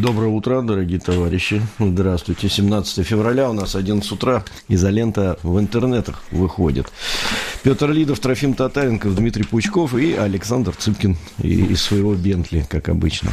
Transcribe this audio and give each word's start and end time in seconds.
Доброе 0.00 0.28
утро, 0.28 0.62
дорогие 0.62 0.98
товарищи. 0.98 1.60
Здравствуйте. 1.78 2.48
17 2.48 3.06
февраля 3.06 3.50
у 3.50 3.52
нас 3.52 3.74
11 3.74 4.10
утра. 4.12 4.42
Изолента 4.68 5.38
в 5.42 5.58
интернетах 5.58 6.22
выходит. 6.30 6.86
Петр 7.62 7.90
Лидов, 7.90 8.18
Трофим 8.18 8.54
Татаренков, 8.54 9.14
Дмитрий 9.14 9.44
Пучков 9.44 9.94
и 9.94 10.14
Александр 10.14 10.74
Цыпкин 10.74 11.16
из 11.42 11.82
своего 11.82 12.14
Бентли, 12.14 12.64
как 12.68 12.88
обычно. 12.88 13.32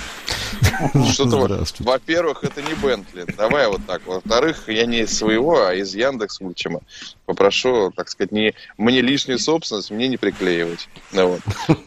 Что-то, 1.12 1.64
во-первых, 1.80 2.44
это 2.44 2.62
не 2.62 2.74
Бентли. 2.74 3.26
Давай 3.38 3.68
вот 3.68 3.82
так. 3.86 4.06
Во-вторых, 4.06 4.68
я 4.68 4.86
не 4.86 5.02
из 5.02 5.18
своего, 5.18 5.66
а 5.66 5.74
из 5.74 5.96
Яндекс 5.96 6.42
Лучима. 6.42 6.82
Попрошу, 7.26 7.92
так 7.96 8.10
сказать, 8.10 8.32
не, 8.32 8.54
мне 8.78 9.02
лишнюю 9.02 9.40
собственность 9.40 9.92
мне 9.92 10.08
не 10.08 10.18
приклеивать. 10.18 10.90
Ну, 11.14 11.40
вот. 11.68 11.78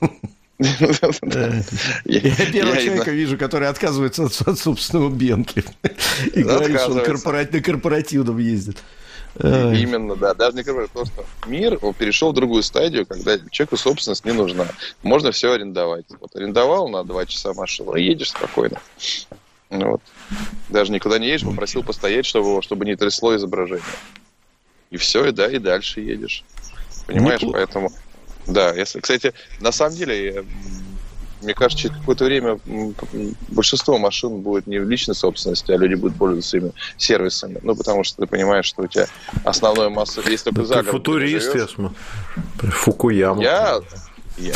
Я 2.04 2.46
первого 2.52 2.76
человека 2.76 3.10
вижу, 3.10 3.36
который 3.36 3.68
отказывается 3.68 4.24
от 4.24 4.58
собственного 4.58 5.10
Бенки. 5.10 5.64
И 6.34 6.42
говорит, 6.42 6.80
что 6.80 6.90
он 6.90 6.96
на 6.98 7.60
корпоративном 7.60 8.38
ездит. 8.38 8.78
Именно, 9.38 10.16
да. 10.16 10.34
Даже 10.34 10.56
не 10.56 10.62
корпоративном. 10.62 11.06
Потому 11.06 11.24
что 11.24 11.48
мир 11.48 11.78
перешел 11.94 12.32
в 12.32 12.34
другую 12.34 12.62
стадию, 12.62 13.06
когда 13.06 13.38
человеку 13.50 13.76
собственность 13.76 14.24
не 14.24 14.32
нужна. 14.32 14.66
Можно 15.02 15.32
все 15.32 15.52
арендовать. 15.52 16.04
Вот 16.20 16.36
арендовал 16.36 16.88
на 16.88 17.02
два 17.04 17.24
часа 17.26 17.54
машину, 17.54 17.94
едешь 17.94 18.30
спокойно. 18.30 18.78
Ну 19.70 19.92
вот. 19.92 20.02
Даже 20.68 20.92
никуда 20.92 21.18
не 21.18 21.28
едешь, 21.28 21.46
попросил 21.46 21.82
постоять, 21.82 22.26
чтобы, 22.26 22.62
чтобы 22.62 22.84
не 22.84 22.94
трясло 22.94 23.34
изображение. 23.34 23.84
И 24.90 24.98
все, 24.98 25.24
и 25.26 25.32
да, 25.32 25.46
и 25.46 25.58
дальше 25.58 26.00
едешь. 26.02 26.44
Понимаешь, 27.06 27.40
поэтому 27.50 27.90
да, 28.46 28.74
если, 28.74 29.00
кстати, 29.00 29.34
на 29.60 29.72
самом 29.72 29.96
деле, 29.96 30.44
мне 31.42 31.54
кажется, 31.54 31.82
через 31.82 31.96
какое-то 31.96 32.24
время 32.24 32.58
большинство 33.48 33.98
машин 33.98 34.40
будет 34.40 34.66
не 34.66 34.78
в 34.78 34.88
личной 34.88 35.14
собственности, 35.14 35.70
а 35.72 35.76
люди 35.76 35.94
будут 35.94 36.16
пользоваться 36.16 36.56
ими 36.56 36.72
сервисами. 36.96 37.58
Ну, 37.62 37.74
потому 37.76 38.04
что 38.04 38.22
ты 38.22 38.26
понимаешь, 38.26 38.66
что 38.66 38.82
у 38.82 38.86
тебя 38.86 39.06
основная 39.44 39.88
масса 39.88 40.22
есть 40.28 40.44
только 40.44 40.64
за 40.64 40.74
город. 40.74 40.90
Футурист, 40.90 41.54
я 41.54 41.66
смотрю. 41.66 41.96
Фукуяма. 42.70 43.42
Я... 43.42 43.80
я. 44.38 44.54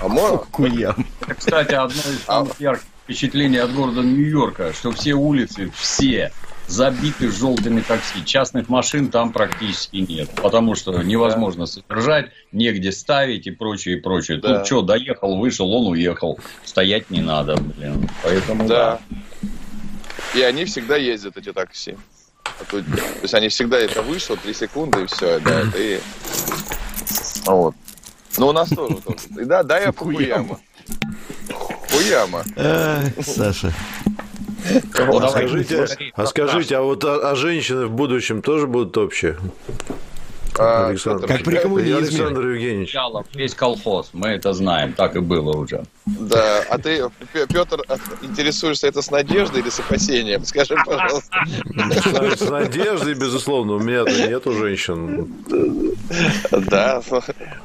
А 0.00 0.08
Фукуяма. 0.08 1.04
Кстати, 1.38 1.72
одно 1.72 2.00
из 2.00 2.20
а 2.26 2.38
самых 2.38 2.60
ярких 2.60 2.86
впечатлений 3.04 3.58
от 3.58 3.72
города 3.72 4.02
Нью-Йорка, 4.02 4.72
что 4.72 4.90
все 4.90 5.14
улицы, 5.14 5.70
все 5.76 6.32
забиты 6.68 7.30
желтыми 7.30 7.80
такси. 7.80 8.24
Частных 8.24 8.68
машин 8.68 9.10
там 9.10 9.32
практически 9.32 9.96
нет, 9.96 10.30
потому 10.30 10.74
что 10.74 11.02
невозможно 11.02 11.66
да. 11.66 11.72
содержать, 11.72 12.30
негде 12.52 12.92
ставить 12.92 13.46
и 13.46 13.50
прочее, 13.50 13.98
и 13.98 14.00
прочее. 14.00 14.38
Да. 14.38 14.58
Тут 14.58 14.66
что, 14.66 14.82
доехал, 14.82 15.36
вышел, 15.38 15.70
он 15.72 15.88
уехал. 15.92 16.38
Стоять 16.64 17.10
не 17.10 17.20
надо, 17.20 17.56
блин. 17.56 18.08
Поэтому 18.22 18.66
да. 18.66 19.00
да. 19.12 20.38
И 20.38 20.42
они 20.42 20.64
всегда 20.64 20.96
ездят, 20.96 21.36
эти 21.36 21.52
такси. 21.52 21.96
А 22.44 22.64
тут, 22.70 22.84
то 22.86 23.22
есть 23.22 23.34
они 23.34 23.48
всегда 23.48 23.78
это 23.78 24.02
вышло, 24.02 24.36
3 24.36 24.54
секунды 24.54 25.02
и 25.02 25.06
все, 25.06 25.40
да, 25.40 25.60
это 25.60 25.78
и... 25.78 26.00
Вот. 27.46 27.74
Ну, 28.38 28.48
у 28.48 28.52
нас 28.52 28.68
тоже. 28.68 28.98
Да, 29.30 29.62
да, 29.62 29.78
я 29.78 29.92
Фукуяма. 29.92 30.60
Фукуяма. 31.48 32.44
Саша. 33.22 33.72
А 34.94 35.28
скажите, 35.28 35.86
а 36.14 36.26
скажите, 36.26 36.76
а 36.76 36.82
вот 36.82 37.04
а 37.04 37.34
женщины 37.34 37.86
в 37.86 37.90
будущем 37.90 38.42
тоже 38.42 38.66
будут 38.66 38.96
общие? 38.96 39.36
А, 40.58 40.88
Александр, 40.88 41.26
как 41.26 41.42
при 41.42 41.56
коммунизме. 41.56 41.96
Александр 41.96 42.48
Евгеньевич. 42.48 42.94
Весь 43.34 43.54
колхоз, 43.54 44.10
мы 44.12 44.28
это 44.28 44.52
знаем, 44.52 44.92
так 44.92 45.16
и 45.16 45.20
было 45.20 45.56
уже. 45.56 45.84
Да, 46.06 46.62
а 46.70 46.78
ты, 46.78 47.10
Петр, 47.32 47.82
интересуешься 48.22 48.86
это 48.86 49.02
с 49.02 49.10
надеждой 49.10 49.60
или 49.60 49.68
с 49.68 49.78
опасением? 49.80 50.44
Скажи, 50.44 50.76
пожалуйста. 50.84 51.36
С 52.36 52.48
надеждой, 52.48 53.14
безусловно, 53.14 53.74
у 53.74 53.80
меня-то 53.80 54.28
нету 54.28 54.52
женщин. 54.52 55.28
Да, 56.50 57.02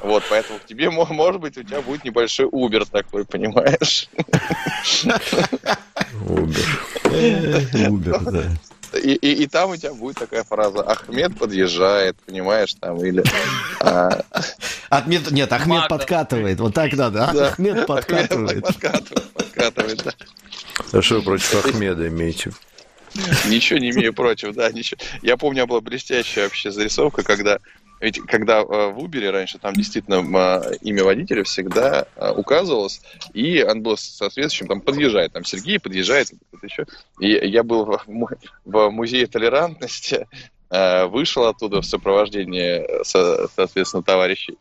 вот, 0.02 0.24
поэтому 0.30 0.60
к 0.60 0.66
тебе, 0.66 0.90
может 0.90 1.42
быть, 1.42 1.58
у 1.58 1.64
тебя 1.64 1.82
будет 1.82 2.04
небольшой 2.04 2.48
Убер 2.52 2.86
такой, 2.86 3.26
понимаешь? 3.26 4.10
Убер. 6.28 7.90
Убер, 7.90 8.20
да. 8.20 8.44
И, 8.94 9.14
и, 9.14 9.44
и 9.44 9.48
там 9.48 9.72
у 9.72 9.78
тебя 9.78 9.94
будет 9.94 10.18
такая 10.18 10.44
фраза 10.44 10.82
«Ахмед 10.82 11.38
подъезжает», 11.38 12.18
понимаешь, 12.26 12.74
там, 12.74 13.04
или... 13.04 13.24
А... 13.80 14.24
Ахмед, 14.90 15.32
нет, 15.32 15.52
Ахмед 15.52 15.88
подкатывает, 15.88 16.60
вот 16.60 16.74
так 16.74 16.92
надо, 16.94 17.30
а? 17.30 17.34
да. 17.34 17.48
Ахмед 17.48 17.88
подкатывает. 17.88 18.64
Ахмед 18.64 18.82
подкатывает, 18.82 19.32
подкатывает, 19.32 20.04
да. 20.04 20.12
А 20.92 21.02
что 21.02 21.22
против 21.22 21.66
Ахмеда 21.66 22.08
имеете? 22.10 22.52
Ничего 23.48 23.80
не 23.80 23.92
имею 23.92 24.14
против, 24.14 24.56
да, 24.56 24.72
ничего. 24.72 25.00
Я 25.22 25.38
помню, 25.38 25.68
была 25.68 25.82
блестящая 25.82 26.46
вообще 26.46 26.72
зарисовка, 26.72 27.24
когда 27.24 27.60
ведь 28.02 28.20
когда 28.22 28.62
э, 28.62 28.64
в 28.64 28.98
Uber 28.98 29.30
раньше 29.30 29.60
там 29.60 29.74
действительно 29.74 30.62
имя 30.82 31.04
водителя 31.04 31.44
всегда 31.44 32.08
э, 32.16 32.32
указывалось, 32.32 33.02
и 33.34 33.64
он 33.64 33.84
был 33.84 33.96
соответствующим, 33.96 34.68
там 34.68 34.82
подъезжает, 34.82 35.34
там 35.34 35.46
Сергей 35.46 35.80
подъезжает, 35.80 36.32
еще. 36.64 36.86
И 37.20 37.28
я 37.28 37.64
был 37.64 37.86
в, 37.86 38.90
музее 38.90 39.28
толерантности, 39.28 40.28
э, 40.72 41.06
вышел 41.06 41.46
оттуда 41.46 41.82
в 41.82 41.86
сопровождении, 41.86 43.04
соответственно, 43.04 44.04
товарищей, 44.04 44.58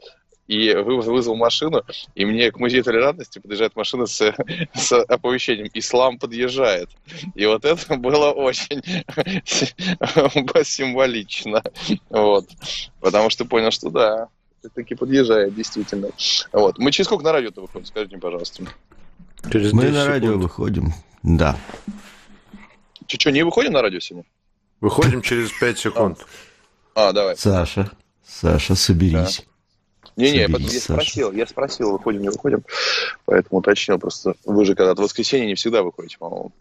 и 0.51 0.75
вызвал 0.75 1.37
машину, 1.37 1.85
и 2.17 2.25
мне 2.25 2.51
к 2.51 2.59
музею 2.59 2.83
толерантности 2.83 3.39
подъезжает 3.39 3.77
машина 3.77 4.07
с, 4.07 4.35
с 4.75 4.93
оповещением 5.05 5.71
«Ислам 5.75 6.19
подъезжает». 6.19 6.91
И 7.37 7.47
вот 7.47 7.65
это 7.65 7.97
было 7.97 8.33
очень 8.33 8.83
символично. 10.65 11.63
Вот. 12.09 12.49
Потому 12.99 13.31
что 13.31 13.45
понял, 13.45 13.71
что 13.71 13.91
да, 13.91 14.27
таки 14.75 14.97
подъезжает, 14.97 15.55
действительно. 15.55 16.09
Вот. 16.53 16.79
Мы 16.79 16.91
через 16.91 17.07
сколько 17.07 17.23
на 17.23 17.31
радио-то 17.31 17.61
выходим? 17.61 17.87
Скажите, 17.87 18.19
пожалуйста. 18.19 18.65
Через 19.53 19.73
Мы 19.73 19.91
на 19.91 20.05
радио 20.05 20.31
секунд. 20.31 20.43
выходим, 20.43 20.93
да. 21.23 21.57
Че, 23.07 23.19
что, 23.21 23.31
не 23.31 23.45
выходим 23.45 23.73
на 23.73 23.83
радио 23.83 24.01
сегодня? 24.01 24.29
Выходим 24.81 25.23
через 25.23 25.53
5 25.53 25.79
секунд. 25.79 26.27
А, 26.97 27.11
а 27.11 27.13
давай. 27.13 27.37
Саша, 27.37 27.93
Саша, 28.27 28.75
соберись. 28.75 29.45
Не-не, 30.21 30.47
я 30.49 30.81
спросил, 30.81 31.33
я 31.33 31.47
спросил, 31.47 31.93
выходим, 31.93 32.23
не 32.23 32.29
выходим, 32.29 32.63
поэтому 33.25 33.61
уточнил 33.61 33.99
просто. 33.99 34.35
Вы 34.45 34.65
же 34.65 34.75
когда-то 34.75 35.03
в 35.03 35.05
воскресенье 35.05 35.47
не 35.47 35.55
всегда 35.55 35.83
выходите, 35.83 36.19
по-моему. 36.19 36.53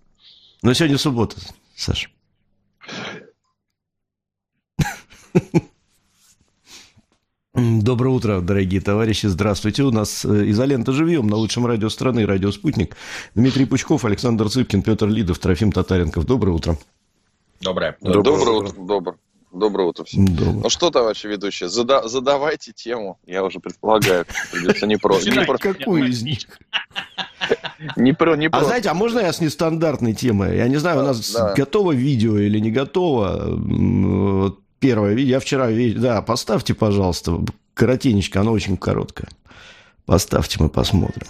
Но 0.62 0.74
сегодня 0.74 0.98
суббота, 0.98 1.38
Саша. 1.76 2.10
Доброе 7.56 8.10
утро, 8.10 8.40
дорогие 8.40 8.80
товарищи. 8.80 9.26
Здравствуйте. 9.26 9.84
У 9.84 9.92
нас 9.92 10.24
э, 10.24 10.50
изолента 10.50 10.94
живьем 10.94 11.28
на 11.28 11.36
лучшем 11.36 11.66
радио 11.66 11.90
страны, 11.90 12.26
радио 12.26 12.52
«Спутник». 12.52 12.96
Дмитрий 13.36 13.66
Пучков, 13.66 14.06
Александр 14.06 14.50
Цыпкин, 14.50 14.82
Петр 14.82 15.08
Лидов, 15.08 15.40
Трофим 15.40 15.72
Татаренков. 15.72 16.26
Доброе 16.26 16.52
утро. 16.52 16.78
Доброе. 17.60 17.98
Доброе, 18.00 18.24
Доброе 18.24 18.52
утро. 18.52 18.86
Доброе. 18.86 19.18
Доброе 19.51 19.88
утро 19.90 20.04
всем. 20.04 20.28
Доброе. 20.28 20.62
Ну 20.63 20.69
что, 20.69 20.92
товарищи 20.92 21.28
ведущие, 21.28 21.69
зада 21.69 22.07
задавайте 22.07 22.72
тему. 22.72 23.19
Я 23.25 23.44
уже 23.44 23.60
предполагаю, 23.60 24.25
придется 24.51 24.86
не 24.86 24.98
про... 24.98 25.19
Не 25.19 25.46
про... 25.46 25.57
Какую 25.57 26.10
из 26.10 26.22
них? 26.24 26.40
Не 27.96 28.13
про, 28.13 28.36
не 28.36 28.50
про. 28.50 28.60
А 28.60 28.63
знаете, 28.66 28.90
а 28.90 28.94
можно 28.94 29.19
я 29.19 29.31
с 29.31 29.40
нестандартной 29.40 30.13
темой? 30.13 30.57
Я 30.57 30.68
не 30.68 30.75
знаю, 30.75 31.00
у 31.00 31.04
нас 31.04 31.31
да. 31.31 31.54
готово 31.54 31.94
видео 31.94 32.38
или 32.38 32.60
не 32.60 32.72
готово. 32.72 33.57
Первое 34.80 35.13
видео, 35.13 35.31
я 35.31 35.40
вчера, 35.40 35.69
да, 35.95 36.22
поставьте, 36.22 36.74
пожалуйста, 36.74 37.40
коротенечко, 37.74 38.42
оно 38.42 38.52
очень 38.52 38.75
короткое. 38.75 39.30
Поставьте, 40.06 40.57
мы 40.60 40.68
посмотрим. 40.68 41.28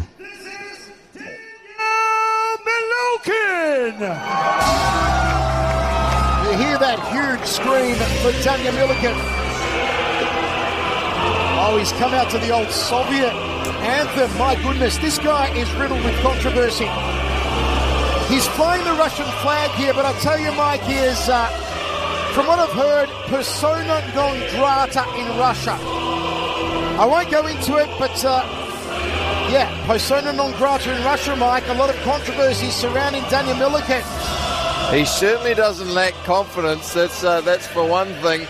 hear 4.00 4.59
scream 7.60 7.96
for 8.24 8.32
Tanya 8.44 8.72
Milliken. 8.72 9.14
Oh, 11.62 11.76
he's 11.78 11.92
come 11.94 12.14
out 12.14 12.30
to 12.32 12.38
the 12.40 12.52
old 12.52 12.70
Soviet 12.72 13.34
anthem. 13.84 14.32
My 14.38 14.56
goodness, 14.64 14.98
this 14.98 15.18
guy 15.18 15.50
is 15.56 15.72
riddled 15.74 16.04
with 16.04 16.16
controversy. 16.22 16.88
He's 18.32 18.48
flying 18.56 18.84
the 18.86 18.94
Russian 18.94 19.26
flag 19.42 19.72
here, 19.72 19.94
but 19.94 20.06
I 20.06 20.14
tell 20.20 20.40
you, 20.40 20.52
Mike, 20.54 20.82
he 20.82 20.96
is, 20.96 21.28
uh, 21.28 21.48
from 22.34 22.48
what 22.48 22.60
I've 22.60 22.72
heard, 22.72 23.10
persona 23.28 24.02
non 24.16 24.38
grata 24.56 25.04
in 25.18 25.28
Russia. 25.38 25.76
I 27.00 27.06
won't 27.06 27.30
go 27.32 27.46
into 27.48 27.78
it, 27.78 27.90
but 27.98 28.24
uh, 28.24 28.44
yeah, 29.52 29.68
persona 29.86 30.32
non 30.32 30.52
grata 30.54 30.96
in 30.96 31.04
Russia, 31.04 31.36
Mike. 31.36 31.68
A 31.68 31.74
lot 31.74 31.90
of 31.90 31.96
controversy 32.04 32.70
surrounding 32.70 33.24
Daniel 33.30 33.58
Milliken. 33.58 34.04
He 34.92 35.06
certainly 35.06 35.54
doesn't 35.54 35.94
lack 35.94 36.14
confidence. 36.26 36.94
That's, 36.94 37.24
uh, 37.24 37.42
that's 37.42 37.68
for 37.68 37.84
one 37.84 38.14
thing. 38.22 38.48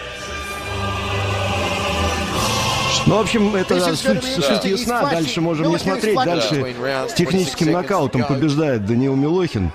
Ну, 3.06 3.18
в 3.18 3.22
общем, 3.22 3.56
это 3.56 3.96
суть, 3.96 4.24
суть 4.24 4.66
ясна. 4.66 5.10
Дальше 5.10 5.42
можем 5.42 5.70
не 5.70 5.80
смотреть. 5.80 6.16
Дальше 6.16 6.76
с 7.10 7.14
техническим 7.14 7.72
нокаутом 7.72 8.24
побеждает 8.24 8.86
Даниил 8.86 9.16
Милохин. 9.16 9.72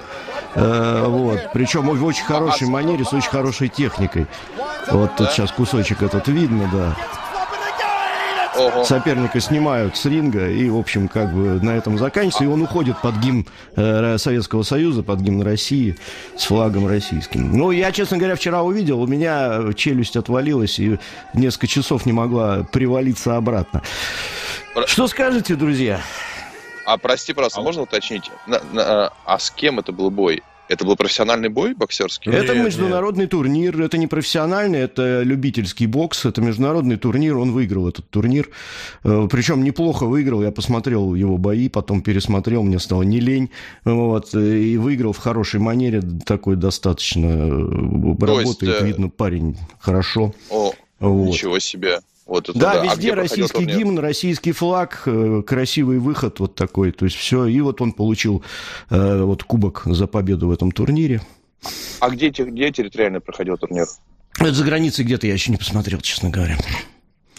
Э, 0.55 1.07
вот. 1.09 1.41
Причем 1.53 1.89
в 1.89 2.05
очень 2.05 2.25
хорошей 2.25 2.69
манере, 2.69 3.05
с 3.05 3.13
очень 3.13 3.31
хорошей 3.31 3.69
техникой. 3.69 4.27
Вот 4.91 5.17
тут 5.17 5.31
сейчас 5.31 5.51
кусочек 5.51 6.03
этот 6.03 6.29
видно, 6.29 6.71
да. 6.73 6.97
Ого. 8.57 8.85
Соперника 8.85 9.41
снимают 9.41 9.97
с 9.97 10.05
ринга, 10.05 10.49
и, 10.49 10.69
в 10.69 10.77
общем, 10.77 11.09
как 11.09 11.33
бы 11.33 11.61
на 11.63 11.71
этом 11.71 11.99
заканчивается. 11.99 12.45
И 12.45 12.47
он 12.47 12.63
уходит 12.63 13.01
под 13.01 13.17
гимн 13.17 13.47
э, 13.77 14.19
Советского 14.19 14.63
Союза, 14.63 15.03
под 15.03 15.21
гимн 15.21 15.43
России, 15.43 15.97
с 16.37 16.45
флагом 16.45 16.87
российским. 16.87 17.57
Ну, 17.57 17.71
я, 17.71 17.93
честно 17.93 18.19
говоря, 18.19 18.37
вчера 18.37 18.63
увидел, 18.63 19.03
у 19.03 19.07
меня 19.07 19.73
челюсть 19.75 20.17
отвалилась, 20.17 20.79
и 20.79 20.99
несколько 21.35 21.67
часов 21.67 22.07
не 22.07 22.13
могла 22.13 22.65
привалиться 22.65 23.37
обратно. 23.37 23.83
Что 24.87 25.07
скажете, 25.09 25.55
друзья? 25.55 26.01
А 26.87 26.99
прости, 26.99 27.33
просто 27.33 27.61
можно 27.61 27.83
уточнить, 27.83 28.31
на, 28.47 28.61
на, 28.73 29.13
а 29.25 29.39
с 29.39 29.51
кем 29.51 29.79
это 29.79 29.93
был 29.93 30.11
бой? 30.11 30.43
Это 30.69 30.85
был 30.85 30.97
профессиональный 30.97 31.49
бой 31.49 31.75
боксерский? 31.75 32.33
Это 32.33 32.55
нет, 32.55 32.65
международный 32.65 33.25
нет. 33.25 33.31
турнир, 33.31 33.81
это 33.81 33.99
не 33.99 34.07
профессиональный, 34.07 34.81
это 34.81 35.23
любительский 35.23 35.87
бокс, 35.87 36.25
это 36.25 36.41
международный 36.41 36.97
турнир, 36.97 37.37
он 37.37 37.53
выиграл 37.53 37.89
этот 37.89 38.09
турнир. 38.09 38.49
Э, 39.03 39.29
Причем 39.31 39.63
неплохо 39.63 40.07
выиграл, 40.07 40.43
я 40.43 40.51
посмотрел 40.51 41.15
его 41.15 41.37
бои, 41.37 41.69
потом 41.69 42.03
пересмотрел, 42.03 42.63
мне 42.63 42.79
стало 42.79 43.03
не 43.03 43.21
лень. 43.21 43.51
Вот, 43.85 44.35
и 44.35 44.79
выиграл 44.79 45.13
в 45.13 45.19
хорошей 45.19 45.61
манере, 45.61 46.03
такой 46.25 46.57
достаточно 46.57 47.27
э, 47.27 48.17
То 48.19 48.27
работает, 48.27 48.63
есть, 48.63 48.83
э, 48.83 48.87
видно, 48.87 49.11
парень 49.11 49.59
хорошо. 49.79 50.35
О, 50.51 50.73
вот. 51.01 51.27
ничего 51.27 51.59
себе. 51.59 52.01
Вот 52.27 52.51
да, 52.55 52.75
да, 52.75 52.85
везде 52.85 53.13
а 53.13 53.17
российский 53.17 53.65
гимн, 53.65 53.99
российский 53.99 54.53
флаг, 54.53 55.03
э, 55.07 55.43
красивый 55.47 55.99
выход 55.99 56.41
вот 56.41 56.55
такой. 56.55 56.91
То 56.93 57.05
есть 57.05 57.17
все. 57.17 57.47
И 57.47 57.61
вот 57.61 57.83
он 57.83 57.93
получил 57.93 58.43
э, 58.91 59.23
вот 59.23 59.45
кубок 59.45 59.83
за 59.85 60.07
победу 60.07 60.49
в 60.49 60.51
этом 60.51 60.73
турнире. 60.73 61.21
А 62.01 62.09
где, 62.11 62.29
где 62.31 62.71
территориально 62.71 63.21
проходил 63.21 63.59
турнир? 63.59 63.87
Это 64.39 64.53
за 64.53 64.65
границей 64.65 65.05
где-то 65.05 65.27
я 65.27 65.35
еще 65.35 65.51
не 65.51 65.59
посмотрел, 65.59 66.01
честно 66.01 66.31
говоря. 66.31 66.59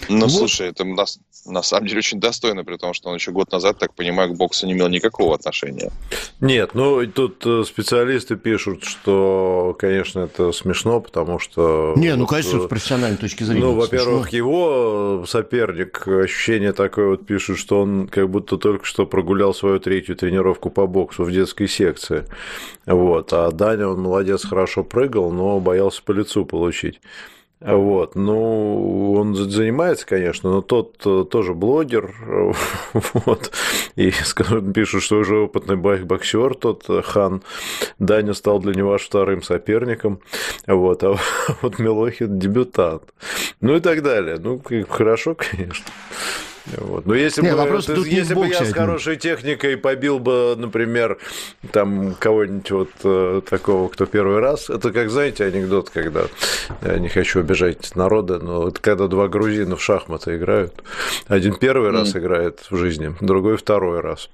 Ну, 0.09 0.21
вот. 0.21 0.31
слушай, 0.31 0.69
это 0.69 0.83
на, 0.83 1.05
на 1.45 1.61
самом 1.61 1.87
деле 1.87 1.99
очень 1.99 2.19
достойно, 2.19 2.63
при 2.63 2.77
том, 2.77 2.93
что 2.93 3.09
он 3.09 3.15
еще 3.15 3.31
год 3.31 3.51
назад, 3.51 3.77
так 3.77 3.93
понимаю, 3.93 4.33
к 4.33 4.37
боксу 4.37 4.65
не 4.65 4.73
имел 4.73 4.87
никакого 4.89 5.35
отношения. 5.35 5.91
Нет, 6.39 6.71
ну 6.73 7.05
тут 7.07 7.45
э, 7.45 7.63
специалисты 7.65 8.35
пишут, 8.35 8.83
что, 8.83 9.75
конечно, 9.79 10.21
это 10.21 10.51
смешно, 10.51 10.99
потому 10.99 11.39
что... 11.39 11.93
Не, 11.97 12.15
ну, 12.15 12.25
конечно, 12.25 12.61
с 12.61 12.67
профессиональной 12.67 13.17
точки 13.17 13.43
зрения. 13.43 13.61
Ну, 13.61 13.73
во-первых, 13.73 14.29
его 14.29 15.25
соперник, 15.27 16.07
ощущение 16.07 16.73
такое 16.73 17.09
вот 17.09 17.25
пишут, 17.25 17.57
что 17.57 17.81
он 17.81 18.07
как 18.07 18.29
будто 18.29 18.57
только 18.57 18.85
что 18.85 19.05
прогулял 19.05 19.53
свою 19.53 19.79
третью 19.79 20.15
тренировку 20.15 20.69
по 20.69 20.87
боксу 20.87 21.23
в 21.23 21.31
детской 21.31 21.67
секции. 21.67 22.25
Вот. 22.85 23.33
А 23.33 23.51
Даня, 23.51 23.87
он 23.87 24.01
молодец, 24.01 24.45
хорошо 24.45 24.83
прыгал, 24.83 25.31
но 25.31 25.59
боялся 25.59 26.01
по 26.03 26.11
лицу 26.11 26.45
получить. 26.45 26.99
Вот, 27.61 28.15
ну, 28.15 29.13
он 29.13 29.33
занимается, 29.33 30.05
конечно, 30.05 30.51
но 30.51 30.61
тот 30.61 30.97
э, 31.05 31.23
тоже 31.29 31.53
блогер, 31.53 32.13
вот, 32.93 33.51
и 33.95 34.11
пишут, 34.73 35.03
что 35.03 35.19
уже 35.19 35.37
опытный 35.37 35.77
боксер 35.77 36.55
тот 36.55 36.83
э, 36.89 37.01
Хан, 37.01 37.43
Даня 37.97 38.33
стал 38.33 38.59
для 38.59 38.73
него 38.73 38.93
аж 38.93 39.03
вторым 39.03 39.41
соперником, 39.41 40.19
вот, 40.67 41.03
а 41.03 41.15
вот 41.61 41.79
Милохин 41.79 42.37
дебютант, 42.37 43.03
ну 43.61 43.77
и 43.77 43.79
так 43.79 44.03
далее, 44.03 44.37
ну, 44.37 44.61
хорошо, 44.89 45.33
конечно. 45.33 45.85
Вот. 46.77 47.05
Но 47.05 47.13
если, 47.13 47.41
Нет, 47.41 47.53
бы, 47.53 47.59
вопрос 47.59 47.85
ты, 47.85 47.93
если 47.93 48.33
бы 48.33 48.47
я 48.47 48.65
с 48.65 48.73
хорошей 48.73 49.17
техникой 49.17 49.77
побил 49.77 50.19
бы, 50.19 50.55
например, 50.57 51.19
там 51.71 52.15
кого-нибудь 52.15 52.71
вот 52.71 52.89
э, 53.03 53.41
такого, 53.47 53.87
кто 53.89 54.05
первый 54.05 54.39
раз, 54.39 54.69
это 54.69 54.91
как, 54.91 55.09
знаете, 55.09 55.45
анекдот, 55.45 55.91
когда, 55.91 56.23
я 56.81 56.97
не 56.97 57.09
хочу 57.09 57.41
обижать 57.41 57.95
народа, 57.95 58.39
но 58.39 58.67
это 58.67 58.81
когда 58.81 59.07
два 59.07 59.27
грузина 59.27 59.75
в 59.75 59.83
шахматы 59.83 60.37
играют. 60.37 60.73
Один 61.27 61.55
первый 61.55 61.91
mm. 61.91 61.93
раз 61.93 62.15
играет 62.15 62.65
в 62.69 62.77
жизни, 62.77 63.15
другой 63.21 63.57
второй 63.57 63.99
раз. 63.99 64.29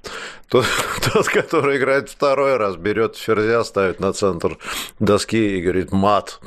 Тот, 0.47 0.65
тот, 1.13 1.27
который 1.27 1.77
играет 1.77 2.09
второй 2.09 2.55
раз, 2.55 2.77
берет 2.77 3.17
ферзя, 3.17 3.63
ставит 3.65 3.99
на 3.99 4.13
центр 4.13 4.57
доски 4.99 5.57
и 5.57 5.61
говорит 5.61 5.91
«мат». 5.91 6.39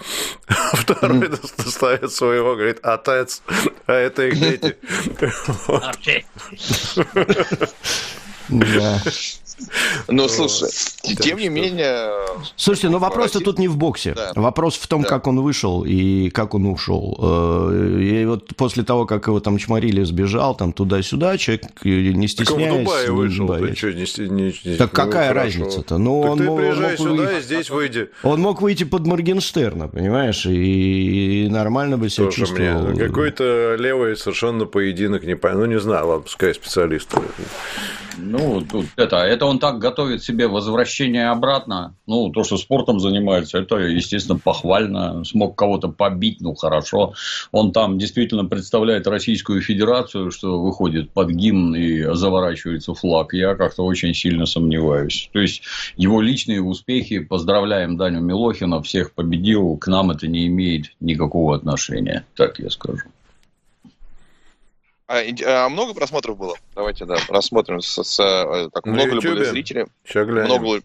Второй 0.73 1.19
mm. 1.19 1.69
ставит 1.69 2.13
своего, 2.13 2.55
говорит 2.55 2.79
«отец», 2.83 3.43
а 3.87 3.93
это 3.93 4.27
их 4.27 4.39
дети. 4.39 4.77
Да. 8.49 9.01
Ну, 10.09 10.29
слушай, 10.29 10.69
тем 11.21 11.39
не 11.39 11.49
менее... 11.49 12.11
Слушайте, 12.57 12.89
но 12.89 12.99
вопрос-то 12.99 13.41
тут 13.41 13.59
не 13.59 13.69
в 13.69 13.77
боксе. 13.77 14.15
Вопрос 14.35 14.77
в 14.77 14.87
том, 14.87 15.05
как 15.05 15.27
он 15.27 15.41
вышел 15.41 15.85
и 15.85 16.31
как 16.31 16.55
он 16.55 16.67
ушел. 16.67 17.19
Э, 17.21 17.99
и 18.01 18.25
вот 18.27 18.55
после 18.57 18.83
того, 18.83 19.07
как 19.07 19.27
его 19.27 19.41
там 19.41 19.59
чморили, 19.59 20.03
сбежал 20.03 20.57
там 20.57 20.73
туда-сюда, 20.73 21.39
человек 21.39 21.65
э, 21.85 21.89
не 21.89 22.29
стесняясь... 22.29 22.69
Так 22.69 22.75
в 22.75 22.85
Дубае 22.85 23.11
вышел, 23.13 23.49
ты 23.49 23.75
что, 24.07 24.27
не, 24.27 24.77
Так 24.77 24.93
какая 24.93 25.33
разница-то? 25.33 25.99
Ну, 25.99 26.21
он 26.21 26.39
ты 26.39 26.45
приезжай 26.45 26.97
сюда 26.97 27.39
и 27.39 27.43
здесь 27.43 27.71
выйди. 27.71 28.11
Он 28.23 28.41
мог 28.41 28.61
выйти 28.61 28.85
под 28.85 29.07
Моргенштерна, 29.07 29.89
понимаешь, 29.89 30.47
и 30.47 31.49
нормально 31.51 31.99
бы 31.99 32.11
себя 32.11 32.31
чувствовал. 32.31 32.97
Какой-то 32.97 33.77
левый 33.79 34.17
совершенно 34.17 34.67
поединок 34.67 35.25
не 35.25 35.37
понял. 35.37 35.59
Ну, 35.59 35.67
не 35.67 35.81
знаю, 35.81 36.09
ладно, 36.09 36.23
пускай 36.23 36.55
специалисты. 36.55 37.17
Ну, 38.19 38.63
тут 38.71 38.87
это, 38.97 39.17
это 39.17 39.47
он 39.47 39.59
так 39.59 39.79
готовит 39.79 40.23
себе 40.23 40.49
возвращение 40.49 41.29
обратно. 41.31 41.95
Ну, 42.07 42.31
то, 42.31 42.45
что 42.45 42.57
спортом 42.57 43.01
занимается, 43.01 43.59
это, 43.59 43.77
естественно, 43.77 44.39
похвально. 44.39 45.25
Смог 45.25 45.57
кого-то 45.57 45.89
побить, 45.89 46.41
ну, 46.41 46.55
хорошо. 46.55 47.15
Он 47.53 47.73
там 47.73 47.99
действительно 47.99 48.45
представляет 48.45 49.07
Российскую 49.07 49.61
Федерацию, 49.61 50.31
что 50.31 50.61
выходит 50.61 51.11
под 51.11 51.31
гимн 51.31 51.75
и 51.75 52.15
заворачивается 52.15 52.95
флаг. 52.95 53.35
Я 53.35 53.55
как-то 53.55 53.85
очень 53.85 54.15
сильно 54.15 54.47
сомневаюсь. 54.47 55.31
То 55.33 55.41
есть, 55.41 55.63
его 55.97 56.21
личные 56.21 56.63
успехи, 56.63 57.19
поздравляем 57.21 57.97
Даню 57.97 58.21
Милохина, 58.21 58.83
всех 58.83 59.13
победил, 59.13 59.77
к 59.77 59.87
нам 59.87 60.11
это 60.11 60.27
не 60.27 60.47
имеет 60.47 60.87
никакого 61.01 61.57
отношения, 61.57 62.25
так 62.35 62.59
я 62.59 62.71
скажу. 62.71 63.05
А, 65.07 65.21
а 65.47 65.69
много 65.69 65.95
просмотров 65.95 66.39
было? 66.39 66.57
Давайте, 66.75 67.05
да, 67.05 67.17
рассмотрим. 67.29 67.81
С, 67.81 68.03
с, 68.03 68.21
э, 68.21 68.71
так, 68.73 68.87
много 68.87 69.15
ли 69.15 69.21
были 69.21 69.45
зрителей? 69.45 69.87
Много 70.45 70.81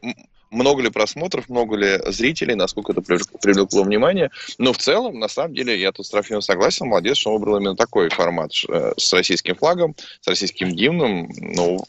много 0.52 0.82
ли 0.82 0.90
просмотров, 0.90 1.50
много 1.50 1.76
ли 1.76 2.00
зрителей, 2.12 2.56
насколько 2.56 2.92
это 2.92 3.02
привлекло 3.02 3.84
внимание. 3.84 4.32
Но 4.58 4.74
в 4.74 4.78
целом, 4.78 5.20
на 5.20 5.28
самом 5.28 5.54
деле, 5.54 5.80
я 5.80 5.92
тут 5.92 6.06
с 6.06 6.10
Трофимом 6.10 6.42
согласен, 6.42 6.88
молодец, 6.88 7.18
что 7.18 7.32
он 7.32 7.40
выбрал 7.40 7.58
именно 7.58 7.76
такой 7.76 8.10
формат 8.10 8.52
э, 8.68 8.94
с 8.98 9.14
российским 9.14 9.56
флагом, 9.56 9.96
с 10.22 10.28
российским 10.28 10.70
гимном. 10.70 11.30
Ну, 11.38 11.84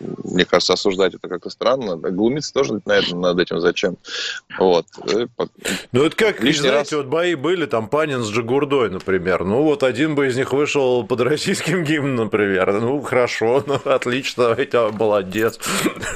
мне 0.00 0.44
кажется, 0.44 0.72
осуждать 0.72 1.14
это 1.14 1.28
как-то 1.28 1.50
странно. 1.50 1.96
Глумиться 1.96 2.52
тоже 2.52 2.80
на 2.84 2.92
этом, 2.92 3.20
над 3.20 3.38
этим 3.38 3.60
зачем. 3.60 3.96
Вот. 4.58 4.86
Ну, 5.92 6.04
это 6.04 6.16
как, 6.16 6.42
Лишний 6.42 6.68
знаете, 6.68 6.96
раз... 6.96 7.04
вот 7.04 7.06
бои 7.06 7.34
были, 7.34 7.66
там 7.66 7.88
Панин 7.88 8.22
с 8.22 8.30
Джигурдой, 8.30 8.90
например. 8.90 9.44
Ну, 9.44 9.62
вот 9.62 9.82
один 9.82 10.14
бы 10.14 10.28
из 10.28 10.36
них 10.36 10.52
вышел 10.52 11.04
под 11.04 11.20
российским 11.20 11.84
гимном, 11.84 12.16
например. 12.16 12.80
Ну, 12.80 13.00
хорошо, 13.02 13.62
ну, 13.66 13.74
отлично, 13.84 14.44
давайте, 14.44 14.88
молодец. 14.88 15.58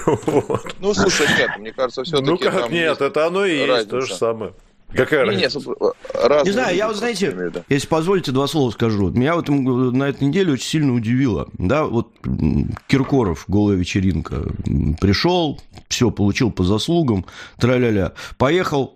Вот. 0.06 0.74
Ну, 0.80 0.94
слушай, 0.94 1.26
нет, 1.38 1.50
мне 1.58 1.72
кажется, 1.72 2.04
все-таки... 2.04 2.30
Ну, 2.30 2.38
как 2.38 2.70
нет, 2.70 3.00
это 3.00 3.26
оно 3.26 3.44
и 3.44 3.58
есть 3.58 3.88
то 3.88 4.00
же 4.00 4.14
самое. 4.14 4.52
Какая 4.96 5.24
не, 5.24 5.30
разница? 5.30 5.58
Не, 5.58 6.44
не 6.44 6.50
знаю, 6.50 6.76
я 6.76 6.88
вот, 6.88 6.96
знаете, 6.96 7.34
если 7.68 7.86
позволите, 7.86 8.32
два 8.32 8.46
слова 8.46 8.70
скажу. 8.70 9.10
Меня 9.10 9.36
в 9.36 9.40
этом, 9.40 9.64
на 9.96 10.04
этой 10.04 10.24
неделе 10.24 10.52
очень 10.52 10.66
сильно 10.66 10.94
удивило. 10.94 11.48
Да, 11.58 11.84
вот 11.84 12.12
Киркоров, 12.86 13.44
голая 13.48 13.76
вечеринка, 13.76 14.42
пришел, 15.00 15.60
все, 15.88 16.10
получил 16.10 16.50
по 16.50 16.64
заслугам, 16.64 17.26
тра-ля-ля. 17.58 18.12
Поехал 18.38 18.94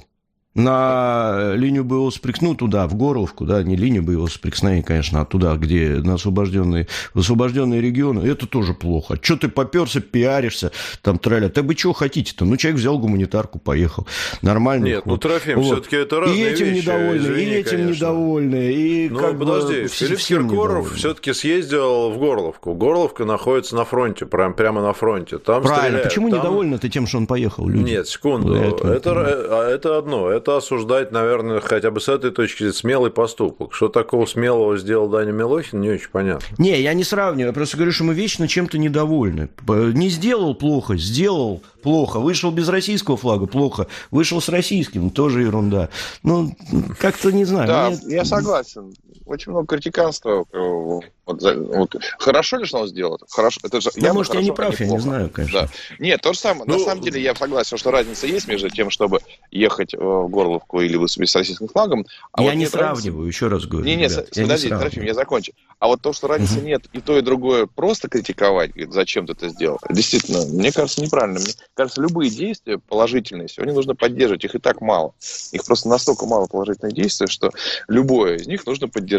на 0.59 1.55
линию 1.55 1.85
боевого 1.85 2.11
сприкну 2.11 2.55
туда, 2.55 2.87
в 2.89 2.95
Горловку, 2.95 3.45
да, 3.45 3.63
не 3.63 3.77
линию 3.77 4.03
боевого 4.03 4.29
сприкновения, 4.29 4.83
конечно, 4.83 5.21
а 5.21 5.25
туда, 5.25 5.55
где 5.55 6.01
на 6.03 6.15
освобожденные, 6.15 6.89
в 7.15 7.21
освобожденные 7.21 7.81
регионы, 7.81 8.27
это 8.27 8.47
тоже 8.47 8.75
плохо. 8.75 9.19
Что 9.23 9.37
ты 9.37 9.49
поперся, 9.49 10.01
пиаришься, 10.01 10.73
там, 11.01 11.19
траля, 11.19 11.49
так 11.49 11.65
вы 11.65 11.75
чего 11.75 11.93
хотите-то? 11.93 12.45
Ну, 12.45 12.57
человек 12.57 12.81
взял 12.81 12.99
гуманитарку, 12.99 13.59
поехал. 13.59 14.07
Нормально. 14.43 14.85
Нет, 14.87 15.07
ну, 15.07 15.17
Трофим, 15.17 15.61
вот. 15.61 15.65
все-таки 15.65 15.97
это 15.97 16.21
разные 16.21 16.39
И 16.39 16.43
этим 16.43 16.67
вещи, 16.67 16.83
недовольны, 16.83 17.23
извини, 17.23 17.53
и 17.53 17.55
этим 17.55 17.71
конечно. 17.71 17.95
недовольны, 17.95 18.73
и 18.73 19.09
Ну, 19.09 19.19
как 19.19 19.39
подожди, 19.39 19.83
бы, 19.83 19.89
Филипп 19.89 20.19
Киркоров 20.19 20.93
все-таки 20.95 21.33
съездил 21.33 22.11
в 22.11 22.19
Горловку. 22.19 22.75
Горловка 22.75 23.25
находится 23.25 23.77
на 23.77 23.85
фронте, 23.85 24.27
прям, 24.27 24.55
прямо 24.55 24.83
на 24.83 24.93
фронте. 24.93 25.39
Там 25.39 25.63
Правильно, 25.63 25.83
стреляют, 25.83 26.09
почему 26.09 26.31
там... 26.31 26.41
недовольны 26.41 26.79
ты 26.79 26.89
тем, 26.89 27.07
что 27.07 27.19
он 27.19 27.27
поехал? 27.29 27.69
Люди? 27.69 27.91
Нет, 27.91 28.09
секунду, 28.09 28.55
это, 28.55 28.89
это, 28.89 29.13
а 29.13 29.71
это 29.71 29.99
одно, 29.99 30.29
это 30.29 30.48
осуждать, 30.57 31.13
наверное, 31.13 31.61
хотя 31.61 31.91
бы 31.91 32.01
с 32.01 32.09
этой 32.09 32.31
точки 32.31 32.59
зрения, 32.59 32.75
смелый 32.75 33.11
поступок. 33.11 33.75
Что 33.75 33.89
такого 33.89 34.27
смелого 34.27 34.79
сделал 34.79 35.09
Даня 35.09 35.33
Милохин, 35.33 35.81
не 35.81 35.91
очень 35.91 36.09
понятно. 36.11 36.45
Не, 36.59 36.81
я 36.81 36.95
не 36.95 37.05
сравниваю, 37.05 37.49
я 37.49 37.53
просто 37.53 37.77
говорю, 37.77 37.93
что 37.93 38.05
мы 38.05 38.15
вечно 38.15 38.49
чем-то 38.49 38.79
недовольны. 38.79 39.49
Не 39.67 40.09
сделал 40.09 40.55
плохо, 40.55 40.97
сделал 40.97 41.63
плохо. 41.83 42.19
Вышел 42.21 42.51
без 42.51 42.69
российского 42.69 43.17
флага, 43.17 43.47
плохо. 43.47 43.87
Вышел 44.11 44.41
с 44.41 44.49
российским, 44.49 45.11
тоже 45.11 45.43
ерунда. 45.43 45.89
Ну, 46.23 46.57
как-то 46.99 47.33
не 47.33 47.45
знаю. 47.45 47.69
Да, 47.69 47.91
мне... 47.91 48.17
я 48.17 48.25
согласен. 48.25 48.95
Очень 49.29 49.53
много 49.53 49.67
критиканства. 49.67 50.47
Вот, 50.53 51.05
вот. 51.27 51.97
Хорошо 52.19 52.57
ли, 52.57 52.65
что 52.65 52.79
он 52.79 52.89
сделал? 52.89 53.21
Хорошо. 53.29 53.61
Это 53.63 53.81
же, 53.83 53.91
ну, 53.97 54.15
может, 54.15 54.33
я 54.33 54.41
не 54.41 54.53
прав, 54.53 54.81
я 54.81 54.87
не 54.87 54.99
знаю, 54.99 55.29
конечно. 55.29 55.63
Да. 55.63 55.69
Нет, 55.99 56.23
то 56.23 56.33
же 56.33 56.39
самое. 56.39 56.65
Ну, 56.67 56.79
На 56.79 56.85
самом 56.85 57.03
деле, 57.03 57.21
я 57.21 57.35
согласен, 57.35 57.77
что 57.77 57.91
разница 57.91 58.27
есть 58.27 58.49
между 58.49 58.71
тем, 58.71 58.89
чтобы 58.89 59.21
ехать 59.51 59.93
в 59.93 60.29
Горловку 60.29 60.81
или 60.81 60.97
выступить 60.97 61.29
с 61.29 61.37
российским 61.37 61.69
флагом. 61.69 62.07
А 62.33 62.43
я 62.43 62.51
вот 62.51 62.57
не 62.57 62.67
сравниваю, 62.67 63.27
разницы... 63.27 63.37
еще 63.37 63.49
раз 63.49 63.67
говорю. 63.67 63.87
Не, 63.87 63.97
не, 63.97 64.09
подожди, 64.09 64.69
Трофим, 64.69 65.05
я 65.05 65.13
закончу. 65.13 65.53
А 65.79 65.89
вот 65.89 66.01
то, 66.01 66.15
что 66.15 66.27
разницы 66.27 66.61
нет 66.63 66.87
и 66.95 67.01
то, 67.01 67.19
и 67.19 67.21
другое 67.21 67.67
просто 67.67 68.09
критиковать, 68.09 68.71
зачем 68.91 69.27
ты 69.27 69.33
это 69.33 69.51
сделал, 69.51 69.79
действительно, 69.91 70.47
мне 70.47 70.73
кажется, 70.73 71.03
неправильно. 71.03 71.39
Мне 71.41 71.53
кажется, 71.75 72.01
любые 72.01 72.31
действия 72.31 72.79
положительные 72.79 73.49
сегодня 73.49 73.75
нужно 73.75 73.95
поддерживать. 73.95 74.45
Их 74.45 74.55
и 74.55 74.59
так 74.59 74.81
мало. 74.81 75.13
Их 75.53 75.65
просто 75.67 75.89
настолько 75.89 76.25
мало 76.25 76.47
положительных 76.47 76.95
действий, 76.95 77.27
что 77.27 77.51
любое 77.89 78.37
из 78.37 78.47
них 78.47 78.65
нужно 78.65 78.89
поддержать. 78.89 79.18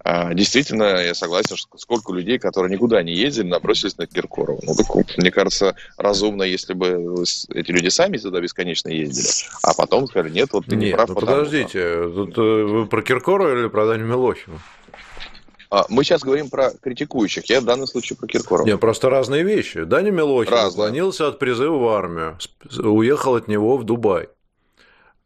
А, 0.00 0.34
действительно, 0.34 1.02
я 1.02 1.14
согласен, 1.14 1.56
что 1.56 1.78
сколько 1.78 2.12
людей, 2.12 2.38
которые 2.38 2.72
никуда 2.72 3.02
не 3.02 3.14
ездили, 3.14 3.46
набросились 3.46 3.98
на 3.98 4.06
Киркорова. 4.06 4.60
Ну, 4.62 4.74
так, 4.74 5.16
мне 5.16 5.30
кажется, 5.30 5.76
разумно, 5.96 6.42
если 6.42 6.74
бы 6.74 7.24
эти 7.54 7.70
люди 7.70 7.88
сами 7.88 8.16
туда 8.16 8.40
бесконечно 8.40 8.88
ездили, 8.88 9.28
а 9.62 9.74
потом 9.74 10.06
сказали, 10.06 10.30
нет, 10.30 10.52
вот 10.52 10.66
ты 10.66 10.76
не 10.76 10.86
нет, 10.86 10.96
прав. 10.96 11.08
Ну, 11.08 11.14
подождите, 11.14 12.08
тут 12.08 12.38
э, 12.38 12.40
вы 12.40 12.86
про 12.86 13.02
Киркорова 13.02 13.58
или 13.58 13.68
про 13.68 13.86
Даню 13.86 14.06
Милохина? 14.06 14.58
Мы 15.90 16.02
сейчас 16.02 16.22
говорим 16.22 16.48
про 16.48 16.70
критикующих. 16.70 17.44
Я 17.50 17.60
в 17.60 17.64
данном 17.64 17.86
случае 17.86 18.16
про 18.16 18.26
Киркорова. 18.26 18.66
Нет, 18.66 18.80
просто 18.80 19.10
разные 19.10 19.42
вещи. 19.42 19.84
Даня 19.84 20.10
Милохин 20.10 20.52
Разные. 20.52 20.70
уклонился 20.70 21.28
от 21.28 21.38
призыва 21.38 21.76
в 21.76 21.88
армию, 21.88 22.38
уехал 22.78 23.36
от 23.36 23.48
него 23.48 23.76
в 23.76 23.84
Дубай. 23.84 24.28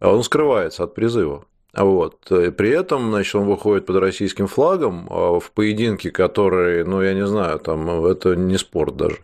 А 0.00 0.10
он 0.12 0.24
скрывается 0.24 0.82
от 0.82 0.94
призыва. 0.94 1.44
Вот. 1.74 2.18
При 2.28 2.68
этом, 2.68 3.10
значит, 3.10 3.34
он 3.34 3.46
выходит 3.46 3.86
под 3.86 3.96
российским 3.96 4.46
флагом 4.46 5.06
а 5.10 5.40
в 5.40 5.50
поединке, 5.52 6.10
который, 6.10 6.84
ну, 6.84 7.02
я 7.02 7.14
не 7.14 7.26
знаю, 7.26 7.58
там, 7.58 8.04
это 8.06 8.34
не 8.36 8.58
спорт 8.58 8.96
даже. 8.96 9.18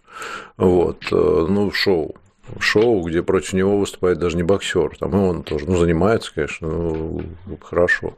Вот. 0.57 1.05
Э, 1.13 1.47
ну, 1.49 1.71
шоу 1.71 2.15
шоу, 2.61 3.03
где 3.03 3.23
против 3.23 3.53
него 3.53 3.79
выступает 3.79 4.19
даже 4.19 4.37
не 4.37 4.43
боксер, 4.43 4.97
там 4.99 5.13
и 5.13 5.17
он 5.17 5.43
тоже, 5.43 5.67
ну, 5.67 5.77
занимается, 5.77 6.33
конечно, 6.35 6.69
ну, 6.69 7.23
хорошо. 7.63 8.15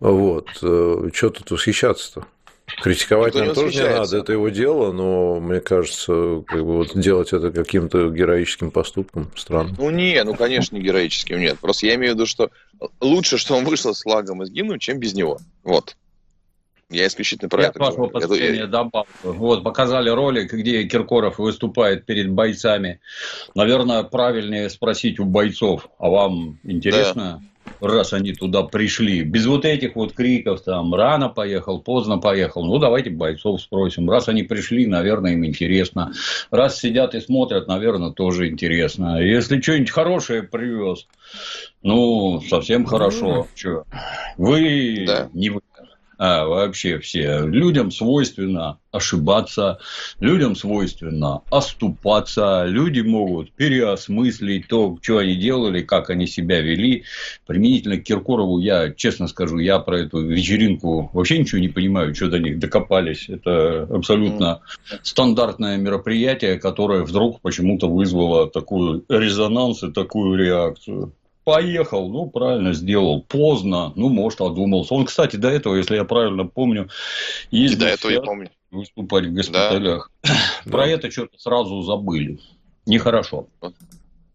Вот. 0.00 0.48
Э, 0.62 1.08
что 1.12 1.30
тут 1.30 1.50
восхищаться-то? 1.50 2.26
Критиковать 2.82 3.34
нам 3.34 3.52
тоже 3.52 3.76
не 3.76 3.88
надо, 3.88 4.16
это 4.18 4.32
его 4.32 4.48
дело, 4.48 4.90
но 4.90 5.38
мне 5.38 5.60
кажется, 5.60 6.42
как 6.46 6.60
бы 6.60 6.78
вот 6.78 6.98
делать 6.98 7.32
это 7.32 7.52
каким-то 7.52 8.08
героическим 8.08 8.70
поступком 8.70 9.30
странно. 9.36 9.74
Ну 9.76 9.90
не, 9.90 10.22
ну 10.24 10.34
конечно 10.34 10.74
не 10.74 10.82
героическим, 10.82 11.38
нет. 11.38 11.58
Просто 11.60 11.86
я 11.86 11.94
имею 11.96 12.12
в 12.12 12.14
виду, 12.16 12.26
что 12.26 12.50
лучше, 13.00 13.38
что 13.38 13.56
он 13.56 13.64
вышел 13.64 13.94
с 13.94 14.02
флагом 14.02 14.42
из 14.42 14.50
гимна, 14.50 14.78
чем 14.78 14.98
без 14.98 15.14
него. 15.14 15.38
Вот. 15.62 15.96
Я 16.90 17.06
исключительно 17.06 17.48
про 17.48 17.62
я 17.62 17.68
это 17.68 17.78
вашего 17.78 18.06
позволения 18.06 18.66
добавлю. 18.66 19.08
Вот, 19.22 19.64
показали 19.64 20.10
ролик, 20.10 20.52
где 20.52 20.84
Киркоров 20.84 21.38
выступает 21.38 22.04
перед 22.04 22.30
бойцами. 22.30 23.00
Наверное, 23.54 24.02
правильнее 24.02 24.68
спросить 24.70 25.18
у 25.18 25.24
бойцов, 25.24 25.88
а 25.98 26.08
вам 26.08 26.58
интересно, 26.62 27.40
да. 27.42 27.53
Раз 27.80 28.12
они 28.12 28.32
туда 28.32 28.62
пришли? 28.62 29.22
Без 29.22 29.46
вот 29.46 29.64
этих 29.64 29.96
вот 29.96 30.12
криков, 30.12 30.62
там, 30.62 30.94
рано 30.94 31.28
поехал, 31.28 31.80
поздно 31.80 32.18
поехал. 32.18 32.64
Ну, 32.64 32.78
давайте 32.78 33.10
бойцов 33.10 33.60
спросим. 33.60 34.10
Раз 34.10 34.28
они 34.28 34.42
пришли, 34.42 34.86
наверное, 34.86 35.32
им 35.32 35.44
интересно. 35.44 36.12
Раз 36.50 36.78
сидят 36.78 37.14
и 37.14 37.20
смотрят, 37.20 37.68
наверное, 37.68 38.10
тоже 38.10 38.48
интересно. 38.48 39.20
Если 39.20 39.60
что-нибудь 39.60 39.90
хорошее 39.90 40.42
привез, 40.42 41.06
ну, 41.82 42.40
совсем 42.48 42.84
хорошо. 42.84 43.46
Че? 43.54 43.84
Вы 44.36 45.04
да. 45.06 45.28
не 45.32 45.50
вы 45.50 45.60
а 46.18 46.46
вообще 46.46 46.98
все. 46.98 47.40
Людям 47.46 47.90
свойственно 47.90 48.78
ошибаться, 48.94 49.78
людям 50.20 50.54
свойственно 50.54 51.42
оступаться, 51.50 52.64
люди 52.66 53.00
могут 53.00 53.52
переосмыслить 53.52 54.68
то, 54.68 54.96
что 55.02 55.18
они 55.18 55.34
делали, 55.34 55.82
как 55.82 56.10
они 56.10 56.26
себя 56.26 56.60
вели. 56.60 57.04
Применительно 57.46 57.96
к 57.98 58.04
Киркорову 58.04 58.58
я, 58.60 58.90
честно 58.90 59.26
скажу, 59.26 59.58
я 59.58 59.80
про 59.80 60.00
эту 60.00 60.20
вечеринку 60.20 61.10
вообще 61.12 61.38
ничего 61.38 61.60
не 61.60 61.68
понимаю, 61.68 62.14
что 62.14 62.28
до 62.28 62.38
них 62.38 62.58
докопались. 62.58 63.28
Это 63.28 63.82
абсолютно 63.90 64.60
стандартное 65.02 65.76
мероприятие, 65.76 66.60
которое 66.60 67.02
вдруг 67.02 67.40
почему-то 67.40 67.88
вызвало 67.88 68.48
такой 68.48 69.02
резонанс 69.08 69.82
и 69.82 69.90
такую 69.90 70.38
реакцию. 70.38 71.12
Поехал, 71.44 72.08
ну, 72.08 72.30
правильно 72.30 72.72
сделал. 72.72 73.22
Поздно, 73.22 73.92
ну, 73.96 74.08
может, 74.08 74.40
одумался. 74.40 74.94
Он, 74.94 75.04
кстати, 75.04 75.36
до 75.36 75.48
этого, 75.48 75.76
если 75.76 75.96
я 75.96 76.04
правильно 76.04 76.46
помню, 76.46 76.88
ездил 77.50 77.80
до 77.80 77.86
этого 77.88 78.10
я 78.10 78.22
помню. 78.22 78.50
выступать 78.70 79.26
в 79.26 79.34
госпиталях. 79.34 80.10
Да. 80.22 80.30
Про 80.64 80.86
да. 80.86 80.88
это 80.88 81.10
что-то 81.10 81.38
сразу 81.38 81.82
забыли. 81.82 82.40
Нехорошо. 82.86 83.46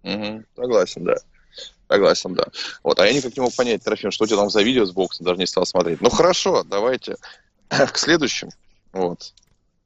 Угу. 0.03 0.43
Согласен, 0.55 1.03
да. 1.03 1.15
Согласен, 1.87 2.35
да. 2.35 2.45
Вот, 2.83 2.99
а 2.99 3.07
я 3.07 3.13
никак 3.13 3.35
не 3.35 3.41
мог 3.41 3.55
понять, 3.55 3.83
Трофим, 3.83 4.11
что 4.11 4.25
у 4.25 4.27
тебя 4.27 4.37
там 4.37 4.51
за 4.51 4.61
видео 4.61 4.85
с 4.85 4.91
бокса, 4.91 5.23
даже 5.23 5.39
не 5.39 5.47
стал 5.47 5.65
смотреть. 5.65 6.01
Ну, 6.01 6.11
хорошо, 6.11 6.63
давайте 6.63 7.15
к 7.69 7.97
следующему. 7.97 8.51
Вот. 8.93 9.33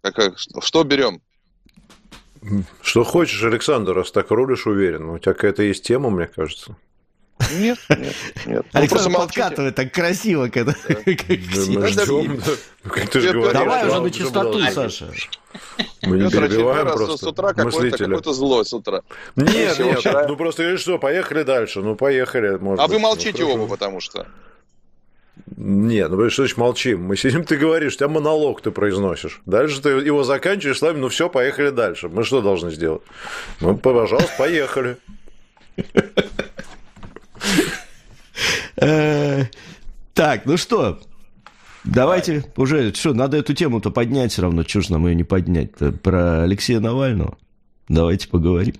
Как, 0.01 0.37
что, 0.37 0.59
что 0.59 0.83
берем? 0.83 1.21
Что 2.81 3.05
хочешь, 3.05 3.41
Александр, 3.43 3.93
раз 3.93 4.11
так 4.11 4.29
рулишь 4.31 4.67
уверен. 4.67 5.09
У 5.09 5.17
тебя 5.17 5.33
какая-то 5.33 5.63
есть 5.63 5.85
тема, 5.85 6.09
мне 6.09 6.27
кажется. 6.27 6.75
Нет, 7.51 7.77
нет, 7.89 8.15
нет. 8.45 8.65
Ну, 8.73 8.79
Александр 8.79 9.17
подкатывает 9.17 9.75
так 9.75 9.91
красиво, 9.91 10.47
когда... 10.47 10.73
Давай 13.53 13.87
уже 13.87 14.01
на 14.01 14.11
чистоту, 14.11 14.59
Саша. 14.71 15.09
Мы 16.03 16.19
не 16.19 16.29
перебиваем 16.29 16.91
просто. 16.91 17.17
С 17.17 17.23
утра 17.23 17.53
какой-то 17.53 18.33
злой 18.33 18.65
с 18.65 18.73
утра. 18.73 19.01
Нет, 19.35 19.79
нет, 19.79 20.27
ну 20.27 20.35
просто 20.35 20.77
что, 20.77 20.99
поехали 20.99 21.43
дальше, 21.43 21.81
ну 21.81 21.95
поехали. 21.95 22.59
А 22.77 22.87
вы 22.87 22.99
молчите 22.99 23.43
оба, 23.43 23.67
потому 23.67 23.99
что... 23.99 24.27
Нет, 25.57 26.11
ну 26.11 26.29
что 26.29 26.43
значит 26.43 26.57
молчим? 26.57 27.03
Мы 27.03 27.17
сидим, 27.17 27.43
ты 27.43 27.57
говоришь, 27.57 27.93
у 27.93 27.97
тебя 27.97 28.07
монолог 28.07 28.61
ты 28.61 28.71
произносишь. 28.71 29.41
Дальше 29.45 29.81
ты 29.81 29.89
его 29.89 30.23
заканчиваешь 30.23 30.77
словами, 30.77 30.99
ну 30.99 31.09
все, 31.09 31.29
поехали 31.29 31.69
дальше. 31.69 32.07
Мы 32.07 32.23
что 32.23 32.41
должны 32.41 32.71
сделать? 32.71 33.01
Ну, 33.59 33.75
пожалуйста, 33.77 34.31
поехали. 34.37 34.97
Э, 38.77 39.45
так, 40.13 40.45
ну 40.45 40.57
что, 40.57 40.99
давайте 41.83 42.43
уже, 42.57 42.93
что, 42.93 43.13
надо 43.13 43.37
эту 43.37 43.53
тему-то 43.53 43.91
поднять 43.91 44.31
все 44.31 44.41
равно, 44.41 44.63
ж 44.81 44.89
нам 44.89 45.07
ее 45.07 45.15
не 45.15 45.23
поднять-то, 45.23 45.91
про 45.91 46.43
Алексея 46.43 46.79
Навального. 46.79 47.37
Давайте 47.87 48.27
поговорим. 48.27 48.75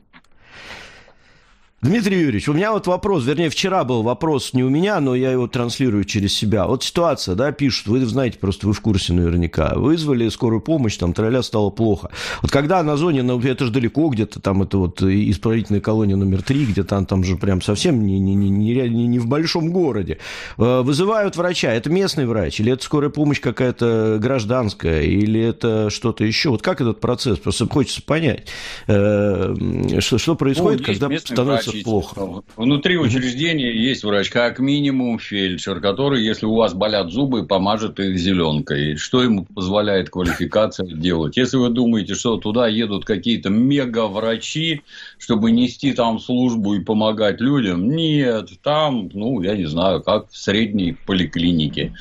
Дмитрий 1.84 2.18
Юрьевич, 2.18 2.48
у 2.48 2.54
меня 2.54 2.72
вот 2.72 2.88
вопрос, 2.88 3.26
вернее, 3.26 3.50
вчера 3.50 3.84
был 3.84 4.04
вопрос 4.04 4.54
не 4.54 4.64
у 4.64 4.70
меня, 4.70 5.02
но 5.02 5.16
я 5.16 5.34
его 5.34 5.48
транслирую 5.48 6.06
через 6.06 6.34
себя. 6.34 6.66
Вот 6.66 6.82
ситуация, 6.82 7.36
да, 7.36 7.52
пишут, 7.52 7.88
вы 7.88 8.06
знаете, 8.06 8.40
просто 8.40 8.68
вы 8.68 8.74
в 8.74 8.80
курсе 8.80 9.12
наверняка. 9.12 9.74
Вызвали 9.76 10.30
скорую 10.30 10.62
помощь, 10.62 10.96
там 10.96 11.12
тролля 11.12 11.42
стало 11.42 11.72
плохо. 11.72 12.10
Вот 12.42 12.52
когда 12.52 12.82
на 12.84 12.96
зоне, 12.96 13.22
ну, 13.22 13.38
это 13.38 13.66
же 13.66 13.72
далеко 13.72 14.08
где-то, 14.08 14.40
там 14.40 14.62
это 14.62 14.78
вот 14.78 15.02
исправительная 15.02 15.82
колония 15.82 16.16
номер 16.16 16.42
три, 16.42 16.66
где 16.66 16.86
там, 16.86 17.06
там 17.06 17.26
же 17.26 17.36
прям 17.36 17.62
совсем 17.62 18.08
не, 18.08 18.18
не, 18.18 18.34
не, 18.34 18.50
не, 18.50 18.88
не 18.88 19.20
в 19.20 19.28
большом 19.28 19.74
городе. 19.74 20.20
Э, 20.58 20.84
вызывают 20.84 21.36
врача, 21.36 21.74
это 21.74 21.90
местный 21.90 22.26
врач, 22.26 22.62
или 22.62 22.72
это 22.72 22.82
скорая 22.86 23.10
помощь 23.10 23.42
какая-то 23.42 24.20
гражданская, 24.22 25.02
или 25.02 25.42
это 25.42 25.90
что-то 25.90 26.24
еще. 26.24 26.52
Вот 26.52 26.62
как 26.62 26.80
этот 26.80 27.02
процесс? 27.02 27.40
Просто 27.40 27.68
хочется 27.68 28.02
понять, 28.02 28.48
э, 28.88 30.00
что, 30.00 30.18
что 30.18 30.36
происходит, 30.36 30.80
ну, 30.80 30.86
когда 30.86 31.20
становится 31.20 31.73
лечить. 31.74 31.86
плохо. 31.86 32.44
Внутри 32.56 32.98
учреждения 32.98 33.72
есть 33.72 34.04
врач, 34.04 34.30
как 34.30 34.60
минимум 34.60 35.20
фельдшер, 35.20 35.80
который, 35.80 36.24
если 36.24 36.46
у 36.46 36.56
вас 36.56 36.74
болят 36.74 37.12
зубы, 37.12 37.46
помажет 37.46 38.00
их 38.00 38.18
зеленкой. 38.18 38.96
Что 38.96 39.24
ему 39.24 39.46
позволяет 39.46 40.10
квалификация 40.10 40.86
делать? 40.86 41.38
Если 41.38 41.58
вы 41.58 41.70
думаете, 41.70 42.16
что 42.16 42.38
туда 42.38 42.68
едут 42.68 43.06
какие-то 43.06 43.50
мега-врачи, 43.50 44.82
чтобы 45.18 45.52
нести 45.52 45.94
там 45.94 46.20
службу 46.20 46.76
и 46.76 46.80
помогать 46.80 47.42
людям, 47.42 47.90
нет, 47.90 48.50
там, 48.62 49.10
ну, 49.14 49.42
я 49.42 49.56
не 49.56 49.66
знаю, 49.66 50.02
как 50.02 50.30
в 50.30 50.38
средней 50.38 50.96
поликлинике. 51.06 51.94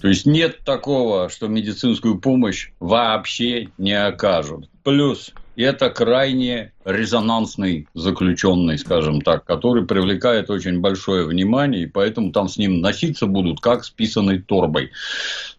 То 0.00 0.08
есть 0.08 0.24
нет 0.24 0.60
такого, 0.64 1.28
что 1.28 1.46
медицинскую 1.46 2.18
помощь 2.18 2.70
вообще 2.80 3.68
не 3.76 3.92
окажут. 3.92 4.68
Плюс 4.82 5.32
это 5.60 5.90
крайне 5.90 6.72
резонансный 6.84 7.88
заключенный, 7.94 8.78
скажем 8.78 9.20
так, 9.20 9.44
который 9.44 9.86
привлекает 9.86 10.50
очень 10.50 10.80
большое 10.80 11.26
внимание, 11.26 11.82
и 11.82 11.86
поэтому 11.86 12.32
там 12.32 12.48
с 12.48 12.56
ним 12.56 12.80
носиться 12.80 13.26
будут 13.26 13.60
как 13.60 13.84
с 13.84 13.90
писаной 13.90 14.40
торбой, 14.40 14.90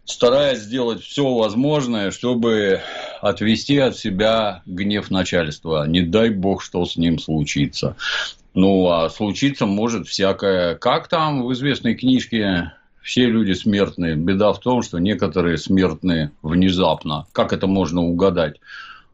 стараясь 0.04 0.60
сделать 0.60 1.02
все 1.02 1.34
возможное, 1.34 2.10
чтобы 2.10 2.80
отвести 3.20 3.78
от 3.78 3.96
себя 3.96 4.62
гнев 4.66 5.10
начальства. 5.10 5.86
Не 5.86 6.02
дай 6.02 6.30
бог, 6.30 6.62
что 6.62 6.84
с 6.84 6.96
ним 6.96 7.18
случится. 7.18 7.96
Ну, 8.54 8.88
а 8.90 9.08
случиться 9.08 9.66
может 9.66 10.08
всякое. 10.08 10.74
Как 10.74 11.08
там 11.08 11.44
в 11.44 11.52
известной 11.52 11.94
книжке 11.94 12.72
все 13.02 13.26
люди 13.26 13.52
смертные. 13.52 14.14
Беда 14.14 14.52
в 14.52 14.60
том, 14.60 14.82
что 14.82 14.98
некоторые 14.98 15.58
смертные 15.58 16.30
внезапно. 16.42 17.26
Как 17.32 17.52
это 17.52 17.66
можно 17.66 18.02
угадать? 18.02 18.60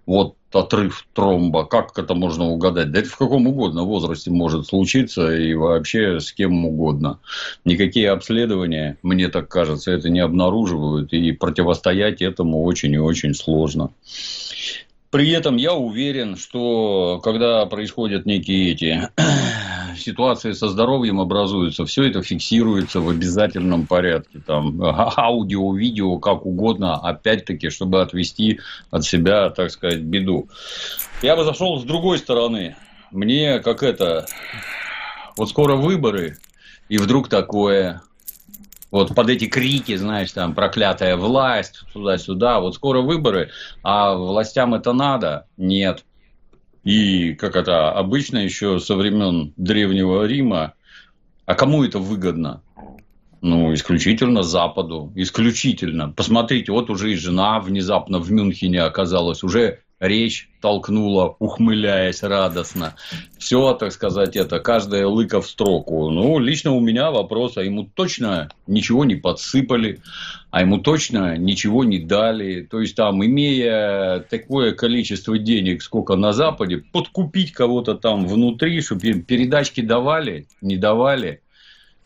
Вот 0.09 0.37
отрыв 0.55 1.07
тромба, 1.13 1.67
как 1.67 1.99
это 1.99 2.15
можно 2.15 2.47
угадать? 2.47 2.91
Да 2.93 3.01
это 3.01 3.11
в 3.11 3.19
каком 3.19 3.47
угодно 3.47 3.83
возрасте 3.83 4.31
может 4.31 4.67
случиться 4.67 5.31
и 5.37 5.53
вообще 5.53 6.19
с 6.19 6.33
кем 6.33 6.65
угодно. 6.65 7.19
Никакие 7.67 8.11
обследования, 8.11 8.97
мне 9.03 9.29
так 9.29 9.49
кажется, 9.49 9.93
это 9.93 10.09
не 10.09 10.21
обнаруживают, 10.21 11.13
и 11.13 11.33
противостоять 11.33 12.23
этому 12.23 12.63
очень 12.65 12.95
и 12.95 12.99
очень 12.99 13.35
сложно. 13.35 13.91
При 15.11 15.31
этом 15.31 15.57
я 15.57 15.73
уверен, 15.73 16.37
что 16.37 17.19
когда 17.23 17.65
происходят 17.65 18.27
некие 18.27 18.73
эти 18.73 19.09
ситуации 19.97 20.53
со 20.53 20.69
здоровьем 20.69 21.19
образуются, 21.19 21.87
все 21.87 22.05
это 22.05 22.23
фиксируется 22.23 23.01
в 23.01 23.09
обязательном 23.09 23.87
порядке. 23.87 24.41
Там, 24.47 24.83
аудио, 24.83 25.75
видео, 25.75 26.19
как 26.19 26.45
угодно, 26.45 26.97
опять-таки, 26.97 27.71
чтобы 27.71 28.03
отвести 28.03 28.61
от 28.91 29.05
себя, 29.05 29.49
так 29.49 29.71
сказать, 29.71 30.01
беду. 30.01 30.49
Я 31.23 31.37
бы 31.37 31.45
зашел 31.45 31.81
с 31.81 31.85
другой 31.85 32.19
стороны. 32.19 32.77
Мне 33.11 33.61
как 33.61 33.83
это... 33.83 34.27
Вот 35.39 35.49
скоро 35.49 35.77
выборы, 35.77 36.37
и 36.89 36.99
вдруг 36.99 37.29
такое 37.29 38.03
вот 38.91 39.15
под 39.15 39.29
эти 39.31 39.47
крики, 39.47 39.97
знаешь, 39.97 40.33
там, 40.33 40.55
проклятая 40.55 41.17
власть, 41.17 41.83
туда-сюда, 41.93 42.61
вот 42.61 42.75
скоро 42.75 43.01
выборы, 43.01 43.51
а 43.83 44.15
властям 44.15 44.75
это 44.75 44.93
надо? 44.93 45.47
Нет. 45.57 46.05
И, 46.85 47.35
как 47.35 47.57
это 47.57 47.91
обычно 47.91 48.39
еще 48.39 48.79
со 48.79 48.95
времен 48.97 49.53
Древнего 49.57 50.25
Рима, 50.25 50.75
а 51.45 51.55
кому 51.55 51.85
это 51.85 51.99
выгодно? 51.99 52.63
Ну, 53.41 53.73
исключительно 53.73 54.43
Западу. 54.43 55.13
Исключительно. 55.15 56.11
Посмотрите, 56.11 56.73
вот 56.73 56.91
уже 56.91 57.13
и 57.13 57.17
жена 57.17 57.61
внезапно 57.61 58.19
в 58.19 58.33
Мюнхене 58.33 58.83
оказалась. 58.83 59.45
Уже 59.45 59.81
речь 60.01 60.49
толкнула, 60.61 61.37
ухмыляясь 61.39 62.23
радостно. 62.23 62.95
Все, 63.39 63.75
так 63.75 63.93
сказать, 63.93 64.37
это 64.37 64.61
каждая 64.61 65.07
лыка 65.07 65.41
в 65.41 65.49
строку. 65.49 66.11
Ну, 66.11 66.39
лично 66.39 66.73
у 66.73 66.81
меня 66.81 67.11
вопрос, 67.11 67.57
а 67.57 67.63
ему 67.63 67.85
точно 67.85 68.49
ничего 68.67 69.05
не 69.05 69.17
подсыпали, 69.17 70.01
а 70.51 70.63
ему 70.63 70.79
точно 70.79 71.37
ничего 71.37 71.85
не 71.85 71.99
дали. 71.99 72.63
То 72.63 72.81
есть, 72.81 72.97
там, 72.97 73.25
имея 73.25 74.21
такое 74.21 74.73
количество 74.73 75.39
денег, 75.39 75.83
сколько 75.83 76.17
на 76.17 76.33
Западе, 76.33 76.79
подкупить 76.79 77.53
кого-то 77.53 77.95
там 77.95 78.27
внутри, 78.27 78.81
чтобы 78.81 79.15
передачки 79.15 79.81
давали, 79.81 80.47
не 80.61 80.77
давали– 80.77 81.41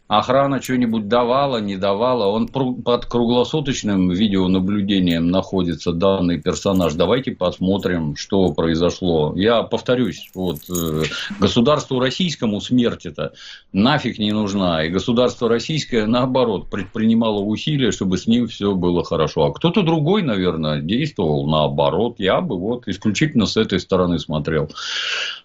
охрана 0.09 0.61
что-нибудь 0.61 1.09
давала, 1.09 1.59
не 1.59 1.77
давала. 1.77 2.27
Он 2.27 2.49
под 2.49 3.07
круглосуточным 3.07 4.11
видеонаблюдением 4.11 5.29
находится 5.29 5.93
данный 5.93 6.41
персонаж. 6.41 6.95
Давайте 6.95 7.33
посмотрим, 7.33 8.17
что 8.17 8.53
произошло. 8.53 9.33
Я 9.37 9.63
повторюсь, 9.63 10.31
вот 10.35 10.59
э, 10.69 11.05
государству 11.41 11.99
российскому 11.99 12.61
смерть 12.61 13.07
это 13.07 13.33
нафиг 13.73 14.19
не 14.19 14.33
нужна. 14.33 14.85
И 14.85 14.91
государство 14.91 15.49
российское, 15.49 16.07
наоборот, 16.07 16.69
предпринимало 16.69 17.41
усилия, 17.41 17.91
чтобы 17.91 18.19
с 18.19 18.27
ним 18.27 18.49
все 18.49 18.75
было 18.75 19.05
хорошо. 19.05 19.45
А 19.47 19.53
кто-то 19.53 19.83
другой, 19.83 20.23
наверное, 20.23 20.81
действовал 20.83 21.47
наоборот. 21.47 22.17
Я 22.19 22.41
бы 22.41 22.59
вот 22.59 22.87
исключительно 22.87 23.47
с 23.47 23.57
этой 23.57 23.81
стороны 23.81 24.19
смотрел. 24.19 24.71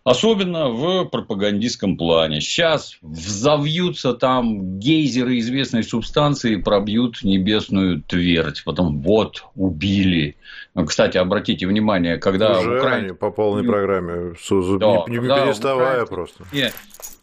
Особенно 0.04 0.70
в 0.70 1.06
пропагандистском 1.06 1.98
плане. 1.98 2.42
Сейчас 2.42 2.98
взовьются 3.02 4.14
там 4.14 4.57
гейзеры 4.58 5.40
известной 5.40 5.84
субстанции 5.84 6.56
пробьют 6.56 7.24
небесную 7.24 8.02
твердь. 8.02 8.64
Потом 8.66 9.02
вот, 9.02 9.46
убили. 9.56 10.36
Ну, 10.74 10.86
кстати, 10.86 11.18
обратите 11.18 11.68
внимание, 11.68 12.18
когда 12.18 12.60
Уже 12.60 12.78
Украине... 12.80 13.14
по 13.14 13.32
полной 13.32 13.64
программе, 13.64 14.34
да, 14.78 15.06
не, 15.08 15.18
не 15.18 15.28
переставая 15.28 16.04
Украине... 16.04 16.08
просто. 16.08 16.44
Нет, 16.52 16.74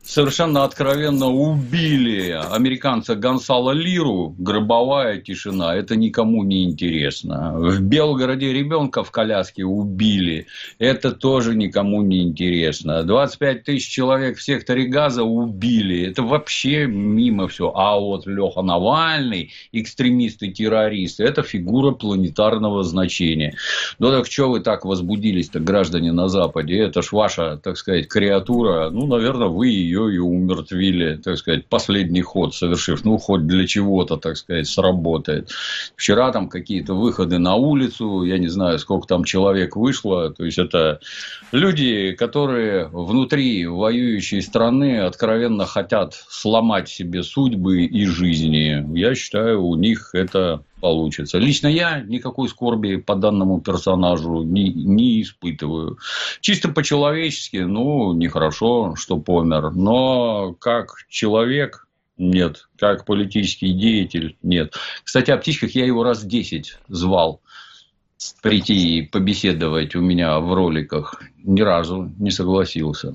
совершенно 0.04 0.64
откровенно 0.64 1.26
убили 1.26 2.30
американца 2.30 3.14
Гонсала 3.14 3.72
Лиру, 3.72 4.34
гробовая 4.38 5.18
тишина, 5.18 5.74
это 5.74 5.96
никому 5.96 6.44
не 6.44 6.64
интересно. 6.64 7.54
В 7.56 7.80
Белгороде 7.80 8.52
ребенка 8.52 9.02
в 9.02 9.10
коляске 9.10 9.64
убили, 9.64 10.46
это 10.78 11.12
тоже 11.12 11.54
никому 11.54 12.02
не 12.02 12.22
интересно. 12.22 13.02
25 13.02 13.64
тысяч 13.64 13.88
человек 13.88 14.36
в 14.36 14.42
секторе 14.42 14.86
газа 14.86 15.24
убили, 15.24 16.02
это 16.02 16.22
вообще 16.22 16.86
мимо 16.86 17.48
все. 17.48 17.72
А 17.74 17.98
вот 17.98 18.26
Леха 18.26 18.62
Навальный, 18.62 19.52
экстремист 19.72 20.42
и 20.42 20.52
террорист, 20.52 21.20
это 21.20 21.42
фигура 21.42 21.92
планетарного 21.92 22.84
значения. 22.84 23.56
Ну 23.98 24.10
так 24.10 24.26
что 24.26 24.50
вы 24.50 24.60
так 24.60 24.84
возбудились-то, 24.84 25.60
граждане 25.60 26.12
на 26.12 26.28
Западе? 26.28 26.78
Это 26.78 27.00
ж 27.02 27.12
ваша, 27.12 27.56
так 27.56 27.78
сказать, 27.78 28.08
креатура, 28.08 28.90
ну, 28.90 29.06
наверное, 29.06 29.48
вы 29.48 29.68
ее 29.68 29.93
ее 29.94 30.14
и 30.14 30.18
умертвили, 30.18 31.16
так 31.16 31.38
сказать, 31.38 31.66
последний 31.66 32.22
ход 32.22 32.54
совершив. 32.54 33.04
Ну, 33.04 33.18
хоть 33.18 33.46
для 33.46 33.66
чего-то, 33.66 34.16
так 34.16 34.36
сказать, 34.36 34.66
сработает. 34.66 35.50
Вчера 35.96 36.32
там 36.32 36.48
какие-то 36.48 36.94
выходы 36.94 37.38
на 37.38 37.54
улицу, 37.54 38.24
я 38.24 38.38
не 38.38 38.48
знаю, 38.48 38.78
сколько 38.78 39.06
там 39.06 39.24
человек 39.24 39.76
вышло. 39.76 40.30
То 40.30 40.44
есть, 40.44 40.58
это 40.58 41.00
люди, 41.52 42.12
которые 42.12 42.88
внутри 42.88 43.66
воюющей 43.66 44.42
страны 44.42 45.00
откровенно 45.00 45.66
хотят 45.66 46.14
сломать 46.28 46.88
себе 46.88 47.22
судьбы 47.22 47.84
и 47.84 48.06
жизни. 48.06 48.84
Я 48.98 49.14
считаю, 49.14 49.64
у 49.64 49.76
них 49.76 50.10
это 50.12 50.62
получится. 50.84 51.38
Лично 51.38 51.68
я 51.68 52.00
никакой 52.02 52.46
скорби 52.46 52.96
по 52.96 53.14
данному 53.14 53.58
персонажу 53.58 54.42
не, 54.42 54.70
не 54.70 55.22
испытываю. 55.22 55.98
Чисто 56.42 56.68
по-человечески, 56.68 57.56
ну, 57.56 58.12
нехорошо, 58.12 58.94
что 58.94 59.16
помер. 59.16 59.70
Но 59.70 60.52
как 60.60 61.06
человек, 61.08 61.88
нет. 62.18 62.68
Как 62.78 63.06
политический 63.06 63.72
деятель, 63.72 64.36
нет. 64.42 64.74
Кстати, 65.02 65.30
о 65.30 65.38
птичках 65.38 65.70
я 65.70 65.86
его 65.86 66.04
раз 66.04 66.22
10 66.22 66.76
звал 66.88 67.40
прийти 68.42 68.98
и 68.98 69.02
побеседовать 69.06 69.94
у 69.94 70.02
меня 70.02 70.38
в 70.38 70.52
роликах. 70.52 71.22
Ни 71.42 71.62
разу 71.62 72.12
не 72.18 72.30
согласился. 72.30 73.14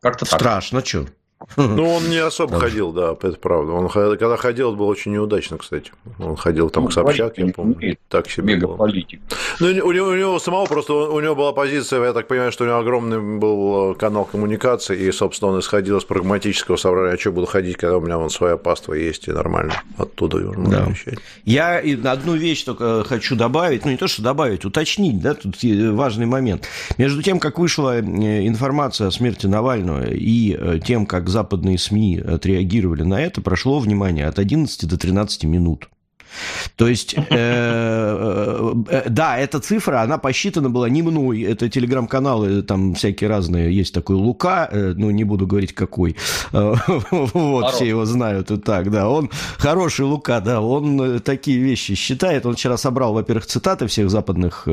Как-то 0.00 0.24
так. 0.24 0.40
Страшно, 0.40 0.82
что? 0.82 1.08
Ну, 1.56 1.90
он 1.94 2.08
не 2.08 2.18
особо 2.18 2.58
ходил, 2.58 2.92
да, 2.92 3.12
это 3.12 3.36
правда. 3.38 3.72
Он 3.72 3.88
когда 3.88 4.36
ходил, 4.36 4.68
это 4.68 4.78
было 4.78 4.86
очень 4.86 5.12
неудачно, 5.12 5.58
кстати. 5.58 5.92
Он 6.18 6.36
ходил 6.36 6.70
там 6.70 6.84
ну, 6.84 6.88
к 6.90 6.92
Собчак, 6.92 7.38
я 7.38 7.52
помню. 7.52 7.96
Так 8.08 8.28
себе 8.28 8.54
Мегаполитик. 8.54 9.20
Ну, 9.60 9.68
у 9.68 9.92
него, 9.92 10.08
у 10.08 10.14
него 10.14 10.38
самого 10.38 10.66
просто, 10.66 10.92
у 10.92 11.20
него 11.20 11.34
была 11.34 11.52
позиция, 11.52 12.04
я 12.04 12.12
так 12.12 12.28
понимаю, 12.28 12.52
что 12.52 12.64
у 12.64 12.66
него 12.66 12.78
огромный 12.78 13.20
был 13.20 13.92
э, 13.92 13.94
канал 13.94 14.24
коммуникации, 14.24 14.98
и, 14.98 15.12
собственно, 15.12 15.52
он 15.52 15.60
исходил 15.60 15.98
из 15.98 16.04
прагматического 16.04 16.76
соображения, 16.76 17.16
а 17.16 17.20
что 17.20 17.32
буду 17.32 17.46
ходить, 17.46 17.76
когда 17.76 17.96
у 17.96 18.00
меня 18.00 18.18
вон 18.18 18.30
своя 18.30 18.56
паства 18.56 18.94
есть, 18.94 19.28
и 19.28 19.32
нормально 19.32 19.82
оттуда 19.98 20.38
да. 20.38 20.86
вещать. 20.86 21.18
Я 21.44 21.78
одну 22.04 22.34
вещь 22.34 22.64
только 22.64 23.04
хочу 23.04 23.36
добавить, 23.36 23.84
ну, 23.84 23.90
не 23.90 23.96
то, 23.96 24.08
что 24.08 24.22
добавить, 24.22 24.64
уточнить, 24.64 25.20
да, 25.20 25.34
тут 25.34 25.56
важный 25.92 26.26
момент. 26.26 26.66
Между 26.98 27.22
тем, 27.22 27.38
как 27.38 27.58
вышла 27.58 27.98
э, 27.98 28.46
информация 28.46 29.08
о 29.08 29.10
смерти 29.10 29.46
Навального 29.46 30.06
и 30.06 30.56
э, 30.58 30.78
тем, 30.84 31.06
как 31.06 31.28
западные 31.34 31.78
СМИ 31.78 32.18
отреагировали 32.18 33.02
на 33.02 33.20
это, 33.20 33.40
прошло, 33.40 33.80
внимание, 33.80 34.28
от 34.28 34.38
11 34.38 34.88
до 34.88 34.96
13 34.96 35.44
минут. 35.44 35.88
То 36.76 36.88
есть, 36.88 37.14
э, 37.14 37.22
э, 37.30 38.74
э, 38.88 39.08
да, 39.08 39.38
эта 39.38 39.60
цифра, 39.60 40.02
она 40.02 40.18
посчитана 40.18 40.70
была 40.70 40.88
не 40.88 41.02
мной, 41.02 41.42
это 41.42 41.68
телеграм-каналы, 41.68 42.62
там 42.62 42.94
всякие 42.94 43.30
разные, 43.30 43.74
есть 43.74 43.94
такой 43.94 44.16
Лука, 44.16 44.68
ну, 44.72 45.10
не 45.10 45.24
буду 45.24 45.46
говорить 45.46 45.74
какой, 45.74 46.16
вот, 46.52 47.74
все 47.74 47.86
его 47.86 48.04
знают 48.04 48.50
и 48.50 48.56
так, 48.56 48.90
да, 48.90 49.08
он 49.08 49.30
хороший 49.58 50.04
Лука, 50.04 50.40
да, 50.40 50.60
он 50.60 51.20
такие 51.20 51.58
вещи 51.58 51.94
считает, 51.94 52.46
он 52.46 52.54
вчера 52.54 52.76
собрал, 52.76 53.14
во-первых, 53.14 53.46
цитаты 53.46 53.86
всех 53.86 54.10
западных 54.10 54.66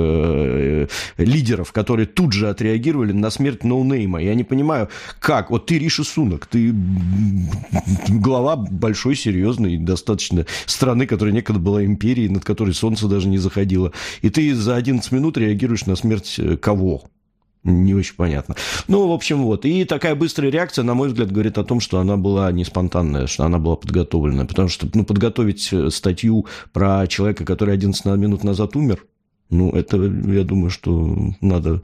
лидеров, 1.17 1.71
которые 1.71 2.07
тут 2.07 2.33
же 2.33 2.49
отреагировали 2.49 3.11
на 3.11 3.29
смерть 3.29 3.63
ноунейма, 3.63 4.21
я 4.21 4.35
не 4.35 4.43
понимаю, 4.43 4.89
как, 5.19 5.51
вот 5.51 5.65
ты 5.67 5.77
Риша 5.77 6.03
Сунок, 6.03 6.45
ты 6.47 6.73
глава 8.09 8.55
большой, 8.55 9.15
серьезной, 9.15 9.77
достаточно 9.77 10.45
страны, 10.65 11.05
которая 11.05 11.33
некогда 11.33 11.50
когда 11.51 11.59
была 11.59 11.85
империей, 11.85 12.29
над 12.29 12.43
которой 12.43 12.73
солнце 12.73 13.07
даже 13.07 13.27
не 13.27 13.37
заходило. 13.37 13.91
И 14.21 14.29
ты 14.29 14.53
за 14.55 14.75
11 14.75 15.11
минут 15.11 15.37
реагируешь 15.37 15.85
на 15.85 15.95
смерть 15.95 16.35
э, 16.37 16.57
кого? 16.57 17.03
Не 17.63 17.93
очень 17.93 18.15
понятно. 18.15 18.55
Ну, 18.87 19.07
в 19.07 19.11
общем, 19.11 19.43
вот. 19.43 19.65
И 19.65 19.85
такая 19.85 20.15
быстрая 20.15 20.49
реакция, 20.49 20.83
на 20.83 20.95
мой 20.95 21.09
взгляд, 21.09 21.31
говорит 21.31 21.57
о 21.57 21.63
том, 21.63 21.79
что 21.79 21.99
она 21.99 22.17
была 22.17 22.51
не 22.51 22.65
спонтанная, 22.65 23.27
что 23.27 23.43
она 23.43 23.59
была 23.59 23.75
подготовленная. 23.75 24.45
Потому 24.45 24.67
что, 24.67 24.87
ну, 24.93 25.03
подготовить 25.03 25.71
э, 25.71 25.89
статью 25.89 26.47
про 26.73 27.05
человека, 27.07 27.45
который 27.45 27.73
11 27.73 28.05
минут 28.17 28.43
назад 28.43 28.75
умер, 28.75 29.05
ну, 29.49 29.69
это, 29.71 29.97
я 29.97 30.43
думаю, 30.43 30.69
что 30.69 31.15
надо 31.41 31.81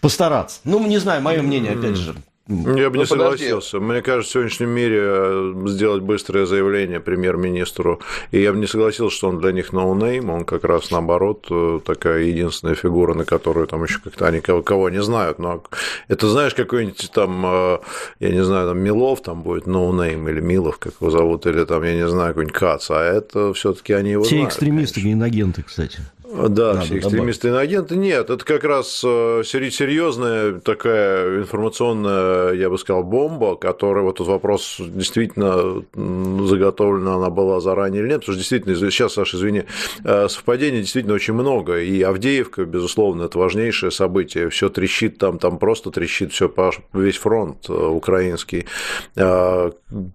постараться. 0.00 0.60
Ну, 0.64 0.86
не 0.86 0.98
знаю, 0.98 1.20
мое 1.20 1.42
мнение, 1.42 1.72
опять 1.72 1.96
же. 1.96 2.14
Я 2.48 2.90
бы 2.90 2.96
не 2.96 3.02
ну, 3.02 3.06
согласился. 3.06 3.78
Мне 3.78 4.02
кажется, 4.02 4.30
в 4.30 4.32
сегодняшнем 4.32 4.70
мире 4.70 5.00
э, 5.00 5.54
сделать 5.66 6.02
быстрое 6.02 6.44
заявление 6.44 6.98
премьер-министру, 6.98 8.00
и 8.32 8.40
я 8.40 8.52
бы 8.52 8.58
не 8.58 8.66
согласился, 8.66 9.16
что 9.16 9.28
он 9.28 9.38
для 9.38 9.52
них 9.52 9.72
no 9.72 9.88
name, 9.88 10.28
он 10.28 10.44
как 10.44 10.64
раз 10.64 10.90
наоборот 10.90 11.46
э, 11.50 11.78
такая 11.84 12.22
единственная 12.22 12.74
фигура, 12.74 13.14
на 13.14 13.24
которую 13.24 13.68
там 13.68 13.84
еще 13.84 14.00
как-то 14.00 14.26
они 14.26 14.40
кого, 14.40 14.62
кого 14.62 14.90
не 14.90 15.00
знают. 15.02 15.38
Но 15.38 15.62
это 16.08 16.28
знаешь, 16.28 16.54
какой-нибудь 16.54 17.12
там, 17.14 17.46
э, 17.46 17.78
я 18.18 18.30
не 18.30 18.42
знаю, 18.42 18.68
там 18.68 18.80
Милов 18.80 19.22
там 19.22 19.42
будет 19.42 19.68
no 19.68 19.88
name 19.88 20.28
или 20.28 20.40
Милов, 20.40 20.78
как 20.78 20.94
его 21.00 21.10
зовут, 21.10 21.46
или 21.46 21.64
там, 21.64 21.84
я 21.84 21.94
не 21.94 22.08
знаю, 22.08 22.30
какой-нибудь 22.30 22.58
Кац, 22.58 22.90
а 22.90 23.00
это 23.04 23.52
все-таки 23.52 23.92
они 23.92 24.10
его 24.10 24.24
Все 24.24 24.34
знают. 24.34 24.50
экстремисты, 24.50 25.00
иноагенты, 25.00 25.62
кстати. 25.62 26.00
Да, 26.32 26.74
Надо 26.74 26.80
все 26.80 26.98
экстремисты, 26.98 27.48
иноагенты. 27.48 27.96
Нет, 27.96 28.30
это 28.30 28.42
как 28.44 28.64
раз 28.64 29.02
э, 29.04 29.42
серьезная 29.44 30.60
такая 30.60 31.40
информационная, 31.40 32.52
я 32.54 32.70
бы 32.70 32.78
сказал, 32.78 33.02
бомба, 33.02 33.56
которая 33.56 34.02
вот 34.02 34.16
этот 34.16 34.28
вопрос 34.28 34.76
действительно 34.78 35.82
заготовлена, 35.94 37.16
она 37.16 37.28
была 37.28 37.60
заранее 37.60 38.02
или 38.02 38.08
нет, 38.08 38.20
потому 38.20 38.34
что 38.34 38.38
действительно, 38.38 38.90
сейчас, 38.90 39.12
Саша, 39.12 39.36
извини, 39.36 39.64
э, 40.04 40.28
совпадений 40.28 40.80
действительно 40.80 41.14
очень 41.14 41.34
много, 41.34 41.80
и 41.80 42.00
Авдеевка, 42.00 42.64
безусловно, 42.64 43.24
это 43.24 43.38
важнейшее 43.38 43.90
событие, 43.90 44.48
все 44.48 44.70
трещит 44.70 45.18
там, 45.18 45.38
там 45.38 45.58
просто 45.58 45.90
трещит 45.90 46.32
все 46.32 46.52
весь 46.94 47.18
фронт 47.18 47.68
э, 47.68 47.72
украинский, 47.72 48.66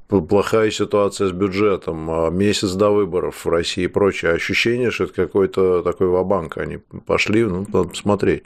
плохая 0.07 0.71
ситуация 0.71 1.27
с 1.27 1.31
бюджетом, 1.31 2.35
месяц 2.35 2.71
до 2.71 2.89
выборов 2.89 3.45
в 3.45 3.49
России 3.49 3.83
и 3.83 3.87
прочее, 3.87 4.31
ощущение, 4.31 4.89
что 4.89 5.03
это 5.03 5.13
какой-то 5.13 5.83
такой 5.83 6.06
такой 6.07 6.09
ва-банк 6.09 6.57
они 6.57 6.77
пошли, 7.05 7.43
ну, 7.43 7.65
надо 7.67 7.89
посмотреть. 7.89 8.43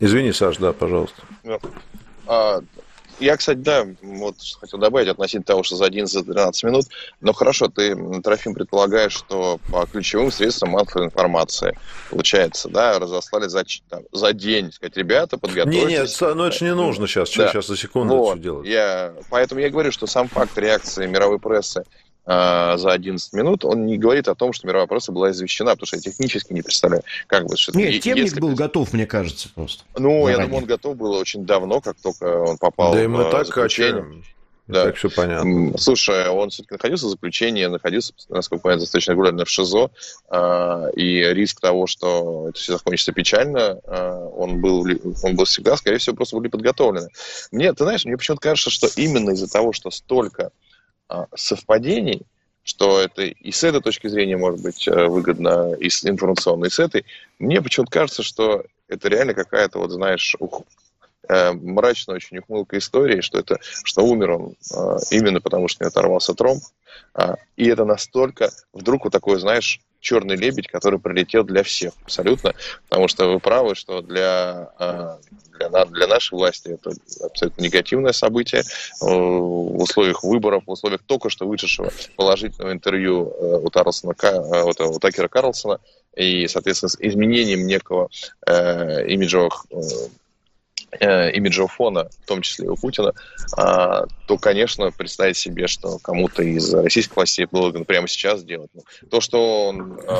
Извини, 0.00 0.32
Саш, 0.32 0.58
да, 0.58 0.72
пожалуйста. 0.72 1.22
А, 2.26 2.60
я, 3.20 3.36
кстати, 3.36 3.58
да, 3.58 3.86
вот 4.02 4.36
хотел 4.60 4.78
добавить 4.78 5.08
относительно 5.08 5.44
того, 5.44 5.62
что 5.62 5.76
за 5.76 5.86
11-13 5.86 6.66
минут, 6.66 6.86
но 7.20 7.32
хорошо, 7.32 7.68
ты, 7.68 7.94
Трофим, 8.20 8.54
предполагаешь, 8.54 9.12
что 9.12 9.58
по 9.70 9.86
ключевым 9.86 10.32
средствам 10.32 10.70
массовой 10.70 11.06
информации, 11.06 11.78
получается, 12.10 12.68
да, 12.68 12.98
разослали 12.98 13.48
за, 13.48 13.64
там, 13.88 14.02
за 14.12 14.32
день, 14.32 14.72
сказать, 14.72 14.96
ребята, 14.96 15.38
подготовьтесь. 15.38 15.82
Не, 15.82 15.86
нет, 15.86 16.36
ну 16.36 16.44
это 16.44 16.56
же 16.56 16.64
не 16.64 16.74
нужно 16.74 17.06
сейчас, 17.06 17.30
да. 17.36 17.48
сейчас 17.48 17.66
за 17.68 17.76
секунду 17.76 18.16
вот. 18.16 18.24
это 18.24 18.32
все 18.32 18.42
делать. 18.42 18.66
Я, 18.66 19.14
поэтому 19.30 19.60
я 19.60 19.70
говорю, 19.70 19.92
что 19.92 20.06
сам 20.06 20.28
факт 20.28 20.58
реакции 20.58 21.06
мировой 21.06 21.38
прессы 21.38 21.84
за 22.26 22.92
11 22.92 23.32
минут, 23.34 23.64
он 23.64 23.86
не 23.86 23.98
говорит 23.98 24.26
о 24.26 24.34
том, 24.34 24.52
что 24.52 24.66
мировая 24.66 24.88
пресса 24.88 25.12
была 25.12 25.30
извещена, 25.30 25.70
потому 25.72 25.86
что 25.86 25.96
я 25.96 26.02
технически 26.02 26.52
не 26.52 26.62
представляю, 26.62 27.04
как 27.28 27.46
бы... 27.46 27.56
Что 27.56 27.76
Нет, 27.78 28.02
темник 28.02 28.24
если... 28.24 28.40
был 28.40 28.54
готов, 28.54 28.92
мне 28.92 29.06
кажется, 29.06 29.48
просто. 29.54 29.84
Ну, 29.96 30.24
заранее. 30.24 30.30
я 30.30 30.44
думаю, 30.44 30.62
он 30.62 30.64
готов 30.64 30.96
был 30.96 31.12
очень 31.12 31.46
давно, 31.46 31.80
как 31.80 31.96
только 32.02 32.24
он 32.24 32.58
попал 32.58 32.92
да 32.92 33.04
в 33.04 33.08
мы 33.08 33.30
так 33.30 33.46
заключение. 33.46 34.22
Да. 34.66 34.86
Так 34.86 34.96
все 34.96 35.08
понятно. 35.08 35.78
Слушай, 35.78 36.28
он 36.28 36.50
все-таки 36.50 36.74
находился 36.74 37.06
в 37.06 37.10
заключении, 37.10 37.64
находился, 37.66 38.12
насколько 38.28 38.64
понятно, 38.64 38.80
достаточно 38.80 39.12
регулярно 39.12 39.44
в 39.44 39.48
ШИЗО, 39.48 39.90
а, 40.28 40.88
и 40.96 41.20
риск 41.32 41.60
того, 41.60 41.86
что 41.86 42.48
это 42.48 42.58
все 42.58 42.72
закончится 42.72 43.12
печально, 43.12 43.78
он 44.36 44.60
был, 44.60 44.84
он 45.22 45.36
был 45.36 45.44
всегда, 45.44 45.76
скорее 45.76 45.98
всего, 45.98 46.16
просто 46.16 46.36
были 46.36 46.48
подготовлены. 46.48 47.10
Мне, 47.52 47.72
ты 47.72 47.84
знаешь, 47.84 48.04
мне 48.04 48.16
почему-то 48.16 48.40
кажется, 48.40 48.70
что 48.70 48.88
именно 48.96 49.30
из-за 49.30 49.48
того, 49.48 49.72
что 49.72 49.92
столько 49.92 50.50
совпадений, 51.34 52.22
что 52.66 53.00
это 53.00 53.22
и 53.22 53.52
с 53.52 53.62
этой 53.62 53.80
точки 53.80 54.08
зрения 54.08 54.36
может 54.36 54.60
быть 54.60 54.88
э, 54.88 55.06
выгодно, 55.06 55.74
и 55.74 55.88
с 55.88 56.04
информационной, 56.04 56.66
и 56.66 56.70
с 56.72 56.80
этой. 56.80 57.04
Мне 57.38 57.62
почему-то 57.62 57.92
кажется, 57.92 58.24
что 58.24 58.64
это 58.88 59.08
реально 59.08 59.34
какая-то, 59.34 59.78
вот 59.78 59.92
знаешь, 59.92 60.34
ух, 60.40 60.62
э, 61.28 61.52
мрачная 61.52 62.16
очень 62.16 62.38
ухмылка 62.38 62.76
истории, 62.78 63.20
что 63.20 63.38
это, 63.38 63.60
что 63.84 64.02
умер 64.02 64.30
он 64.32 64.56
э, 64.74 64.96
именно 65.12 65.40
потому, 65.40 65.68
что 65.68 65.84
не 65.84 65.88
оторвался 65.88 66.34
тромб. 66.34 66.62
Э, 67.14 67.36
и 67.56 67.68
это 67.68 67.84
настолько 67.84 68.50
вдруг 68.72 69.04
вот 69.04 69.12
такое, 69.12 69.38
знаешь, 69.38 69.80
черный 70.06 70.36
лебедь, 70.36 70.68
который 70.68 71.00
прилетел 71.00 71.42
для 71.42 71.64
всех 71.64 71.92
абсолютно, 72.04 72.54
потому 72.88 73.08
что 73.08 73.26
вы 73.26 73.40
правы, 73.40 73.74
что 73.74 74.02
для, 74.02 74.70
а, 74.78 75.18
для, 75.58 75.84
для 75.86 76.06
нашей 76.06 76.34
власти 76.34 76.68
это 76.68 76.92
абсолютно 77.24 77.60
негативное 77.60 78.12
событие 78.12 78.62
в 79.00 79.82
условиях 79.82 80.22
выборов, 80.22 80.62
в 80.64 80.70
условиях 80.70 81.00
только 81.06 81.28
что 81.28 81.48
вышедшего 81.48 81.90
положительного 82.14 82.72
интервью 82.72 83.34
э, 83.36 83.58
у, 83.64 83.68
Тарлсона, 83.68 84.14
э, 84.22 84.62
у 84.62 84.98
Такера 85.00 85.26
Карлсона. 85.26 85.80
И, 86.14 86.46
соответственно, 86.46 86.90
с 86.90 86.96
изменением 87.00 87.66
некого 87.66 88.08
э, 88.46 89.08
имиджевых 89.08 89.66
э, 91.00 91.26
Э, 91.26 91.30
имиджевого 91.32 91.68
фона, 91.68 92.08
в 92.22 92.26
том 92.26 92.42
числе 92.42 92.68
у 92.68 92.76
Путина, 92.76 93.12
а, 93.56 94.06
то, 94.26 94.38
конечно, 94.38 94.90
представить 94.90 95.36
себе, 95.36 95.66
что 95.66 95.98
кому-то 95.98 96.42
из 96.42 96.72
российских 96.74 97.16
властей 97.16 97.46
было 97.50 97.70
бы 97.70 97.84
прямо 97.84 98.08
сейчас 98.08 98.40
сделать. 98.40 98.70
Ну, 98.74 98.82
то, 99.10 99.20
что 99.20 99.68
он 99.68 99.98
э, 99.98 100.18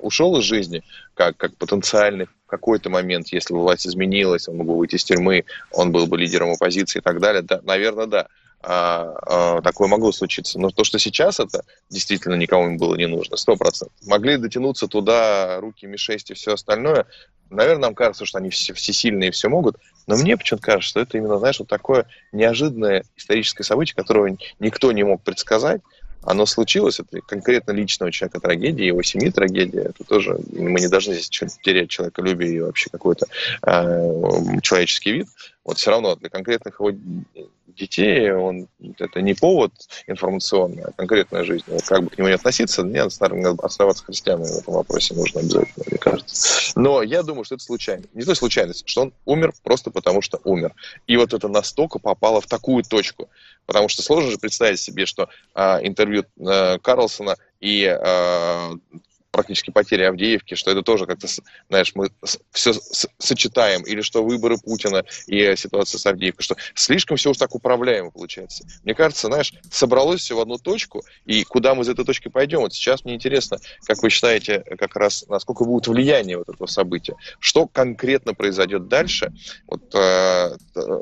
ушел 0.00 0.38
из 0.38 0.44
жизни, 0.44 0.82
как, 1.14 1.36
как 1.36 1.56
потенциальный 1.56 2.26
в 2.26 2.46
какой-то 2.46 2.90
момент, 2.90 3.28
если 3.28 3.52
бы 3.52 3.60
власть 3.60 3.86
изменилась, 3.86 4.48
он 4.48 4.56
мог 4.56 4.66
бы 4.66 4.76
выйти 4.76 4.96
из 4.96 5.04
тюрьмы, 5.04 5.44
он 5.72 5.92
был 5.92 6.06
бы 6.06 6.16
лидером 6.18 6.50
оппозиции 6.50 6.98
и 6.98 7.02
так 7.02 7.20
далее, 7.20 7.42
да, 7.42 7.60
наверное, 7.64 8.06
да. 8.06 8.26
А, 8.62 9.14
а, 9.22 9.62
такое 9.62 9.88
могло 9.88 10.12
случиться. 10.12 10.58
Но 10.58 10.70
то, 10.70 10.82
что 10.82 10.98
сейчас 10.98 11.38
это 11.38 11.64
действительно 11.88 12.34
никому 12.34 12.76
было 12.78 12.96
не 12.96 13.06
нужно, 13.06 13.36
сто 13.36 13.56
процентов. 13.56 13.96
Могли 14.06 14.36
дотянуться 14.38 14.88
туда 14.88 15.60
руки 15.60 15.86
Ми-6 15.86 16.18
и 16.28 16.34
все 16.34 16.54
остальное, 16.54 17.06
наверное, 17.50 17.82
нам 17.82 17.94
кажется, 17.94 18.24
что 18.24 18.38
они 18.38 18.50
все, 18.50 18.74
все 18.74 18.92
сильные 18.92 19.28
и 19.28 19.30
все 19.32 19.48
могут, 19.48 19.76
но 20.06 20.16
мне 20.16 20.36
почему-то 20.36 20.64
кажется, 20.64 20.88
что 20.88 21.00
это 21.00 21.18
именно, 21.18 21.38
знаешь, 21.38 21.58
вот 21.58 21.68
такое 21.68 22.06
неожиданное 22.32 23.04
историческое 23.16 23.64
событие, 23.64 23.94
которого 23.94 24.36
никто 24.58 24.92
не 24.92 25.04
мог 25.04 25.22
предсказать, 25.22 25.80
оно 26.22 26.44
случилось, 26.44 26.98
это 26.98 27.20
конкретно 27.20 27.70
личного 27.70 28.10
человека 28.10 28.40
трагедия, 28.40 28.88
его 28.88 29.02
семьи 29.02 29.30
трагедия, 29.30 29.82
это 29.82 30.02
тоже, 30.02 30.38
мы 30.52 30.80
не 30.80 30.88
должны 30.88 31.14
здесь 31.14 31.28
терять 31.28 31.88
человеколюбие 31.88 32.56
и 32.56 32.60
вообще 32.60 32.90
какой-то 32.90 33.26
э, 33.62 34.60
человеческий 34.60 35.12
вид, 35.12 35.28
вот 35.66 35.78
все 35.78 35.90
равно 35.90 36.14
для 36.14 36.30
конкретных 36.30 36.78
его 36.78 36.92
детей 37.66 38.30
он, 38.32 38.68
это 38.98 39.20
не 39.20 39.34
повод 39.34 39.72
информационный, 40.06 40.84
а 40.84 40.92
конкретная 40.92 41.42
жизнь. 41.42 41.64
Вот 41.66 41.82
как 41.82 42.04
бы 42.04 42.10
к 42.10 42.16
нему 42.16 42.28
не 42.28 42.34
относиться, 42.34 42.84
нет, 42.84 43.12
надо 43.20 43.62
оставаться 43.62 44.04
христианами 44.04 44.46
в 44.46 44.58
этом 44.58 44.74
вопросе 44.74 45.14
нужно 45.14 45.40
обязательно, 45.40 45.84
мне 45.88 45.98
кажется. 45.98 46.72
Но 46.76 47.02
я 47.02 47.24
думаю, 47.24 47.44
что 47.44 47.56
это 47.56 47.64
случайность. 47.64 48.14
Не 48.14 48.22
то 48.22 48.34
случайность, 48.36 48.84
что 48.86 49.02
он 49.02 49.12
умер 49.24 49.52
просто 49.64 49.90
потому, 49.90 50.22
что 50.22 50.40
умер. 50.44 50.72
И 51.08 51.16
вот 51.16 51.34
это 51.34 51.48
настолько 51.48 51.98
попало 51.98 52.40
в 52.40 52.46
такую 52.46 52.84
точку. 52.84 53.28
Потому 53.66 53.88
что 53.88 54.02
сложно 54.02 54.30
же 54.30 54.38
представить 54.38 54.78
себе, 54.78 55.06
что 55.06 55.28
а, 55.52 55.80
интервью 55.82 56.24
а, 56.38 56.78
Карлсона 56.78 57.36
и 57.60 57.84
а, 57.86 58.70
практически 59.36 59.70
потери 59.70 60.04
Авдеевки, 60.04 60.54
что 60.54 60.70
это 60.70 60.82
тоже 60.82 61.04
как-то, 61.04 61.28
знаешь, 61.68 61.92
мы 61.94 62.08
все 62.52 62.72
сочетаем, 63.18 63.82
или 63.82 64.00
что 64.00 64.24
выборы 64.24 64.56
Путина 64.56 65.04
и 65.26 65.54
ситуация 65.56 65.98
с 65.98 66.06
Авдеевкой, 66.06 66.42
что 66.42 66.56
слишком 66.74 67.18
все 67.18 67.30
уж 67.30 67.36
так 67.36 67.54
управляемо 67.54 68.10
получается. 68.10 68.64
Мне 68.82 68.94
кажется, 68.94 69.26
знаешь, 69.26 69.52
собралось 69.70 70.22
все 70.22 70.34
в 70.34 70.40
одну 70.40 70.56
точку, 70.56 71.04
и 71.26 71.44
куда 71.44 71.74
мы 71.74 71.82
из 71.82 71.88
этой 71.90 72.06
точки 72.06 72.28
пойдем? 72.28 72.60
Вот 72.60 72.72
сейчас 72.72 73.04
мне 73.04 73.14
интересно, 73.14 73.58
как 73.84 74.02
вы 74.02 74.08
считаете, 74.08 74.64
как 74.78 74.96
раз, 74.96 75.26
насколько 75.28 75.66
будет 75.66 75.86
влияние 75.86 76.38
вот 76.38 76.48
этого 76.48 76.66
события, 76.66 77.14
что 77.38 77.66
конкретно 77.66 78.32
произойдет 78.32 78.88
дальше, 78.88 79.34
вот, 79.66 79.94
э, 79.94 80.56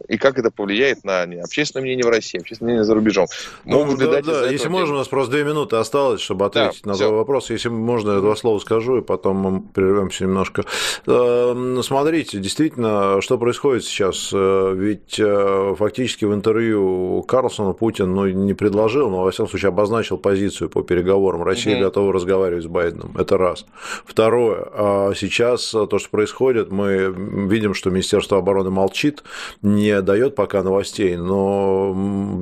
и 0.08 0.18
как 0.18 0.40
это 0.40 0.50
повлияет 0.50 1.04
на 1.04 1.24
не, 1.24 1.36
общественное 1.36 1.84
мнение 1.84 2.04
в 2.04 2.08
России, 2.08 2.40
общественное 2.40 2.70
мнение 2.70 2.84
за 2.84 2.94
рубежом. 2.94 3.28
Ну, 3.64 3.84
Могут 3.84 4.00
да, 4.00 4.20
да, 4.22 4.50
если 4.50 4.66
можно, 4.66 4.96
у 4.96 4.98
нас 4.98 5.06
просто 5.06 5.30
две 5.30 5.44
минуты 5.44 5.76
осталось, 5.76 6.20
чтобы 6.20 6.46
ответить 6.46 6.82
да, 6.82 6.90
на 6.90 6.94
все. 6.94 7.12
вопрос, 7.12 7.50
если 7.50 7.68
можно 7.68 8.23
два 8.24 8.36
слова 8.36 8.58
скажу, 8.58 8.98
и 8.98 9.02
потом 9.02 9.36
мы 9.36 9.60
прервемся 9.60 10.24
немножко. 10.24 10.64
Эм, 11.06 11.82
смотрите, 11.82 12.38
действительно, 12.38 13.20
что 13.20 13.38
происходит 13.38 13.84
сейчас? 13.84 14.30
Э, 14.32 14.72
ведь 14.74 15.18
э, 15.18 15.74
фактически 15.78 16.24
в 16.24 16.34
интервью 16.34 17.22
Карлсона 17.28 17.72
Путин 17.72 18.14
ну, 18.14 18.26
не 18.26 18.54
предложил, 18.54 19.10
но, 19.10 19.24
во 19.24 19.30
всяком 19.30 19.48
случае, 19.48 19.68
обозначил 19.68 20.18
позицию 20.18 20.70
по 20.70 20.82
переговорам. 20.82 21.42
Россия 21.42 21.76
угу. 21.76 21.84
готова 21.84 22.12
разговаривать 22.12 22.64
с 22.64 22.68
Байденом. 22.68 23.12
Это 23.18 23.36
раз. 23.36 23.66
Второе. 24.04 24.66
А 24.72 25.12
сейчас 25.14 25.70
то, 25.70 25.98
что 25.98 26.08
происходит, 26.10 26.70
мы 26.70 27.14
видим, 27.48 27.74
что 27.74 27.90
Министерство 27.90 28.38
обороны 28.38 28.70
молчит, 28.70 29.22
не 29.62 30.00
дает 30.00 30.34
пока 30.34 30.62
новостей, 30.62 31.16
но 31.16 31.96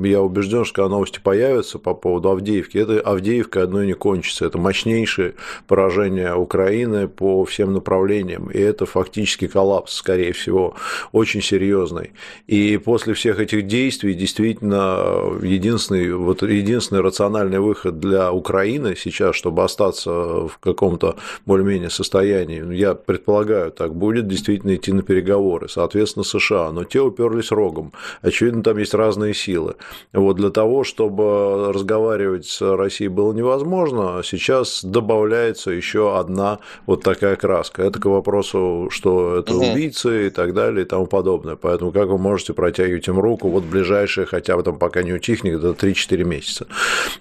я 0.04 0.22
убежден, 0.22 0.64
что 0.64 0.74
когда 0.74 0.88
новости 0.88 1.20
появятся 1.22 1.78
по 1.78 1.94
поводу 1.94 2.30
Авдеевки, 2.30 2.78
это 2.78 3.00
Авдеевка 3.00 3.62
одной 3.62 3.86
не 3.86 3.94
кончится. 3.94 4.46
Это 4.46 4.58
мощнейшее 4.58 5.34
поражение 5.72 6.34
Украины 6.34 7.08
по 7.08 7.46
всем 7.46 7.72
направлениям, 7.72 8.50
и 8.50 8.58
это 8.58 8.84
фактически 8.84 9.46
коллапс, 9.46 9.94
скорее 9.94 10.34
всего, 10.34 10.74
очень 11.12 11.40
серьезный. 11.40 12.10
И 12.46 12.76
после 12.76 13.14
всех 13.14 13.40
этих 13.40 13.66
действий 13.66 14.12
действительно 14.12 15.32
единственный, 15.40 16.12
вот 16.12 16.42
единственный 16.42 17.00
рациональный 17.00 17.58
выход 17.58 17.98
для 18.00 18.32
Украины 18.32 18.94
сейчас, 18.96 19.34
чтобы 19.34 19.64
остаться 19.64 20.10
в 20.10 20.58
каком-то 20.60 21.16
более-менее 21.46 21.88
состоянии, 21.88 22.74
я 22.74 22.92
предполагаю, 22.94 23.70
так 23.70 23.94
будет 23.94 24.28
действительно 24.28 24.74
идти 24.74 24.92
на 24.92 25.00
переговоры, 25.00 25.70
соответственно, 25.70 26.24
США, 26.24 26.70
но 26.70 26.84
те 26.84 27.00
уперлись 27.00 27.50
рогом. 27.50 27.94
Очевидно, 28.20 28.62
там 28.62 28.76
есть 28.76 28.92
разные 28.92 29.32
силы. 29.32 29.76
Вот 30.12 30.36
для 30.36 30.50
того, 30.50 30.84
чтобы 30.84 31.72
разговаривать 31.72 32.44
с 32.44 32.60
Россией 32.76 33.08
было 33.08 33.32
невозможно, 33.32 34.20
сейчас 34.22 34.84
добавляется 34.84 35.51
еще 35.56 36.18
одна 36.18 36.58
вот 36.86 37.02
такая 37.02 37.36
краска. 37.36 37.82
Это 37.82 38.00
к 38.00 38.06
вопросу, 38.06 38.88
что 38.90 39.38
это 39.38 39.54
угу. 39.54 39.66
убийцы 39.66 40.26
и 40.26 40.30
так 40.30 40.54
далее 40.54 40.84
и 40.84 40.88
тому 40.88 41.06
подобное. 41.06 41.56
Поэтому 41.56 41.92
как 41.92 42.08
вы 42.08 42.18
можете 42.18 42.52
протягивать 42.54 43.08
им 43.08 43.18
руку 43.18 43.48
вот 43.48 43.64
ближайшие, 43.64 44.26
хотя 44.26 44.56
бы 44.56 44.62
там 44.62 44.78
пока 44.78 45.02
не 45.02 45.12
утихнет, 45.12 45.60
до 45.60 45.72
3-4 45.72 46.24
месяца. 46.24 46.66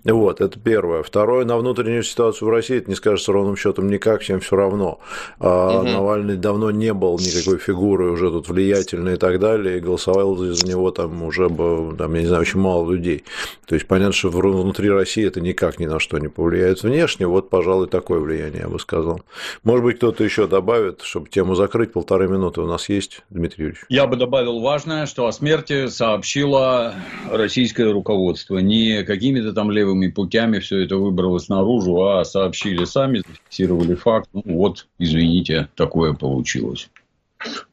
Вот, 0.03 0.41
это 0.41 0.59
первое. 0.59 1.03
Второе, 1.03 1.45
на 1.45 1.57
внутреннюю 1.57 2.03
ситуацию 2.03 2.47
в 2.47 2.51
России 2.51 2.77
это 2.77 2.89
не 2.89 2.95
скажется 2.95 3.31
ровным 3.31 3.55
счетом 3.55 3.89
никак, 3.89 4.21
всем 4.21 4.39
все 4.39 4.55
равно. 4.55 4.99
Угу. 5.39 5.47
Навальный 5.47 6.37
давно 6.37 6.71
не 6.71 6.93
был 6.93 7.17
никакой 7.19 7.57
фигурой 7.57 8.09
уже 8.09 8.29
тут 8.31 8.49
влиятельной 8.49 9.13
и 9.13 9.17
так 9.17 9.39
далее, 9.39 9.77
и 9.77 9.79
голосовал 9.79 10.35
за 10.37 10.65
него 10.65 10.91
там 10.91 11.23
уже, 11.23 11.49
там, 11.49 12.13
я 12.13 12.21
не 12.21 12.27
знаю, 12.27 12.41
очень 12.41 12.59
мало 12.59 12.91
людей. 12.91 13.23
То 13.67 13.75
есть 13.75 13.87
понятно, 13.87 14.13
что 14.13 14.29
внутри 14.29 14.89
России 14.89 15.25
это 15.25 15.41
никак 15.41 15.79
ни 15.79 15.85
на 15.85 15.99
что 15.99 16.17
не 16.19 16.27
повлияет 16.27 16.83
внешне. 16.83 17.27
Вот, 17.27 17.49
пожалуй, 17.49 17.87
такое 18.21 18.37
влияние, 18.37 18.61
я 18.61 18.69
бы 18.69 18.79
сказал. 18.79 19.21
Может 19.63 19.83
быть, 19.83 19.97
кто-то 19.97 20.23
еще 20.23 20.47
добавит, 20.47 21.01
чтобы 21.01 21.29
тему 21.29 21.55
закрыть. 21.55 21.93
Полторы 21.93 22.27
минуты 22.27 22.61
у 22.61 22.67
нас 22.67 22.89
есть, 22.89 23.21
Дмитрий 23.29 23.65
Юрьевич. 23.65 23.85
Я 23.89 24.07
бы 24.07 24.15
добавил 24.15 24.59
важное, 24.59 25.05
что 25.05 25.27
о 25.27 25.31
смерти 25.31 25.87
сообщило 25.87 26.95
российское 27.29 27.91
руководство. 27.91 28.59
Не 28.59 29.03
какими-то 29.03 29.53
там 29.53 29.71
левыми 29.71 30.07
путями 30.07 30.59
все 30.59 30.83
это 30.83 30.97
выбралось 30.97 31.49
наружу, 31.49 32.01
а 32.03 32.23
сообщили 32.23 32.85
сами, 32.85 33.23
зафиксировали 33.27 33.95
факт. 33.95 34.29
Ну 34.33 34.43
вот, 34.45 34.87
извините, 34.99 35.69
такое 35.75 36.13
получилось. 36.13 36.89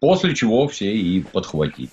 После 0.01 0.35
чего 0.35 0.67
все 0.69 0.91
и 0.97 1.21
подхватили. 1.21 1.91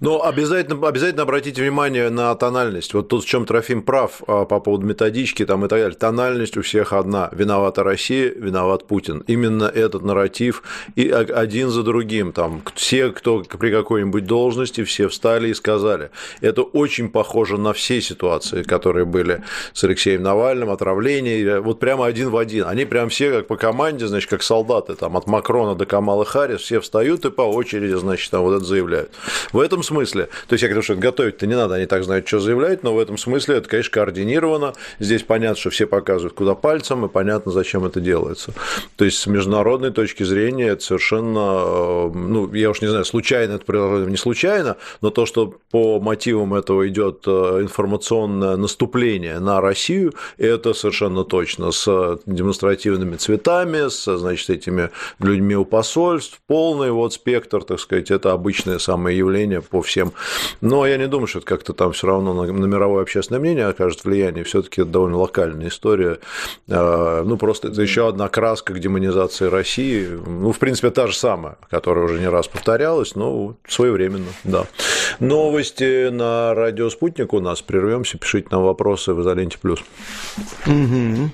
Но 0.00 0.24
обязательно, 0.24 0.88
обязательно 0.88 1.22
обратите 1.24 1.60
внимание 1.60 2.08
на 2.08 2.34
тональность. 2.34 2.94
Вот 2.94 3.08
тут 3.08 3.22
в 3.24 3.28
чем 3.28 3.44
Трофим 3.44 3.82
прав 3.82 4.22
а, 4.26 4.46
по 4.46 4.58
поводу 4.58 4.86
методички 4.86 5.44
там 5.44 5.66
и 5.66 5.68
так 5.68 5.78
далее. 5.78 5.96
Тональность 5.96 6.56
у 6.56 6.62
всех 6.62 6.94
одна. 6.94 7.28
Виновата 7.32 7.82
Россия, 7.82 8.32
виноват 8.34 8.86
Путин. 8.86 9.22
Именно 9.26 9.64
этот 9.64 10.02
нарратив 10.02 10.62
и 10.96 11.10
один 11.10 11.68
за 11.68 11.82
другим. 11.82 12.32
Там 12.32 12.62
все, 12.74 13.10
кто 13.10 13.40
при 13.42 13.70
какой-нибудь 13.70 14.24
должности, 14.24 14.84
все 14.84 15.08
встали 15.08 15.48
и 15.48 15.54
сказали. 15.54 16.10
Это 16.40 16.62
очень 16.62 17.10
похоже 17.10 17.58
на 17.58 17.74
все 17.74 18.00
ситуации, 18.00 18.62
которые 18.62 19.04
были 19.04 19.42
с 19.74 19.84
Алексеем 19.84 20.22
Навальным, 20.22 20.70
отравление. 20.70 21.60
Вот 21.60 21.78
прямо 21.78 22.06
один 22.06 22.30
в 22.30 22.38
один. 22.38 22.64
Они 22.66 22.86
прям 22.86 23.10
все 23.10 23.30
как 23.32 23.48
по 23.48 23.56
команде, 23.56 24.06
значит, 24.06 24.30
как 24.30 24.42
солдаты, 24.42 24.94
там 24.94 25.18
от 25.18 25.26
Макрона 25.26 25.74
до 25.74 25.84
Камала 25.84 26.24
Харрис, 26.24 26.62
все 26.62 26.80
встают 26.80 27.26
и 27.26 27.30
по 27.30 27.42
очереди, 27.42 27.92
значит, 27.94 28.30
там 28.30 28.42
вот 28.42 28.56
это 28.56 28.64
заявляют. 28.64 29.10
В 29.52 29.60
этом 29.60 29.82
смысле, 29.90 30.28
то 30.48 30.54
есть 30.54 30.62
я 30.62 30.68
говорю, 30.68 30.82
что 30.82 30.94
готовить-то 30.94 31.46
не 31.46 31.56
надо, 31.56 31.74
они 31.74 31.86
так 31.86 32.04
знают, 32.04 32.26
что 32.26 32.38
заявлять, 32.40 32.82
но 32.82 32.94
в 32.94 32.98
этом 32.98 33.18
смысле 33.18 33.56
это, 33.56 33.68
конечно, 33.68 33.92
координировано. 33.92 34.72
Здесь 34.98 35.22
понятно, 35.22 35.56
что 35.56 35.70
все 35.70 35.86
показывают 35.86 36.34
куда 36.34 36.54
пальцем, 36.54 37.04
и 37.04 37.08
понятно, 37.08 37.52
зачем 37.52 37.84
это 37.84 38.00
делается. 38.00 38.52
То 38.96 39.04
есть 39.04 39.18
с 39.18 39.26
международной 39.26 39.90
точки 39.90 40.22
зрения 40.22 40.68
это 40.68 40.82
совершенно, 40.82 41.38
э, 41.38 42.10
ну, 42.14 42.52
я 42.54 42.70
уж 42.70 42.80
не 42.80 42.88
знаю, 42.88 43.04
случайно 43.04 43.54
это 43.54 43.64
произошло, 43.64 44.08
не 44.08 44.16
случайно, 44.16 44.76
но 45.00 45.10
то, 45.10 45.26
что 45.26 45.54
по 45.70 46.00
мотивам 46.00 46.54
этого 46.54 46.88
идет 46.88 47.24
э, 47.26 47.30
информационное 47.62 48.56
наступление 48.56 49.40
на 49.40 49.60
Россию, 49.60 50.14
это 50.38 50.72
совершенно 50.74 51.24
точно 51.24 51.72
с 51.72 52.18
демонстративными 52.26 53.16
цветами, 53.16 53.88
с, 53.88 54.16
значит, 54.16 54.50
этими 54.50 54.90
людьми 55.18 55.56
у 55.56 55.64
посольств, 55.64 56.40
полный 56.46 56.90
вот 56.90 57.12
спектр, 57.12 57.62
так 57.64 57.80
сказать, 57.80 58.10
это 58.10 58.32
обычное 58.32 58.78
самое 58.78 59.16
явление 59.16 59.60
по 59.60 59.79
всем. 59.82 60.12
Но 60.60 60.86
я 60.86 60.96
не 60.96 61.08
думаю, 61.08 61.26
что 61.26 61.38
это 61.38 61.46
как-то 61.46 61.72
там 61.72 61.92
все 61.92 62.06
равно 62.06 62.34
на, 62.34 62.52
на 62.52 62.66
мировое 62.66 63.02
общественное 63.02 63.40
мнение 63.40 63.66
окажет 63.66 64.04
влияние. 64.04 64.44
Все-таки 64.44 64.82
это 64.82 64.90
довольно 64.90 65.18
локальная 65.18 65.68
история. 65.68 66.18
А, 66.68 67.22
ну, 67.24 67.36
просто 67.36 67.68
это 67.68 67.80
еще 67.82 68.08
одна 68.08 68.28
краска 68.28 68.74
к 68.74 68.78
демонизации 68.78 69.46
России. 69.46 70.06
Ну, 70.26 70.52
в 70.52 70.58
принципе, 70.58 70.90
та 70.90 71.06
же 71.06 71.14
самая, 71.14 71.56
которая 71.70 72.04
уже 72.04 72.18
не 72.18 72.28
раз 72.28 72.48
повторялась, 72.48 73.14
но 73.14 73.56
своевременно, 73.68 74.28
да. 74.44 74.66
Новости 75.18 76.08
на 76.08 76.54
радио 76.54 76.90
«Спутник» 76.90 77.32
у 77.32 77.40
нас. 77.40 77.62
Прервемся, 77.62 78.18
пишите 78.18 78.48
нам 78.50 78.62
вопросы 78.62 79.12
в 79.12 79.20
«Изоленте 79.20 79.58
плюс». 79.58 79.80
Угу. 80.66 81.30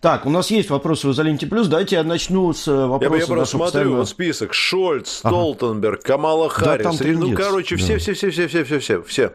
Так, 0.00 0.26
у 0.26 0.30
нас 0.30 0.50
есть 0.50 0.70
вопросы 0.70 1.08
в 1.08 1.12
изоленте 1.12 1.46
плюс. 1.46 1.68
Дайте 1.68 1.96
я 1.96 2.04
начну 2.04 2.52
с 2.52 2.68
э, 2.68 2.86
вопроса. 2.86 3.14
Я, 3.14 3.20
я 3.20 3.26
просто 3.26 3.56
смотрю 3.56 3.64
постоянного... 3.64 3.96
вот 3.98 4.08
список: 4.08 4.54
Шольц, 4.54 5.20
ага. 5.22 5.36
Камала 6.02 6.48
Харрис. 6.48 6.84
Да, 6.84 6.92
там 6.92 7.20
ну, 7.20 7.34
короче, 7.34 7.76
все-все-все-все-все-все-все. 7.76 9.02
все. 9.02 9.32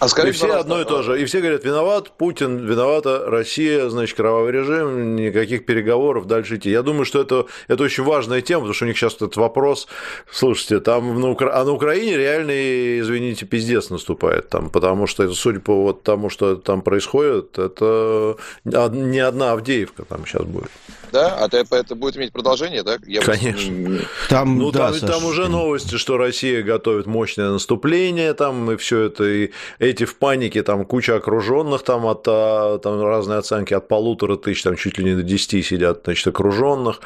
А 0.00 0.08
скажите, 0.08 0.30
и 0.30 0.32
все 0.32 0.56
одно 0.56 0.80
и 0.80 0.84
то 0.84 1.02
же. 1.02 1.20
И 1.20 1.26
все 1.26 1.40
говорят, 1.40 1.62
виноват 1.62 2.10
Путин, 2.16 2.56
виновата 2.56 3.22
Россия, 3.26 3.86
значит, 3.90 4.16
кровавый 4.16 4.50
режим, 4.50 5.14
никаких 5.14 5.66
переговоров 5.66 6.26
дальше 6.26 6.56
идти. 6.56 6.70
Я 6.70 6.82
думаю, 6.82 7.04
что 7.04 7.20
это, 7.20 7.46
это 7.68 7.84
очень 7.84 8.04
важная 8.04 8.40
тема, 8.40 8.60
потому 8.60 8.74
что 8.74 8.86
у 8.86 8.88
них 8.88 8.96
сейчас 8.96 9.16
этот 9.16 9.36
вопрос, 9.36 9.88
слушайте, 10.32 10.80
там 10.80 11.20
на, 11.20 11.30
Укра... 11.30 11.50
а 11.52 11.64
на 11.64 11.72
Украине 11.72 12.16
реально, 12.16 13.00
извините, 13.00 13.44
пиздец 13.44 13.90
наступает 13.90 14.48
там, 14.48 14.70
потому 14.70 15.06
что, 15.06 15.22
это, 15.22 15.34
судя 15.34 15.60
по 15.60 15.82
вот 15.82 16.02
тому, 16.02 16.30
что 16.30 16.56
там 16.56 16.80
происходит, 16.80 17.58
это 17.58 18.36
не 18.64 19.18
одна 19.18 19.52
Авдеевка 19.52 20.04
там 20.04 20.24
сейчас 20.24 20.44
будет. 20.44 20.70
Да? 21.12 21.36
А 21.38 21.46
это, 21.46 21.76
это 21.76 21.94
будет 21.94 22.16
иметь 22.16 22.32
продолжение, 22.32 22.82
да? 22.82 22.98
Я 23.06 23.22
Конечно. 23.22 23.72
Бы... 23.72 24.06
Там, 24.28 24.58
ну, 24.58 24.70
да, 24.70 24.92
там, 24.92 25.08
там 25.08 25.24
уже 25.24 25.48
новости, 25.48 25.96
что 25.96 26.16
Россия 26.16 26.62
готовит 26.62 27.06
мощное 27.06 27.50
наступление, 27.50 28.34
там, 28.34 28.70
и 28.70 28.76
все 28.76 29.02
это, 29.04 29.24
и 29.24 29.50
эти 29.78 30.04
в 30.04 30.16
панике, 30.16 30.62
там 30.62 30.84
куча 30.84 31.16
окруженных, 31.16 31.82
там, 31.82 32.06
от 32.06 32.24
а, 32.26 32.78
там 32.78 33.02
разные 33.02 33.38
оценки, 33.38 33.74
от 33.74 33.88
полутора 33.88 34.36
тысяч, 34.36 34.62
там 34.62 34.76
чуть 34.76 34.98
ли 34.98 35.04
не 35.04 35.16
до 35.16 35.22
десяти 35.22 35.62
сидят, 35.62 36.02
значит, 36.04 36.26
окруженных, 36.26 37.00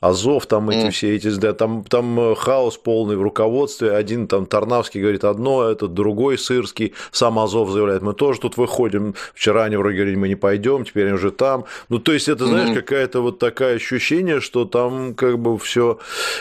Азов, 0.00 0.46
там 0.46 0.70
эти 0.70 0.86
mm. 0.86 0.90
все 0.90 1.16
эти, 1.16 1.28
да, 1.36 1.52
там, 1.52 1.84
там 1.84 2.34
хаос 2.34 2.76
полный 2.76 3.16
в 3.16 3.22
руководстве, 3.22 3.92
один 3.92 4.26
там 4.26 4.46
Тарнавский 4.46 5.00
говорит 5.00 5.24
одно, 5.24 5.68
этот 5.68 5.94
другой 5.94 6.38
Сырский, 6.38 6.94
сам 7.12 7.38
Азов 7.38 7.70
заявляет, 7.70 8.02
мы 8.02 8.14
тоже 8.14 8.40
тут 8.40 8.56
выходим, 8.56 9.14
вчера 9.34 9.64
они 9.64 9.76
вроде 9.76 9.96
говорили, 9.96 10.16
мы 10.16 10.28
не 10.28 10.36
пойдем, 10.36 10.84
теперь 10.84 11.06
они 11.06 11.14
уже 11.14 11.30
там, 11.30 11.64
ну, 11.88 11.98
то 11.98 12.12
есть 12.12 12.28
это, 12.28 12.46
знаешь, 12.46 12.70
mm. 12.70 12.74
какая-то 12.74 13.20
вот 13.20 13.38
такая 13.38 13.49
такое 13.50 13.76
ощущение, 13.76 14.40
что 14.40 14.64
там 14.64 15.14
как 15.14 15.38
бы 15.38 15.58
все, 15.58 15.98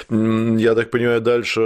я 0.10 0.76
так 0.76 0.92
понимаю, 0.92 1.22
дальше 1.22 1.60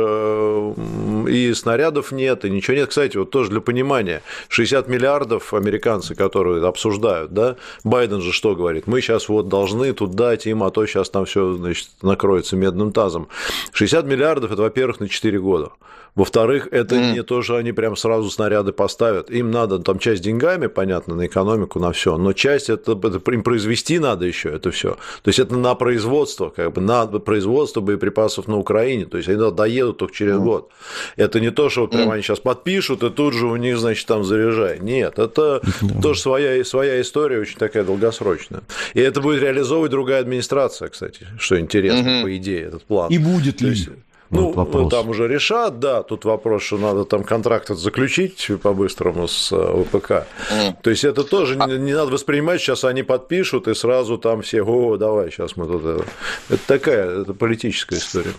и 1.30 1.54
снарядов 1.54 2.12
нет, 2.12 2.46
и 2.46 2.50
ничего 2.50 2.78
нет. 2.78 2.90
Кстати, 2.90 3.18
вот 3.18 3.30
тоже 3.30 3.50
для 3.50 3.62
понимания, 3.62 4.22
60 4.50 4.88
миллиардов 4.88 5.54
американцы, 5.54 6.16
которые 6.16 6.66
обсуждают, 6.66 7.34
да, 7.34 7.56
Байден 7.84 8.22
же 8.22 8.32
что 8.32 8.56
говорит? 8.56 8.88
Мы 8.88 9.02
сейчас 9.02 9.30
вот 9.30 9.48
должны 9.48 9.94
тут 9.94 10.12
дать 10.12 10.48
им, 10.48 10.64
а 10.64 10.72
то 10.72 10.86
сейчас 10.86 11.10
там 11.10 11.26
все, 11.26 11.54
значит, 11.54 11.90
накроется 12.02 12.56
медным 12.56 12.92
тазом. 12.92 13.28
60 13.74 14.06
миллиардов– 14.06 14.52
это, 14.54 14.62
во-первых, 14.62 15.00
на 15.00 15.10
4 15.10 15.40
года. 15.40 15.72
Во-вторых, 16.16 16.68
это 16.72 16.96
mm. 16.96 17.14
не 17.14 17.24
то, 17.24 17.42
что 17.42 17.56
они 17.56 17.72
прям 17.72 17.96
сразу 17.96 18.30
снаряды 18.30 18.72
поставят. 18.72 19.32
Им 19.32 19.50
надо 19.50 19.80
там 19.80 19.98
часть 19.98 20.22
деньгами, 20.22 20.68
понятно, 20.68 21.16
на 21.16 21.26
экономику, 21.26 21.80
на 21.80 21.92
все, 21.92 22.18
но 22.18 22.34
часть 22.34 22.70
это, 22.70 22.92
это 22.92 23.32
им 23.32 23.44
произвести 23.44 23.98
надо 23.98 24.26
еще 24.26 24.50
это 24.50 24.70
все. 24.70 24.98
То 25.24 25.30
есть 25.30 25.40
это 25.40 25.56
на 25.56 25.74
производство, 25.74 26.50
как 26.50 26.74
бы 26.74 26.82
на 26.82 27.08
производство 27.08 27.82
боеприпасов 27.82 28.48
на 28.48 28.58
Украине. 28.58 29.06
То 29.06 29.18
есть 29.18 29.28
они 29.28 29.52
доедут 29.52 29.98
только 29.98 30.14
через 30.14 30.36
mm. 30.36 30.44
год. 30.44 30.70
Это 31.16 31.40
не 31.40 31.50
то, 31.50 31.70
что 31.70 31.82
вот 31.82 31.92
прямо 31.92 32.12
mm. 32.12 32.14
они 32.14 32.24
сейчас 32.24 32.40
подпишут, 32.40 33.04
и 33.04 33.10
тут 33.10 33.34
же 33.34 33.48
у 33.48 33.56
них, 33.56 33.80
значит, 33.80 34.06
там 34.08 34.24
заряжай. 34.24 34.80
Нет, 34.80 35.18
это 35.18 35.62
mm. 35.82 36.02
тоже 36.02 36.20
своя, 36.20 36.64
своя 36.64 37.02
история, 37.02 37.40
очень 37.40 37.58
такая 37.58 37.84
долгосрочная. 37.84 38.62
И 38.94 39.00
это 39.00 39.20
будет 39.20 39.42
реализовывать 39.42 39.90
другая 39.90 40.22
администрация, 40.22 40.90
кстати, 40.90 41.28
что 41.40 41.60
интересно, 41.60 42.08
mm-hmm. 42.08 42.22
по 42.22 42.38
идее, 42.38 42.62
этот 42.62 42.84
план. 42.84 43.12
И 43.12 43.18
будет 43.18 43.62
ли? 43.62 43.70
есть, 43.70 43.90
ну, 44.34 44.52
вопрос. 44.52 44.92
там 44.92 45.10
уже 45.10 45.28
решат, 45.28 45.80
да, 45.80 46.04
тут 46.04 46.26
вопрос, 46.26 46.64
что 46.64 46.78
надо 46.78 47.06
там 47.06 47.24
контракт 47.24 47.70
заключить 47.70 48.50
по-быстрому 48.62 49.28
с 49.28 49.52
э, 49.52 49.84
ВПК. 49.84 50.26
Mm. 50.52 50.76
То 50.82 50.90
есть 50.90 51.04
это 51.04 51.24
тоже 51.24 51.58
а... 51.60 51.68
не, 51.68 51.78
не 51.78 51.94
надо 51.94 52.12
воспринимать, 52.12 52.62
сейчас 52.62 52.84
они 52.84 53.04
подпишут, 53.04 53.68
и 53.68 53.74
сразу 53.74 54.18
там 54.18 54.42
все, 54.42 54.64
о, 54.64 54.98
давай, 54.98 55.32
сейчас 55.32 55.56
мы 55.56 55.68
тут... 55.68 55.84
Это, 55.84 56.06
это 56.50 56.68
такая, 56.68 57.22
это 57.22 57.34
политическая 57.34 57.98
история. 57.98 58.34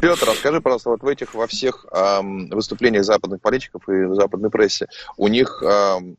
Петр, 0.00 0.28
расскажи, 0.28 0.60
пожалуйста, 0.60 0.90
вот 0.90 1.02
в 1.02 1.08
этих 1.08 1.34
во 1.34 1.46
всех 1.46 1.86
эм, 1.90 2.48
выступлениях 2.50 3.04
западных 3.04 3.40
политиков 3.40 3.88
и 3.88 4.04
в 4.04 4.14
западной 4.14 4.50
прессе 4.50 4.86
у 5.16 5.28
них 5.28 5.62
эм, 5.62 6.16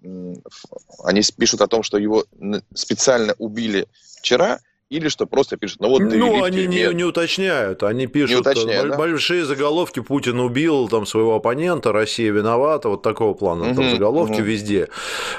они 1.04 1.22
пишут 1.38 1.62
о 1.62 1.68
том, 1.68 1.84
что 1.84 1.98
его 1.98 2.26
специально 2.74 3.36
убили 3.38 3.88
вчера, 4.20 4.60
или 4.94 5.10
что 5.10 5.26
просто 5.26 5.58
пишут, 5.58 5.82
ну 5.82 5.90
вот 5.90 6.02
Ну, 6.02 6.44
они 6.44 6.68
не, 6.68 6.94
не 6.94 7.04
уточняют, 7.04 7.84
они 7.84 8.08
пишут 8.08 8.30
не 8.30 8.36
уточняют, 8.36 8.90
да? 8.92 8.98
большие 8.98 9.44
заголовки, 9.46 10.02
Путин 10.02 10.40
убил 10.40 10.88
там 10.88 11.06
своего 11.06 11.36
оппонента, 11.36 11.92
Россия 11.92 12.32
виновата, 12.32 12.90
вот 12.90 13.02
такого 13.02 13.34
плана 13.34 13.66
угу, 13.66 13.76
там 13.76 13.90
заголовки 13.90 14.42
угу. 14.42 14.44
везде. 14.44 14.90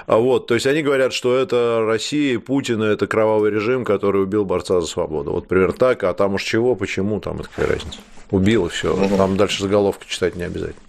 А 0.06 0.18
вот, 0.18 0.48
то 0.48 0.54
есть 0.54 0.66
они 0.66 0.82
говорят, 0.82 1.12
что 1.12 1.36
это 1.36 1.84
Россия, 1.86 2.38
Путин, 2.38 2.82
это 2.82 3.06
кровавый 3.06 3.50
режим, 3.50 3.84
который 3.84 4.22
убил 4.22 4.44
борца 4.44 4.80
за 4.80 4.86
свободу. 4.86 5.30
Вот 5.30 5.46
примерно 5.46 5.74
так, 5.74 6.02
а 6.04 6.12
там 6.14 6.34
уж 6.34 6.42
чего, 6.42 6.74
почему, 6.74 7.20
там 7.20 7.40
это 7.40 7.48
какая 7.48 7.74
разница. 7.74 7.98
Убил 8.30 8.66
и 8.66 8.68
все. 8.70 8.92
Угу. 8.92 9.16
Там 9.16 9.36
дальше 9.36 9.62
заголовка 9.62 10.04
читать 10.08 10.34
не 10.34 10.42
обязательно. 10.42 10.80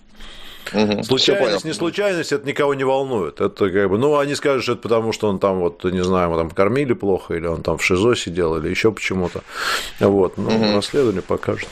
Угу. 0.73 1.03
Случайность, 1.03 1.65
не 1.65 1.73
случайность, 1.73 2.31
это 2.31 2.47
никого 2.47 2.73
не 2.73 2.83
волнует. 2.83 3.41
Это 3.41 3.69
как 3.69 3.89
бы, 3.89 3.97
ну, 3.97 4.17
они 4.17 4.35
скажут, 4.35 4.63
что 4.63 4.73
это 4.73 4.81
потому, 4.81 5.11
что 5.11 5.27
он 5.29 5.39
там, 5.39 5.59
вот, 5.59 5.83
не 5.83 6.03
знаю, 6.03 6.29
его 6.29 6.37
там 6.37 6.49
кормили 6.49 6.93
плохо, 6.93 7.35
или 7.35 7.47
он 7.47 7.61
там 7.61 7.77
в 7.77 7.83
ШИЗО 7.83 8.15
сидел, 8.15 8.57
или 8.57 8.69
еще 8.69 8.91
почему-то. 8.91 9.41
Вот, 9.99 10.37
ну, 10.37 10.47
угу. 10.47 10.75
расследование 10.75 11.21
покажет. 11.21 11.69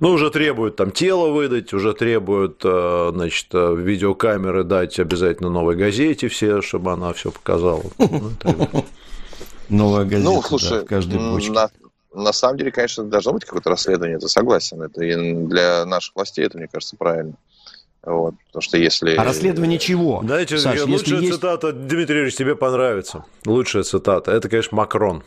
Ну, 0.00 0.10
уже 0.10 0.30
требуют 0.30 0.76
там 0.76 0.90
тело 0.90 1.30
выдать, 1.30 1.72
уже 1.72 1.92
требуют, 1.92 2.60
э, 2.64 3.10
значит, 3.14 3.48
э, 3.52 3.74
видеокамеры 3.76 4.64
дать 4.64 4.98
обязательно 4.98 5.50
новой 5.50 5.76
газете 5.76 6.28
все, 6.28 6.62
чтобы 6.62 6.92
она 6.92 7.12
все 7.12 7.30
показала. 7.30 7.82
Новая 9.68 10.04
газета, 10.04 10.30
ну, 10.30 10.42
слушай, 10.42 10.78
да, 10.78 10.84
в 10.84 10.84
каждой 10.84 11.18
бочке. 11.18 11.50
На, 11.50 11.70
на 12.14 12.32
самом 12.32 12.56
деле, 12.56 12.70
конечно, 12.70 13.04
должно 13.04 13.32
быть 13.32 13.44
какое-то 13.44 13.70
расследование, 13.70 14.16
это 14.16 14.28
согласен. 14.28 14.80
Это 14.80 15.02
и 15.04 15.34
для 15.46 15.84
наших 15.84 16.14
властей 16.14 16.46
это, 16.46 16.56
мне 16.56 16.68
кажется, 16.68 16.96
правильно. 16.96 17.34
Вот, 18.06 18.34
потому 18.46 18.62
что 18.62 18.78
если... 18.78 19.16
А 19.16 19.24
расследование 19.24 19.80
чего? 19.80 20.22
Знаете, 20.22 20.58
Саш, 20.58 20.80
лучшая 20.84 21.20
есть... 21.20 21.34
цитата, 21.34 21.72
Дмитрий 21.72 22.20
Ильич, 22.20 22.36
тебе 22.36 22.54
понравится. 22.54 23.24
Лучшая 23.44 23.82
цитата. 23.82 24.30
Это, 24.30 24.48
конечно, 24.48 24.76
Макрон. 24.76 25.24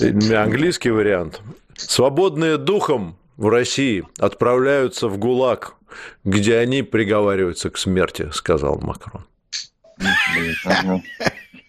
Английский 0.00 0.90
вариант. 0.90 1.40
Свободные 1.76 2.56
духом 2.56 3.16
в 3.36 3.48
России 3.48 4.04
отправляются 4.18 5.06
в 5.06 5.18
ГУЛАГ, 5.18 5.76
где 6.24 6.58
они 6.58 6.82
приговариваются 6.82 7.70
к 7.70 7.78
смерти, 7.78 8.28
сказал 8.32 8.80
Макрон. 8.80 9.24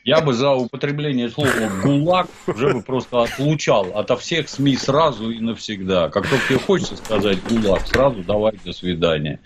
Я 0.04 0.20
бы 0.20 0.34
за 0.34 0.52
употребление 0.52 1.30
слова 1.30 1.50
«гулаг» 1.82 2.28
уже 2.46 2.74
бы 2.74 2.82
просто 2.82 3.24
отлучал 3.24 3.92
ото 3.96 4.18
всех 4.18 4.50
СМИ 4.50 4.76
сразу 4.76 5.30
и 5.32 5.40
навсегда. 5.40 6.10
Как 6.10 6.28
только 6.28 6.46
тебе 6.50 6.60
хочется 6.60 6.98
сказать 6.98 7.42
«гулаг», 7.44 7.88
сразу 7.88 8.22
давай 8.22 8.54
до 8.66 8.74
свидания. 8.74 9.40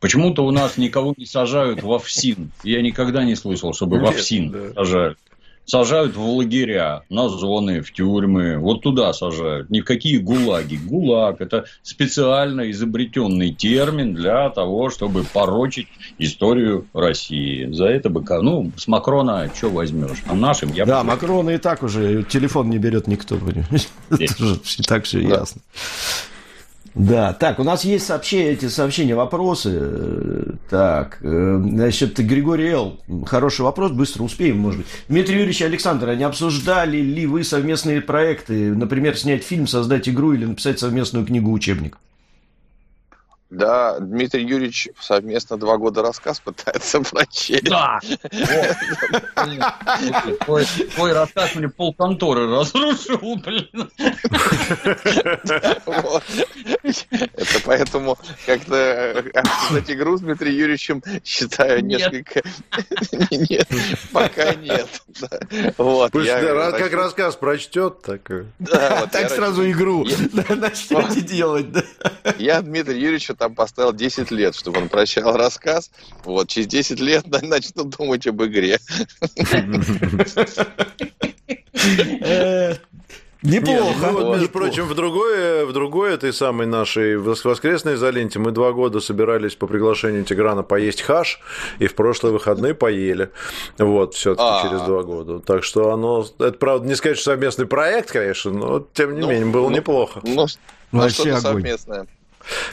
Почему-то 0.00 0.44
у 0.44 0.50
нас 0.50 0.76
никого 0.76 1.14
не 1.16 1.26
сажают 1.26 1.84
в 1.84 1.92
ОФСИН. 1.92 2.50
Я 2.64 2.82
никогда 2.82 3.22
не 3.22 3.36
слышал, 3.36 3.72
чтобы 3.72 4.00
в 4.00 4.04
ОФСИН 4.04 4.72
сажают 4.74 5.18
сажают 5.64 6.16
в 6.16 6.22
лагеря, 6.22 7.02
на 7.08 7.28
зоны, 7.28 7.80
в 7.80 7.92
тюрьмы. 7.92 8.58
Вот 8.58 8.82
туда 8.82 9.12
сажают. 9.12 9.70
Ни 9.70 9.80
в 9.80 9.84
какие 9.84 10.18
гулаги. 10.18 10.76
Гулаг– 10.76 11.36
это 11.40 11.64
специально 11.82 12.70
изобретенный 12.70 13.52
термин 13.52 14.14
для 14.14 14.50
того, 14.50 14.90
чтобы 14.90 15.24
порочить 15.24 15.88
историю 16.18 16.86
России. 16.92 17.72
За 17.72 17.86
это 17.86 18.10
бы, 18.10 18.24
ну, 18.42 18.72
с 18.76 18.88
Макрона 18.88 19.50
что 19.54 19.70
возьмешь? 19.70 20.22
А 20.26 20.34
нашим 20.34 20.72
я 20.72 20.84
Да, 20.84 21.04
Макрона 21.04 21.50
и 21.50 21.58
так 21.58 21.82
уже 21.82 22.24
телефон 22.24 22.70
не 22.70 22.78
берет 22.78 23.06
никто. 23.06 23.38
Это 24.10 24.44
же 24.44 24.60
и 24.78 24.82
так 24.82 25.04
все 25.04 25.20
ясно. 25.20 25.60
Да, 26.94 27.32
так, 27.32 27.58
у 27.60 27.64
нас 27.64 27.84
есть 27.84 28.06
сообщения, 28.06 28.50
эти 28.50 28.66
сообщения, 28.66 29.14
вопросы. 29.14 30.56
Так, 30.68 31.18
э, 31.22 31.60
значит, 31.62 32.18
Григорий 32.18 32.68
Эл, 32.68 33.00
хороший 33.26 33.62
вопрос, 33.62 33.92
быстро 33.92 34.24
успеем, 34.24 34.58
может 34.58 34.80
быть. 34.80 34.88
Дмитрий 35.08 35.36
Юрьевич 35.36 35.62
Александр, 35.62 36.08
а 36.08 36.14
не 36.16 36.24
обсуждали 36.24 36.98
ли 36.98 37.26
вы 37.26 37.44
совместные 37.44 38.00
проекты, 38.00 38.74
например, 38.74 39.16
снять 39.16 39.44
фильм, 39.44 39.66
создать 39.66 40.08
игру 40.08 40.32
или 40.32 40.44
написать 40.44 40.80
совместную 40.80 41.24
книгу-учебник? 41.24 41.98
Да, 43.50 43.98
Дмитрий 43.98 44.44
Юрьевич 44.44 44.88
совместно 45.00 45.56
два 45.56 45.76
года 45.76 46.02
рассказ 46.02 46.38
пытается 46.38 47.00
прочесть. 47.00 47.64
Да! 47.64 47.98
Твой 50.46 51.12
рассказ 51.12 51.56
мне 51.56 51.68
полконторы 51.68 52.48
разрушил, 52.48 53.36
блин. 53.36 53.90
Это 56.84 57.60
поэтому 57.64 58.16
как-то 58.46 59.24
обсуждать 59.34 59.90
игру 59.90 60.16
с 60.16 60.20
Дмитрием 60.20 60.56
Юрьевичем 60.56 61.02
считаю 61.24 61.84
несколько... 61.84 62.42
Нет, 63.30 63.68
пока 64.12 64.54
нет. 64.54 64.88
Вот. 65.76 66.12
Как 66.12 66.92
рассказ 66.92 67.34
прочтет, 67.34 68.02
так... 68.02 68.30
Так 69.10 69.30
сразу 69.30 69.68
игру 69.68 70.04
начнете 70.48 71.20
делать. 71.20 71.66
Я 72.38 72.62
Дмитрий 72.62 73.00
Юрьевича 73.00 73.34
там 73.40 73.54
поставил 73.54 73.94
10 73.94 74.30
лет, 74.30 74.54
чтобы 74.54 74.80
он 74.80 74.90
прощал 74.90 75.34
рассказ. 75.34 75.90
Вот, 76.24 76.48
через 76.48 76.66
10 76.66 77.00
лет 77.00 77.24
начну 77.42 77.84
думать 77.84 78.26
об 78.26 78.42
игре. 78.44 78.78
Э, 82.22 82.74
Неплохо. 83.42 83.82
Нет, 83.82 83.96
ну, 84.02 84.12
вот, 84.12 84.34
между 84.34 84.48
прочим, 84.50 84.84
в 84.84 84.94
другой, 84.94 85.64
в 85.64 85.72
другой 85.72 86.12
этой 86.12 86.34
самой 86.34 86.66
нашей 86.66 87.16
воскресной 87.16 87.94
изоленте 87.94 88.38
мы 88.38 88.50
два 88.50 88.72
года 88.72 89.00
собирались 89.00 89.54
по 89.54 89.66
приглашению 89.66 90.24
Тиграна 90.24 90.62
поесть 90.62 91.00
хаш, 91.00 91.40
и 91.78 91.86
в 91.86 91.94
прошлые 91.94 92.34
выходные 92.34 92.74
поели. 92.74 93.30
Вот, 93.78 94.14
все-таки 94.14 94.46
а. 94.46 94.62
через 94.62 94.82
два 94.82 95.02
года. 95.02 95.40
Так 95.40 95.64
что 95.64 95.92
оно, 95.92 96.26
это, 96.38 96.52
правда, 96.52 96.86
не 96.86 96.94
сказать, 96.94 97.16
что 97.16 97.30
совместный 97.30 97.66
проект, 97.66 98.10
конечно, 98.10 98.50
но 98.50 98.86
тем 98.92 99.14
не 99.14 99.22
ну, 99.22 99.30
менее, 99.30 99.46
было 99.46 99.70
ну, 99.70 99.76
неплохо. 99.76 100.20
Ну, 100.22 100.46
ну 100.92 101.08
что-то 101.08 101.40
совместное. 101.40 102.06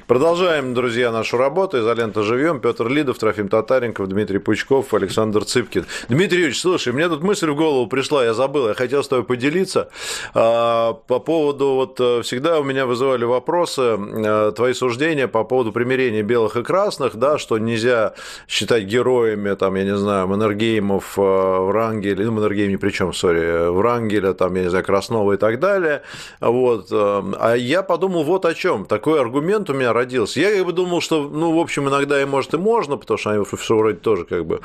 Продолжаем, 0.08 0.74
друзья, 0.74 1.12
нашу 1.12 1.38
работу. 1.38 1.80
Изолента 1.80 2.24
живем. 2.24 2.60
Петр 2.60 2.88
Лидов, 2.88 3.18
Трофим 3.18 3.50
Татаренков, 3.50 4.08
Дмитрий 4.08 4.40
Пучков, 4.40 4.94
Александр 4.94 5.44
Цыпкин. 5.46 5.86
Дмитрий 6.10 6.40
Юрьевич, 6.40 6.62
слушай, 6.62 6.94
мне 6.94 7.10
тут 7.10 7.24
мысль 7.24 7.50
в 7.50 7.56
голову 7.56 7.88
пришла, 7.88 8.24
я 8.24 8.34
забыл, 8.34 8.70
я 8.70 8.74
хотел 8.74 9.04
с 9.04 9.08
тобой 9.08 9.26
поделиться. 9.26 9.90
А, 10.34 10.94
по 10.94 11.20
поводу, 11.20 11.74
вот 11.74 12.00
э, 12.00 12.22
всегда 12.24 12.60
у 12.60 12.64
меня 12.64 12.86
вызывали 12.86 13.26
вопросы, 13.26 13.82
э, 13.82 14.52
твои 14.56 14.74
суждения 14.74 15.28
по 15.28 15.44
поводу 15.44 15.72
примирения 15.72 16.24
белых 16.24 16.56
и 16.56 16.64
красных, 16.64 17.16
да, 17.16 17.38
что 17.38 17.58
нельзя 17.58 18.14
считать 18.48 18.84
героями, 18.84 19.54
там, 19.56 19.76
я 19.76 19.84
не 19.84 19.96
знаю, 19.96 20.28
Маннергеймов, 20.28 21.18
э, 21.18 21.22
Врангеля, 21.22 22.26
ну, 22.26 22.32
Маннергейм 22.32 22.72
ни 22.72 22.76
при 22.76 22.92
чем, 22.92 23.14
сори, 23.14 23.70
Врангеля, 23.70 24.34
там, 24.34 24.56
я 24.56 24.64
не 24.64 24.70
знаю, 24.70 24.86
Краснова 24.86 25.34
и 25.34 25.38
так 25.38 25.60
далее. 25.60 26.02
Вот. 26.40 26.88
А 26.92 27.56
я 27.56 27.84
подумал 27.84 28.24
вот 28.24 28.46
о 28.46 28.54
чем. 28.54 28.86
Такой 28.86 29.20
аргумент 29.20 29.66
у 29.70 29.74
меня 29.74 29.93
родился. 29.93 30.39
Я 30.39 30.55
как 30.55 30.65
бы 30.65 30.74
думал, 30.74 31.01
что, 31.01 31.28
ну, 31.28 31.55
в 31.55 31.59
общем, 31.59 31.88
иногда 31.89 32.22
и 32.22 32.26
может 32.26 32.53
и 32.53 32.57
можно, 32.57 32.97
потому 32.97 33.18
что 33.18 33.32
они 33.32 33.43
все 33.43 33.78
вроде 33.78 33.97
тоже 33.97 34.26
как 34.26 34.45
бы 34.45 34.61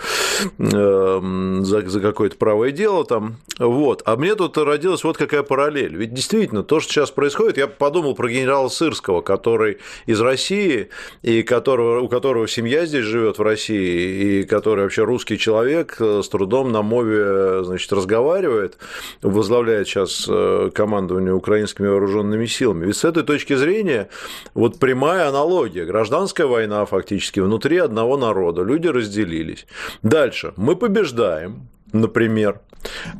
э, 0.58 1.60
за, 1.62 1.88
за 1.88 2.00
какое-то 2.00 2.36
правое 2.36 2.70
дело 2.70 3.04
там. 3.04 3.36
Вот. 3.58 4.02
А 4.04 4.16
мне 4.16 4.34
тут 4.34 4.56
родилась 4.58 5.04
вот 5.04 5.16
какая 5.16 5.42
параллель. 5.42 5.94
Ведь 5.96 6.12
действительно, 6.12 6.62
то, 6.62 6.80
что 6.80 6.92
сейчас 6.92 7.10
происходит, 7.10 7.58
я 7.58 7.66
подумал 7.66 8.14
про 8.14 8.28
генерала 8.28 8.68
Сырского, 8.68 9.20
который 9.20 9.78
из 10.06 10.20
России, 10.20 10.88
и 11.22 11.42
которого, 11.42 12.00
у 12.00 12.08
которого 12.08 12.48
семья 12.48 12.86
здесь 12.86 13.04
живет 13.04 13.38
в 13.38 13.42
России, 13.42 14.40
и 14.40 14.44
который 14.44 14.84
вообще 14.84 15.04
русский 15.04 15.38
человек, 15.38 15.96
э, 16.00 16.22
с 16.22 16.28
трудом 16.28 16.72
на 16.72 16.82
мове, 16.82 17.64
значит, 17.64 17.92
разговаривает, 17.92 18.78
возглавляет 19.22 19.88
сейчас 19.88 20.26
э, 20.28 20.70
командование 20.74 21.34
украинскими 21.34 21.88
вооруженными 21.88 22.46
силами. 22.46 22.86
Ведь 22.86 22.96
с 22.96 23.04
этой 23.04 23.22
точки 23.22 23.54
зрения, 23.54 24.08
вот 24.54 24.78
прямая 24.92 25.28
аналогия. 25.28 25.86
Гражданская 25.86 26.46
война 26.46 26.84
фактически 26.84 27.40
внутри 27.40 27.78
одного 27.78 28.18
народа. 28.18 28.62
Люди 28.62 28.88
разделились. 28.88 29.66
Дальше. 30.02 30.52
Мы 30.56 30.76
побеждаем, 30.76 31.68
например, 31.92 32.60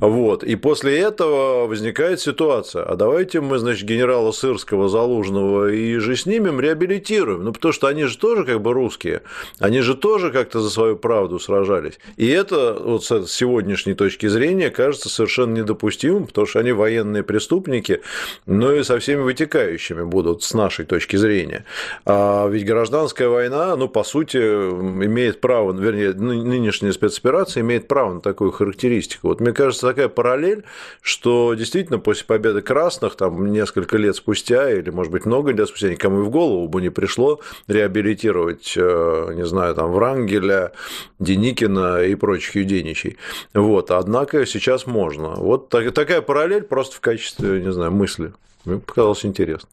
Вот. 0.01 0.45
И 0.45 0.57
после 0.57 0.99
этого 0.99 1.67
возникает 1.67 2.21
ситуация. 2.21 2.83
А 2.83 2.97
давайте 2.97 3.41
мы, 3.41 3.59
значит, 3.59 3.87
генерала 3.87 4.33
Сырского, 4.33 4.89
Залужного 4.89 5.71
и 5.73 5.97
же 5.99 6.17
снимем, 6.17 6.61
реабилитируем. 6.61 7.45
Ну, 7.45 7.53
потому 7.53 7.73
что 7.73 7.87
они 7.87 8.05
же 8.05 8.19
тоже 8.19 8.45
как 8.45 8.61
бы 8.61 8.73
русские. 8.73 9.23
Они 9.59 9.81
же 9.81 9.95
тоже 9.95 10.31
как-то 10.31 10.61
за 10.61 10.71
свою 10.71 10.97
правду 10.97 11.39
сражались. 11.39 11.99
И 12.17 12.29
это 12.29 12.77
вот 12.81 13.05
с 13.05 13.29
сегодняшней 13.29 13.95
точки 13.95 14.27
зрения 14.27 14.71
кажется 14.71 15.09
совершенно 15.09 15.59
недопустимым, 15.59 16.27
потому 16.27 16.47
что 16.47 16.59
они 16.59 16.73
военные 16.73 17.23
преступники, 17.23 18.01
но 18.47 18.73
и 18.73 18.83
со 18.83 18.99
всеми 18.99 19.23
вытекающими 19.23 20.03
будут 20.03 20.43
с 20.43 20.55
нашей 20.55 20.85
точки 20.85 21.17
зрения. 21.17 21.65
А 22.05 22.49
ведь 22.49 22.65
гражданская 22.65 23.29
война, 23.29 23.77
ну, 23.77 23.89
по 23.89 24.05
сути, 24.05 24.39
имеет 24.39 25.41
право, 25.41 25.73
вернее, 25.73 26.13
нынешняя 26.13 26.93
спецоперация 26.93 27.63
имеет 27.63 27.89
право 27.89 28.15
на 28.15 28.21
такую 28.21 28.51
характеристику. 28.53 29.29
Вот 29.29 29.41
мне 29.41 29.52
кажется, 29.53 29.87
такая 29.87 30.09
параллель, 30.09 30.65
что 31.01 31.55
действительно 31.55 31.99
после 31.99 32.27
победы 32.27 32.63
красных, 32.63 33.17
там 33.17 33.53
несколько 33.53 33.97
лет 33.97 34.17
спустя, 34.17 34.71
или, 34.71 34.91
может 34.91 35.13
быть, 35.13 35.27
много 35.27 35.53
лет 35.53 35.69
спустя, 35.69 35.91
никому 35.91 36.21
и 36.21 36.23
в 36.23 36.31
голову 36.31 36.69
бы 36.69 36.81
не 36.81 36.91
пришло 36.91 37.41
реабилитировать, 37.69 38.75
э, 38.77 39.33
не 39.35 39.47
знаю, 39.47 39.75
там, 39.75 39.93
Врангеля, 39.93 40.73
Деникина 41.19 42.03
и 42.03 42.15
прочих 42.15 42.57
юденичей. 42.57 43.17
Вот. 43.55 43.91
Однако 43.91 44.47
сейчас 44.47 44.87
можно. 44.87 45.35
Вот 45.37 45.69
такая 45.69 46.23
параллель 46.23 46.63
просто 46.63 46.97
в 46.97 47.01
качестве, 47.01 47.61
не 47.61 47.73
знаю, 47.73 47.93
мысли. 47.93 48.33
Мне 48.65 48.79
показалось 48.79 49.25
интересно. 49.25 49.69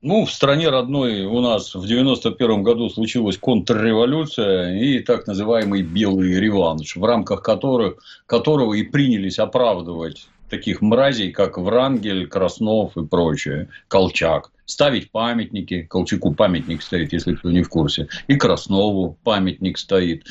Ну, 0.00 0.24
в 0.26 0.30
стране 0.30 0.68
родной 0.68 1.24
у 1.24 1.40
нас 1.40 1.74
в 1.74 1.84
91 1.84 2.62
году 2.62 2.88
случилась 2.88 3.36
контрреволюция 3.36 4.78
и 4.78 5.00
так 5.00 5.26
называемый 5.26 5.82
белый 5.82 6.38
реванш, 6.38 6.94
в 6.94 7.04
рамках 7.04 7.42
которых, 7.42 7.96
которого 8.26 8.74
и 8.74 8.84
принялись 8.84 9.40
оправдывать 9.40 10.28
таких 10.48 10.82
мразей, 10.82 11.32
как 11.32 11.58
Врангель, 11.58 12.28
Краснов 12.28 12.96
и 12.96 13.04
прочее, 13.04 13.70
Колчак. 13.88 14.52
Ставить 14.66 15.10
памятники, 15.10 15.82
Колчаку 15.82 16.32
памятник 16.32 16.82
стоит, 16.82 17.12
если 17.12 17.34
кто 17.34 17.50
не 17.50 17.62
в 17.62 17.68
курсе, 17.68 18.08
и 18.28 18.36
Краснову 18.36 19.18
памятник 19.24 19.78
стоит. 19.78 20.26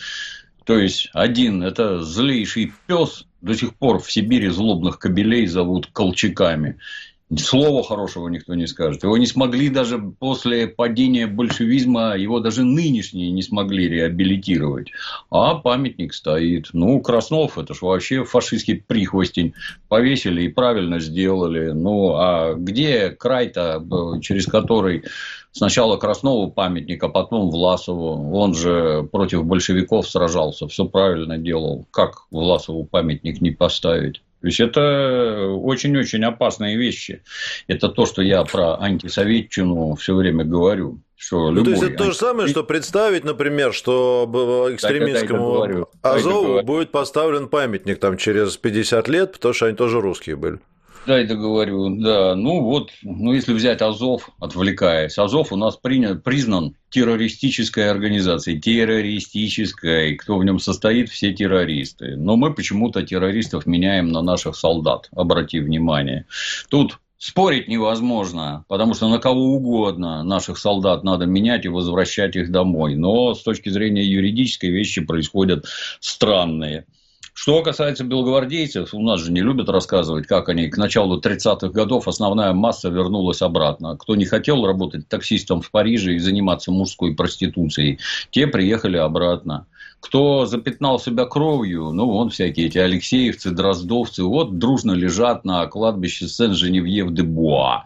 То 0.63 0.77
есть, 0.77 1.09
один– 1.13 1.61
это 1.63 2.01
злейший 2.01 2.71
пес, 2.87 3.25
до 3.41 3.53
сих 3.53 3.75
пор 3.75 3.99
в 3.99 4.11
Сибири 4.11 4.49
злобных 4.49 4.99
кобелей 4.99 5.45
зовут 5.47 5.87
колчаками. 5.87 6.77
Слова 7.35 7.83
хорошего 7.83 8.29
никто 8.29 8.55
не 8.55 8.67
скажет. 8.67 9.03
Его 9.03 9.17
не 9.17 9.25
смогли 9.25 9.67
даже 9.67 9.99
после 9.99 10.65
падения 10.65 11.27
большевизма, 11.27 12.15
его 12.15 12.39
даже 12.39 12.63
нынешние 12.63 13.31
не 13.31 13.41
смогли 13.41 13.89
реабилитировать. 13.89 14.91
А 15.29 15.55
памятник 15.55 16.13
стоит. 16.13 16.69
Ну, 16.71 17.01
Краснов, 17.01 17.57
это 17.57 17.73
же 17.73 17.83
вообще 17.83 18.23
фашистский 18.23 18.75
прихвостень. 18.75 19.55
Повесили 19.89 20.43
и 20.43 20.47
правильно 20.47 21.01
сделали. 21.01 21.71
Ну, 21.71 22.13
а 22.15 22.53
где 22.53 23.09
край-то, 23.09 23.83
через 24.21 24.45
который 24.45 25.03
сначала 25.51 25.97
Краснову 25.97 26.49
памятник, 26.49 27.03
а 27.03 27.09
потом 27.09 27.49
Власову. 27.49 28.31
Он 28.37 28.53
же 28.53 29.03
против 29.11 29.43
большевиков 29.43 30.07
сражался, 30.07 30.69
все 30.69 30.85
правильно 30.85 31.37
делал. 31.37 31.85
Как 31.91 32.21
Власову 32.31 32.85
памятник 32.85 33.41
не 33.41 33.51
поставить? 33.51 34.21
То 34.47 34.49
есть 34.49 34.59
это 34.61 35.49
очень-очень 35.61 36.23
опасные 36.23 36.77
вещи. 36.77 37.21
Это 37.67 37.89
то, 37.89 38.05
что 38.05 38.21
я 38.21 38.45
про 38.45 38.81
антисоветчину 38.81 39.95
все 39.95 40.15
время 40.15 40.45
говорю. 40.45 41.01
Что 41.17 41.51
ну, 41.51 41.65
то 41.65 41.71
есть 41.71 41.83
это 41.83 41.97
то 41.97 42.03
же 42.05 42.13
самое, 42.13 42.47
что 42.47 42.63
представить, 42.63 43.25
например, 43.25 43.73
что 43.73 44.25
экстремистскому 44.73 45.89
Азову 46.01 46.63
будет 46.63 46.91
поставлен 46.91 47.49
памятник 47.49 47.99
там 47.99 48.15
через 48.15 48.55
50 48.55 49.09
лет, 49.09 49.33
потому 49.33 49.53
что 49.53 49.65
они 49.65 49.75
тоже 49.75 49.99
русские 49.99 50.37
были. 50.37 50.59
Да, 51.07 51.17
это 51.17 51.35
говорю, 51.35 51.89
да. 52.01 52.35
Ну 52.35 52.59
вот, 52.59 52.91
ну 53.01 53.31
если 53.31 53.53
взять 53.53 53.81
Азов, 53.81 54.29
отвлекаясь, 54.41 55.17
Азов 55.17 55.53
у 55.53 55.55
нас 55.55 55.77
принят, 55.77 56.21
признан 56.21 56.75
террористической 56.89 57.89
организацией, 57.89 58.59
террористической, 58.59 60.15
кто 60.17 60.37
в 60.37 60.43
нем 60.43 60.59
состоит, 60.59 61.07
все 61.07 61.33
террористы. 61.33 62.17
Но 62.17 62.35
мы 62.35 62.53
почему-то 62.53 63.03
террористов 63.03 63.65
меняем 63.65 64.09
на 64.09 64.21
наших 64.21 64.57
солдат, 64.57 65.07
обрати 65.15 65.61
внимание. 65.61 66.25
Тут 66.69 66.99
Спорить 67.19 67.67
невозможно, 67.67 68.63
потому 68.67 68.93
что 68.93 69.07
на 69.07 69.17
кого 69.17 69.55
угодно 69.55 70.23
наших 70.23 70.59
солдат 70.59 71.03
надо 71.03 71.25
менять 71.25 71.65
и 71.65 71.67
возвращать 71.67 72.35
их 72.35 72.51
домой. 72.51 72.93
Но 72.93 73.33
с 73.33 73.41
точки 73.41 73.69
зрения 73.69 74.03
юридической 74.03 74.69
вещи 74.69 75.01
происходят 75.01 75.65
странные. 75.99 76.85
Что 77.39 77.61
касается 77.61 78.03
белогвардейцев, 78.03 78.95
у 78.95 78.99
нас 79.03 79.21
же 79.21 79.31
не 79.31 79.41
любят 79.41 79.69
рассказывать, 79.69 80.25
как 80.25 80.49
они 80.49 80.69
к 80.69 80.77
началу 80.77 81.19
30-х 81.21 81.69
годов 81.69 82.07
основная 82.07 82.51
масса 82.51 82.89
вернулась 82.89 83.43
обратно. 83.43 83.95
Кто 83.95 84.15
не 84.15 84.25
хотел 84.25 84.65
работать 84.65 85.07
таксистом 85.07 85.61
в 85.61 85.69
Париже 85.69 86.15
и 86.15 86.19
заниматься 86.19 86.71
мужской 86.71 87.13
проституцией, 87.13 87.99
те 88.31 88.47
приехали 88.47 88.97
обратно. 88.97 89.67
Кто 89.99 90.47
запятнал 90.47 90.99
себя 90.99 91.25
кровью, 91.25 91.91
ну, 91.91 92.09
вон 92.09 92.31
всякие 92.31 92.67
эти 92.67 92.79
Алексеевцы, 92.79 93.51
Дроздовцы, 93.51 94.23
вот 94.23 94.57
дружно 94.57 94.93
лежат 94.93 95.45
на 95.45 95.67
кладбище 95.67 96.27
Сен-Женевьев-де-Буа 96.27 97.85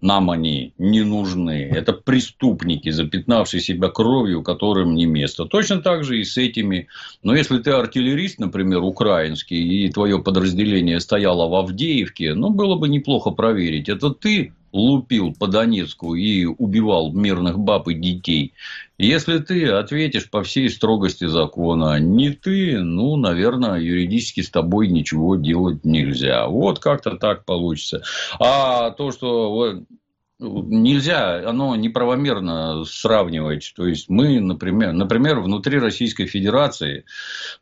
нам 0.00 0.30
они 0.30 0.72
не 0.78 1.02
нужны. 1.02 1.70
Это 1.70 1.92
преступники, 1.92 2.90
запятнавшие 2.90 3.60
себя 3.60 3.88
кровью, 3.88 4.42
которым 4.42 4.94
не 4.94 5.06
место. 5.06 5.44
Точно 5.44 5.80
так 5.80 6.04
же 6.04 6.18
и 6.20 6.24
с 6.24 6.36
этими. 6.36 6.88
Но 7.22 7.34
если 7.34 7.58
ты 7.58 7.70
артиллерист, 7.70 8.38
например, 8.38 8.82
украинский, 8.82 9.84
и 9.84 9.90
твое 9.90 10.18
подразделение 10.18 11.00
стояло 11.00 11.48
в 11.48 11.54
Авдеевке, 11.54 12.34
ну, 12.34 12.50
было 12.50 12.76
бы 12.76 12.88
неплохо 12.88 13.30
проверить, 13.30 13.88
это 13.88 14.10
ты 14.10 14.52
лупил 14.72 15.32
по 15.32 15.46
Донецку 15.46 16.14
и 16.14 16.44
убивал 16.44 17.12
мирных 17.12 17.58
баб 17.58 17.88
и 17.88 17.94
детей. 17.94 18.54
Если 18.98 19.38
ты 19.38 19.66
ответишь 19.68 20.28
по 20.28 20.42
всей 20.42 20.68
строгости 20.68 21.26
закона, 21.26 21.98
не 21.98 22.30
ты, 22.30 22.80
ну, 22.80 23.16
наверное, 23.16 23.80
юридически 23.80 24.42
с 24.42 24.50
тобой 24.50 24.88
ничего 24.88 25.36
делать 25.36 25.84
нельзя. 25.84 26.46
Вот 26.48 26.78
как-то 26.78 27.12
так 27.12 27.44
получится. 27.44 28.02
А 28.38 28.90
то, 28.90 29.10
что 29.10 29.82
нельзя, 30.40 31.48
оно 31.48 31.76
неправомерно 31.76 32.84
сравнивать. 32.84 33.72
То 33.76 33.86
есть 33.86 34.08
мы, 34.08 34.40
например, 34.40 34.92
например, 34.92 35.40
внутри 35.40 35.78
Российской 35.78 36.26
Федерации, 36.26 37.04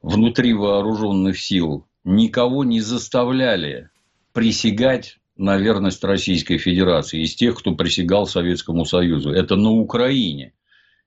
внутри 0.02 0.54
вооруженных 0.54 1.38
сил 1.38 1.86
никого 2.04 2.64
не 2.64 2.80
заставляли 2.80 3.90
присягать 4.32 5.17
на 5.38 5.56
верность 5.56 6.04
Российской 6.04 6.58
Федерации 6.58 7.22
из 7.22 7.34
тех, 7.34 7.56
кто 7.56 7.74
присягал 7.74 8.26
Советскому 8.26 8.84
Союзу. 8.84 9.30
Это 9.30 9.56
на 9.56 9.70
Украине. 9.70 10.52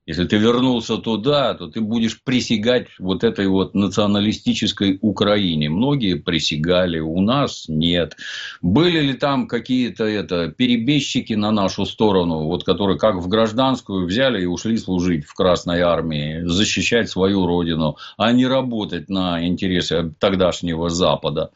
Если 0.08 0.26
ты 0.26 0.38
вернулся 0.38 0.98
туда, 0.98 1.54
то 1.54 1.68
ты 1.68 1.80
будешь 1.80 2.24
присягать 2.24 2.88
вот 2.98 3.24
этой 3.24 3.48
вот 3.48 3.76
националистической 3.76 4.98
Украине. 5.00 5.70
Многие 5.70 6.16
присягали, 6.16 7.00
у 7.00 7.22
нас 7.22 7.66
нет. 7.68 8.18
Были 8.64 9.00
ли 9.00 9.14
там 9.14 9.48
какие-то 9.48 10.06
это, 10.06 10.48
перебежчики 10.50 11.34
на 11.34 11.52
нашу 11.52 11.86
сторону, 11.86 12.46
вот, 12.46 12.64
которые 12.64 12.98
как 12.98 13.18
в 13.18 13.28
гражданскую 13.28 14.08
взяли 14.08 14.42
и 14.42 14.48
ушли 14.48 14.78
служить 14.78 15.26
в 15.26 15.36
Красной 15.36 15.82
Армии, 15.82 16.42
защищать 16.46 17.08
свою 17.10 17.46
родину, 17.46 17.98
а 18.18 18.32
не 18.32 18.48
работать 18.48 19.08
на 19.08 19.46
интересы 19.46 20.16
тогдашнего 20.20 20.90
Запада? 20.90 21.52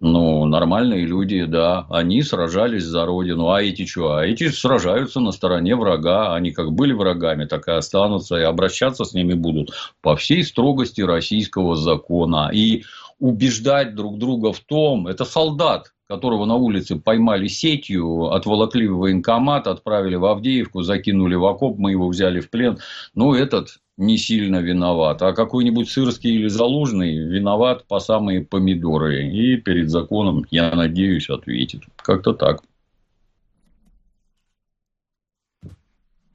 Ну, 0.00 0.44
нормальные 0.44 1.06
люди, 1.06 1.44
да, 1.44 1.86
они 1.90 2.22
сражались 2.22 2.84
за 2.84 3.04
родину. 3.04 3.50
А 3.50 3.60
эти 3.60 3.84
что? 3.84 4.14
А 4.14 4.24
эти 4.24 4.48
сражаются 4.48 5.18
на 5.18 5.32
стороне 5.32 5.74
врага. 5.74 6.34
Они 6.34 6.52
как 6.52 6.70
были 6.70 6.92
врагами, 6.92 7.46
так 7.46 7.66
и 7.66 7.72
останутся. 7.72 8.36
И 8.36 8.42
обращаться 8.42 9.04
с 9.04 9.12
ними 9.12 9.34
будут 9.34 9.72
по 10.00 10.14
всей 10.14 10.44
строгости 10.44 11.00
российского 11.00 11.74
закона. 11.74 12.50
И 12.52 12.84
убеждать 13.18 13.96
друг 13.96 14.18
друга 14.18 14.52
в 14.52 14.60
том, 14.60 15.08
это 15.08 15.24
солдат, 15.24 15.92
которого 16.08 16.44
на 16.44 16.54
улице 16.54 16.94
поймали 16.94 17.48
сетью, 17.48 18.30
отволокли 18.30 18.86
в 18.86 18.98
военкомат, 18.98 19.66
отправили 19.66 20.14
в 20.14 20.26
Авдеевку, 20.26 20.82
закинули 20.82 21.34
в 21.34 21.44
окоп, 21.44 21.76
мы 21.76 21.90
его 21.90 22.06
взяли 22.06 22.38
в 22.38 22.50
плен. 22.50 22.78
Ну, 23.14 23.34
этот 23.34 23.78
не 23.98 24.16
сильно 24.16 24.62
виноват, 24.62 25.20
а 25.22 25.32
какой-нибудь 25.32 25.90
сырский 25.90 26.30
или 26.30 26.48
залужный 26.48 27.18
виноват 27.18 27.86
по 27.86 27.98
самые 27.98 28.42
помидоры. 28.42 29.28
И 29.28 29.56
перед 29.56 29.90
законом, 29.90 30.46
я 30.50 30.70
надеюсь, 30.74 31.28
ответит. 31.28 31.82
Как-то 31.96 32.32
так. 32.32 32.62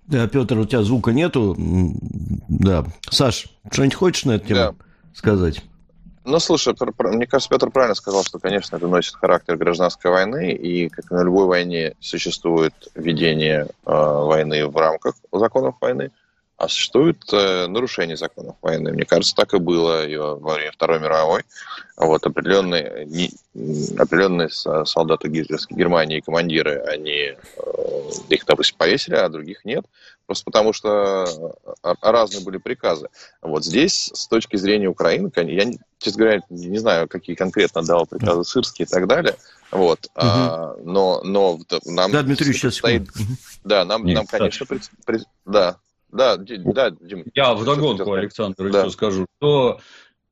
Да, 0.05 0.27
Петр, 0.27 0.59
у 0.59 0.65
тебя 0.65 0.83
звука 0.83 1.13
нету. 1.13 1.55
Да. 1.57 2.85
Саш, 3.09 3.47
что-нибудь 3.71 3.95
хочешь 3.95 4.25
на 4.25 4.33
эту 4.33 4.47
тему 4.47 4.59
да. 4.59 4.73
сказать? 5.13 5.63
Ну, 6.25 6.39
слушай, 6.39 6.73
мне 6.99 7.27
кажется, 7.27 7.49
Петр 7.49 7.69
правильно 7.69 7.95
сказал, 7.95 8.23
что, 8.23 8.39
конечно, 8.39 8.75
это 8.75 8.87
носит 8.87 9.15
характер 9.15 9.57
гражданской 9.57 10.11
войны, 10.11 10.51
и 10.51 10.89
как 10.89 11.11
на 11.11 11.23
любой 11.23 11.47
войне 11.47 11.95
существует 11.99 12.73
ведение 12.95 13.67
э, 13.85 13.91
войны 13.91 14.67
в 14.67 14.75
рамках 14.75 15.15
законов 15.31 15.75
войны, 15.81 16.11
а 16.57 16.67
существует 16.67 17.17
э, 17.31 17.67
нарушение 17.67 18.15
законов 18.15 18.55
войны. 18.61 18.91
Мне 18.93 19.05
кажется, 19.05 19.35
так 19.35 19.53
и 19.53 19.59
было 19.59 20.05
и 20.05 20.15
во 20.15 20.53
время 20.53 20.71
Второй 20.71 20.99
мировой. 20.99 21.43
Вот 21.97 22.25
определенные, 22.25 23.05
не, 23.05 23.31
определенные 23.97 24.49
солдаты 24.49 25.29
гитлеровской 25.29 25.77
Германии, 25.77 26.21
командиры, 26.21 26.79
они 26.87 27.11
э, 27.11 27.35
их, 28.29 28.45
допустим, 28.45 28.77
повесили, 28.77 29.15
а 29.15 29.29
других 29.29 29.65
нет. 29.65 29.85
Просто 30.25 30.45
потому 30.45 30.73
что 30.73 31.25
э, 31.83 31.93
разные 32.01 32.43
были 32.43 32.57
приказы. 32.57 33.09
Вот 33.41 33.65
здесь, 33.65 34.11
с 34.13 34.27
точки 34.27 34.55
зрения 34.55 34.87
Украины, 34.87 35.31
я, 35.35 35.71
честно 35.97 36.23
говоря, 36.23 36.41
не 36.49 36.77
знаю, 36.77 37.07
какие 37.07 37.35
конкретно 37.35 37.83
дал 37.83 38.05
приказы 38.05 38.43
Сырские 38.43 38.85
и 38.85 38.89
так 38.89 39.07
далее. 39.07 39.35
Вот. 39.71 40.05
Угу. 40.05 40.11
А, 40.15 40.75
но, 40.83 41.21
но 41.23 41.59
нам... 41.85 42.11
Да, 42.11 42.21
Дмитрий, 42.21 42.53
сейчас 42.53 42.75
стоит, 42.75 43.09
Да, 43.63 43.85
нам, 43.85 44.05
Нет, 44.05 44.15
нам 44.15 44.27
конечно, 44.27 44.65
пред, 44.65 44.83
пред, 45.05 45.23
да, 45.45 45.77
да, 46.13 46.37
да, 46.37 46.89
Дим. 46.91 47.25
Я 47.33 47.53
вдогонку, 47.53 48.13
Александр, 48.13 48.71
да. 48.71 48.81
еще 48.81 48.91
скажу, 48.91 49.25
что 49.37 49.79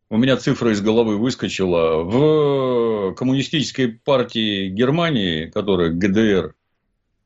у 0.09 0.17
меня 0.17 0.37
цифра 0.37 0.71
из 0.71 0.81
головы 0.81 1.17
выскочила. 1.17 2.03
В 2.03 3.13
коммунистической 3.15 3.87
партии 3.87 4.67
Германии, 4.67 5.45
которая 5.45 5.89
ГДР, 5.89 6.53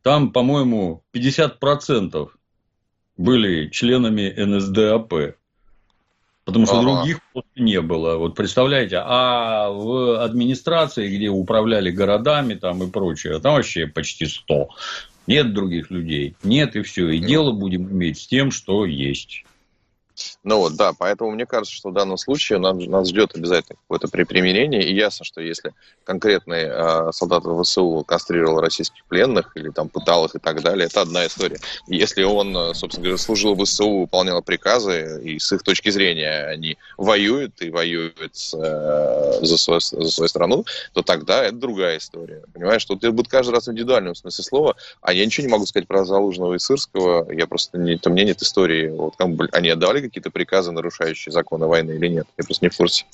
там, 0.03 0.31
по-моему, 0.31 1.03
50% 1.13 2.29
были 3.17 3.69
членами 3.69 4.33
НСДАП. 4.37 5.35
Потому 6.43 6.67
что 6.67 6.79
ага. 6.79 6.97
других 6.97 7.19
просто 7.33 7.49
не 7.55 7.81
было. 7.81 8.17
Вот 8.17 8.35
представляете, 8.35 8.97
а 9.03 9.71
в 9.71 10.23
администрации, 10.23 11.13
где 11.15 11.29
управляли 11.29 11.89
городами 11.89 12.53
там 12.53 12.83
и 12.83 12.91
прочее, 12.91 13.39
там 13.39 13.55
вообще 13.55 13.87
почти 13.87 14.27
100. 14.27 14.69
Нет 15.27 15.53
других 15.53 15.89
людей. 15.91 16.35
Нет 16.43 16.75
и 16.75 16.81
все. 16.81 17.09
И 17.09 17.19
дело 17.19 17.51
будем 17.51 17.89
иметь 17.89 18.19
с 18.19 18.27
тем, 18.27 18.51
что 18.51 18.85
есть. 18.85 19.43
Ну 20.43 20.57
вот, 20.57 20.75
да, 20.75 20.93
поэтому 20.93 21.31
мне 21.31 21.45
кажется, 21.45 21.75
что 21.75 21.89
в 21.89 21.93
данном 21.93 22.17
случае 22.17 22.59
нас, 22.59 22.75
нас 22.77 23.09
ждет 23.09 23.35
обязательно 23.35 23.77
какое-то 23.87 24.07
примирение, 24.07 24.83
и 24.83 24.93
ясно, 24.93 25.25
что 25.25 25.41
если 25.41 25.73
конкретный 26.03 26.63
э, 26.63 27.11
солдат 27.11 27.43
ВСУ 27.43 28.03
кастрировал 28.07 28.61
российских 28.61 29.03
пленных 29.05 29.51
или 29.55 29.69
там 29.69 29.89
пытал 29.89 30.25
их 30.25 30.35
и 30.35 30.39
так 30.39 30.61
далее, 30.61 30.87
это 30.87 31.01
одна 31.01 31.25
история. 31.25 31.59
Если 31.87 32.23
он, 32.23 32.55
э, 32.55 32.73
собственно 32.73 33.03
говоря, 33.05 33.17
служил 33.17 33.55
ВСУ, 33.63 34.01
выполнял 34.01 34.41
приказы, 34.41 35.21
и 35.23 35.39
с 35.39 35.51
их 35.51 35.63
точки 35.63 35.89
зрения 35.89 36.45
они 36.45 36.77
воюют 36.97 37.61
и 37.61 37.69
воюют 37.69 38.35
э, 38.53 39.39
за, 39.41 39.57
свою, 39.57 39.79
за 39.79 40.11
свою 40.11 40.27
страну, 40.27 40.65
то 40.93 41.01
тогда 41.01 41.43
это 41.43 41.55
другая 41.55 41.97
история. 41.97 42.43
Понимаешь, 42.53 42.85
тут 42.85 43.03
это 43.03 43.11
будет 43.11 43.27
каждый 43.27 43.51
раз 43.51 43.67
в 43.67 43.71
индивидуальном 43.71 44.15
смысле 44.15 44.43
слова, 44.43 44.75
а 45.01 45.13
я 45.13 45.25
ничего 45.25 45.47
не 45.47 45.51
могу 45.51 45.65
сказать 45.65 45.87
про 45.87 46.05
Залужного 46.05 46.53
и 46.53 46.59
Сырского, 46.59 47.31
я 47.31 47.47
просто, 47.47 47.77
не, 47.77 47.99
у 48.03 48.09
меня 48.09 48.25
нет 48.25 48.41
истории, 48.41 48.89
вот, 48.89 49.15
кому 49.17 49.37
они 49.51 49.69
отдавали 49.69 50.04
какие-то 50.07 50.31
приказы, 50.31 50.71
нарушающие 50.71 51.31
законы 51.31 51.67
войны 51.67 51.91
или 51.91 52.07
нет. 52.07 52.27
Я 52.37 52.43
просто 52.43 52.65
не 52.65 52.69
в 52.69 52.77
курсе. 52.77 53.05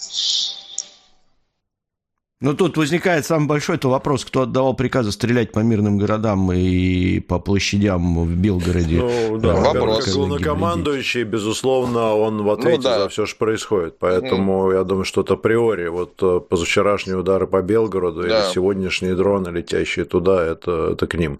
Ну, 2.42 2.56
тут 2.56 2.76
возникает 2.76 3.24
самый 3.24 3.46
большой-то 3.46 3.88
вопрос, 3.88 4.26
кто 4.26 4.42
отдавал 4.42 4.74
приказы 4.74 5.12
стрелять 5.12 5.52
по 5.52 5.60
мирным 5.60 6.00
городам 6.00 6.52
и 6.52 7.20
по 7.20 7.38
площадям 7.38 8.26
в 8.26 8.36
Белгороде. 8.36 8.98
Ну, 8.98 9.38
да, 9.38 9.50
э, 9.50 9.62
вопрос. 9.62 10.06
Как 10.06 10.14
главнокомандующий, 10.16 11.22
безусловно, 11.22 12.16
он 12.16 12.44
в 12.44 12.50
ответе 12.50 12.78
ну, 12.78 12.84
да. 12.84 13.00
за 13.00 13.10
все, 13.10 13.28
что 13.28 13.38
происходит. 13.38 14.00
Поэтому 14.00 14.64
угу. 14.64 14.72
я 14.72 14.84
думаю, 14.84 15.06
что 15.06 15.22
это 15.22 15.36
априори. 15.36 15.88
Вот 15.90 16.14
э, 16.24 16.40
позавчерашние 16.40 17.16
удары 17.16 17.46
по 17.46 17.62
Белгороду 17.62 18.24
да. 18.24 18.28
или 18.28 18.52
сегодняшние 18.52 19.14
дроны, 19.14 19.50
летящие 19.50 20.06
туда, 20.06 20.44
это, 20.44 20.94
это 20.94 21.06
к 21.06 21.14
ним. 21.14 21.40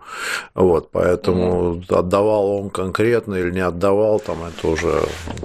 Вот, 0.54 0.92
поэтому 0.92 1.72
угу. 1.72 1.96
отдавал 1.96 2.58
он 2.58 2.70
конкретно 2.70 3.34
или 3.34 3.50
не 3.50 3.62
отдавал, 3.62 4.20
там 4.20 4.38
это 4.44 4.68
уже 4.68 5.02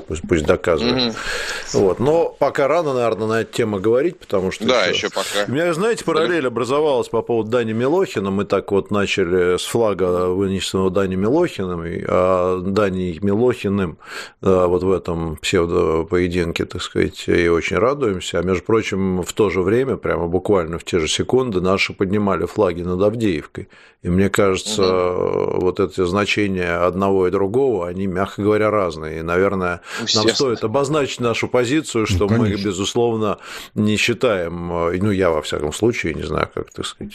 пусть, 0.07 0.20
пусть 0.28 0.44
доказывает. 0.44 1.14
Угу. 1.14 1.80
Вот. 1.80 1.98
Но 1.98 2.36
пока 2.38 2.68
рано, 2.68 2.92
наверное, 2.92 3.26
на 3.26 3.40
эту 3.40 3.54
тему 3.54 3.80
говорить, 3.80 4.18
потому 4.18 4.50
что... 4.52 4.66
Да, 4.66 4.84
еще, 4.84 5.07
еще 5.07 5.09
пока 5.09 5.45
у 5.49 5.53
меня, 5.53 5.72
знаете, 5.72 6.05
параллель 6.05 6.47
образовалась 6.47 7.09
по 7.09 7.22
поводу 7.22 7.51
Дани 7.51 7.72
Милохина. 7.72 8.30
Мы 8.30 8.44
так 8.44 8.72
вот 8.72 8.90
начали 8.90 9.57
с 9.57 9.64
флага, 9.64 10.28
вынесенного 10.28 10.90
Дани 10.90 11.14
Милохиным, 11.14 11.84
а 12.09 12.61
Дани 12.61 13.18
Милохиным 13.20 13.99
вот 14.40 14.82
в 14.82 14.92
этом 14.92 15.36
псевдопоединке, 15.36 16.64
так 16.64 16.82
сказать, 16.82 17.28
и 17.28 17.49
очень 17.49 17.76
радуемся. 17.76 18.38
А 18.38 18.42
между 18.42 18.64
прочим, 18.64 19.22
в 19.22 19.32
то 19.32 19.51
же 19.51 19.62
время, 19.62 19.97
прямо 19.97 20.26
буквально 20.26 20.78
в 20.78 20.84
те 20.84 20.99
же 20.99 21.09
секунды, 21.09 21.61
наши 21.61 21.92
поднимали 21.92 22.47
флаги 22.47 22.82
над 22.82 23.01
Авдеевкой. 23.03 23.68
И 24.03 24.09
мне 24.09 24.28
кажется, 24.28 24.82
угу. 24.82 25.61
вот 25.61 25.80
эти 25.80 26.05
значения 26.05 26.76
одного 26.76 27.26
и 27.26 27.30
другого, 27.30 27.88
они, 27.88 28.07
мягко 28.07 28.42
говоря, 28.42 28.70
разные. 28.70 29.18
И, 29.20 29.22
наверное, 29.22 29.80
нам 30.14 30.28
стоит 30.28 30.62
обозначить 30.62 31.20
нашу 31.20 31.49
позицию, 31.49 32.07
что 32.07 32.28
ну, 32.28 32.36
мы, 32.36 32.51
безусловно, 32.51 33.38
не 33.74 33.97
считаем, 33.97 34.68
ну, 34.68 35.11
я 35.11 35.30
во 35.37 35.43
всяком 35.43 35.72
случае, 35.72 36.14
не 36.14 36.22
знаю, 36.22 36.49
как, 36.53 36.70
так 36.70 36.87
сказать, 36.87 37.14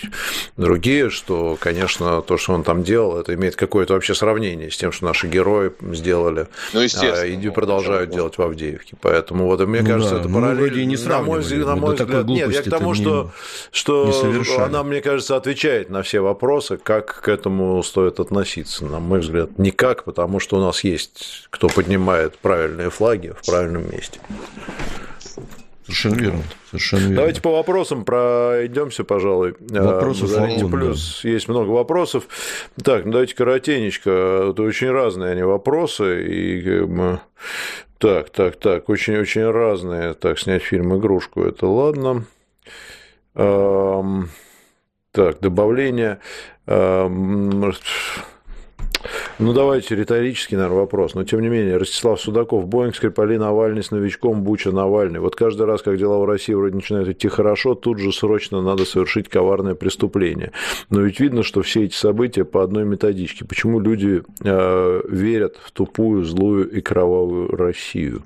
другие, 0.58 1.10
что, 1.10 1.58
конечно, 1.60 2.22
то, 2.22 2.38
что 2.38 2.54
он 2.54 2.64
там 2.64 2.84
делал, 2.84 3.18
это 3.18 3.34
имеет 3.34 3.56
какое-то 3.56 3.94
вообще 3.94 4.16
сравнение 4.16 4.72
с 4.72 4.78
тем, 4.78 4.92
что 4.92 5.06
наши 5.06 5.28
герои 5.28 5.72
сделали 5.92 6.48
ну, 6.74 6.82
а, 6.82 7.26
и 7.26 7.50
продолжают 7.50 8.12
ну, 8.12 8.16
делать 8.16 8.38
в 8.38 8.42
Авдеевке. 8.42 8.96
Поэтому 9.02 9.48
вот 9.48 9.60
мне 9.68 9.82
ну, 9.82 9.88
кажется, 9.88 10.16
да. 10.16 10.20
это 10.22 10.30
параллель. 10.30 10.72
Ну, 10.72 10.84
не 10.86 10.98
на 10.98 11.22
мой, 11.22 11.44
на 11.44 11.76
мой 11.76 11.96
взгляд, 11.96 12.26
нет, 12.26 12.52
я 12.52 12.62
к 12.62 12.70
тому, 12.70 12.94
что, 12.94 13.32
что 13.72 14.64
она, 14.64 14.84
мне 14.84 15.02
кажется, 15.02 15.36
отвечает 15.36 15.90
на 15.90 16.04
все 16.04 16.22
вопросы, 16.22 16.78
как 16.78 17.22
к 17.22 17.28
этому 17.28 17.82
стоит 17.84 18.20
относиться. 18.20 18.86
На 18.86 19.00
мой 19.00 19.20
взгляд, 19.20 19.58
никак, 19.58 20.04
потому 20.04 20.40
что 20.40 20.58
у 20.58 20.62
нас 20.62 20.84
есть 20.84 21.48
кто 21.50 21.68
поднимает 21.68 22.38
правильные 22.38 22.90
флаги 22.90 23.34
в 23.40 23.46
правильном 23.46 23.90
месте. 23.92 24.20
Совершенно 25.84 26.16
верно. 26.16 26.44
Совершенно 26.70 27.02
верно. 27.02 27.16
Давайте 27.16 27.42
по 27.42 27.52
вопросам 27.52 28.06
пройдемся, 28.06 29.04
пожалуй. 29.04 29.56
Вопросов 29.60 30.30
Зарите 30.30 30.68
плюс. 30.68 31.22
Да. 31.24 31.30
Есть 31.30 31.48
много 31.48 31.70
вопросов. 31.70 32.28
Так, 32.84 33.06
ну 33.06 33.14
давайте 33.14 33.36
коротенечко. 33.36 34.50
Это 34.52 34.62
очень 34.62 34.92
разные 34.92 35.32
они 35.32 35.44
вопросы. 35.44 36.28
И 36.28 36.88
так, 37.98 38.30
так, 38.30 38.58
так, 38.58 38.90
очень-очень 38.90 39.50
разные. 39.50 40.14
Так, 40.14 40.38
снять 40.40 40.64
фильм 40.64 40.98
«Игрушку»– 40.98 41.44
это 41.46 41.68
ладно. 41.68 42.26
Так, 43.34 45.40
добавление. 45.40 46.20
Ну, 49.42 49.54
давайте 49.54 49.96
риторический, 49.96 50.56
наверное, 50.56 50.82
вопрос. 50.82 51.16
Но, 51.16 51.24
тем 51.24 51.42
не 51.42 51.50
менее, 51.50 51.78
Ростислав 51.78 52.22
Судаков, 52.22 52.68
Боинг, 52.68 52.96
Скрипали, 52.96 53.38
Навальный 53.38 53.82
с 53.82 53.90
новичком, 53.90 54.44
Буча, 54.44 54.72
Навальный. 54.72 55.20
Вот 55.20 55.36
каждый 55.36 55.66
раз, 55.66 55.82
как 55.82 55.98
дела 55.98 56.20
в 56.20 56.26
России 56.26 56.54
вроде 56.54 56.76
начинают 56.76 57.10
идти 57.10 57.28
хорошо, 57.28 57.74
тут 57.74 57.98
же 57.98 58.12
срочно 58.12 58.62
надо 58.62 58.86
совершить 58.86 59.30
коварное 59.30 59.74
преступление. 59.74 60.52
Но 60.92 61.02
ведь 61.02 61.20
видно, 61.20 61.42
что 61.42 61.64
все 61.64 61.86
эти 61.86 61.96
события 61.96 62.46
по 62.46 62.62
одной 62.62 62.86
методичке. 62.86 63.44
Почему 63.44 63.80
люди 63.80 64.22
э, 64.44 65.02
верят 65.10 65.58
в 65.60 65.72
тупую, 65.72 66.24
злую 66.24 66.70
и 66.70 66.80
кровавую 66.80 67.48
Россию? 67.48 68.22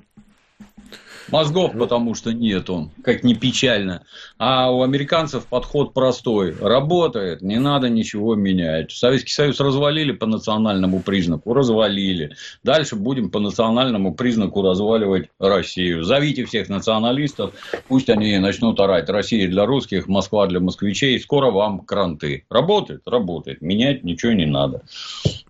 Мозгов, 1.30 1.74
ну, 1.74 1.80
потому 1.80 2.14
что 2.14 2.32
нет 2.32 2.70
он, 2.70 2.90
как 3.02 3.24
ни 3.24 3.34
печально. 3.34 4.04
А 4.38 4.70
у 4.70 4.82
американцев 4.82 5.46
подход 5.46 5.92
простой. 5.92 6.54
Работает, 6.60 7.42
не 7.42 7.58
надо 7.58 7.88
ничего 7.88 8.34
менять. 8.34 8.92
Советский 8.92 9.32
Союз 9.32 9.58
развалили 9.60 10.12
по 10.12 10.26
национальному 10.26 11.00
признаку, 11.00 11.52
развалили. 11.52 12.36
Дальше 12.62 12.96
будем 12.96 13.30
по 13.30 13.40
национальному 13.40 14.14
признаку 14.14 14.62
разваливать 14.62 15.28
Россию. 15.38 16.04
Зовите 16.04 16.44
всех 16.44 16.68
националистов, 16.68 17.54
пусть 17.88 18.08
они 18.08 18.38
начнут 18.38 18.78
орать. 18.78 19.08
Россия 19.08 19.48
для 19.48 19.66
русских, 19.66 20.06
Москва 20.06 20.46
для 20.46 20.60
москвичей. 20.60 21.18
Скоро 21.18 21.50
вам 21.50 21.80
кранты. 21.80 22.44
Работает? 22.50 23.02
Работает. 23.06 23.60
Менять 23.60 24.04
ничего 24.04 24.32
не 24.32 24.46
надо. 24.46 24.82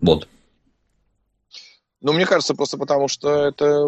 Вот. 0.01 0.27
Ну, 2.01 2.13
мне 2.13 2.25
кажется, 2.25 2.55
просто 2.55 2.77
потому 2.77 3.07
что 3.07 3.47
это 3.47 3.83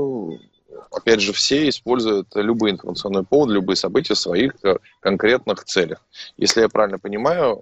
опять 0.91 1.21
же, 1.21 1.33
все 1.33 1.67
используют 1.69 2.27
любые 2.35 2.73
информационные 2.73 3.23
поводы, 3.23 3.53
любые 3.53 3.75
события 3.75 4.13
в 4.13 4.19
своих 4.19 4.53
э, 4.63 4.77
конкретных 4.99 5.63
целях. 5.65 5.99
Если 6.37 6.61
я 6.61 6.69
правильно 6.69 6.99
понимаю, 6.99 7.61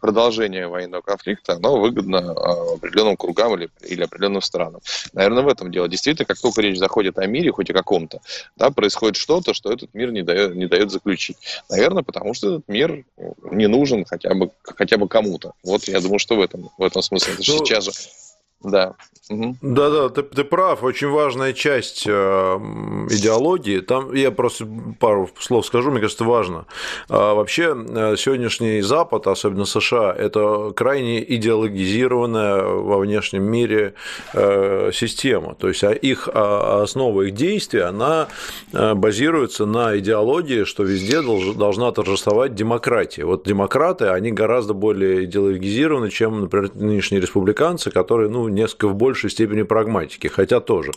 продолжение 0.00 0.68
военного 0.68 1.02
конфликта, 1.02 1.54
оно 1.54 1.78
выгодно 1.80 2.16
э, 2.16 2.74
определенным 2.76 3.16
кругам 3.16 3.54
или, 3.54 3.70
или 3.82 4.02
определенным 4.02 4.42
странам. 4.42 4.80
Наверное, 5.12 5.42
в 5.42 5.48
этом 5.48 5.70
дело. 5.70 5.88
Действительно, 5.88 6.26
как 6.26 6.40
только 6.40 6.62
речь 6.62 6.78
заходит 6.78 7.18
о 7.18 7.26
мире, 7.26 7.52
хоть 7.52 7.70
и 7.70 7.72
каком-то, 7.72 8.20
да, 8.56 8.70
происходит 8.70 9.16
что-то, 9.16 9.54
что 9.54 9.72
этот 9.72 9.94
мир 9.94 10.12
не 10.12 10.22
дает, 10.22 10.54
не 10.54 10.66
дает 10.66 10.90
заключить. 10.90 11.36
Наверное, 11.70 12.02
потому 12.02 12.34
что 12.34 12.56
этот 12.56 12.68
мир 12.68 13.04
не 13.50 13.66
нужен 13.66 14.04
хотя 14.04 14.34
бы, 14.34 14.50
хотя 14.62 14.96
бы 14.96 15.08
кому-то. 15.08 15.52
Вот 15.62 15.84
я 15.84 16.00
думаю, 16.00 16.18
что 16.18 16.36
в 16.36 16.40
этом, 16.40 16.70
в 16.78 16.82
этом 16.82 17.02
смысле. 17.02 17.34
Это 17.34 17.42
ну, 17.46 17.64
сейчас 17.64 17.84
же 17.84 17.92
Да. 18.62 18.94
Да-да, 19.30 20.08
ты, 20.08 20.22
ты 20.22 20.44
прав. 20.44 20.82
Очень 20.82 21.08
важная 21.08 21.52
часть 21.52 22.04
э, 22.06 22.10
идеологии. 22.10 23.80
Там 23.80 24.12
я 24.14 24.30
просто 24.30 24.66
пару 24.98 25.30
слов 25.38 25.64
скажу, 25.66 25.90
мне 25.90 26.00
кажется, 26.00 26.24
важно. 26.24 26.66
А, 27.08 27.34
вообще, 27.34 27.74
э, 27.74 28.16
сегодняшний 28.16 28.82
Запад, 28.82 29.26
особенно 29.26 29.64
США, 29.64 30.12
это 30.12 30.72
крайне 30.74 31.22
идеологизированная 31.36 32.62
во 32.62 32.98
внешнем 32.98 33.44
мире 33.44 33.94
э, 34.34 34.90
система. 34.92 35.54
То 35.54 35.68
есть 35.68 35.84
а 35.84 35.92
их 35.92 36.28
а, 36.32 36.82
основа 36.82 37.22
их 37.22 37.34
действия, 37.34 37.84
она 37.84 38.28
базируется 38.72 39.66
на 39.66 39.98
идеологии, 39.98 40.64
что 40.64 40.82
везде 40.82 41.22
должна 41.22 41.92
торжествовать 41.92 42.54
демократия. 42.54 43.24
Вот 43.24 43.44
демократы, 43.46 44.06
они 44.06 44.32
гораздо 44.32 44.74
более 44.74 45.24
идеологизированы, 45.24 46.10
чем, 46.10 46.40
например, 46.42 46.70
нынешние 46.74 47.20
республиканцы, 47.20 47.90
которые, 47.90 48.30
ну, 48.30 48.48
несколько 48.54 48.88
в 48.88 48.94
большей 48.94 49.30
степени 49.30 49.62
прагматики, 49.62 50.28
хотя 50.28 50.60
тоже. 50.60 50.92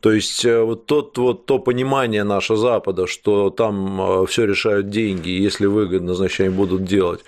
То 0.00 0.12
есть 0.12 0.44
э, 0.44 0.62
вот, 0.62 0.86
тот, 0.86 1.16
вот 1.18 1.46
то 1.46 1.58
понимание 1.58 2.24
наше 2.24 2.56
Запада, 2.56 3.06
что 3.06 3.50
там 3.50 4.22
э, 4.22 4.26
все 4.26 4.46
решают 4.46 4.90
деньги, 4.90 5.28
если 5.30 5.66
выгодно, 5.66 6.14
значит, 6.14 6.40
они 6.40 6.50
будут 6.50 6.84
делать 6.84 7.20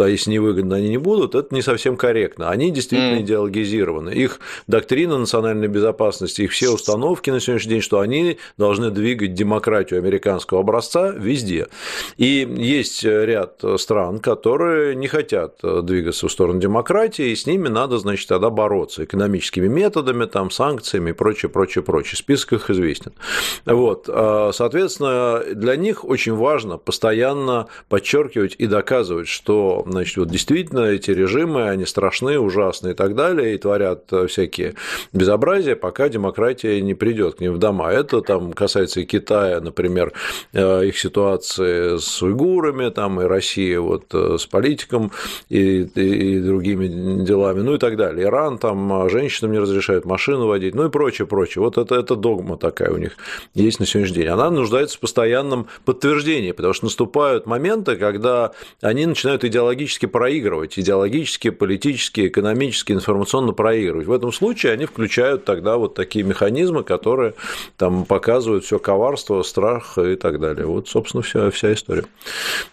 а 0.00 0.08
если 0.08 0.30
невыгодно, 0.32 0.76
они 0.76 0.88
не 0.88 0.98
будут, 0.98 1.34
это 1.34 1.54
не 1.54 1.62
совсем 1.62 1.96
корректно. 1.96 2.50
Они 2.50 2.70
действительно 2.70 3.18
mm. 3.18 3.22
идеологизированы. 3.22 4.10
Их 4.10 4.40
доктрина 4.66 5.18
национальной 5.18 5.68
безопасности, 5.68 6.42
их 6.42 6.52
все 6.52 6.70
установки 6.70 7.30
на 7.30 7.40
сегодняшний 7.40 7.70
день, 7.70 7.80
что 7.80 8.00
они 8.00 8.38
должны 8.56 8.90
двигать 8.90 9.34
демократию 9.34 9.98
американского 9.98 10.60
образца 10.60 11.10
везде. 11.10 11.68
И 12.16 12.48
есть 12.56 13.04
ряд 13.04 13.62
стран, 13.78 14.18
которые 14.18 14.94
не 14.94 15.08
хотят 15.08 15.58
двигаться 15.62 16.28
в 16.28 16.32
сторону 16.32 16.60
демократии, 16.60 17.30
и 17.30 17.36
с 17.36 17.46
ними 17.46 17.68
надо, 17.68 17.98
значит, 17.98 18.28
тогда 18.28 18.50
бороться 18.50 19.06
экономическими 19.20 19.68
методами, 19.68 20.24
там, 20.24 20.50
санкциями 20.50 21.10
и 21.10 21.12
прочее, 21.12 21.50
прочее, 21.50 21.84
прочее. 21.84 22.16
Список 22.16 22.52
их 22.54 22.70
известен. 22.70 23.12
Вот. 23.66 24.08
А, 24.08 24.50
соответственно, 24.52 25.42
для 25.54 25.76
них 25.76 26.04
очень 26.04 26.34
важно 26.34 26.78
постоянно 26.78 27.66
подчеркивать 27.88 28.54
и 28.58 28.66
доказывать, 28.66 29.28
что 29.28 29.84
значит, 29.86 30.16
вот 30.16 30.28
действительно 30.28 30.86
эти 30.86 31.10
режимы, 31.10 31.68
они 31.68 31.84
страшны, 31.84 32.38
ужасны 32.38 32.90
и 32.90 32.94
так 32.94 33.14
далее, 33.14 33.54
и 33.54 33.58
творят 33.58 34.04
э, 34.12 34.26
всякие 34.26 34.74
безобразия, 35.12 35.76
пока 35.76 36.08
демократия 36.08 36.80
не 36.80 36.94
придет 36.94 37.36
к 37.36 37.40
ним 37.40 37.54
в 37.54 37.58
дома. 37.58 37.92
Это 37.92 38.22
там 38.22 38.52
касается 38.52 39.00
и 39.00 39.04
Китая, 39.04 39.60
например, 39.60 40.12
э, 40.52 40.86
их 40.86 40.98
ситуации 40.98 41.98
с 41.98 42.22
уйгурами, 42.22 42.90
там 42.90 43.20
и 43.20 43.24
России 43.24 43.76
вот 43.76 44.14
э, 44.14 44.36
с 44.38 44.46
политиком 44.46 45.12
и, 45.48 45.82
и 45.82 46.40
другими 46.40 47.24
делами, 47.24 47.60
ну 47.60 47.74
и 47.74 47.78
так 47.78 47.96
далее. 47.96 48.26
Иран 48.26 48.58
там 48.58 48.99
женщинам 49.08 49.52
не 49.52 49.58
разрешают 49.58 50.04
машину 50.04 50.46
водить, 50.46 50.74
ну 50.74 50.86
и 50.86 50.90
прочее, 50.90 51.26
прочее. 51.26 51.62
Вот 51.62 51.78
это, 51.78 51.94
это 51.94 52.16
догма 52.16 52.56
такая 52.56 52.90
у 52.90 52.96
них 52.96 53.16
есть 53.54 53.80
на 53.80 53.86
сегодняшний 53.86 54.18
день. 54.18 54.28
Она 54.28 54.50
нуждается 54.50 54.96
в 54.96 55.00
постоянном 55.00 55.66
подтверждении, 55.84 56.52
потому 56.52 56.74
что 56.74 56.86
наступают 56.86 57.46
моменты, 57.46 57.96
когда 57.96 58.52
они 58.80 59.06
начинают 59.06 59.44
идеологически 59.44 60.06
проигрывать, 60.06 60.78
идеологически, 60.78 61.50
политически, 61.50 62.28
экономически, 62.28 62.92
информационно 62.92 63.52
проигрывать. 63.52 64.06
В 64.06 64.12
этом 64.12 64.32
случае 64.32 64.72
они 64.72 64.86
включают 64.86 65.44
тогда 65.44 65.76
вот 65.76 65.94
такие 65.94 66.24
механизмы, 66.24 66.82
которые 66.82 67.34
там 67.76 68.04
показывают 68.04 68.64
все 68.64 68.78
коварство, 68.78 69.42
страх 69.42 69.98
и 69.98 70.16
так 70.16 70.40
далее. 70.40 70.66
Вот, 70.66 70.88
собственно, 70.88 71.22
вся, 71.22 71.50
вся 71.50 71.72
история. 71.72 72.04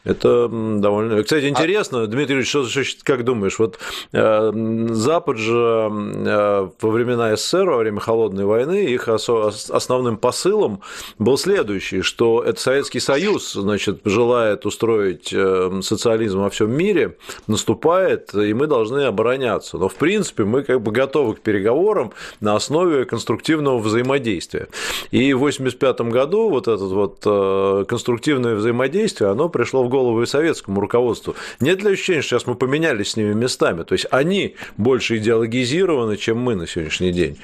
Это 0.04 0.48
довольно... 0.48 1.24
Кстати, 1.24 1.46
а 1.46 1.50
интересно, 1.50 2.04
а... 2.04 2.08
Дмитрий 2.08 2.36
Ильич, 2.36 2.50
что, 2.50 2.66
как 3.04 3.24
думаешь, 3.24 3.60
вот 3.60 3.80
э, 4.14 4.52
Запад 4.92 5.38
же 5.38 5.90
во 6.24 6.90
времена 6.90 7.36
СССР, 7.36 7.70
во 7.70 7.78
время 7.78 8.00
Холодной 8.00 8.46
войны, 8.46 8.86
их 8.86 9.08
основным 9.08 10.18
посылом 10.18 10.82
был 11.20 11.38
следующий, 11.38 12.02
что 12.02 12.44
это 12.44 12.60
Советский 12.60 13.00
Союз, 13.00 13.54
значит, 13.54 14.02
желает 14.04 14.66
устроить 14.66 15.32
э, 15.32 15.82
социализм 15.82 16.40
во 16.40 16.50
всем 16.50 16.72
мире, 16.72 16.88
мире 16.88 17.18
наступает, 17.48 18.34
и 18.34 18.54
мы 18.54 18.68
должны 18.68 19.02
обороняться. 19.02 19.78
Но, 19.78 19.90
в 19.90 19.96
принципе, 19.96 20.44
мы 20.44 20.64
как 20.64 20.82
бы 20.82 20.92
готовы 20.92 21.36
к 21.36 21.42
переговорам 21.42 22.14
на 22.40 22.56
основе 22.56 23.06
конструктивного 23.06 23.80
взаимодействия. 23.80 24.68
И 25.12 25.34
в 25.34 25.44
1985 25.44 26.02
году 26.14 26.50
вот 26.50 26.68
это 26.68 26.84
вот 26.84 27.22
э, 27.26 27.86
конструктивное 27.88 28.56
взаимодействие, 28.56 29.30
оно 29.30 29.50
пришло 29.50 29.84
в 29.84 29.90
голову 29.90 30.22
и 30.22 30.26
советскому 30.26 30.80
руководству. 30.80 31.36
Нет 31.60 31.84
ли 31.84 31.92
ощущения, 31.92 32.22
что 32.22 32.38
сейчас 32.38 32.48
мы 32.48 32.56
поменялись 32.56 33.12
с 33.12 33.18
ними 33.18 33.34
местами? 33.34 33.84
То 33.84 33.94
есть 33.94 34.08
они 34.12 34.56
больше 34.78 35.18
идеологизированы, 35.18 36.07
чем 36.16 36.40
мы 36.40 36.56
на 36.56 36.68
сегодняшний 36.68 37.12
день. 37.12 37.38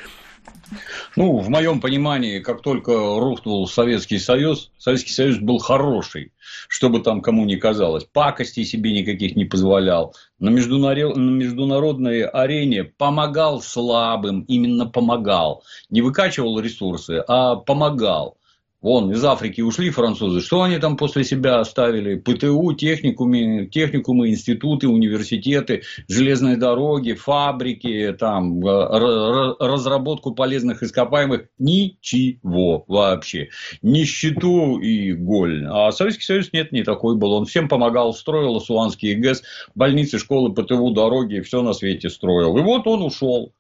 Ну, 1.16 1.38
в 1.38 1.50
моем 1.50 1.80
понимании, 1.80 2.40
как 2.40 2.62
только 2.62 2.92
рухнул 2.92 3.68
Советский 3.68 4.18
Союз, 4.18 4.72
Советский 4.78 5.12
Союз 5.12 5.38
был 5.38 5.60
хороший, 5.60 6.32
чтобы 6.68 7.00
там 7.02 7.22
кому 7.22 7.46
ни 7.46 7.56
казалось. 7.56 8.06
Пакостей 8.06 8.66
себе 8.66 8.92
никаких 8.94 9.36
не 9.36 9.46
позволял. 9.46 10.16
На, 10.40 10.50
международной 10.50 12.24
арене 12.24 12.84
помогал 12.86 13.62
слабым, 13.62 14.42
именно 14.42 14.88
помогал. 14.88 15.64
Не 15.90 16.02
выкачивал 16.02 16.60
ресурсы, 16.60 17.24
а 17.28 17.56
помогал. 17.56 18.38
Вон, 18.84 19.14
из 19.14 19.24
Африки 19.24 19.62
ушли 19.62 19.90
французы. 19.92 20.42
Что 20.42 20.62
они 20.62 20.78
там 20.78 20.98
после 20.98 21.24
себя 21.24 21.62
оставили? 21.62 22.16
ПТУ, 22.16 22.74
техникумы, 22.74 23.70
техникумы 23.72 24.30
институты, 24.30 24.90
университеты, 24.90 25.84
железные 26.10 26.58
дороги, 26.58 27.14
фабрики, 27.14 28.14
там, 28.20 28.60
э, 28.60 29.56
разработку 29.60 30.36
полезных 30.36 30.84
ископаемых. 30.84 31.48
Ничего 31.58 32.84
вообще. 32.90 33.48
Нищету 33.82 34.80
и 34.80 35.14
голь. 35.14 35.66
А 35.72 35.94
Советский 35.94 36.26
Союз 36.26 36.50
нет, 36.52 36.74
не 36.74 36.84
такой 36.84 37.16
был. 37.16 37.32
Он 37.32 37.46
всем 37.46 37.70
помогал, 37.70 38.14
строил 38.14 38.58
Асуанский 38.58 39.16
ГЭС, 39.16 39.44
больницы, 39.76 40.20
школы, 40.20 40.54
ПТУ, 40.54 40.92
дороги, 40.92 41.40
все 41.40 41.62
на 41.62 41.72
свете 41.72 42.10
строил. 42.10 42.58
И 42.58 42.62
вот 42.62 42.86
он 42.86 43.02
ушел. 43.04 43.54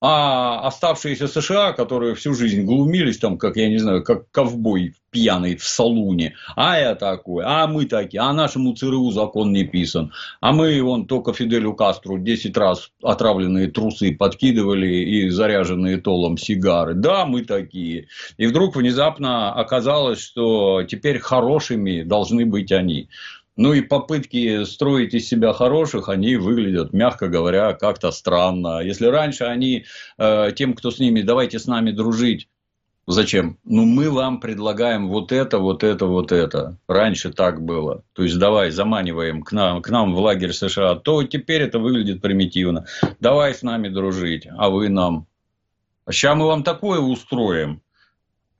А 0.00 0.66
оставшиеся 0.66 1.26
США, 1.26 1.72
которые 1.72 2.14
всю 2.14 2.34
жизнь 2.34 2.64
глумились, 2.64 3.18
там, 3.18 3.38
как, 3.38 3.56
я 3.56 3.68
не 3.68 3.78
знаю, 3.78 4.04
как 4.04 4.30
ковбой 4.30 4.94
пьяный 5.10 5.56
в 5.56 5.64
салуне, 5.64 6.34
а 6.56 6.78
я 6.78 6.94
такой, 6.94 7.42
а 7.46 7.66
мы 7.66 7.86
такие, 7.86 8.20
а 8.20 8.34
нашему 8.34 8.74
ЦРУ 8.74 9.10
закон 9.12 9.50
не 9.50 9.64
писан, 9.64 10.12
а 10.42 10.52
мы 10.52 10.82
вон 10.82 11.06
только 11.06 11.32
Фиделю 11.32 11.72
Кастру 11.72 12.18
10 12.18 12.54
раз 12.58 12.90
отравленные 13.02 13.68
трусы 13.68 14.14
подкидывали 14.14 14.86
и 14.86 15.30
заряженные 15.30 15.96
толом 15.96 16.36
сигары, 16.36 16.92
да, 16.92 17.24
мы 17.24 17.44
такие. 17.44 18.08
И 18.36 18.46
вдруг 18.46 18.76
внезапно 18.76 19.54
оказалось, 19.54 20.20
что 20.20 20.82
теперь 20.82 21.18
хорошими 21.18 22.02
должны 22.02 22.44
быть 22.44 22.70
они. 22.70 23.08
Ну 23.56 23.72
и 23.72 23.80
попытки 23.80 24.64
строить 24.64 25.14
из 25.14 25.26
себя 25.26 25.52
хороших, 25.52 26.08
они 26.08 26.36
выглядят, 26.36 26.92
мягко 26.92 27.28
говоря, 27.28 27.72
как-то 27.72 28.10
странно. 28.10 28.80
Если 28.80 29.06
раньше 29.06 29.44
они 29.44 29.86
э, 30.18 30.52
тем, 30.54 30.74
кто 30.74 30.90
с 30.90 30.98
ними, 30.98 31.22
давайте 31.22 31.58
с 31.58 31.66
нами 31.66 31.90
дружить, 31.90 32.48
Зачем? 33.08 33.56
Ну, 33.62 33.84
мы 33.84 34.10
вам 34.10 34.40
предлагаем 34.40 35.06
вот 35.06 35.30
это, 35.30 35.60
вот 35.60 35.84
это, 35.84 36.06
вот 36.06 36.32
это. 36.32 36.76
Раньше 36.88 37.32
так 37.32 37.62
было. 37.62 38.02
То 38.14 38.24
есть, 38.24 38.36
давай, 38.36 38.72
заманиваем 38.72 39.42
к 39.42 39.52
нам, 39.52 39.80
к 39.80 39.90
нам 39.90 40.12
в 40.12 40.18
лагерь 40.18 40.52
США. 40.52 40.96
То 40.96 41.22
теперь 41.22 41.62
это 41.62 41.78
выглядит 41.78 42.20
примитивно. 42.20 42.86
Давай 43.20 43.54
с 43.54 43.62
нами 43.62 43.88
дружить, 43.88 44.48
а 44.58 44.70
вы 44.70 44.88
нам. 44.88 45.28
Сейчас 46.10 46.36
мы 46.36 46.46
вам 46.46 46.64
такое 46.64 46.98
устроим 46.98 47.80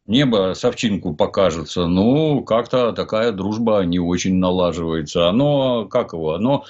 небо 0.07 0.55
совчинку 0.55 1.15
покажется, 1.15 1.87
ну, 1.87 2.43
как-то 2.43 2.93
такая 2.93 3.33
дружба 3.33 3.83
не 3.85 3.99
очень 3.99 4.37
налаживается. 4.37 5.29
Оно, 5.29 5.87
как 5.87 6.13
его, 6.13 6.35
оно, 6.35 6.65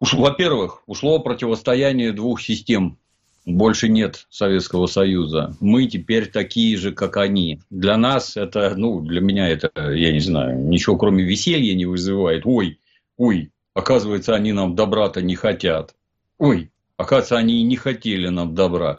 во-первых, 0.00 0.82
ушло 0.86 1.18
противостояние 1.18 2.12
двух 2.12 2.40
систем. 2.40 2.98
Больше 3.46 3.88
нет 3.88 4.26
Советского 4.28 4.88
Союза. 4.88 5.54
Мы 5.60 5.86
теперь 5.86 6.26
такие 6.26 6.76
же, 6.76 6.90
как 6.90 7.16
они. 7.16 7.60
Для 7.70 7.96
нас 7.96 8.36
это, 8.36 8.74
ну, 8.76 9.00
для 9.00 9.20
меня 9.20 9.48
это, 9.48 9.70
я 9.92 10.12
не 10.12 10.18
знаю, 10.18 10.58
ничего 10.58 10.96
кроме 10.96 11.22
веселья 11.22 11.72
не 11.74 11.86
вызывает. 11.86 12.42
Ой, 12.44 12.80
ой, 13.16 13.52
оказывается, 13.72 14.34
они 14.34 14.52
нам 14.52 14.74
добра-то 14.74 15.22
не 15.22 15.36
хотят. 15.36 15.94
Ой, 16.38 16.72
оказывается, 16.96 17.36
они 17.36 17.60
и 17.60 17.62
не 17.62 17.76
хотели 17.76 18.28
нам 18.28 18.56
добра. 18.56 18.98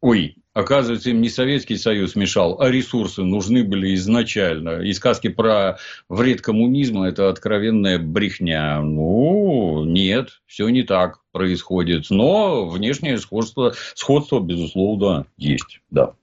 Ой, 0.00 0.36
Оказывается, 0.52 1.10
им 1.10 1.20
не 1.20 1.28
Советский 1.28 1.76
Союз 1.76 2.16
мешал, 2.16 2.60
а 2.60 2.70
ресурсы 2.70 3.22
нужны 3.22 3.62
были 3.62 3.94
изначально. 3.94 4.80
И 4.80 4.92
сказки 4.92 5.28
про 5.28 5.78
вред 6.08 6.40
коммунизма– 6.40 7.08
это 7.08 7.28
откровенная 7.28 7.98
брехня. 7.98 8.80
Ну, 8.80 9.84
нет, 9.84 10.40
все 10.46 10.68
не 10.68 10.82
так 10.82 11.20
происходит. 11.30 12.06
Но 12.10 12.68
внешнее 12.68 13.18
сходство, 13.18 13.74
сходство 13.94 14.40
безусловно, 14.40 15.26
есть. 15.36 15.80
Да. 15.90 16.14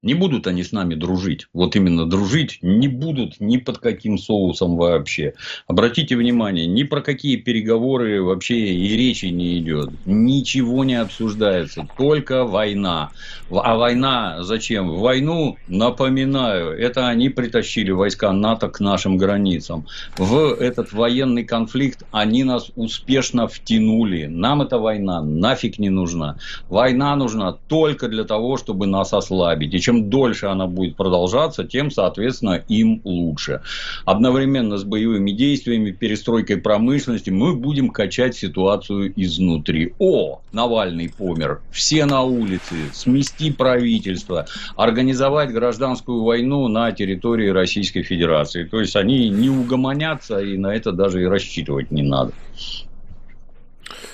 Не 0.00 0.14
будут 0.14 0.46
они 0.46 0.62
с 0.62 0.70
нами 0.70 0.94
дружить. 0.94 1.48
Вот 1.52 1.74
именно 1.74 2.08
дружить 2.08 2.60
не 2.62 2.86
будут 2.86 3.40
ни 3.40 3.56
под 3.56 3.78
каким 3.78 4.16
соусом 4.16 4.76
вообще. 4.76 5.34
Обратите 5.66 6.14
внимание, 6.14 6.68
ни 6.68 6.84
про 6.84 7.00
какие 7.00 7.34
переговоры 7.34 8.22
вообще 8.22 8.58
и 8.58 8.96
речи 8.96 9.26
не 9.26 9.58
идет. 9.58 9.90
Ничего 10.06 10.84
не 10.84 10.94
обсуждается. 10.94 11.88
Только 11.98 12.44
война. 12.44 13.10
А 13.50 13.76
война 13.76 14.44
зачем? 14.44 14.88
Войну, 15.00 15.56
напоминаю, 15.66 16.78
это 16.78 17.08
они 17.08 17.28
притащили 17.28 17.90
войска 17.90 18.32
НАТО 18.32 18.68
к 18.68 18.78
нашим 18.78 19.16
границам. 19.16 19.88
В 20.16 20.54
этот 20.60 20.92
военный 20.92 21.42
конфликт 21.42 22.04
они 22.12 22.44
нас 22.44 22.70
успешно 22.76 23.48
втянули. 23.48 24.26
Нам 24.26 24.62
эта 24.62 24.78
война 24.78 25.22
нафиг 25.22 25.80
не 25.80 25.90
нужна. 25.90 26.38
Война 26.68 27.16
нужна 27.16 27.52
только 27.66 28.06
для 28.06 28.22
того, 28.22 28.58
чтобы 28.58 28.86
нас 28.86 29.12
ослабить. 29.12 29.74
И 29.74 29.88
чем 29.88 29.97
дольше 30.04 30.46
она 30.46 30.66
будет 30.66 30.96
продолжаться, 30.96 31.64
тем, 31.64 31.90
соответственно, 31.90 32.62
им 32.68 33.00
лучше. 33.04 33.62
Одновременно 34.04 34.78
с 34.78 34.84
боевыми 34.84 35.32
действиями, 35.32 35.90
перестройкой 35.90 36.58
промышленности 36.58 37.30
мы 37.30 37.54
будем 37.54 37.90
качать 37.90 38.36
ситуацию 38.36 39.12
изнутри. 39.16 39.94
О, 39.98 40.40
Навальный 40.52 41.10
помер. 41.10 41.60
Все 41.70 42.06
на 42.06 42.22
улице. 42.22 42.74
Смести 42.92 43.50
правительство. 43.50 44.46
Организовать 44.76 45.50
гражданскую 45.50 46.22
войну 46.22 46.68
на 46.68 46.90
территории 46.92 47.48
Российской 47.48 48.02
Федерации. 48.02 48.64
То 48.64 48.80
есть, 48.80 48.96
они 48.96 49.28
не 49.28 49.50
угомонятся, 49.50 50.38
и 50.38 50.56
на 50.56 50.74
это 50.74 50.92
даже 50.92 51.22
и 51.22 51.26
рассчитывать 51.26 51.90
не 51.90 52.02
надо. 52.02 52.32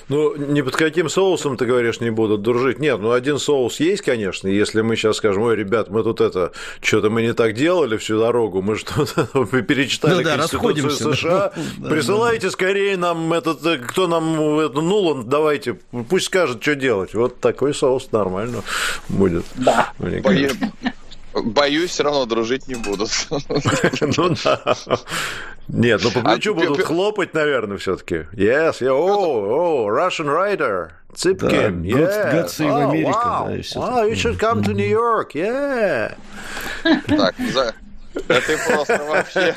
Ну, 0.07 0.35
ни 0.35 0.61
под 0.61 0.75
каким 0.75 1.09
соусом, 1.09 1.57
ты 1.57 1.65
говоришь, 1.65 1.99
не 1.99 2.09
будут 2.09 2.41
дружить. 2.41 2.79
Нет, 2.79 2.99
ну 2.99 3.11
один 3.11 3.39
соус 3.39 3.79
есть, 3.79 4.03
конечно. 4.03 4.47
Если 4.47 4.81
мы 4.81 4.95
сейчас 4.95 5.17
скажем, 5.17 5.43
ой, 5.43 5.55
ребят, 5.55 5.89
мы 5.89 6.03
тут 6.03 6.21
это, 6.21 6.51
что-то 6.81 7.09
мы 7.09 7.21
не 7.21 7.33
так 7.33 7.53
делали 7.53 7.97
всю 7.97 8.19
дорогу, 8.19 8.61
мы 8.61 8.75
что-то 8.75 9.25
перечитали 9.61 10.15
ну, 10.15 10.23
да, 10.23 10.37
Конституцию 10.37 10.91
США, 10.91 11.53
да, 11.77 11.89
присылайте 11.89 12.47
да. 12.47 12.51
скорее 12.51 12.97
нам 12.97 13.33
этот, 13.33 13.65
э, 13.65 13.77
кто 13.77 14.07
нам 14.07 14.59
эту 14.59 14.81
Нулан, 14.81 15.27
давайте, 15.27 15.77
пусть 16.09 16.25
скажет, 16.25 16.61
что 16.61 16.75
делать. 16.75 17.13
Вот 17.13 17.39
такой 17.39 17.73
соус 17.73 18.11
нормально 18.11 18.63
будет. 19.09 19.45
Да. 19.55 19.93
Боюсь, 21.43 21.91
все 21.91 22.03
равно 22.03 22.25
дружить 22.25 22.67
не 22.67 22.75
будут. 22.75 23.09
Ну 24.17 24.35
да. 24.43 24.75
Нет, 25.67 26.01
ну 26.03 26.11
по 26.11 26.21
плечу 26.21 26.51
а, 26.51 26.53
будут 26.53 26.81
хлопать, 26.81 27.33
наверное, 27.33 27.77
все-таки. 27.77 28.27
Yes, 28.33 28.81
yeah, 28.81 28.91
oh, 28.91 29.87
oh, 29.87 29.87
Russian 29.87 30.27
writer. 30.27 30.91
Цыпкин, 31.15 31.83
да, 31.83 31.87
yes. 31.87 32.33
God 32.33 32.49
save 32.49 32.71
oh, 32.71 32.89
America. 32.89 33.09
Wow. 33.09 33.63
Да, 33.73 33.79
wow, 33.79 34.03
you 34.03 34.15
should 34.15 34.37
come 34.37 34.61
to 34.63 34.73
New 34.73 34.87
York, 34.87 35.33
yeah. 35.33 36.15
Так, 36.83 37.35
за, 37.51 37.73
да 38.27 38.41
ты 38.41 38.57
просто 38.57 39.03
вообще... 39.03 39.55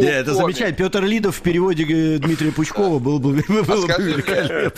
Не, 0.00 0.10
это 0.10 0.34
замечательно. 0.34 0.76
Петр 0.76 1.04
Лидов 1.04 1.36
в 1.36 1.42
переводе 1.42 1.84
э, 1.84 2.18
Дмитрия 2.18 2.52
Пучкова 2.52 2.98
был 2.98 3.18
бы 3.18 3.42
а. 3.48 4.72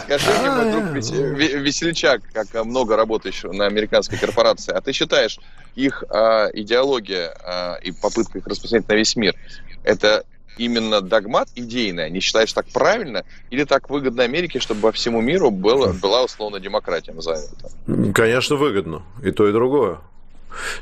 Скажи 0.00 0.30
мне, 0.40 0.50
мой 0.50 0.72
друг 0.72 0.84
Весельчак, 0.94 2.22
как 2.32 2.64
много 2.64 2.96
работающего 2.96 3.52
на 3.52 3.66
американской 3.66 4.18
корпорации, 4.18 4.72
а 4.72 4.80
ты 4.80 4.92
считаешь, 4.92 5.38
их 5.74 6.04
а, 6.08 6.48
идеология 6.52 7.34
а, 7.44 7.76
и 7.82 7.92
попытка 7.92 8.38
их 8.38 8.46
распространять 8.46 8.88
на 8.88 8.94
весь 8.94 9.16
мир, 9.16 9.34
это 9.82 10.24
именно 10.56 11.00
догмат 11.00 11.48
идейный, 11.54 12.10
не 12.10 12.20
считаешь 12.20 12.52
так 12.52 12.66
правильно, 12.68 13.24
или 13.50 13.64
так 13.64 13.90
выгодно 13.90 14.22
Америке, 14.22 14.60
чтобы 14.60 14.80
по 14.80 14.92
всему 14.92 15.20
миру 15.20 15.50
было, 15.50 15.92
была 15.92 16.24
условно 16.24 16.60
демократия, 16.60 17.12
назовем 17.12 17.42
это? 17.58 18.12
Конечно, 18.12 18.56
выгодно. 18.56 19.02
И 19.22 19.30
то, 19.30 19.48
и 19.48 19.52
другое. 19.52 19.98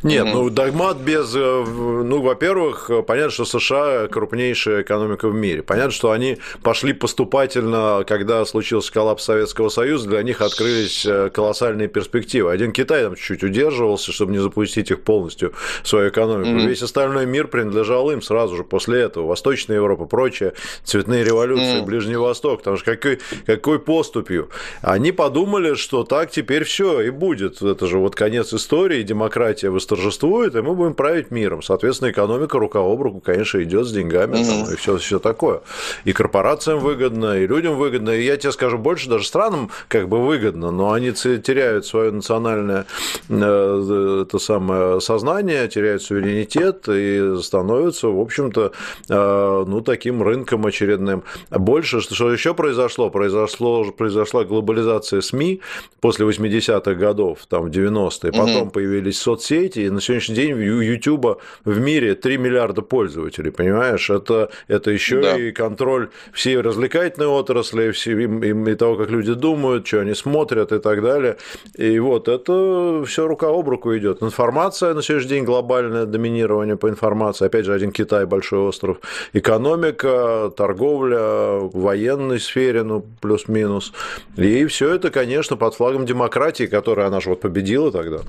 Нет, 0.02 0.26
mm-hmm. 0.26 0.32
ну 0.32 0.50
догмат 0.50 0.98
без... 0.98 1.34
Э, 1.34 1.64
ну, 1.64 2.20
во-первых, 2.20 2.90
понятно, 3.06 3.30
что 3.30 3.44
США 3.44 4.08
крупнейшая 4.08 4.82
экономика 4.82 5.28
в 5.28 5.34
мире. 5.34 5.62
Понятно, 5.62 5.90
что 5.90 6.10
они 6.10 6.38
пошли 6.62 6.92
поступательно, 6.92 8.04
когда 8.06 8.44
случился 8.44 8.92
коллапс 8.92 9.24
Советского 9.24 9.68
Союза, 9.68 10.08
для 10.08 10.22
них 10.22 10.40
открылись 10.40 11.04
э, 11.06 11.30
колоссальные 11.30 11.88
перспективы. 11.88 12.50
Один 12.50 12.72
Китай 12.72 13.02
там 13.02 13.16
чуть-чуть 13.16 13.42
удерживался, 13.42 14.12
чтобы 14.12 14.32
не 14.32 14.38
запустить 14.38 14.90
их 14.90 15.02
полностью 15.02 15.52
в 15.82 15.88
свою 15.88 16.10
экономику. 16.10 16.50
Mm-hmm. 16.50 16.66
Весь 16.66 16.82
остальной 16.82 17.26
мир 17.26 17.48
принадлежал 17.48 18.10
им 18.10 18.22
сразу 18.22 18.56
же 18.56 18.64
после 18.64 19.00
этого. 19.00 19.26
Восточная 19.26 19.76
Европа, 19.76 20.06
прочее, 20.06 20.52
цветные 20.84 21.24
революции, 21.24 21.80
mm-hmm. 21.80 21.84
Ближний 21.84 22.16
Восток. 22.16 22.58
Потому 22.58 22.76
что 22.76 22.96
какой, 22.96 23.20
какой 23.46 23.78
поступью? 23.78 24.50
Они 24.82 25.12
подумали, 25.12 25.74
что 25.74 26.04
так 26.04 26.30
теперь 26.30 26.64
все 26.64 27.00
и 27.00 27.10
будет. 27.10 27.62
Это 27.62 27.86
же 27.86 27.98
вот 27.98 28.14
конец 28.14 28.52
истории, 28.52 29.02
демократия 29.02 29.61
демократия 29.62 29.70
восторжествует, 29.70 30.54
и 30.54 30.60
мы 30.60 30.74
будем 30.74 30.94
править 30.94 31.30
миром. 31.30 31.62
Соответственно, 31.62 32.10
экономика 32.10 32.58
рука 32.58 32.80
об 32.80 33.00
руку, 33.00 33.20
конечно, 33.20 33.62
идет 33.62 33.86
с 33.86 33.92
деньгами 33.92 34.36
mm-hmm. 34.36 34.64
там, 34.64 34.74
и 34.74 34.76
все, 34.76 34.96
все 34.96 35.18
такое. 35.18 35.60
И 36.04 36.12
корпорациям 36.12 36.80
выгодно, 36.80 37.38
и 37.38 37.46
людям 37.46 37.76
выгодно. 37.76 38.10
И 38.10 38.24
я 38.24 38.36
тебе 38.36 38.52
скажу 38.52 38.78
больше, 38.78 39.08
даже 39.08 39.24
странам 39.24 39.70
как 39.88 40.08
бы 40.08 40.24
выгодно, 40.24 40.70
но 40.70 40.92
они 40.92 41.12
теряют 41.12 41.86
свое 41.86 42.10
национальное 42.10 42.86
э, 43.28 44.24
это 44.26 44.38
самое 44.38 45.00
сознание, 45.00 45.68
теряют 45.68 46.02
суверенитет 46.02 46.88
и 46.88 47.36
становятся, 47.42 48.08
в 48.08 48.20
общем-то, 48.20 48.72
э, 49.08 49.64
ну, 49.66 49.80
таким 49.80 50.22
рынком 50.22 50.66
очередным. 50.66 51.22
Больше, 51.50 52.00
что 52.00 52.32
еще 52.32 52.54
произошло? 52.54 53.10
Произошло, 53.10 53.84
произошла 53.92 54.44
глобализация 54.44 55.20
СМИ 55.20 55.60
после 56.00 56.26
80-х 56.26 56.94
годов, 56.94 57.38
там, 57.48 57.64
в 57.64 57.70
90-е, 57.70 58.32
потом 58.32 58.68
mm-hmm. 58.68 58.70
появились 58.70 59.18
соцсети, 59.18 59.51
соцсети, 59.52 59.80
и 59.80 59.90
на 59.90 60.00
сегодняшний 60.00 60.34
день 60.34 60.52
у 60.52 60.80
YouTube 60.80 61.40
в 61.64 61.80
мире 61.80 62.14
3 62.14 62.38
миллиарда 62.38 62.82
пользователей, 62.82 63.50
понимаешь? 63.50 64.10
Это, 64.10 64.50
это 64.68 64.90
еще 64.90 65.20
да. 65.20 65.36
и 65.36 65.52
контроль 65.52 66.08
всей 66.32 66.60
развлекательной 66.60 67.26
отрасли, 67.26 67.90
всей, 67.90 68.14
и, 68.14 68.70
и 68.70 68.74
того, 68.74 68.96
как 68.96 69.10
люди 69.10 69.34
думают, 69.34 69.86
что 69.86 70.00
они 70.00 70.14
смотрят 70.14 70.72
и 70.72 70.78
так 70.78 71.02
далее. 71.02 71.36
И 71.74 71.98
вот 71.98 72.28
это 72.28 73.04
все 73.06 73.26
рука 73.26 73.48
об 73.48 73.68
руку 73.68 73.96
идет. 73.96 74.22
Информация 74.22 74.94
на 74.94 75.02
сегодняшний 75.02 75.36
день 75.36 75.44
глобальное 75.44 76.06
доминирование 76.06 76.76
по 76.76 76.88
информации. 76.88 77.46
Опять 77.46 77.66
же, 77.66 77.74
один 77.74 77.92
Китай, 77.92 78.26
большой 78.26 78.60
остров. 78.60 78.98
Экономика, 79.32 80.52
торговля, 80.56 81.58
в 81.60 81.72
военной 81.74 82.40
сфере, 82.40 82.82
ну, 82.82 83.04
плюс-минус. 83.20 83.92
И 84.36 84.64
все 84.66 84.94
это, 84.94 85.10
конечно, 85.10 85.56
под 85.56 85.74
флагом 85.74 86.06
демократии, 86.06 86.66
которая 86.66 87.06
она 87.06 87.20
же 87.20 87.30
вот 87.30 87.40
победила 87.40 87.92
тогда. 87.92 88.20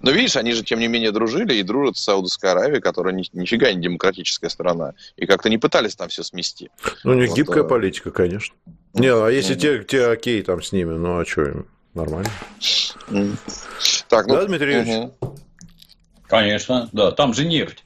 Но 0.00 0.10
видишь, 0.10 0.36
они 0.36 0.52
же, 0.52 0.62
тем 0.62 0.80
не 0.80 0.88
менее, 0.88 1.12
дружили 1.12 1.54
и 1.54 1.62
дружат 1.62 1.96
с 1.96 2.02
Саудовской 2.02 2.50
Аравией, 2.50 2.80
которая 2.80 3.14
ни, 3.14 3.24
нифига 3.32 3.72
не 3.72 3.80
демократическая 3.80 4.48
страна. 4.48 4.94
И 5.16 5.26
как-то 5.26 5.48
не 5.48 5.58
пытались 5.58 5.96
там 5.96 6.08
все 6.08 6.22
смести. 6.22 6.70
Ну, 7.04 7.12
у 7.12 7.14
них 7.14 7.30
вот, 7.30 7.36
гибкая 7.36 7.64
а... 7.64 7.66
политика, 7.66 8.10
конечно. 8.10 8.54
Не, 8.94 9.12
а 9.12 9.28
если 9.28 9.56
mm 9.56 9.58
те, 9.58 9.84
те 9.84 10.06
окей 10.06 10.42
там 10.42 10.62
с 10.62 10.72
ними, 10.72 10.94
ну 10.94 11.20
а 11.20 11.24
что, 11.24 11.64
нормально. 11.94 12.30
Так, 14.08 14.26
ну, 14.26 14.34
да, 14.34 14.44
Дмитрий 14.46 14.74
Юрьевич? 14.74 15.10
Конечно, 16.26 16.88
да. 16.92 17.12
Там 17.12 17.34
же 17.34 17.44
нефть 17.44 17.84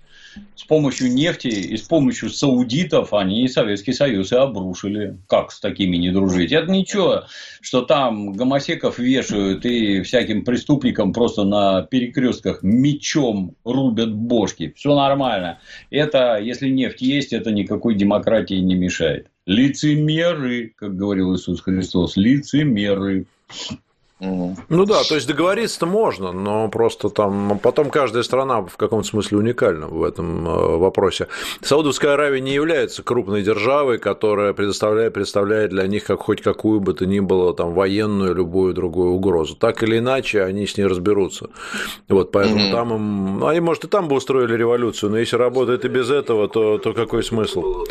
с 0.55 0.65
помощью 0.65 1.13
нефти 1.13 1.49
и 1.49 1.77
с 1.77 1.83
помощью 1.83 2.31
саудитов 2.31 3.13
они 3.13 3.49
Советский 3.49 3.93
Союз 3.93 4.33
и 4.33 4.37
обрушили. 4.37 5.19
Как 5.27 5.53
с 5.53 5.61
такими 5.61 5.97
не 5.97 6.11
дружить? 6.11 6.53
Это 6.53 6.71
ничего, 6.71 7.25
что 7.61 7.83
там 7.83 8.33
гомосеков 8.33 8.99
вешают 8.99 9.65
и 9.65 10.03
всяким 10.03 10.45
преступникам 10.45 11.13
просто 11.13 11.45
на 11.45 11.83
перекрестках 11.83 12.63
мечом 12.63 13.55
рубят 13.65 14.13
бошки. 14.13 14.73
Все 14.77 14.95
нормально. 14.95 15.59
Это, 15.91 16.39
если 16.39 16.69
нефть 16.69 17.03
есть, 17.03 17.33
это 17.33 17.51
никакой 17.51 17.95
демократии 17.95 18.55
не 18.55 18.75
мешает. 18.75 19.29
Лицемеры, 19.47 20.73
как 20.77 20.97
говорил 20.97 21.35
Иисус 21.35 21.61
Христос, 21.61 22.17
лицемеры. 22.17 23.27
Ну 24.21 24.85
да, 24.85 25.03
то 25.09 25.15
есть 25.15 25.27
договориться-то 25.27 25.87
можно, 25.87 26.33
но 26.33 26.69
просто 26.69 27.09
там 27.09 27.59
потом 27.59 27.89
каждая 27.89 28.23
страна 28.23 28.61
в 28.61 28.77
каком-то 28.77 29.09
смысле 29.09 29.39
уникальна 29.39 29.87
в 29.87 30.05
этом 30.05 30.47
э, 30.47 30.77
вопросе. 30.77 31.29
Саудовская 31.63 32.15
Аравия 32.15 32.41
не 32.41 32.53
является 32.53 33.03
крупной 33.03 33.43
державой, 33.43 33.99
которая 33.99 34.53
предоставляет, 34.53 35.15
представляет 35.15 35.71
для 35.71 35.87
них 35.87 36.05
как 36.05 36.21
хоть 36.21 36.43
какую 36.43 36.81
бы 36.81 36.93
то 36.93 37.07
ни 37.07 37.21
было 37.21 37.55
там 37.55 37.73
военную 37.73 38.35
любую 38.35 38.75
другую 38.75 39.13
угрозу. 39.13 39.57
Так 39.57 39.83
или 39.83 39.99
иначе, 39.99 40.43
они 40.43 40.67
с 40.67 40.77
ней 40.77 40.85
разберутся. 40.85 41.49
Вот 42.09 42.31
поэтому 42.31 42.61
mm-hmm. 42.61 42.73
там 42.73 42.95
им, 42.95 43.39
ну, 43.41 43.47
они 43.47 43.61
может 43.61 43.85
и 43.85 43.89
там 43.89 44.09
бы 44.09 44.17
устроили 44.17 44.55
революцию, 44.55 45.11
но 45.11 45.19
если 45.19 45.37
работает 45.37 45.87
и 45.87 45.89
без 45.89 46.11
этого, 46.11 46.47
то, 46.49 46.77
то 46.77 46.93
какой 46.93 47.23
смысл? 47.23 47.87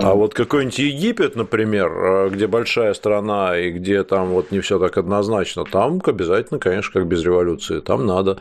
А 0.00 0.14
вот 0.14 0.32
какой-нибудь 0.32 0.78
Египет, 0.78 1.36
например, 1.36 1.92
э, 1.92 2.28
где 2.30 2.46
большая 2.46 2.94
страна 2.94 3.58
и 3.58 3.70
где 3.70 4.02
там 4.02 4.28
вот 4.28 4.50
не 4.50 4.60
все 4.60 4.78
так 4.78 4.96
однозначно 4.96 5.25
однозначно. 5.26 5.64
Там 5.64 6.00
обязательно, 6.04 6.58
конечно, 6.58 6.92
как 6.92 7.06
без 7.08 7.22
революции, 7.22 7.80
там 7.80 8.06
надо. 8.06 8.38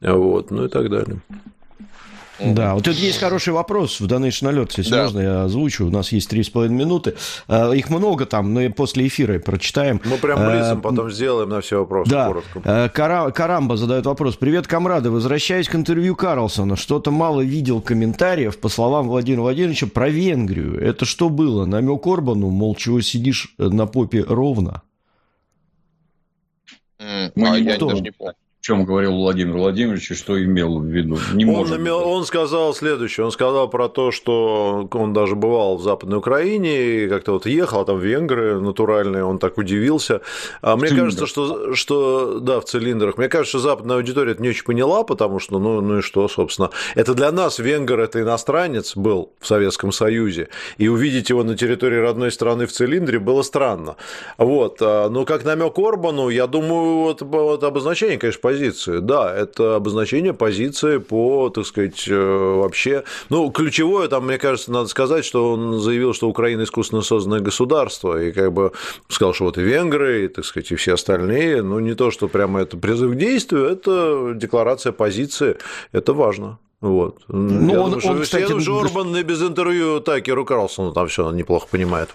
Вот, 0.00 0.50
ну 0.50 0.64
и 0.64 0.68
так 0.68 0.88
далее. 0.90 1.20
Да, 2.42 2.74
вот 2.74 2.84
тут 2.84 2.94
есть 2.94 3.20
хороший 3.20 3.52
вопрос 3.52 4.00
в 4.00 4.06
Donation 4.06 4.50
Alert, 4.50 4.72
если 4.78 4.92
да. 4.92 5.02
можно, 5.02 5.20
я 5.20 5.42
озвучу. 5.44 5.86
У 5.86 5.90
нас 5.90 6.10
есть 6.10 6.30
три 6.30 6.42
с 6.42 6.48
половиной 6.48 6.78
минуты. 6.78 7.14
А, 7.48 7.70
их 7.72 7.90
много 7.90 8.24
там, 8.24 8.54
но 8.54 8.70
после 8.70 9.08
эфира 9.08 9.38
прочитаем. 9.38 10.00
Мы 10.06 10.16
прям 10.16 10.38
близом 10.38 10.78
а, 10.78 10.80
потом 10.80 11.10
сделаем 11.10 11.50
на 11.50 11.60
все 11.60 11.80
вопросы 11.80 12.10
да. 12.10 12.28
коротко. 12.28 12.90
Кара, 12.94 13.30
Карамба 13.30 13.76
задает 13.76 14.06
вопрос. 14.06 14.36
Привет, 14.36 14.66
комрады. 14.66 15.10
Возвращаясь 15.10 15.68
к 15.68 15.74
интервью 15.74 16.16
Карлсона, 16.16 16.76
что-то 16.76 17.10
мало 17.10 17.42
видел 17.42 17.82
комментариев, 17.82 18.56
по 18.56 18.70
словам 18.70 19.08
Владимира 19.08 19.42
Владимировича, 19.42 19.88
про 19.88 20.08
Венгрию. 20.08 20.80
Это 20.80 21.04
что 21.04 21.28
было? 21.28 21.66
Намек 21.66 22.06
Орбану, 22.06 22.48
мол, 22.48 22.74
чего 22.74 23.02
сидишь 23.02 23.54
на 23.58 23.84
попе 23.84 24.24
ровно? 24.26 24.80
Mm, 27.00 27.32
а, 27.36 27.56
я 27.56 27.78
даже 27.78 28.02
не 28.02 28.12
помню 28.12 28.34
чем 28.60 28.84
говорил 28.84 29.12
Владимир 29.14 29.56
Владимирович 29.56 30.10
и 30.10 30.14
что 30.14 30.42
имел 30.42 30.80
в 30.80 30.84
виду. 30.84 31.18
Не 31.32 31.46
он, 31.46 31.52
может 31.52 31.78
имел, 31.78 32.06
он 32.06 32.26
сказал 32.26 32.74
следующее. 32.74 33.24
Он 33.24 33.32
сказал 33.32 33.68
про 33.70 33.88
то, 33.88 34.10
что 34.10 34.86
он 34.92 35.14
даже 35.14 35.34
бывал 35.34 35.78
в 35.78 35.82
Западной 35.82 36.18
Украине 36.18 37.04
и 37.04 37.08
как-то 37.08 37.32
вот 37.32 37.46
ехал, 37.46 37.80
а 37.80 37.84
там 37.86 37.98
венгры 37.98 38.60
натуральные, 38.60 39.24
он 39.24 39.38
так 39.38 39.56
удивился. 39.56 40.20
А 40.60 40.76
мне 40.76 40.90
кажется, 40.90 41.26
что, 41.26 41.74
что 41.74 42.38
да, 42.40 42.60
в 42.60 42.64
цилиндрах. 42.64 43.16
Мне 43.16 43.28
кажется, 43.28 43.58
что 43.58 43.68
западная 43.68 43.96
аудитория 43.96 44.32
это 44.32 44.42
не 44.42 44.50
очень 44.50 44.64
поняла, 44.64 45.04
потому 45.04 45.38
что, 45.38 45.58
ну, 45.58 45.80
ну 45.80 45.98
и 45.98 46.02
что, 46.02 46.28
собственно. 46.28 46.70
Это 46.94 47.14
для 47.14 47.32
нас 47.32 47.58
венгр– 47.58 47.98
это 48.00 48.20
иностранец 48.20 48.94
был 48.94 49.32
в 49.40 49.46
Советском 49.46 49.90
Союзе, 49.90 50.48
и 50.76 50.88
увидеть 50.88 51.30
его 51.30 51.44
на 51.44 51.56
территории 51.56 51.98
родной 51.98 52.30
страны 52.30 52.66
в 52.66 52.72
цилиндре 52.72 53.18
было 53.18 53.40
странно. 53.40 53.96
Вот. 54.36 54.78
А, 54.82 55.08
но 55.08 55.24
как 55.24 55.44
намек 55.44 55.78
Орбану, 55.78 56.28
я 56.28 56.46
думаю, 56.46 56.98
вот, 56.98 57.22
вот 57.22 57.64
обозначение, 57.64 58.18
конечно, 58.18 58.49
позиции. 58.50 58.98
Да, 58.98 59.34
это 59.34 59.76
обозначение 59.76 60.32
позиции 60.32 60.98
по, 60.98 61.50
так 61.50 61.66
сказать, 61.66 62.08
э, 62.08 62.54
вообще... 62.56 63.04
Ну, 63.28 63.50
ключевое 63.50 64.08
там, 64.08 64.26
мне 64.26 64.38
кажется, 64.38 64.72
надо 64.72 64.88
сказать, 64.88 65.24
что 65.24 65.52
он 65.52 65.78
заявил, 65.78 66.14
что 66.14 66.28
Украина 66.28 66.62
искусственно 66.62 67.02
созданное 67.02 67.40
государство, 67.40 68.20
и 68.20 68.32
как 68.32 68.52
бы 68.52 68.72
сказал, 69.08 69.34
что 69.34 69.44
вот 69.44 69.58
и 69.58 69.62
венгры, 69.62 70.24
и, 70.24 70.28
так 70.28 70.44
сказать, 70.44 70.72
и 70.72 70.76
все 70.76 70.94
остальные, 70.94 71.62
ну, 71.62 71.78
не 71.78 71.94
то, 71.94 72.10
что 72.10 72.28
прямо 72.28 72.60
это 72.60 72.76
призыв 72.76 73.12
к 73.12 73.16
действию, 73.16 73.66
это 73.66 74.32
декларация 74.34 74.92
позиции, 74.92 75.56
это 75.92 76.12
важно. 76.12 76.58
Вот. 76.80 77.18
Ну, 77.28 77.72
я 77.72 77.80
он, 77.80 77.90
думаю, 77.90 78.08
он, 78.08 78.22
кстати, 78.22 78.42
я 78.42 78.48
думаю, 78.48 78.80
Орбан 78.80 79.14
и 79.14 79.22
без 79.22 79.42
интервью 79.42 80.00
Такеру 80.00 80.46
Карлсону 80.46 80.92
там 80.92 81.08
все 81.08 81.30
неплохо 81.30 81.66
понимает. 81.70 82.08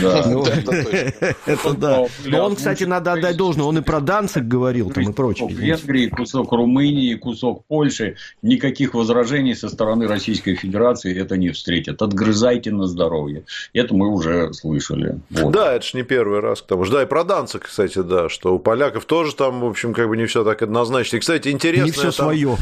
Да, 0.00 0.24
ну, 0.24 0.44
это 1.46 1.74
да. 1.74 2.06
Но 2.24 2.44
он, 2.44 2.54
кстати, 2.54 2.84
надо 2.84 3.14
отдать 3.14 3.36
должное, 3.36 3.64
он 3.66 3.78
и 3.78 3.80
про 3.80 4.00
Данцик 4.00 4.44
говорил 4.44 4.90
там 4.90 5.10
и 5.10 5.12
прочее. 5.12 5.48
Венгрии, 5.48 6.06
кусок 6.06 6.52
Румынии, 6.52 7.14
кусок 7.14 7.64
Польши, 7.66 8.14
никаких 8.40 8.94
возражений 8.94 9.56
со 9.56 9.68
стороны 9.68 10.06
Российской 10.06 10.54
Федерации 10.54 11.20
это 11.20 11.36
не 11.36 11.50
встретят. 11.50 12.00
Отгрызайте 12.00 12.70
на 12.70 12.86
здоровье. 12.86 13.42
Это 13.72 13.94
мы 13.96 14.06
уже 14.12 14.52
слышали. 14.52 15.18
Да, 15.30 15.74
это 15.74 15.84
же 15.84 15.96
не 15.96 16.04
первый 16.04 16.38
раз. 16.38 16.60
Потому 16.62 16.84
что, 16.84 16.94
да, 16.94 17.02
и 17.02 17.06
про 17.06 17.24
Данцик, 17.24 17.64
кстати, 17.64 18.00
да, 18.00 18.28
что 18.28 18.54
у 18.54 18.60
поляков 18.60 19.06
тоже 19.06 19.34
там, 19.34 19.60
в 19.60 19.66
общем, 19.66 19.92
как 19.92 20.08
бы 20.08 20.16
не 20.16 20.26
все 20.26 20.44
так 20.44 20.62
однозначно. 20.62 21.16
И, 21.16 21.20
кстати, 21.20 21.48
интересно. 21.48 21.84
Не 21.86 21.90
все 21.90 22.12
свое. 22.12 22.56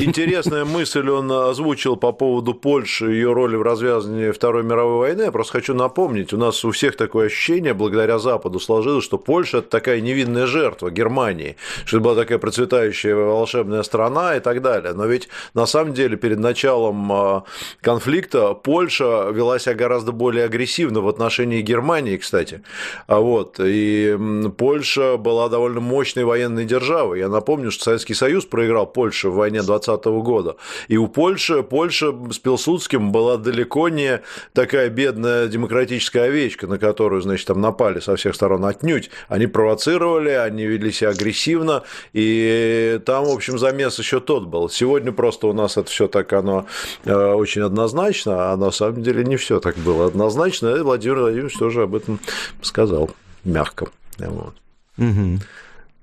Интересная 0.00 0.64
мысль 0.64 0.79
мысль 0.80 1.10
он 1.10 1.30
озвучил 1.30 1.96
по 1.96 2.12
поводу 2.12 2.54
Польши, 2.54 3.12
ее 3.12 3.34
роли 3.34 3.54
в 3.56 3.62
развязывании 3.62 4.30
Второй 4.30 4.62
мировой 4.62 4.98
войны. 4.98 5.22
Я 5.24 5.30
просто 5.30 5.52
хочу 5.52 5.74
напомнить, 5.74 6.32
у 6.32 6.38
нас 6.38 6.64
у 6.64 6.70
всех 6.70 6.96
такое 6.96 7.26
ощущение, 7.26 7.74
благодаря 7.74 8.18
Западу 8.18 8.58
сложилось, 8.58 9.04
что 9.04 9.18
Польша– 9.18 9.58
это 9.58 9.68
такая 9.68 10.00
невинная 10.00 10.46
жертва 10.46 10.90
Германии, 10.90 11.56
что 11.84 11.98
это 11.98 12.04
была 12.04 12.14
такая 12.14 12.38
процветающая 12.38 13.14
волшебная 13.14 13.82
страна 13.82 14.36
и 14.36 14.40
так 14.40 14.62
далее. 14.62 14.94
Но 14.94 15.04
ведь 15.04 15.28
на 15.52 15.66
самом 15.66 15.92
деле 15.92 16.16
перед 16.16 16.38
началом 16.38 17.12
а, 17.12 17.44
конфликта 17.82 18.54
Польша 18.54 19.28
вела 19.30 19.58
себя 19.58 19.74
гораздо 19.74 20.12
более 20.12 20.46
агрессивно 20.46 21.02
в 21.02 21.08
отношении 21.08 21.60
Германии, 21.60 22.16
кстати. 22.16 22.62
А 23.06 23.20
вот. 23.20 23.60
И 23.60 24.16
Польша 24.56 25.18
была 25.18 25.50
довольно 25.50 25.80
мощной 25.80 26.24
военной 26.24 26.64
державой. 26.64 27.18
Я 27.18 27.28
напомню, 27.28 27.70
что 27.70 27.84
Советский 27.84 28.14
Союз 28.14 28.46
проиграл 28.46 28.86
Польше 28.86 29.28
в 29.28 29.34
войне 29.34 29.62
20 29.62 30.04
года. 30.22 30.56
И 30.88 30.96
у 30.96 31.08
Польши, 31.08 31.62
Польша 31.62 32.12
с 32.30 32.38
Пилсудским 32.38 33.12
была 33.12 33.36
далеко 33.36 33.88
не 33.88 34.20
такая 34.52 34.88
бедная 34.88 35.48
демократическая 35.48 36.24
овечка, 36.24 36.66
на 36.66 36.78
которую, 36.78 37.22
значит, 37.22 37.46
там 37.46 37.60
напали 37.60 38.00
со 38.00 38.16
всех 38.16 38.34
сторон 38.34 38.64
отнюдь. 38.64 39.10
Они 39.28 39.46
провоцировали, 39.46 40.30
они 40.30 40.66
вели 40.66 40.92
себя 40.92 41.10
агрессивно, 41.10 41.82
и 42.12 43.00
там, 43.04 43.24
в 43.24 43.30
общем, 43.30 43.58
замес 43.58 43.98
еще 43.98 44.20
тот 44.20 44.46
был. 44.46 44.68
Сегодня 44.68 45.12
просто 45.12 45.46
у 45.46 45.52
нас 45.52 45.76
это 45.76 45.90
все 45.90 46.08
так 46.08 46.32
оно 46.32 46.66
э, 47.04 47.14
очень 47.14 47.62
однозначно, 47.62 48.52
а 48.52 48.56
на 48.56 48.70
самом 48.70 49.02
деле 49.02 49.24
не 49.24 49.36
все 49.36 49.60
так 49.60 49.76
было 49.76 50.06
однозначно, 50.06 50.76
и 50.76 50.80
Владимир 50.80 51.20
Владимирович 51.20 51.56
тоже 51.58 51.82
об 51.82 51.94
этом 51.94 52.20
сказал 52.62 53.10
мягко. 53.44 53.88
Вот. 54.18 54.54
Угу. 54.98 55.38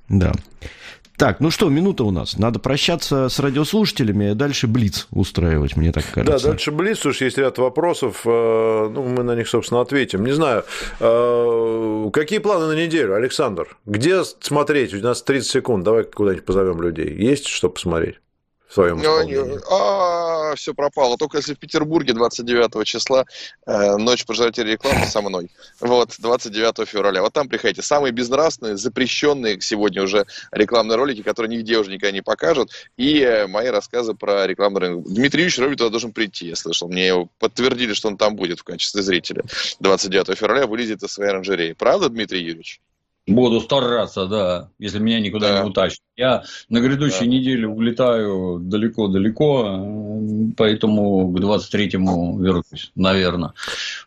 Да. 0.10 0.32
Так, 1.18 1.40
ну 1.40 1.50
что, 1.50 1.68
минута 1.70 2.04
у 2.04 2.12
нас. 2.12 2.38
Надо 2.38 2.60
прощаться 2.60 3.28
с 3.28 3.40
радиослушателями, 3.40 4.30
а 4.30 4.36
дальше 4.36 4.68
Блиц 4.68 5.08
устраивать, 5.10 5.76
мне 5.76 5.92
так 5.92 6.06
кажется. 6.14 6.46
Да, 6.46 6.52
дальше 6.52 6.72
Блиц, 6.72 7.04
уж 7.08 7.22
есть 7.22 7.40
ряд 7.40 7.58
вопросов, 7.58 8.22
э, 8.24 8.90
ну, 8.94 9.04
мы 9.04 9.24
на 9.24 9.36
них, 9.36 9.48
собственно, 9.48 9.82
ответим. 9.82 10.24
Не 10.24 10.34
знаю, 10.34 10.64
э, 11.00 12.10
какие 12.14 12.38
планы 12.38 12.68
на 12.68 12.80
неделю, 12.80 13.16
Александр? 13.16 13.78
Где 13.88 14.24
смотреть? 14.24 14.94
У 14.94 15.00
нас 15.00 15.24
30 15.24 15.50
секунд, 15.50 15.84
давай 15.84 16.04
куда-нибудь 16.04 16.46
позовем 16.46 16.84
людей. 16.84 17.12
Есть 17.12 17.48
что 17.48 17.70
посмотреть? 17.70 18.20
В 18.68 18.74
своем 18.74 19.00
исполнении? 19.02 19.60
А, 19.72 20.56
все 20.56 20.74
пропало. 20.74 21.18
Только 21.18 21.38
если 21.38 21.54
в 21.54 21.60
Петербурге 21.60 22.14
29 22.14 22.86
числа 22.86 23.26
э, 23.66 23.98
ночь 23.98 24.26
пожирателей 24.26 24.74
рекламы 24.74 25.06
со 25.06 25.22
мной. 25.22 25.50
Вот, 25.80 26.16
29 26.20 26.88
февраля. 26.88 27.22
Вот 27.22 27.34
там 27.34 27.48
приходите. 27.48 27.82
Самые 27.82 28.12
безнравственные, 28.12 28.78
запрещенные 28.78 29.60
сегодня 29.62 30.04
уже 30.04 30.26
рекламные 30.52 30.98
ролики, 30.98 31.24
которые 31.24 31.56
нигде 31.56 31.78
уже 31.78 31.92
никогда 31.92 32.12
не 32.12 32.22
покажут. 32.22 32.72
И 32.98 33.20
э, 33.22 33.48
мои 33.48 33.68
рассказы 33.68 34.14
про 34.14 34.46
рекламный 34.48 34.82
рынок. 34.82 35.06
Дмитрий 35.06 35.44
Юрьевич 35.44 35.60
Ровит 35.60 35.78
туда 35.78 35.90
должен 35.90 36.12
прийти, 36.12 36.48
я 36.48 36.56
слышал. 36.56 36.90
Мне 36.90 37.28
подтвердили, 37.40 37.94
что 37.94 38.10
он 38.10 38.18
там 38.18 38.36
будет 38.36 38.60
в 38.60 38.64
качестве 38.64 39.02
зрителя. 39.02 39.44
29 39.80 40.38
февраля 40.38 40.68
вылезет 40.68 41.04
из 41.04 41.12
своей 41.12 41.32
оранжереи. 41.32 41.74
Правда, 41.74 42.10
Дмитрий 42.10 42.42
Юрьевич? 42.42 42.82
Буду 43.28 43.60
стараться, 43.60 44.26
да, 44.26 44.70
если 44.80 45.00
меня 45.00 45.20
никуда 45.20 45.50
да. 45.50 45.62
не 45.62 45.70
утащат. 45.70 46.00
Я 46.16 46.44
на 46.70 46.80
грядущей 46.80 47.26
да. 47.26 47.26
неделе 47.26 47.68
улетаю 47.68 48.60
далеко-далеко, 48.62 50.54
поэтому 50.56 51.34
к 51.34 51.38
23-му 51.38 52.40
вернусь, 52.40 52.92
наверное. 52.96 53.52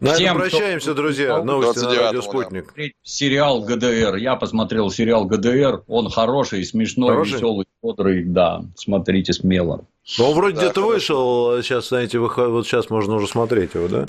На 0.00 0.14
Всем, 0.14 0.38
прощаемся, 0.38 0.92
кто... 0.92 1.02
друзья. 1.02 1.42
Новости 1.42 1.84
на 1.84 1.94
радио 1.94 2.22
«Спутник». 2.22 2.72
Да. 2.74 2.82
Сериал 3.02 3.60
ГДР. 3.62 4.16
Я 4.16 4.36
посмотрел 4.36 4.90
сериал 4.90 5.26
ГДР. 5.26 5.82
Он 5.86 6.08
хороший, 6.08 6.64
смешной, 6.64 7.10
хороший? 7.10 7.34
веселый, 7.34 7.66
бодрый. 7.82 8.24
Да, 8.24 8.62
смотрите 8.74 9.34
смело. 9.34 9.84
Ну, 10.18 10.30
он 10.30 10.34
вроде 10.34 10.56
да, 10.56 10.62
где-то 10.62 10.80
вышел, 10.80 11.62
сейчас, 11.62 11.90
знаете, 11.90 12.18
выход... 12.18 12.48
вот 12.48 12.66
сейчас 12.66 12.88
можно 12.88 13.16
уже 13.16 13.26
смотреть 13.26 13.74
его, 13.74 13.86
да? 13.86 14.06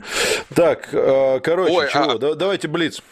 Так, 0.55 0.93
э, 0.93 1.41
короче, 1.41 1.73
Ой, 1.73 1.89
чего? 1.91 2.31
А... 2.31 2.35
Давайте 2.35 2.69
Блиц. 2.69 3.03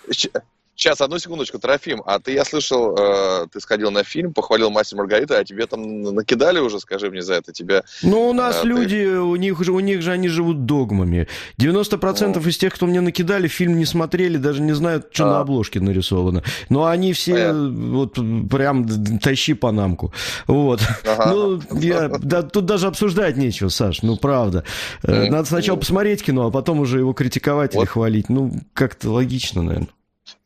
Сейчас, 0.80 1.02
одну 1.02 1.20
секундочку, 1.20 1.60
Трофим, 1.60 2.02
а 2.06 2.20
ты, 2.20 2.32
я 2.32 2.46
слышал, 2.46 2.96
э, 2.98 3.48
ты 3.52 3.60
сходил 3.60 3.92
на 3.92 4.06
фильм, 4.06 4.34
похвалил 4.34 4.70
«Мастер 4.70 4.98
Маргарита», 4.98 5.38
а 5.38 5.44
тебе 5.44 5.66
там 5.68 6.04
накидали 6.04 6.60
уже, 6.60 6.80
скажи 6.80 7.12
мне 7.12 7.22
за 7.22 7.34
это, 7.34 7.52
тебя... 7.52 7.84
Ну, 8.02 8.30
у 8.30 8.34
нас 8.34 8.64
э, 8.64 8.66
люди, 8.66 8.96
ты... 8.96 9.20
у, 9.20 9.36
них 9.36 9.62
же, 9.62 9.74
у 9.74 9.82
них 9.82 10.02
же 10.02 10.14
они 10.14 10.30
живут 10.30 10.66
догмами. 10.66 11.28
90% 11.60 12.32
ну. 12.34 12.48
из 12.48 12.58
тех, 12.58 12.74
кто 12.74 12.86
мне 12.86 13.02
накидали, 13.02 13.50
фильм 13.50 13.78
не 13.78 13.84
смотрели, 13.84 14.38
даже 14.38 14.62
не 14.62 14.72
знают, 14.72 15.10
что 15.12 15.26
а. 15.26 15.28
на 15.28 15.40
обложке 15.42 15.82
нарисовано. 15.82 16.44
Но 16.70 16.86
они 16.86 17.12
все 17.12 17.34
Понятно. 17.34 17.98
вот 17.98 18.14
прям 18.50 19.20
тащи 19.20 19.56
панамку. 19.56 20.14
Вот. 20.48 20.80
Ага. 21.04 21.34
Ну, 21.34 21.62
я, 21.78 22.08
да, 22.08 22.42
тут 22.42 22.64
даже 22.64 22.88
обсуждать 22.88 23.36
нечего, 23.36 23.68
Саш, 23.68 24.02
ну, 24.02 24.16
правда. 24.16 24.64
Mm. 25.04 25.30
Надо 25.30 25.46
сначала 25.46 25.76
посмотреть 25.76 26.24
кино, 26.24 26.48
а 26.48 26.52
потом 26.52 26.80
уже 26.80 27.00
его 27.00 27.12
критиковать 27.12 27.74
вот. 27.74 27.82
или 27.82 27.88
хвалить. 27.90 28.30
Ну, 28.30 28.54
как-то 28.74 29.12
логично, 29.12 29.62
наверное. 29.62 29.90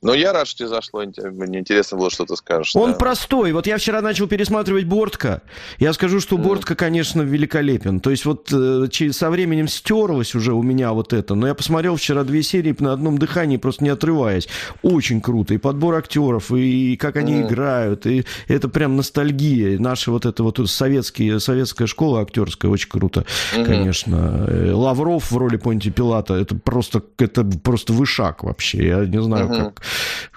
Ну, 0.04 0.14
я 0.14 0.34
рад, 0.34 0.48
что 0.48 0.60
тебе 0.60 0.68
зашло. 0.68 1.04
Мне 1.32 1.60
интересно 1.60 1.98
было, 1.98 2.10
что 2.10 2.26
ты 2.26 2.36
скажешь. 2.36 2.76
Он 2.76 2.92
да. 2.92 2.98
простой. 2.98 3.54
Вот 3.54 3.68
я 3.68 3.78
вчера 3.78 4.02
начал 4.02 4.28
пересматривать 4.28 4.86
Бортка. 4.86 5.42
Я 5.80 5.94
скажу, 5.94 6.20
что 6.20 6.36
mm. 6.36 6.42
Бортка, 6.42 6.76
конечно, 6.76 7.22
великолепен. 7.22 8.02
То 8.02 8.10
есть 8.10 8.26
вот 8.26 8.52
э, 8.52 8.88
со 9.12 9.30
временем 9.30 9.70
стерлось 9.70 10.36
уже 10.36 10.54
у 10.54 10.62
меня 10.62 10.92
вот 10.92 11.14
это. 11.14 11.36
Но 11.36 11.48
я 11.48 11.54
посмотрел 11.54 11.96
вчера 11.96 12.26
две 12.26 12.44
серии 12.44 12.76
на 12.80 12.92
одном 12.92 13.18
дыхании, 13.18 13.56
просто 13.56 13.86
не 13.86 13.90
отрываясь. 13.92 14.50
Очень 14.82 15.22
круто. 15.22 15.54
И 15.54 15.58
подбор 15.58 15.96
актеров, 15.96 16.52
и 16.52 16.98
как 16.98 17.16
они 17.16 17.36
mm. 17.36 17.48
играют. 17.48 18.06
И 18.06 18.26
это 18.50 18.68
прям 18.68 18.98
ностальгия. 18.98 19.80
Наша 19.80 20.12
вот 20.12 20.26
эта 20.26 20.44
вот 20.44 20.60
советские, 20.70 21.40
советская 21.40 21.88
школа 21.88 22.22
актерская 22.22 22.70
очень 22.70 22.90
круто, 22.90 23.26
mm-hmm. 23.56 23.66
конечно. 23.66 24.46
Э, 24.50 24.74
Лавров 24.74 25.32
в 25.32 25.38
роли 25.38 25.56
Понти 25.56 25.92
Пилата, 25.92 26.34
это 26.34 26.56
просто, 26.56 27.02
это 27.20 27.46
просто 27.46 27.94
вышаг 27.94 28.44
вообще. 28.44 28.88
Я 28.88 29.06
не 29.06 29.22
знаю, 29.22 29.48
mm-hmm. 29.48 29.64
как 29.64 29.82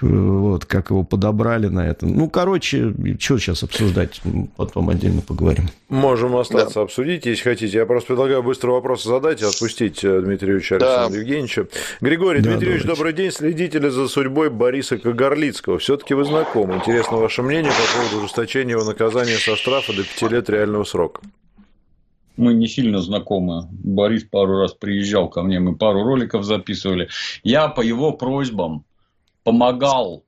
вот, 0.00 0.64
как 0.64 0.90
его 0.90 1.04
подобрали 1.04 1.68
на 1.68 1.86
это. 1.88 2.06
Ну, 2.06 2.28
короче, 2.28 2.92
что 3.18 3.38
сейчас 3.38 3.62
обсуждать, 3.62 4.20
потом 4.56 4.88
отдельно 4.88 5.22
поговорим. 5.22 5.68
Можем 5.88 6.36
остаться 6.36 6.76
да. 6.76 6.82
обсудить, 6.82 7.26
если 7.26 7.42
хотите. 7.42 7.78
Я 7.78 7.86
просто 7.86 8.08
предлагаю 8.08 8.42
быстро 8.42 8.72
вопрос 8.72 9.04
задать 9.04 9.42
и 9.42 9.44
отпустить 9.44 10.02
э, 10.04 10.18
Александра 10.76 11.08
да. 11.10 11.16
Евгеньевича. 11.16 11.68
Григорий 12.00 12.40
да, 12.40 12.50
Дмитриевич, 12.50 12.82
давайте. 12.82 12.98
добрый 12.98 13.12
день. 13.12 13.30
Следите 13.30 13.78
ли 13.78 13.88
за 13.90 14.08
судьбой 14.08 14.50
Бориса 14.50 14.98
Кагарлицкого? 14.98 15.78
Все-таки 15.78 16.14
вы 16.14 16.24
знакомы. 16.24 16.76
Интересно 16.76 17.18
ваше 17.18 17.42
мнение 17.42 17.72
по 17.72 17.98
поводу 17.98 18.24
ужесточения 18.24 18.72
его 18.72 18.84
наказания 18.84 19.36
со 19.36 19.56
штрафа 19.56 19.92
до 19.92 20.02
5 20.02 20.30
лет 20.32 20.50
реального 20.50 20.84
срока. 20.84 21.20
Мы 22.36 22.52
не 22.52 22.68
сильно 22.68 23.00
знакомы. 23.00 23.66
Борис 23.70 24.24
пару 24.24 24.60
раз 24.60 24.74
приезжал 24.74 25.28
ко 25.28 25.42
мне, 25.42 25.58
мы 25.58 25.74
пару 25.74 26.02
роликов 26.04 26.44
записывали. 26.44 27.08
Я 27.42 27.68
по 27.68 27.80
его 27.80 28.12
просьбам 28.12 28.84
помогал 29.46 30.24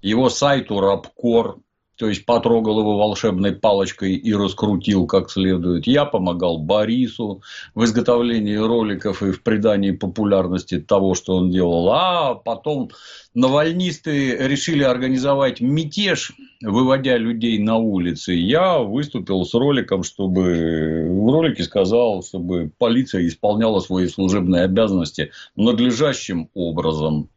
его 0.00 0.30
сайту 0.30 0.78
Рабкор, 0.78 1.58
то 1.96 2.08
есть 2.08 2.24
потрогал 2.24 2.78
его 2.78 2.96
волшебной 2.96 3.50
палочкой 3.50 4.14
и 4.14 4.32
раскрутил 4.32 5.08
как 5.08 5.28
следует. 5.28 5.88
Я 5.88 6.04
помогал 6.04 6.58
Борису 6.58 7.42
в 7.74 7.82
изготовлении 7.82 8.54
роликов 8.54 9.24
и 9.24 9.32
в 9.32 9.42
придании 9.42 9.90
популярности 9.90 10.78
того, 10.78 11.16
что 11.16 11.34
он 11.34 11.50
делал. 11.50 11.90
А 11.90 12.36
потом 12.36 12.90
навальнисты 13.34 14.36
решили 14.36 14.84
организовать 14.84 15.60
мятеж, 15.60 16.30
выводя 16.62 17.16
людей 17.16 17.58
на 17.58 17.78
улицы. 17.78 18.34
Я 18.34 18.78
выступил 18.78 19.44
с 19.44 19.52
роликом, 19.52 20.04
чтобы 20.04 21.08
в 21.10 21.32
ролике 21.32 21.64
сказал, 21.64 22.22
чтобы 22.22 22.70
полиция 22.78 23.26
исполняла 23.26 23.80
свои 23.80 24.06
служебные 24.06 24.62
обязанности 24.62 25.32
надлежащим 25.56 26.50
образом. 26.54 27.30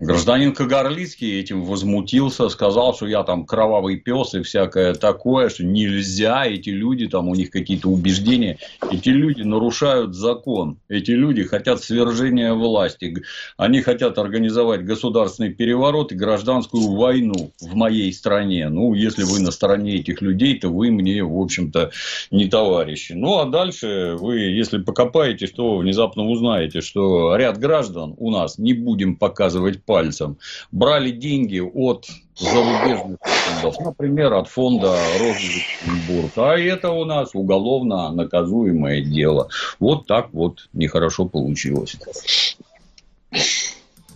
Гражданин 0.00 0.52
Кагарлицкий 0.52 1.38
этим 1.38 1.62
возмутился, 1.62 2.48
сказал, 2.48 2.94
что 2.94 3.06
я 3.06 3.22
там 3.22 3.46
кровавый 3.46 3.96
пес 3.96 4.34
и 4.34 4.42
всякое 4.42 4.94
такое, 4.94 5.48
что 5.48 5.64
нельзя, 5.64 6.44
эти 6.46 6.70
люди, 6.70 7.06
там 7.06 7.28
у 7.28 7.34
них 7.36 7.50
какие-то 7.50 7.88
убеждения, 7.88 8.58
эти 8.90 9.10
люди 9.10 9.42
нарушают 9.42 10.14
закон, 10.14 10.78
эти 10.88 11.12
люди 11.12 11.44
хотят 11.44 11.80
свержения 11.80 12.54
власти, 12.54 13.22
они 13.56 13.82
хотят 13.82 14.18
организовать 14.18 14.84
государственный 14.84 15.50
переворот 15.50 16.10
и 16.10 16.16
гражданскую 16.16 16.90
войну 16.96 17.52
в 17.60 17.76
моей 17.76 18.12
стране. 18.12 18.68
Ну, 18.70 18.94
если 18.94 19.22
вы 19.22 19.38
на 19.40 19.52
стороне 19.52 19.94
этих 19.94 20.20
людей, 20.20 20.58
то 20.58 20.70
вы 20.70 20.90
мне, 20.90 21.22
в 21.22 21.38
общем-то, 21.40 21.92
не 22.32 22.48
товарищи. 22.48 23.12
Ну, 23.12 23.38
а 23.38 23.46
дальше 23.46 24.16
вы, 24.18 24.40
если 24.40 24.78
покопаетесь, 24.78 25.52
то 25.52 25.76
внезапно 25.76 26.24
узнаете, 26.24 26.80
что 26.80 27.36
ряд 27.36 27.58
граждан 27.58 28.14
у 28.18 28.32
нас, 28.32 28.58
не 28.58 28.72
будем 28.72 29.16
показывать 29.16 29.83
пальцем, 29.84 30.38
брали 30.72 31.10
деньги 31.10 31.60
от 31.60 32.06
зарубежных 32.36 33.18
фондов, 33.20 33.80
например, 33.80 34.34
от 34.34 34.48
фонда 34.48 34.96
Росгюксембург. 35.20 36.32
А 36.36 36.58
это 36.58 36.90
у 36.90 37.04
нас 37.04 37.30
уголовно 37.34 38.10
наказуемое 38.10 39.02
дело. 39.02 39.48
Вот 39.78 40.06
так 40.06 40.32
вот 40.32 40.68
нехорошо 40.72 41.26
получилось. 41.26 41.96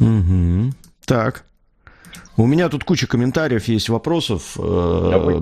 Угу. 0.01 0.73
Так. 1.05 1.45
У 2.37 2.47
меня 2.47 2.69
тут 2.69 2.85
куча 2.85 3.07
комментариев, 3.07 3.67
есть 3.67 3.89
вопросов. 3.89 4.57
Э, 4.59 5.09
Давай. 5.11 5.41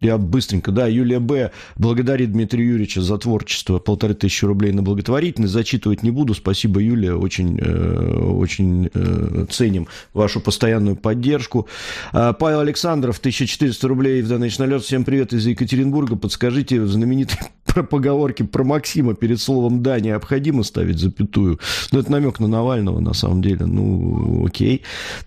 Я 0.00 0.16
быстренько, 0.16 0.70
да, 0.70 0.86
Юлия 0.86 1.18
Б. 1.18 1.50
благодарит 1.76 2.30
Дмитрия 2.30 2.64
Юрьевича 2.64 3.02
за 3.02 3.18
творчество, 3.18 3.80
полторы 3.80 4.14
тысячи 4.14 4.44
рублей 4.44 4.70
на 4.70 4.82
благотворительность, 4.82 5.52
зачитывать 5.52 6.04
не 6.04 6.12
буду, 6.12 6.34
спасибо, 6.34 6.80
Юлия, 6.80 7.14
очень, 7.14 7.58
э, 7.58 8.20
очень 8.20 8.90
э, 8.94 9.46
ценим 9.50 9.88
вашу 10.14 10.40
постоянную 10.40 10.94
поддержку. 10.94 11.66
А, 12.12 12.32
Павел 12.32 12.60
Александров, 12.60 13.18
1400 13.18 13.88
рублей 13.88 14.22
в 14.22 14.28
данный 14.28 14.52
налет, 14.56 14.84
всем 14.84 15.04
привет 15.04 15.32
из 15.32 15.44
Екатеринбурга, 15.46 16.14
подскажите 16.14 16.86
знаменитой 16.86 17.38
про 17.66 17.82
поговорки 17.82 18.44
про 18.44 18.62
Максима 18.62 19.14
перед 19.14 19.40
словом 19.40 19.82
«да» 19.82 19.98
необходимо 19.98 20.62
ставить 20.62 21.00
запятую. 21.00 21.58
Ну, 21.90 21.98
это 21.98 22.12
намек 22.12 22.38
на 22.38 22.46
Навального, 22.46 23.00
на 23.00 23.14
самом 23.14 23.42
деле. 23.42 23.66
Ну, 23.66 24.46
окей. 24.46 24.82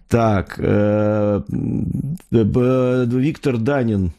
Так, 0.08 0.56
э, 0.58 1.42
Виктор 2.32 3.58
Данин 3.58 4.14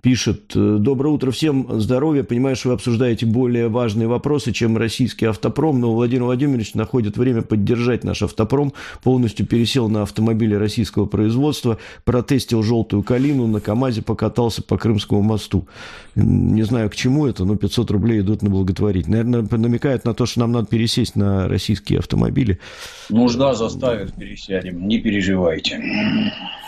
пишет, 0.00 0.52
«Э, 0.54 0.76
доброе 0.78 1.08
утро 1.08 1.32
всем, 1.32 1.80
здоровья, 1.80 2.22
понимаю, 2.22 2.54
что 2.54 2.68
вы 2.68 2.74
обсуждаете 2.74 3.26
более 3.26 3.68
важные 3.68 4.06
вопросы, 4.06 4.52
чем 4.52 4.76
российский 4.76 5.26
автопром, 5.26 5.80
но 5.80 5.92
Владимир 5.92 6.24
Владимирович 6.24 6.74
находит 6.74 7.16
время 7.16 7.42
поддержать 7.42 8.04
наш 8.04 8.22
автопром, 8.22 8.72
полностью 9.02 9.44
пересел 9.44 9.88
на 9.88 10.02
автомобили 10.02 10.54
российского 10.54 11.06
производства, 11.06 11.78
протестил 12.04 12.62
желтую 12.62 13.02
калину, 13.02 13.48
на 13.48 13.60
КАМАЗе 13.60 14.02
покатался 14.02 14.62
по 14.62 14.78
Крымскому 14.78 15.22
мосту. 15.22 15.66
Не 16.14 16.62
знаю, 16.62 16.90
к 16.90 16.94
чему 16.94 17.26
это, 17.26 17.44
но 17.44 17.56
500 17.56 17.90
рублей 17.90 18.20
идут 18.20 18.42
на 18.42 18.50
благотворительность. 18.50 19.26
Наверное, 19.26 19.58
намекает 19.58 20.04
на 20.04 20.14
то, 20.14 20.26
что 20.26 20.40
нам 20.40 20.52
надо 20.52 20.68
пересесть 20.68 21.16
на 21.16 21.48
российские 21.48 21.98
автомобили. 21.98 22.60
Нужда 23.08 23.54
заставит, 23.54 24.14
пересядем, 24.14 24.86
не 24.86 25.00
переживайте. 25.00 25.82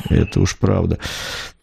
Это 0.09 0.41
уж 0.41 0.59
правда. 0.59 0.99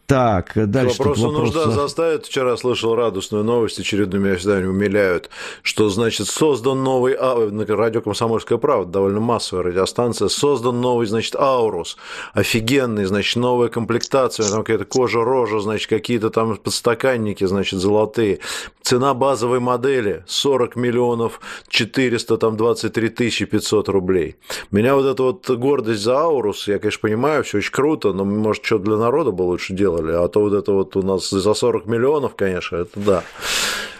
Так, 0.08 0.52
дальше 0.54 0.96
вопрос, 0.96 1.18
вопрос 1.18 1.38
нужда 1.38 1.70
заставит. 1.70 2.24
Вчера 2.24 2.56
слышал 2.56 2.94
радостную 2.94 3.44
новость, 3.44 3.78
очередную 3.78 4.22
меня 4.22 4.36
всегда 4.36 4.56
умиляют, 4.56 5.28
что, 5.60 5.90
значит, 5.90 6.28
создан 6.28 6.82
новый, 6.82 7.12
а, 7.12 7.36
радио 7.68 8.00
«Комсомольская 8.00 8.56
правда», 8.56 8.90
довольно 8.90 9.20
массовая 9.20 9.64
радиостанция, 9.64 10.28
создан 10.28 10.80
новый, 10.80 11.06
значит, 11.06 11.36
«Аурус», 11.36 11.98
офигенный, 12.32 13.04
значит, 13.04 13.36
новая 13.36 13.68
комплектация, 13.68 14.48
там 14.48 14.60
какая-то 14.60 14.86
кожа, 14.86 15.22
рожа, 15.22 15.60
значит, 15.60 15.90
какие-то 15.90 16.30
там 16.30 16.56
подстаканники, 16.56 17.44
значит, 17.44 17.78
золотые. 17.78 18.38
Цена 18.80 19.12
базовой 19.12 19.60
модели 19.60 20.24
40 20.26 20.74
миллионов 20.76 21.42
400, 21.68 22.38
там, 22.38 22.56
23 22.56 23.10
тысячи 23.10 23.44
500 23.44 23.90
рублей. 23.90 24.36
Меня 24.70 24.94
вот 24.94 25.04
эта 25.04 25.22
вот 25.22 25.50
гордость 25.50 26.00
за 26.00 26.18
«Аурус», 26.18 26.66
я, 26.66 26.78
конечно, 26.78 27.00
понимаю, 27.02 27.44
все 27.44 27.58
очень 27.58 27.72
круто, 27.72 28.14
но, 28.14 28.24
может, 28.24 28.64
что 28.64 28.78
для 28.78 28.96
народа 28.96 29.32
бы 29.32 29.42
лучше 29.42 29.74
делать, 29.74 29.97
сделали. 29.98 30.24
А 30.24 30.28
то 30.28 30.40
вот 30.40 30.52
это 30.54 30.72
вот 30.72 30.96
у 30.96 31.02
нас 31.02 31.30
за 31.30 31.54
40 31.54 31.86
миллионов, 31.86 32.36
конечно, 32.36 32.76
это 32.76 33.00
да. 33.00 33.24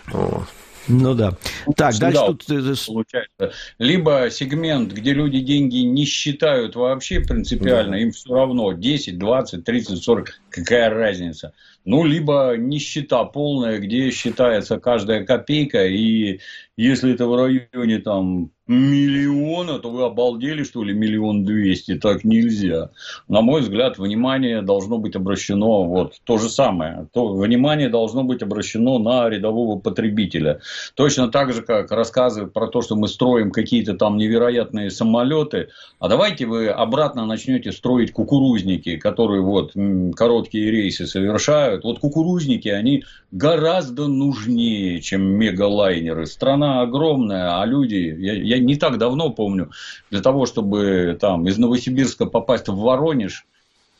Вот. 0.08 0.44
Ну 0.90 1.14
да. 1.14 1.36
Так, 1.76 1.92
Всегда 1.92 2.10
дальше 2.10 2.26
тут... 2.26 2.50
Э, 2.50 2.74
получается. 2.86 3.52
Либо 3.78 4.30
сегмент, 4.30 4.92
где 4.92 5.12
люди 5.12 5.40
деньги 5.40 5.78
не 5.78 6.06
считают 6.06 6.76
вообще 6.76 7.20
принципиально, 7.20 7.92
да. 7.92 7.98
им 7.98 8.12
все 8.12 8.32
равно 8.32 8.72
10, 8.72 9.18
20, 9.18 9.64
30, 9.64 10.02
40, 10.02 10.40
какая 10.48 10.88
разница. 10.88 11.52
Ну, 11.84 12.04
либо 12.04 12.54
нищета 12.56 13.24
полная, 13.24 13.78
где 13.78 14.10
считается 14.10 14.80
каждая 14.80 15.26
копейка, 15.26 15.86
и 15.86 16.40
если 16.78 17.12
это 17.12 17.26
в 17.26 17.34
районе 17.34 17.98
там 17.98 18.52
миллиона, 18.68 19.78
то 19.78 19.90
вы 19.90 20.04
обалдели, 20.04 20.62
что 20.62 20.84
ли, 20.84 20.92
миллион 20.92 21.44
двести, 21.44 21.94
так 21.94 22.22
нельзя. 22.22 22.90
На 23.26 23.40
мой 23.40 23.62
взгляд, 23.62 23.98
внимание 23.98 24.60
должно 24.60 24.98
быть 24.98 25.16
обращено, 25.16 25.84
вот, 25.84 26.20
то 26.24 26.36
же 26.36 26.50
самое, 26.50 27.08
то, 27.12 27.32
внимание 27.34 27.88
должно 27.88 28.24
быть 28.24 28.42
обращено 28.42 28.98
на 28.98 29.28
рядового 29.28 29.78
потребителя. 29.80 30.60
Точно 30.94 31.28
так 31.28 31.54
же, 31.54 31.62
как 31.62 31.90
рассказывают 31.90 32.52
про 32.52 32.68
то, 32.68 32.82
что 32.82 32.94
мы 32.94 33.08
строим 33.08 33.50
какие-то 33.50 33.94
там 33.94 34.18
невероятные 34.18 34.90
самолеты, 34.90 35.68
а 35.98 36.08
давайте 36.08 36.44
вы 36.44 36.68
обратно 36.68 37.24
начнете 37.24 37.72
строить 37.72 38.12
кукурузники, 38.12 38.98
которые 38.98 39.40
вот 39.40 39.72
короткие 40.14 40.70
рейсы 40.70 41.06
совершают. 41.06 41.84
Вот 41.84 42.00
кукурузники, 42.00 42.68
они 42.68 43.04
гораздо 43.32 44.08
нужнее, 44.08 45.00
чем 45.00 45.22
мегалайнеры. 45.22 46.26
Страна 46.26 46.67
огромная, 46.68 47.60
а 47.60 47.66
люди, 47.66 48.16
я, 48.18 48.34
я 48.34 48.58
не 48.58 48.76
так 48.76 48.98
давно 48.98 49.30
помню, 49.30 49.70
для 50.10 50.20
того, 50.20 50.46
чтобы 50.46 51.16
там 51.20 51.46
из 51.46 51.58
Новосибирска 51.58 52.26
попасть 52.26 52.68
в 52.68 52.76
Воронеж, 52.76 53.46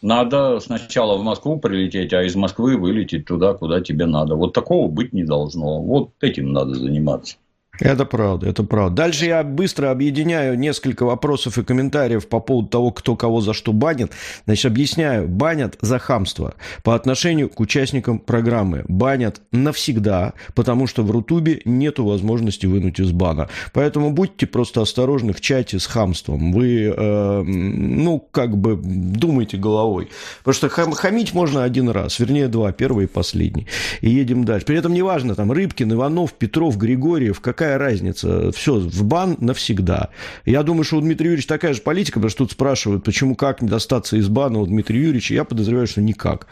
надо 0.01 0.61
сначала 0.61 1.17
в 1.17 1.23
Москву 1.23 1.59
прилететь, 1.59 2.13
а 2.13 2.23
из 2.23 2.37
Москвы 2.37 2.77
вылететь 2.77 3.25
туда, 3.27 3.55
куда 3.55 3.81
тебе 3.81 4.07
надо. 4.07 4.37
Вот 4.37 4.53
такого 4.53 4.89
быть 4.89 5.13
не 5.13 5.25
должно. 5.25 5.81
Вот 5.81 6.11
этим 6.21 6.53
надо 6.53 6.75
заниматься. 6.75 7.37
Это 7.81 8.05
правда, 8.05 8.49
это 8.49 8.65
правда. 8.65 8.97
Дальше 8.97 9.27
я 9.27 9.43
быстро 9.43 9.91
объединяю 9.91 10.59
несколько 10.59 11.05
вопросов 11.05 11.59
и 11.59 11.65
комментариев 11.65 12.29
по 12.29 12.41
поводу 12.41 12.69
того, 12.69 12.91
кто 12.91 13.17
кого 13.17 13.41
за 13.41 13.53
что 13.53 13.73
банит. 13.73 14.13
Значит, 14.47 14.67
объясняю. 14.67 15.29
Банят 15.29 15.77
за 15.81 15.99
хамство 15.99 16.55
по 16.83 16.95
отношению 16.95 17.49
к 17.49 17.61
участникам 17.61 18.19
программы. 18.19 18.85
Банят 18.89 19.41
навсегда, 19.53 20.33
потому 20.55 20.87
что 20.87 21.03
в 21.03 21.11
Рутубе 21.11 21.61
нету 21.65 22.05
возможности 22.05 22.67
вынуть 22.67 22.99
из 22.99 23.13
бана. 23.13 23.49
Поэтому 23.73 24.11
будьте 24.11 24.47
просто 24.47 24.83
осторожны 24.83 25.33
в 25.33 25.41
чате 25.41 25.79
с 25.79 25.87
хамством. 25.87 26.53
Вы, 26.53 26.93
э, 26.97 27.43
ну, 27.43 28.19
как 28.31 28.57
бы 28.57 28.77
думайте 28.77 29.57
головой. 29.57 30.09
Потому 30.39 30.55
что 30.55 30.69
хам, 30.69 30.93
хамить 30.93 31.33
можно 31.33 31.63
один 31.63 31.89
раз, 31.91 32.19
вернее 32.19 32.49
два, 32.49 32.73
первый 32.73 33.05
и 33.05 33.09
последний. 33.09 33.67
И 34.01 34.11
едем 34.11 34.45
дальше. 34.45 34.67
При 34.67 34.77
этом 34.77 34.93
неважно, 34.93 35.35
там, 35.35 35.53
Рыбкин, 35.53 35.93
Иванов, 35.93 36.33
Петров, 36.33 36.77
Григорьев, 36.77 37.41
какая 37.41 37.68
какая 37.69 37.79
разница? 37.79 38.51
Все, 38.53 38.79
в 38.79 39.05
бан 39.05 39.37
навсегда. 39.41 40.09
Я 40.47 40.63
думаю, 40.63 40.85
что 40.85 40.97
у 40.97 41.01
Дмитрия 41.01 41.27
Юрьевича 41.27 41.49
такая 41.49 41.75
же 41.75 41.83
политика, 41.83 42.15
потому 42.15 42.31
что 42.31 42.39
тут 42.45 42.53
спрашивают, 42.53 43.05
почему 43.05 43.35
как 43.35 43.63
достаться 43.63 44.17
из 44.17 44.29
бана 44.29 44.61
у 44.61 44.67
Дмитрия 44.67 45.01
Юрьевича. 45.01 45.35
Я 45.35 45.45
подозреваю, 45.45 45.87
что 45.87 46.01
никак. 46.01 46.47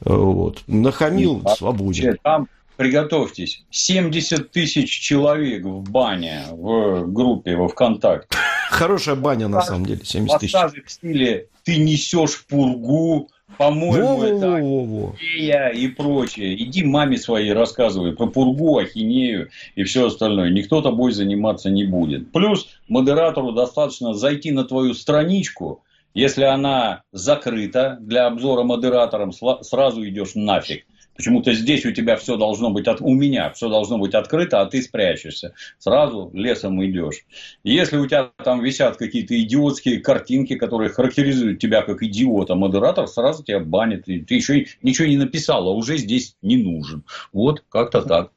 Вот. 0.00 0.62
Нахамил, 0.68 1.44
свободен. 1.56 2.16
Там 2.22 2.48
приготовьтесь, 2.76 3.64
70 3.70 4.52
тысяч 4.52 5.00
человек 5.00 5.64
в 5.64 5.90
бане 5.90 6.44
в 6.52 7.06
группе 7.12 7.56
во 7.56 7.68
ВКонтакте. 7.68 8.28
Хорошая 8.70 9.16
баня, 9.16 9.48
на 9.48 9.62
самом 9.62 9.86
деле, 9.86 10.00
70 10.04 10.40
тысяч. 10.40 10.54
В 10.54 10.90
стиле 10.90 11.48
«ты 11.64 11.78
несешь 11.78 12.44
пургу», 12.48 13.28
по-моему, 13.60 14.22
это 14.22 14.54
ахинея 14.54 15.68
и 15.68 15.86
прочее. 15.88 16.54
Иди 16.54 16.82
маме 16.82 17.18
своей 17.18 17.52
рассказывай 17.52 18.12
про 18.12 18.26
пургу, 18.26 18.78
ахинею 18.78 19.50
и 19.74 19.84
все 19.84 20.06
остальное. 20.06 20.48
Никто 20.48 20.80
тобой 20.80 21.12
заниматься 21.12 21.68
не 21.68 21.84
будет. 21.84 22.32
Плюс 22.32 22.68
модератору 22.88 23.52
достаточно 23.52 24.14
зайти 24.14 24.50
на 24.50 24.64
твою 24.64 24.94
страничку, 24.94 25.82
если 26.14 26.44
она 26.44 27.02
закрыта 27.12 27.98
для 28.00 28.28
обзора 28.28 28.62
модератором, 28.62 29.32
сразу 29.32 30.08
идешь 30.08 30.34
нафиг. 30.34 30.86
Почему-то 31.20 31.52
здесь 31.52 31.84
у 31.84 31.92
тебя 31.92 32.16
все 32.16 32.38
должно 32.38 32.70
быть, 32.70 32.88
от... 32.88 33.02
у 33.02 33.12
меня 33.12 33.50
все 33.50 33.68
должно 33.68 33.98
быть 33.98 34.14
открыто, 34.14 34.62
а 34.62 34.64
ты 34.64 34.80
спрячешься. 34.80 35.52
Сразу 35.78 36.30
лесом 36.32 36.82
идешь. 36.82 37.26
Если 37.62 37.98
у 37.98 38.06
тебя 38.06 38.30
там 38.42 38.62
висят 38.62 38.96
какие-то 38.96 39.38
идиотские 39.38 40.00
картинки, 40.00 40.56
которые 40.56 40.88
характеризуют 40.88 41.58
тебя 41.58 41.82
как 41.82 42.02
идиота, 42.02 42.54
модератор 42.54 43.06
сразу 43.06 43.44
тебя 43.44 43.60
банит. 43.60 44.08
И 44.08 44.20
ты 44.20 44.36
еще 44.36 44.64
ничего 44.80 45.08
не 45.08 45.18
написал, 45.18 45.68
а 45.68 45.74
уже 45.74 45.98
здесь 45.98 46.36
не 46.40 46.56
нужен. 46.56 47.04
Вот 47.34 47.62
как-то 47.68 48.00
так. 48.00 48.30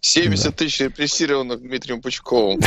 70 0.00 0.54
тысяч 0.54 0.80
репрессированных 0.80 1.60
Дмитрием 1.60 2.00
Пучковым. 2.00 2.60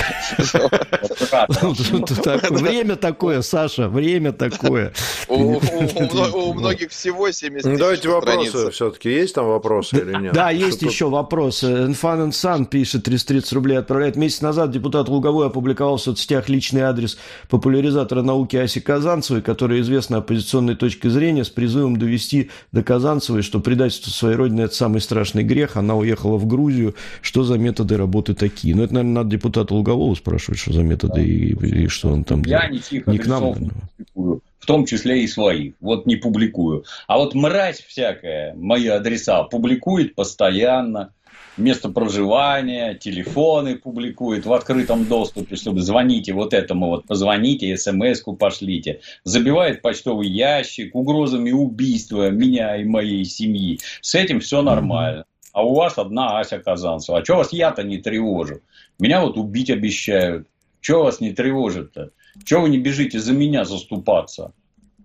Время 2.52 2.98
такое, 2.98 3.42
Саша, 3.42 3.88
время 3.88 4.34
такое. 4.34 4.92
У 5.30 5.60
многих 6.54 6.92
всего 6.92 7.32
70 7.32 7.64
тысяч 7.64 7.80
Давайте 7.80 8.10
вопросы 8.10 8.72
все-таки. 8.72 9.10
Есть 9.10 9.36
там 9.36 9.48
вопросы 9.48 9.98
или 9.98 10.14
нет? 10.24 10.34
Да, 10.34 10.50
есть 10.50 10.82
еще 10.82 11.10
вопросы. 11.10 11.68
Infan 11.68 12.32
Sun 12.32 12.66
пишет, 12.66 13.04
330 13.04 13.54
рублей 13.54 13.80
отправляет. 13.80 14.18
Месяц 14.18 14.42
назад 14.42 14.72
депутат 14.72 15.08
Луговой 15.08 15.48
опубликовал 15.48 15.98
в 15.98 16.02
соцсетях 16.02 16.50
личный 16.50 16.82
адрес 16.82 17.18
популяризатора 17.50 18.24
науки 18.24 18.58
Аси 18.58 18.82
Казанцевой, 18.82 19.42
которая 19.42 19.80
известна 19.80 20.18
оппозиционной 20.18 20.76
точкой 20.76 21.10
зрения, 21.10 21.46
с 21.46 21.50
призывом 21.50 21.96
довести 21.98 22.52
до 22.74 22.84
Казанцевой, 22.84 23.42
что 23.42 23.62
предательство 23.62 24.12
своей 24.12 24.36
родины– 24.36 24.62
это 24.64 24.76
самый 24.76 25.00
страшный 25.00 25.44
грех. 25.44 25.78
Она 25.78 25.96
уехала 25.96 26.36
в 26.36 26.46
Грузию, 26.46 26.94
что 27.22 27.44
за 27.44 27.58
методы 27.58 27.98
работы 27.98 28.34
такие. 28.34 28.76
Ну, 28.76 28.84
это, 28.84 28.94
наверное, 28.96 29.24
надо 29.24 29.30
депутата 29.30 29.74
Лугового 29.74 30.16
спрашивать, 30.16 30.60
что 30.60 30.74
за 30.74 30.84
методы 30.84 31.14
да. 31.16 31.22
и, 31.22 31.84
и 31.84 31.88
что 31.88 32.10
он 32.10 32.24
там... 32.24 32.42
Я 32.44 32.68
не, 32.68 32.82
не 33.06 33.18
к 33.18 33.28
нам, 33.28 33.54
публикую, 33.54 34.42
в 34.60 34.66
том 34.66 34.86
числе 34.86 35.24
и 35.24 35.28
своих. 35.28 35.74
Вот 35.80 36.06
не 36.06 36.16
публикую. 36.16 36.86
А 37.08 37.18
вот 37.18 37.34
мразь 37.34 37.80
всякая 37.80 38.54
мои 38.56 38.88
адреса 38.88 39.44
публикует 39.44 40.16
постоянно 40.16 41.14
место 41.58 41.90
проживания, 41.90 42.96
телефоны 42.96 43.76
публикует 43.76 44.46
в 44.46 44.54
открытом 44.54 45.06
доступе, 45.06 45.56
чтобы 45.56 45.82
звоните 45.82 46.34
вот 46.34 46.54
этому 46.54 46.88
вот, 46.88 47.06
позвоните, 47.06 47.76
смс-ку 47.78 48.36
пошлите. 48.36 49.02
Забивает 49.24 49.82
почтовый 49.82 50.30
ящик 50.30 50.96
угрозами 50.96 51.52
убийства 51.52 52.30
меня 52.30 52.78
и 52.78 52.84
моей 52.84 53.26
семьи. 53.26 53.80
С 54.02 54.16
этим 54.16 54.40
все 54.40 54.62
нормально 54.62 55.26
а 55.54 55.64
у 55.64 55.74
вас 55.74 55.98
одна 55.98 56.40
Ася 56.40 56.60
Казанцева. 56.60 57.20
А 57.20 57.24
что 57.24 57.38
вас 57.38 57.54
я-то 57.54 57.84
не 57.84 57.98
тревожу? 57.98 58.62
Меня 59.00 59.22
вот 59.22 59.38
убить 59.38 59.70
обещают. 59.70 60.48
Что 60.80 61.04
вас 61.04 61.20
не 61.22 61.32
тревожит-то? 61.32 62.10
Чего 62.44 62.62
вы 62.62 62.70
не 62.70 62.78
бежите 62.78 63.20
за 63.20 63.34
меня 63.34 63.66
заступаться? 63.66 64.54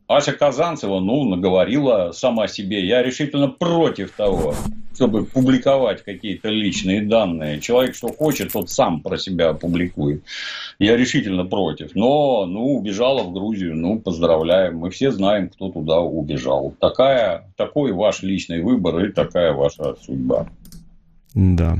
Ася 0.08 0.32
Казанцева, 0.32 1.00
ну, 1.00 1.24
наговорила 1.24 2.12
сама 2.12 2.48
себе. 2.48 2.86
Я 2.86 3.02
решительно 3.02 3.48
против 3.48 4.12
того, 4.12 4.54
чтобы 4.96 5.26
публиковать 5.26 6.02
какие-то 6.02 6.48
личные 6.48 7.02
данные. 7.02 7.60
Человек, 7.60 7.94
что 7.94 8.08
хочет, 8.08 8.52
тот 8.52 8.70
сам 8.70 9.02
про 9.02 9.18
себя 9.18 9.52
публикует. 9.52 10.22
Я 10.78 10.96
решительно 10.96 11.44
против. 11.44 11.94
Но, 11.94 12.46
ну, 12.46 12.76
убежала 12.76 13.22
в 13.22 13.32
Грузию, 13.32 13.76
ну, 13.76 14.00
поздравляем. 14.00 14.78
Мы 14.78 14.90
все 14.90 15.12
знаем, 15.12 15.50
кто 15.50 15.68
туда 15.68 16.00
убежал. 16.00 16.74
Такая, 16.80 17.52
такой 17.56 17.92
ваш 17.92 18.22
личный 18.22 18.62
выбор 18.62 19.04
и 19.04 19.12
такая 19.12 19.52
ваша 19.52 19.96
судьба. 20.02 20.48
Да. 21.34 21.76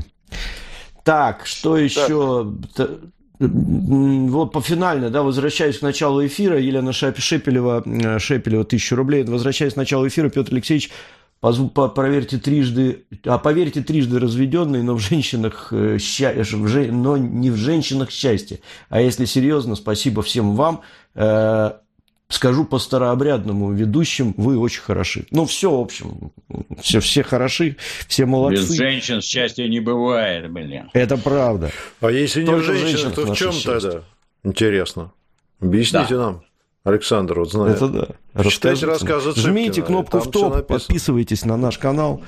Так, 1.03 1.45
что 1.45 1.77
еще? 1.77 2.53
Так 2.75 2.91
вот 3.39 4.51
по 4.51 4.61
финально, 4.61 5.09
да, 5.09 5.21
возвращаясь 5.21 5.77
к 5.77 5.81
началу 5.83 6.25
эфира, 6.25 6.59
Елена 6.59 6.91
Шепелева, 6.91 7.83
э, 7.85 8.19
Шепелева, 8.19 8.63
тысячу 8.63 8.95
рублей, 8.95 9.23
возвращаясь 9.23 9.73
к 9.73 9.77
началу 9.77 10.07
эфира, 10.07 10.29
Петр 10.29 10.53
Алексеевич, 10.53 10.89
проверьте 11.39 12.37
трижды, 12.37 13.05
а 13.25 13.37
поверьте, 13.37 13.81
трижды 13.81 14.19
разведенный, 14.19 14.83
но 14.83 14.95
в 14.95 14.99
женщинах, 14.99 15.69
э, 15.71 15.97
но 16.91 17.17
не 17.17 17.51
в 17.51 17.55
женщинах 17.55 18.11
счастье. 18.11 18.59
А 18.89 19.01
если 19.01 19.25
серьезно, 19.25 19.75
спасибо 19.75 20.21
всем 20.21 20.55
вам. 20.55 20.81
Э, 21.15 21.73
скажу 22.29 22.65
по 22.65 22.79
старообрядному 22.79 23.71
ведущим, 23.71 24.33
вы 24.37 24.57
очень 24.57 24.81
хороши. 24.81 25.25
Ну, 25.31 25.45
все, 25.45 25.71
в 25.71 25.79
общем, 25.79 26.31
все, 26.81 26.99
все 26.99 27.23
хороши, 27.23 27.77
все 28.07 28.25
молодцы. 28.25 28.61
Без 28.61 28.75
женщин 28.75 29.21
счастья 29.21 29.67
не 29.67 29.79
бывает, 29.79 30.51
блин. 30.51 30.89
Это 30.93 31.17
правда. 31.17 31.71
А 32.01 32.11
если 32.11 32.43
не 32.43 32.53
в 32.53 32.63
женщинах, 32.63 33.13
то 33.15 33.25
в 33.25 33.35
чем 33.35 33.53
тогда? 33.63 34.03
Интересно. 34.43 35.11
Объясните 35.59 36.15
да. 36.15 36.17
нам. 36.17 36.43
Александр, 36.87 37.39
вот 37.39 37.51
знает. 37.51 37.75
Это 37.75 38.15
да. 38.33 38.43
Читайте 38.49 38.85
рассказы 38.85 39.33
Жмите 39.35 39.81
кнопку 39.81 40.19
в 40.19 40.31
топ, 40.31 40.65
подписывайтесь 40.65 41.43
на 41.43 41.57
наш 41.57 41.77
канал. 41.77 42.21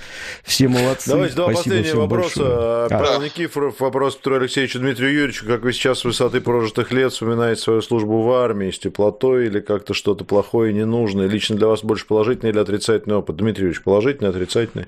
Все 0.44 0.68
молодцы. 0.68 1.12
Давайте 1.12 1.36
два 1.36 1.48
последнего 1.48 2.02
вопроса. 2.02 2.40
Большое. 2.40 2.90
Павел 2.90 3.22
а. 3.22 3.24
Никифоров, 3.24 3.80
вопрос 3.80 4.18
Петру 4.18 4.36
Алексеевичу 4.36 4.80
Дмитрию 4.80 5.14
Юрьевичу. 5.14 5.46
Как 5.46 5.62
вы 5.62 5.72
сейчас 5.72 6.00
с 6.00 6.04
высоты 6.04 6.42
прожитых 6.42 6.92
лет 6.92 7.14
вспоминаете 7.14 7.62
свою 7.62 7.82
службу 7.82 8.22
в 8.22 8.32
армии 8.34 8.70
с 8.70 8.80
теплотой 8.80 9.46
или 9.46 9.62
как-то 9.62 9.94
что-то 9.94 10.26
плохое 10.26 10.72
и 10.72 10.74
ненужное? 10.74 11.28
Лично 11.28 11.56
для 11.56 11.68
вас 11.68 11.82
больше 11.82 12.06
положительный 12.06 12.52
или 12.52 12.60
отрицательный 12.60 13.16
опыт? 13.16 13.38
Дмитрий 13.38 13.64
Юрьевич, 13.64 13.82
положительный, 13.82 14.30
отрицательный? 14.30 14.88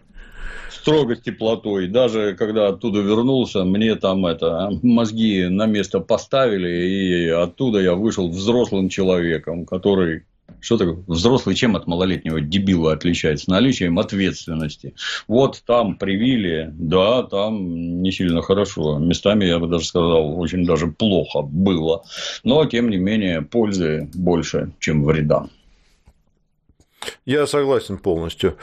Строго 0.82 1.16
с 1.16 1.22
теплотой. 1.22 1.88
Даже 1.88 2.36
когда 2.36 2.68
оттуда 2.68 3.02
вернулся, 3.02 3.64
мне 3.64 3.96
там 3.96 4.26
это 4.26 4.72
мозги 4.82 5.48
на 5.48 5.66
место 5.66 6.00
поставили, 6.00 6.70
и 6.70 7.28
оттуда 7.30 7.80
я 7.80 7.94
вышел 7.94 8.30
взрослым 8.30 8.90
человеком, 8.90 9.66
который 9.66 10.24
что 10.60 10.78
такое? 10.78 11.04
Взрослый 11.08 11.56
чем 11.56 11.76
от 11.76 11.88
малолетнего 11.88 12.40
дебила 12.40 12.94
отличается? 12.94 13.50
Наличием 13.50 13.98
ответственности. 13.98 14.94
Вот 15.28 15.64
там 15.66 15.98
привили, 15.98 16.70
да, 16.74 17.24
там 17.24 18.02
не 18.04 18.12
сильно 18.12 18.42
хорошо. 18.42 19.00
Местами, 19.00 19.46
я 19.46 19.58
бы 19.60 19.68
даже 19.68 19.86
сказал, 19.86 20.40
очень 20.40 20.66
даже 20.66 20.88
плохо 20.88 21.42
было. 21.42 22.04
Но, 22.44 22.64
тем 22.66 22.90
не 22.90 22.98
менее, 22.98 23.42
пользы 23.42 24.10
больше, 24.14 24.74
чем 24.80 25.04
вреда. 25.04 25.48
Я 27.26 27.48
согласен 27.48 27.98
полностью. 27.98 28.58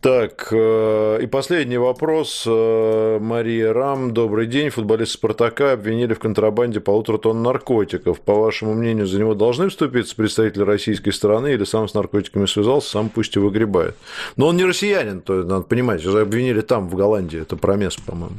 Так, 0.00 0.48
э, 0.52 1.18
и 1.22 1.26
последний 1.26 1.76
вопрос. 1.76 2.44
Э, 2.46 3.18
Мария 3.20 3.72
Рам. 3.72 4.14
Добрый 4.14 4.46
день. 4.46 4.70
Футболист 4.70 5.12
«Спартака» 5.12 5.72
обвинили 5.72 6.14
в 6.14 6.20
контрабанде 6.20 6.78
полутора 6.78 7.18
тонн 7.18 7.42
наркотиков. 7.42 8.20
По 8.20 8.34
вашему 8.34 8.74
мнению, 8.74 9.08
за 9.08 9.18
него 9.18 9.34
должны 9.34 9.68
вступиться 9.70 10.14
представители 10.14 10.62
российской 10.62 11.10
стороны 11.10 11.52
или 11.52 11.64
сам 11.64 11.88
с 11.88 11.94
наркотиками 11.94 12.46
связался, 12.46 12.90
сам 12.90 13.08
пусть 13.08 13.34
и 13.34 13.40
выгребает? 13.40 13.96
Но 14.36 14.46
он 14.46 14.56
не 14.56 14.64
россиянин, 14.64 15.20
то 15.20 15.42
надо 15.42 15.62
понимать. 15.62 16.06
Обвинили 16.06 16.60
там, 16.60 16.88
в 16.88 16.94
Голландии. 16.94 17.42
Это 17.42 17.56
промес, 17.56 17.96
по-моему. 17.96 18.36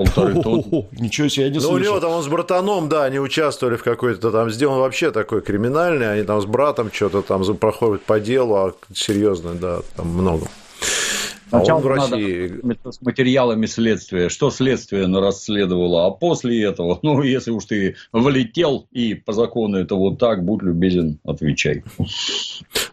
Полторы 0.00 0.42
тонны. 0.42 0.88
Ничего 0.92 1.28
себе, 1.28 1.44
я 1.44 1.50
не 1.50 1.60
слышал. 1.60 1.72
Ну, 1.72 1.76
у 1.76 1.84
него 1.84 2.00
там 2.00 2.12
он 2.12 2.22
с 2.22 2.26
братаном, 2.26 2.88
да, 2.88 3.04
они 3.04 3.18
участвовали 3.18 3.76
в 3.76 3.82
какой-то 3.82 4.30
там, 4.30 4.50
сделан 4.50 4.78
вообще 4.78 5.10
такой 5.10 5.42
криминальный, 5.42 6.10
они 6.10 6.22
там 6.22 6.40
с 6.40 6.46
братом 6.46 6.90
что-то 6.90 7.20
там 7.20 7.44
проходят 7.58 8.02
по 8.04 8.18
делу, 8.18 8.54
а 8.56 8.72
серьезно, 8.94 9.52
да, 9.52 9.80
там 9.96 10.08
много. 10.08 10.46
Сначала 11.50 11.80
а 11.80 11.82
он 11.82 11.82
в 11.82 11.86
России... 11.88 12.60
надо 12.62 12.92
с 12.92 13.02
материалами 13.02 13.66
следствия, 13.66 14.28
что 14.28 14.50
следствие 14.50 15.06
расследовало, 15.06 16.06
а 16.06 16.10
после 16.10 16.62
этого, 16.64 16.98
ну, 17.02 17.22
если 17.22 17.50
уж 17.50 17.64
ты 17.64 17.96
влетел 18.12 18.86
и 18.92 19.14
по 19.14 19.32
закону 19.32 19.78
это 19.78 19.96
вот 19.96 20.18
так, 20.18 20.44
будь 20.44 20.62
любезен, 20.62 21.18
отвечай. 21.24 21.82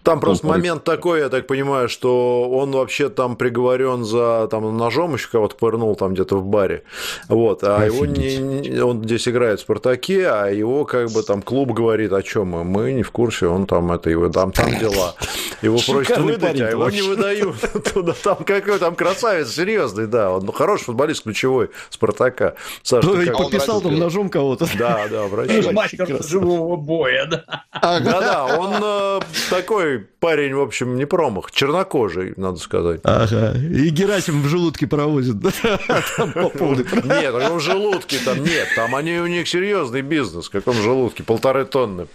Там 0.03 0.19
просто 0.19 0.47
момент 0.47 0.83
такой, 0.83 1.19
я 1.19 1.29
так 1.29 1.47
понимаю, 1.47 1.89
что 1.89 2.49
он 2.49 2.71
вообще 2.71 3.09
там 3.09 3.35
приговорен 3.35 4.05
за 4.05 4.47
там 4.49 4.75
ножом 4.77 5.13
еще 5.13 5.27
кого-то 5.29 5.55
пырнул 5.55 5.95
там 5.95 6.13
где-то 6.13 6.37
в 6.37 6.45
баре, 6.45 6.83
вот, 7.27 7.63
а 7.63 7.85
его 7.85 8.05
не, 8.05 8.79
он 8.81 9.03
здесь 9.03 9.27
играет 9.27 9.59
в 9.59 9.63
Спартаке, 9.63 10.27
а 10.29 10.47
его 10.47 10.85
как 10.85 11.11
бы 11.11 11.21
там 11.23 11.41
клуб 11.41 11.73
говорит, 11.73 12.11
о 12.13 12.23
чем 12.23 12.47
мы, 12.49 12.63
мы 12.63 12.93
не 12.93 13.03
в 13.03 13.11
курсе, 13.11 13.47
он 13.47 13.67
там 13.67 13.91
это 13.91 14.09
его 14.09 14.29
там 14.29 14.51
там 14.51 14.71
дела, 14.79 15.13
его 15.61 15.77
просят 15.85 16.17
выдать, 16.17 16.59
а 16.59 16.69
его 16.69 16.89
не 16.89 17.01
выдают. 17.01 17.55
Туда 17.93 18.13
там 18.23 18.37
какой 18.47 18.79
там 18.79 18.95
красавец, 18.95 19.53
серьезный, 19.53 20.07
да. 20.07 20.31
Он 20.31 20.51
хороший 20.51 20.85
футболист, 20.85 21.23
ключевой 21.23 21.69
Спартака. 21.89 22.55
Саша, 22.81 23.07
ну, 23.07 23.25
как... 23.25 23.37
подписал 23.37 23.81
там 23.81 23.99
ножом 23.99 24.29
кого-то. 24.29 24.67
Да, 24.77 25.07
да, 25.09 25.25
обращайся. 25.25 25.71
Мастер 25.71 26.23
живого 26.23 26.77
боя, 26.77 27.25
да. 27.25 27.43
Да-да, 27.81 28.45
он 28.57 28.75
э, 28.81 29.19
такой 29.49 29.99
парень, 29.99 30.55
в 30.55 30.61
общем, 30.61 30.95
не 30.95 31.05
промах. 31.05 31.51
Чернокожий, 31.51 32.33
надо 32.37 32.57
сказать. 32.57 33.01
Ага. 33.03 33.53
И 33.57 33.89
Герасим 33.89 34.41
в 34.41 34.47
желудке 34.47 34.87
провозит. 34.87 35.35
Нет, 35.43 35.53
в 37.33 37.59
желудке 37.59 38.17
там 38.23 38.43
нет. 38.43 38.69
Там 38.75 38.95
они 38.95 39.19
у 39.19 39.27
них 39.27 39.47
серьезный 39.47 40.01
бизнес. 40.01 40.47
В 40.47 40.51
каком 40.51 40.75
желудке? 40.75 41.23
Полторы 41.23 41.65
тонны. 41.65 42.07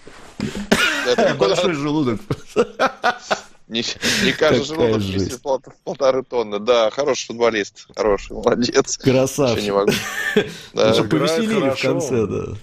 Это 1.06 1.34
большой 1.34 1.74
желудок. 1.74 2.20
Не, 3.72 3.82
не 4.22 4.32
каждый 4.32 4.64
желудок 4.64 5.00
весит 5.00 5.40
полторы 5.84 6.22
тонны. 6.22 6.58
Да, 6.58 6.90
хороший 6.90 7.28
футболист. 7.28 7.86
Хороший, 7.96 8.32
молодец. 8.32 8.98
Красавчик. 8.98 9.62
не 9.64 9.70
могу. 9.72 9.92
Да. 10.74 10.92
Повеселили 11.04 11.70
в 11.70 11.80
конце, 11.80 12.26
да. 12.26 12.56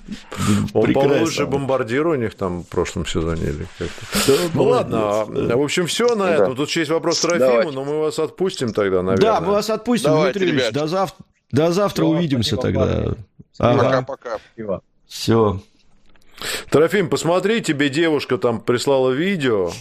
Он 0.73 0.94
получше 0.94 1.45
бомбардир 1.45 2.07
у 2.07 2.15
них 2.15 2.36
там 2.36 2.61
в 2.64 2.68
прошлом 2.68 3.06
сезоне 3.06 3.44
или 3.44 3.68
как-то. 3.77 4.34
ну 4.53 4.64
ладно, 4.64 5.26
в 5.26 5.61
общем, 5.61 5.88
все 5.88 6.15
на 6.15 6.30
этом. 6.30 6.56
Тут 6.56 6.69
еще 6.69 6.81
есть 6.81 6.91
вопрос 6.91 7.19
Трофиму, 7.19 7.72
но 7.72 7.84
мы 7.84 7.99
вас 7.99 8.19
отпустим 8.19 8.72
тогда, 8.73 9.02
наверное. 9.02 9.18
Да, 9.18 9.41
мы 9.41 9.53
вас 9.53 9.69
отпустим, 9.69 10.22
Дмитрий 10.22 10.52
Ильич. 10.52 10.72
До 10.72 10.88
завтра. 10.88 11.26
До 11.52 11.72
завтра 11.72 12.06
увидимся 12.06 12.56
тогда. 12.57 13.15
Пока-пока. 13.57 14.40
Все. 15.07 15.60
Трофим, 16.69 17.10
посмотри, 17.10 17.61
тебе 17.61 17.90
девушка 17.90 18.38
там 18.38 18.61
прислала 18.61 19.11
видео 19.11 19.72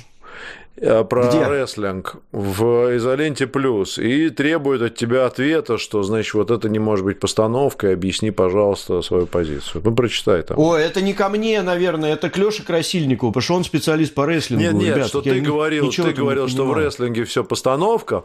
про 0.81 1.29
Где? 1.29 1.47
рестлинг 1.47 2.17
в 2.33 2.97
изоленте 2.97 3.47
плюс 3.47 3.99
и 3.99 4.31
требует 4.31 4.83
от 4.83 4.95
тебя 4.95 5.27
ответа, 5.27 5.79
что 5.79 6.03
значит 6.03 6.35
вот 6.35 6.51
это 6.51 6.69
не 6.69 6.79
может 6.79 7.05
быть 7.05 7.21
постановкой, 7.21 7.95
объясни, 7.95 8.31
пожалуйста, 8.31 9.03
свою 9.03 9.27
позицию. 9.27 9.83
Ну, 9.85 9.95
прочитай 9.95 10.43
там. 10.43 10.59
О, 10.59 10.77
это 10.77 11.01
не 11.01 11.15
ко 11.15 11.29
мне, 11.29 11.63
наверное, 11.63 12.13
это 12.13 12.31
к 12.31 12.39
Лёше 12.39 12.65
Красильникову, 12.65 13.31
потому 13.31 13.43
что 13.43 13.55
он 13.55 13.65
специалист 13.65 14.15
по 14.15 14.27
рестлингу. 14.27 14.63
Нет, 14.63 14.75
нет, 14.75 14.97
Ребят, 14.97 15.09
что 15.09 15.23
ты 15.23 15.41
говорил, 15.41 15.91
ты 15.91 16.13
говорил, 16.13 16.49
что 16.49 16.65
в 16.65 16.73
рестлинге 16.75 17.25
все 17.25 17.45
постановка, 17.45 18.25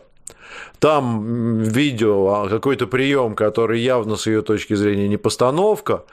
там 0.79 1.59
видео, 1.61 2.27
а, 2.27 2.49
какой-то 2.49 2.87
прием, 2.87 3.35
который 3.35 3.79
явно 3.79 4.15
с 4.15 4.27
ее 4.27 4.41
точки 4.41 4.73
зрения 4.75 5.07
не 5.07 5.17
постановка, 5.17 6.03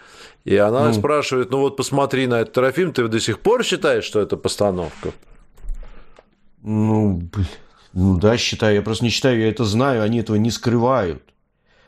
и 0.45 0.57
она 0.57 0.87
ну. 0.87 0.95
спрашивает, 0.95 1.51
ну 1.51 1.59
вот 1.59 1.77
посмотри 1.77 2.27
на 2.27 2.41
этот 2.41 2.55
Трофим, 2.55 2.93
ты 2.93 3.09
до 3.09 3.21
сих 3.21 3.41
пор 3.41 3.65
считаешь, 3.65 4.05
что 4.05 4.21
это 4.21 4.37
постановка? 4.37 5.13
Ну, 6.63 7.23
ну 7.93 8.19
да, 8.19 8.37
считаю. 8.37 8.77
Я 8.77 8.83
просто 8.83 9.05
не 9.05 9.11
считаю, 9.11 9.41
я 9.41 9.49
это 9.49 9.65
знаю, 9.65 10.03
они 10.03 10.19
этого 10.21 10.37
не 10.37 10.51
скрывают. 10.51 11.23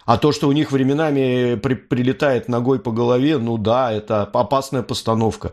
А 0.04 0.18
то, 0.18 0.32
что 0.32 0.48
у 0.48 0.52
них 0.52 0.72
временами 0.72 1.54
при, 1.56 1.74
прилетает 1.74 2.48
ногой 2.48 2.80
по 2.80 2.90
голове, 2.90 3.38
ну 3.38 3.56
да, 3.56 3.92
это 3.92 4.22
опасная 4.22 4.82
постановка. 4.82 5.52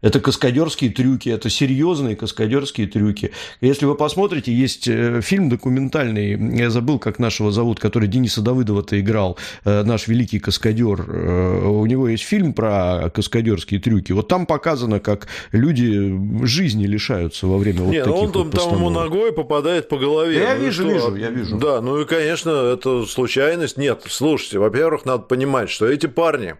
Это 0.00 0.20
каскадерские 0.20 0.90
трюки, 0.90 1.28
это 1.28 1.50
серьезные 1.50 2.14
каскадерские 2.14 2.86
трюки. 2.86 3.32
Если 3.60 3.84
вы 3.84 3.96
посмотрите, 3.96 4.52
есть 4.52 4.86
э, 4.86 5.20
фильм 5.22 5.48
документальный, 5.48 6.56
я 6.56 6.70
забыл, 6.70 7.00
как 7.00 7.18
нашего 7.18 7.50
зовут, 7.50 7.80
который 7.80 8.06
Дениса 8.06 8.40
Давыдова-то 8.40 9.00
играл, 9.00 9.36
э, 9.64 9.82
наш 9.82 10.06
великий 10.06 10.38
каскадер. 10.38 11.04
Э, 11.08 11.66
у 11.66 11.84
него 11.86 12.08
есть 12.08 12.22
фильм 12.22 12.52
про 12.52 13.10
каскадерские 13.12 13.80
трюки. 13.80 14.12
Вот 14.12 14.28
там 14.28 14.46
показано, 14.46 15.00
как 15.00 15.26
люди 15.50 16.16
жизни 16.44 16.86
лишаются 16.86 17.48
во 17.48 17.58
время 17.58 17.82
вот 17.82 17.90
Не, 17.90 18.04
ну 18.04 18.12
таких 18.12 18.36
он 18.36 18.44
вот 18.44 18.50
там 18.52 18.74
ему 18.76 18.90
ногой 18.90 19.32
попадает 19.32 19.88
по 19.88 19.98
голове. 19.98 20.38
я 20.38 20.54
ну, 20.54 20.64
вижу, 20.64 20.84
что? 20.84 20.92
вижу, 20.92 21.16
я 21.16 21.30
вижу. 21.30 21.58
Да, 21.58 21.80
ну 21.80 22.00
и, 22.00 22.04
конечно, 22.04 22.50
это 22.50 23.04
случайность. 23.04 23.76
Нет, 23.76 24.02
слушайте, 24.08 24.60
во-первых, 24.60 25.04
надо 25.06 25.24
понимать, 25.24 25.70
что 25.70 25.86
эти 25.86 26.06
парни, 26.06 26.54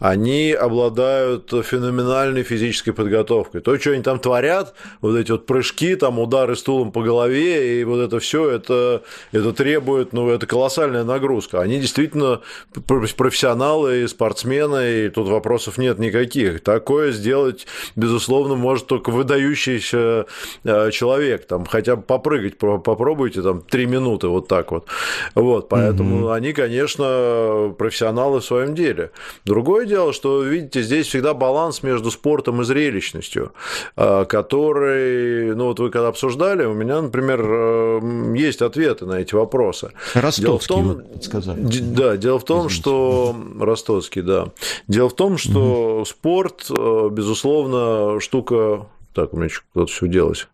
они 0.00 0.52
обладают 0.52 1.52
феноменальной 1.66 2.44
физической 2.44 2.77
физической 2.78 2.92
подготовкой. 2.92 3.60
То, 3.60 3.78
что 3.78 3.92
они 3.92 4.02
там 4.02 4.18
творят, 4.18 4.74
вот 5.00 5.16
эти 5.16 5.32
вот 5.32 5.46
прыжки, 5.46 5.96
там 5.96 6.18
удары 6.18 6.56
стулом 6.56 6.92
по 6.92 7.02
голове, 7.02 7.80
и 7.80 7.84
вот 7.84 7.98
это 7.98 8.18
все, 8.18 8.50
это, 8.50 9.02
это 9.32 9.52
требует, 9.52 10.12
ну, 10.12 10.28
это 10.30 10.46
колоссальная 10.46 11.04
нагрузка. 11.04 11.60
Они 11.60 11.78
действительно 11.80 12.40
профессионалы 12.86 14.02
и 14.02 14.06
спортсмены, 14.06 15.06
и 15.06 15.08
тут 15.08 15.28
вопросов 15.28 15.78
нет 15.78 15.98
никаких. 15.98 16.62
Такое 16.62 17.12
сделать, 17.12 17.66
безусловно, 17.96 18.54
может 18.54 18.86
только 18.86 19.10
выдающийся 19.10 20.26
э, 20.64 20.90
человек. 20.90 21.46
Там 21.46 21.64
хотя 21.64 21.96
бы 21.96 22.02
попрыгать 22.02 22.58
попробуйте, 22.58 23.42
там, 23.42 23.62
три 23.62 23.86
минуты 23.86 24.28
вот 24.28 24.48
так 24.48 24.70
вот. 24.70 24.86
Вот, 25.34 25.68
поэтому 25.68 26.24
угу. 26.24 26.28
они, 26.30 26.52
конечно, 26.52 27.74
профессионалы 27.76 28.40
в 28.40 28.44
своем 28.44 28.74
деле. 28.74 29.10
Другое 29.44 29.86
дело, 29.86 30.12
что, 30.12 30.42
видите, 30.42 30.82
здесь 30.82 31.06
всегда 31.08 31.34
баланс 31.34 31.82
между 31.82 32.10
спортом 32.10 32.60
и 32.60 32.64
зрелищностью, 32.68 33.52
а, 33.96 34.24
который, 34.24 35.54
ну 35.54 35.64
вот 35.66 35.80
вы 35.80 35.90
когда 35.90 36.08
обсуждали, 36.08 36.64
у 36.64 36.74
меня, 36.74 37.02
например, 37.02 37.40
э, 37.44 38.34
есть 38.36 38.62
ответы 38.62 39.06
на 39.06 39.14
эти 39.14 39.34
вопросы. 39.34 39.90
Ростовский, 40.14 40.44
дело 40.44 40.58
в 40.58 40.66
том, 40.66 41.02
сказали. 41.20 41.60
Да, 41.60 42.16
дело 42.16 42.38
в 42.38 42.44
том, 42.44 42.68
Извините. 42.68 42.80
что... 42.80 43.36
Ростовский, 43.58 44.22
да. 44.22 44.52
Дело 44.86 45.08
в 45.08 45.16
том, 45.16 45.38
что 45.38 45.96
угу. 45.98 46.04
спорт, 46.04 46.66
э, 46.70 47.08
безусловно, 47.10 48.20
штука... 48.20 48.86
Так, 49.14 49.34
у 49.34 49.38
меня 49.38 49.48
кто-то 49.72 49.90
все 49.90 50.06
делать. 50.06 50.46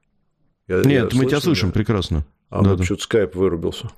Я, 0.68 0.76
Нет, 0.78 1.12
я 1.12 1.18
мы 1.20 1.26
тебя 1.26 1.40
слышим 1.40 1.68
да? 1.68 1.74
прекрасно. 1.74 2.24
А 2.50 2.62
да, 2.62 2.76
да. 2.76 2.84
что-то 2.84 3.02
скайп 3.02 3.34
вырубился. 3.34 3.90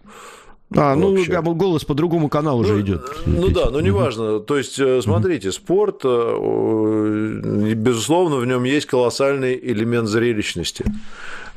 А, 0.75 0.97
ну, 0.97 1.15
вообще. 1.15 1.41
голос 1.43 1.85
по 1.85 1.95
другому 1.95 2.29
каналу 2.29 2.63
уже 2.63 2.75
ну, 2.75 2.81
идет. 2.81 3.03
Ну 3.25 3.49
да, 3.49 3.71
но 3.71 3.81
неважно. 3.81 4.41
То 4.41 4.59
есть, 4.59 4.79
э, 4.81 5.01
смотрите, 5.01 5.53
спорт, 5.53 6.01
э, 6.05 7.73
безусловно, 7.75 8.37
в 8.37 8.47
нем 8.47 8.65
есть 8.65 8.87
колоссальный 8.87 9.57
элемент 9.57 10.09
зрелищности. 10.09 10.85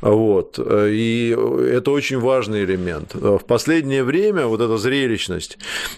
Вот. 0.01 0.59
И 0.59 1.35
это 1.71 1.91
очень 1.91 2.19
важный 2.19 2.63
элемент. 2.63 3.13
В 3.13 3.39
последнее 3.39 4.03
время 4.03 4.45
вот 4.47 4.61
эта 4.61 4.77
зрелищность 4.77 5.57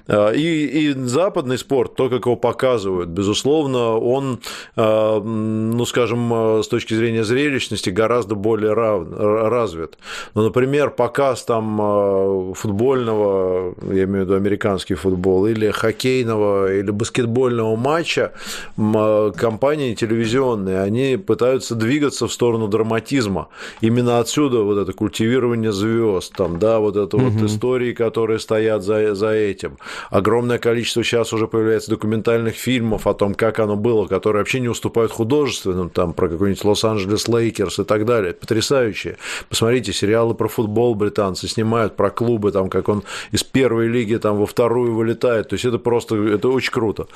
и, 0.09 0.65
и 0.65 0.93
западный 0.93 1.57
спорт, 1.57 1.95
то, 1.95 2.09
как 2.09 2.25
его 2.25 2.35
показывают, 2.35 3.09
безусловно, 3.09 3.97
он, 3.97 4.39
ну, 4.75 5.85
скажем, 5.85 6.61
с 6.63 6.67
точки 6.67 6.93
зрения 6.93 7.23
зрелищности 7.23 7.89
гораздо 7.89 8.35
более 8.35 8.73
рав, 8.73 9.07
развит. 9.11 9.97
Ну, 10.33 10.43
например, 10.43 10.89
показ 10.91 11.43
там 11.43 12.53
футбольного, 12.55 13.75
я 13.91 14.03
имею 14.03 14.25
в 14.25 14.27
виду 14.27 14.35
американский 14.35 14.95
футбол, 14.95 15.45
или 15.47 15.69
хоккейного, 15.71 16.73
или 16.73 16.89
баскетбольного 16.91 17.75
матча, 17.75 18.31
компании 18.75 19.93
телевизионные, 19.93 20.81
они 20.81 21.17
пытаются 21.17 21.75
двигаться 21.75 22.27
в 22.27 22.33
сторону 22.33 22.67
драматизма. 22.67 23.49
И 23.81 23.90
именно 23.91 24.19
отсюда 24.19 24.61
вот 24.61 24.77
это 24.77 24.93
культивирование 24.93 25.71
звезд, 25.71 26.33
там, 26.35 26.59
да, 26.59 26.79
вот 26.79 26.95
это 26.95 27.17
угу. 27.17 27.25
вот 27.27 27.43
истории, 27.43 27.93
которые 27.93 28.39
стоят 28.39 28.83
за, 28.83 29.13
за 29.15 29.31
этим. 29.31 29.77
Огромное 30.09 30.57
количество 30.57 31.03
сейчас 31.03 31.33
уже 31.33 31.47
появляется 31.47 31.91
документальных 31.91 32.55
фильмов 32.55 33.05
о 33.05 33.13
том, 33.13 33.35
как 33.35 33.59
оно 33.59 33.75
было, 33.75 34.07
которые 34.07 34.41
вообще 34.41 34.61
не 34.61 34.69
уступают 34.69 35.11
художественным, 35.11 35.89
там, 35.89 36.13
про 36.13 36.29
какой-нибудь 36.29 36.63
Лос-Анджелес 36.63 37.27
Лейкерс 37.27 37.79
и 37.79 37.83
так 37.83 38.05
далее. 38.05 38.33
Потрясающие. 38.33 39.17
Посмотрите, 39.49 39.91
сериалы 39.93 40.33
про 40.33 40.47
футбол 40.47 40.95
британцы 40.95 41.47
снимают, 41.47 41.95
про 41.95 42.09
клубы, 42.09 42.51
там, 42.51 42.69
как 42.69 42.87
он 42.87 43.03
из 43.31 43.43
первой 43.43 43.87
лиги 43.87 44.15
там 44.15 44.37
во 44.37 44.45
вторую 44.45 44.93
вылетает. 44.93 45.49
То 45.49 45.55
есть 45.55 45.65
это 45.65 45.77
просто, 45.79 46.15
это 46.15 46.47
очень 46.47 46.71
круто. 46.71 47.07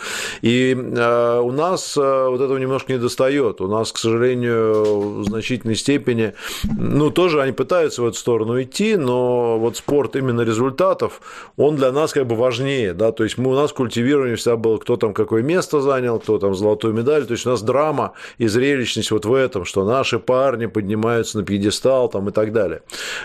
И 0.41 0.75
э, 0.75 1.39
у 1.39 1.51
нас 1.51 1.95
э, 1.97 2.27
вот 2.29 2.41
этого 2.41 2.57
немножко 2.57 2.91
не 2.91 2.99
достает. 2.99 3.61
У 3.61 3.67
нас, 3.67 3.91
к 3.91 3.97
сожалению, 3.97 5.21
в 5.21 5.23
значительной 5.23 5.75
степени 5.75 6.33
ну, 6.77 7.09
тоже 7.09 7.41
они 7.41 7.51
пытаются 7.51 8.01
в 8.01 8.07
эту 8.07 8.17
сторону 8.17 8.61
идти, 8.61 8.95
но 8.95 9.57
вот 9.59 9.77
спорт 9.77 10.15
именно 10.15 10.41
результатов, 10.41 11.21
он 11.57 11.75
для 11.75 11.91
нас 11.91 12.13
как 12.13 12.27
бы 12.27 12.35
важнее, 12.35 12.93
да, 12.93 13.11
то 13.11 13.23
есть 13.23 13.37
мы, 13.37 13.51
у 13.51 13.55
нас 13.55 13.71
культивирование 13.73 14.35
всегда 14.35 14.57
было, 14.57 14.77
кто 14.77 14.97
там 14.97 15.13
какое 15.13 15.43
место 15.43 15.81
занял, 15.81 16.19
кто 16.19 16.37
там 16.37 16.55
золотую 16.55 16.93
медаль, 16.93 17.25
то 17.25 17.33
есть 17.33 17.45
у 17.45 17.49
нас 17.49 17.61
драма 17.61 18.13
и 18.37 18.47
зрелищность 18.47 19.11
вот 19.11 19.25
в 19.25 19.33
этом, 19.33 19.65
что 19.65 19.85
наши 19.85 20.19
парни 20.19 20.65
поднимаются 20.65 21.39
на 21.39 21.45
пьедестал 21.45 22.09
там 22.09 22.29
и 22.29 22.31
так 22.31 22.51
далее. 22.51 22.81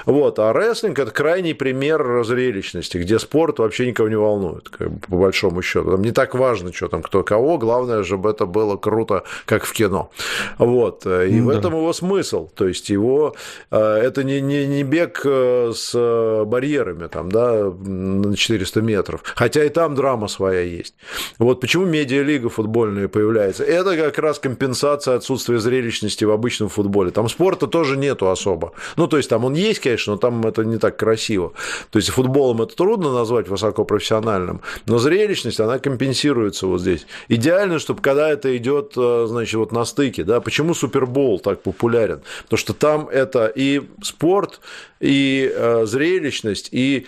Вот, 0.07 0.39
а 0.39 0.53
рестлинг– 0.53 0.99
это 1.01 1.11
крайний 1.11 1.55
пример 1.55 2.25
зрелищности, 2.25 2.99
где 2.99 3.19
спорт 3.19 3.59
вообще 3.59 3.87
никого 3.87 4.09
не 4.09 4.17
волнует, 4.17 4.69
как 4.69 4.91
бы, 4.91 4.99
по 5.01 5.17
большому 5.17 5.63
счету. 5.63 5.93
Там 5.93 6.03
не 6.03 6.13
так 6.13 6.35
важно, 6.35 6.73
что 6.73 6.89
там 6.89 7.03
кто 7.03 7.23
кого, 7.23 7.59
главное, 7.59 8.05
чтобы 8.05 8.31
это 8.31 8.47
было 8.47 8.77
круто, 8.77 9.25
как 9.47 9.65
в 9.65 9.73
кино. 9.73 10.11
Вот, 10.59 11.07
и 11.07 11.39
да. 11.39 11.45
в 11.45 11.49
этом 11.49 11.75
его 11.75 11.93
смысл, 11.93 12.49
то 12.55 12.67
есть 12.67 12.91
его 12.91 13.30
что 13.31 13.81
это 14.11 14.25
не, 14.25 14.41
не, 14.41 14.67
не 14.67 14.83
бег 14.83 15.21
с 15.25 16.45
барьерами 16.47 17.07
там, 17.07 17.31
да, 17.31 17.65
на 17.65 18.37
400 18.37 18.81
метров. 18.83 19.23
Хотя 19.35 19.65
и 19.65 19.69
там 19.69 19.95
драма 19.95 20.29
своя 20.29 20.61
есть. 20.61 20.95
Вот 21.39 21.61
почему 21.61 21.85
медиалига 21.87 22.49
футбольная 22.49 23.09
появляется. 23.09 23.65
Это 23.65 23.97
как 23.97 24.19
раз 24.19 24.39
компенсация 24.39 25.17
отсутствия 25.17 25.59
зрелищности 25.59 26.25
в 26.25 26.31
обычном 26.31 26.69
футболе. 26.69 27.11
Там 27.11 27.29
спорта 27.29 27.67
тоже 27.67 27.97
нету 27.97 28.31
особо. 28.31 28.73
Ну, 28.97 29.07
то 29.07 29.17
есть 29.17 29.29
там 29.29 29.45
он 29.45 29.55
есть, 29.55 29.81
конечно, 29.81 30.15
но 30.15 30.19
там 30.19 30.47
это 30.47 30.65
не 30.65 30.79
так 30.79 30.97
красиво. 30.97 31.53
То 31.91 31.99
есть 31.99 32.11
футболом 32.11 32.63
это 32.63 32.75
трудно 32.75 33.13
назвать 33.13 33.49
высокопрофессиональным, 33.49 34.61
но 34.87 34.99
зрелищность, 34.99 35.61
она 35.61 35.79
компенсируется 35.79 36.67
вот 36.67 36.81
здесь. 36.81 37.07
Идеально, 37.29 37.79
чтобы 37.79 38.01
когда 38.01 38.29
это 38.31 38.57
идет, 38.57 38.93
э, 38.97 39.27
значит, 39.29 39.55
вот 39.55 39.73
на 39.73 39.85
стыке, 39.85 40.25
да, 40.25 40.41
почему 40.41 40.75
Супербол 40.75 41.41
так 41.41 41.63
популярен? 41.63 42.23
Потому 42.45 42.59
что 42.59 42.75
там 42.75 43.09
это 43.21 43.47
и 43.47 43.83
спорт, 44.03 44.61
и 45.01 45.51
э, 45.55 45.87
зрелищность, 45.87 46.69
и 46.73 47.07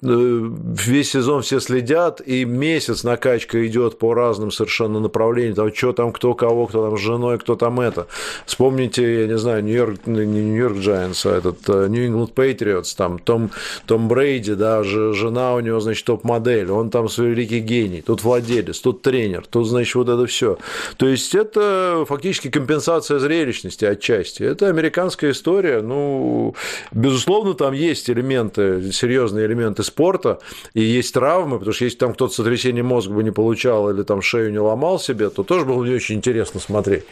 весь 0.00 1.10
сезон 1.10 1.42
все 1.42 1.60
следят, 1.60 2.20
и 2.20 2.44
месяц 2.44 3.04
накачка 3.04 3.66
идет 3.66 3.98
по 3.98 4.14
разным 4.14 4.50
совершенно 4.50 5.00
направлениям, 5.00 5.54
там, 5.54 5.74
что 5.74 5.92
там, 5.92 6.12
кто 6.12 6.34
кого, 6.34 6.66
кто 6.66 6.88
там 6.88 6.96
с 6.96 7.00
женой, 7.00 7.38
кто 7.38 7.56
там 7.56 7.80
это. 7.80 8.06
Вспомните, 8.46 9.22
я 9.22 9.26
не 9.26 9.38
знаю, 9.38 9.64
Нью-Йорк, 9.64 10.06
не 10.06 10.24
Нью-Йорк 10.24 10.76
Giants, 10.76 11.20
а 11.24 11.36
этот 11.38 11.90
Нью-Ингланд 11.90 12.32
Патриотс, 12.32 12.94
там, 12.94 13.18
Том, 13.18 13.50
Том 13.86 14.08
Брейди, 14.08 14.54
да, 14.54 14.82
жена 14.82 15.54
у 15.54 15.60
него, 15.60 15.80
значит, 15.80 16.04
топ-модель, 16.04 16.70
он 16.70 16.90
там 16.90 17.08
свой 17.08 17.30
великий 17.30 17.60
гений, 17.60 18.02
тут 18.02 18.22
владелец, 18.22 18.78
тут 18.80 19.02
тренер, 19.02 19.44
тут, 19.48 19.66
значит, 19.66 19.94
вот 19.94 20.08
это 20.08 20.26
все. 20.26 20.58
То 20.96 21.06
есть 21.08 21.34
это 21.34 22.04
фактически 22.08 22.50
компенсация 22.50 23.18
зрелищности 23.18 23.84
отчасти. 23.84 24.42
Это 24.42 24.68
американская 24.68 25.32
история, 25.32 25.80
ну, 25.82 26.54
безусловно, 26.92 27.54
там 27.54 27.72
есть 27.72 28.08
элементы, 28.10 28.92
серьезные 28.92 29.46
элементы 29.46 29.73
спорта, 29.82 30.38
и 30.74 30.82
есть 30.82 31.12
травмы, 31.14 31.58
потому 31.58 31.74
что 31.74 31.84
если 31.84 31.98
там 31.98 32.14
кто-то 32.14 32.34
сотрясение 32.34 32.82
мозга 32.82 33.14
бы 33.14 33.24
не 33.24 33.30
получал 33.30 33.90
или 33.90 34.02
там 34.02 34.22
шею 34.22 34.52
не 34.52 34.58
ломал 34.58 34.98
себе, 34.98 35.30
то 35.30 35.42
тоже 35.42 35.64
было 35.64 35.84
не 35.84 35.94
очень 35.94 36.16
интересно 36.16 36.60
смотреть. 36.60 37.04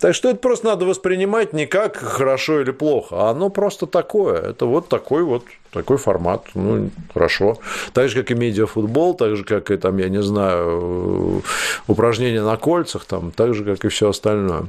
Так 0.00 0.14
что 0.14 0.30
это 0.30 0.38
просто 0.38 0.66
надо 0.66 0.84
воспринимать 0.84 1.52
не 1.52 1.66
как 1.66 1.96
хорошо 1.96 2.60
или 2.60 2.70
плохо, 2.70 3.16
а 3.16 3.30
оно 3.30 3.50
просто 3.50 3.86
такое. 3.86 4.40
Это 4.40 4.66
вот 4.66 4.88
такой 4.88 5.22
вот 5.22 5.42
такой 5.76 5.98
формат, 5.98 6.46
ну, 6.54 6.90
хорошо. 7.12 7.58
Так 7.92 8.08
же, 8.08 8.22
как 8.22 8.30
и 8.30 8.34
медиафутбол, 8.34 9.14
так 9.14 9.36
же, 9.36 9.44
как 9.44 9.70
и, 9.70 9.76
там, 9.76 9.98
я 9.98 10.08
не 10.08 10.22
знаю, 10.22 11.42
упражнения 11.86 12.42
на 12.42 12.56
кольцах, 12.56 13.04
там, 13.04 13.30
так 13.30 13.54
же, 13.54 13.62
как 13.64 13.84
и 13.84 13.88
все 13.88 14.08
остальное. 14.08 14.66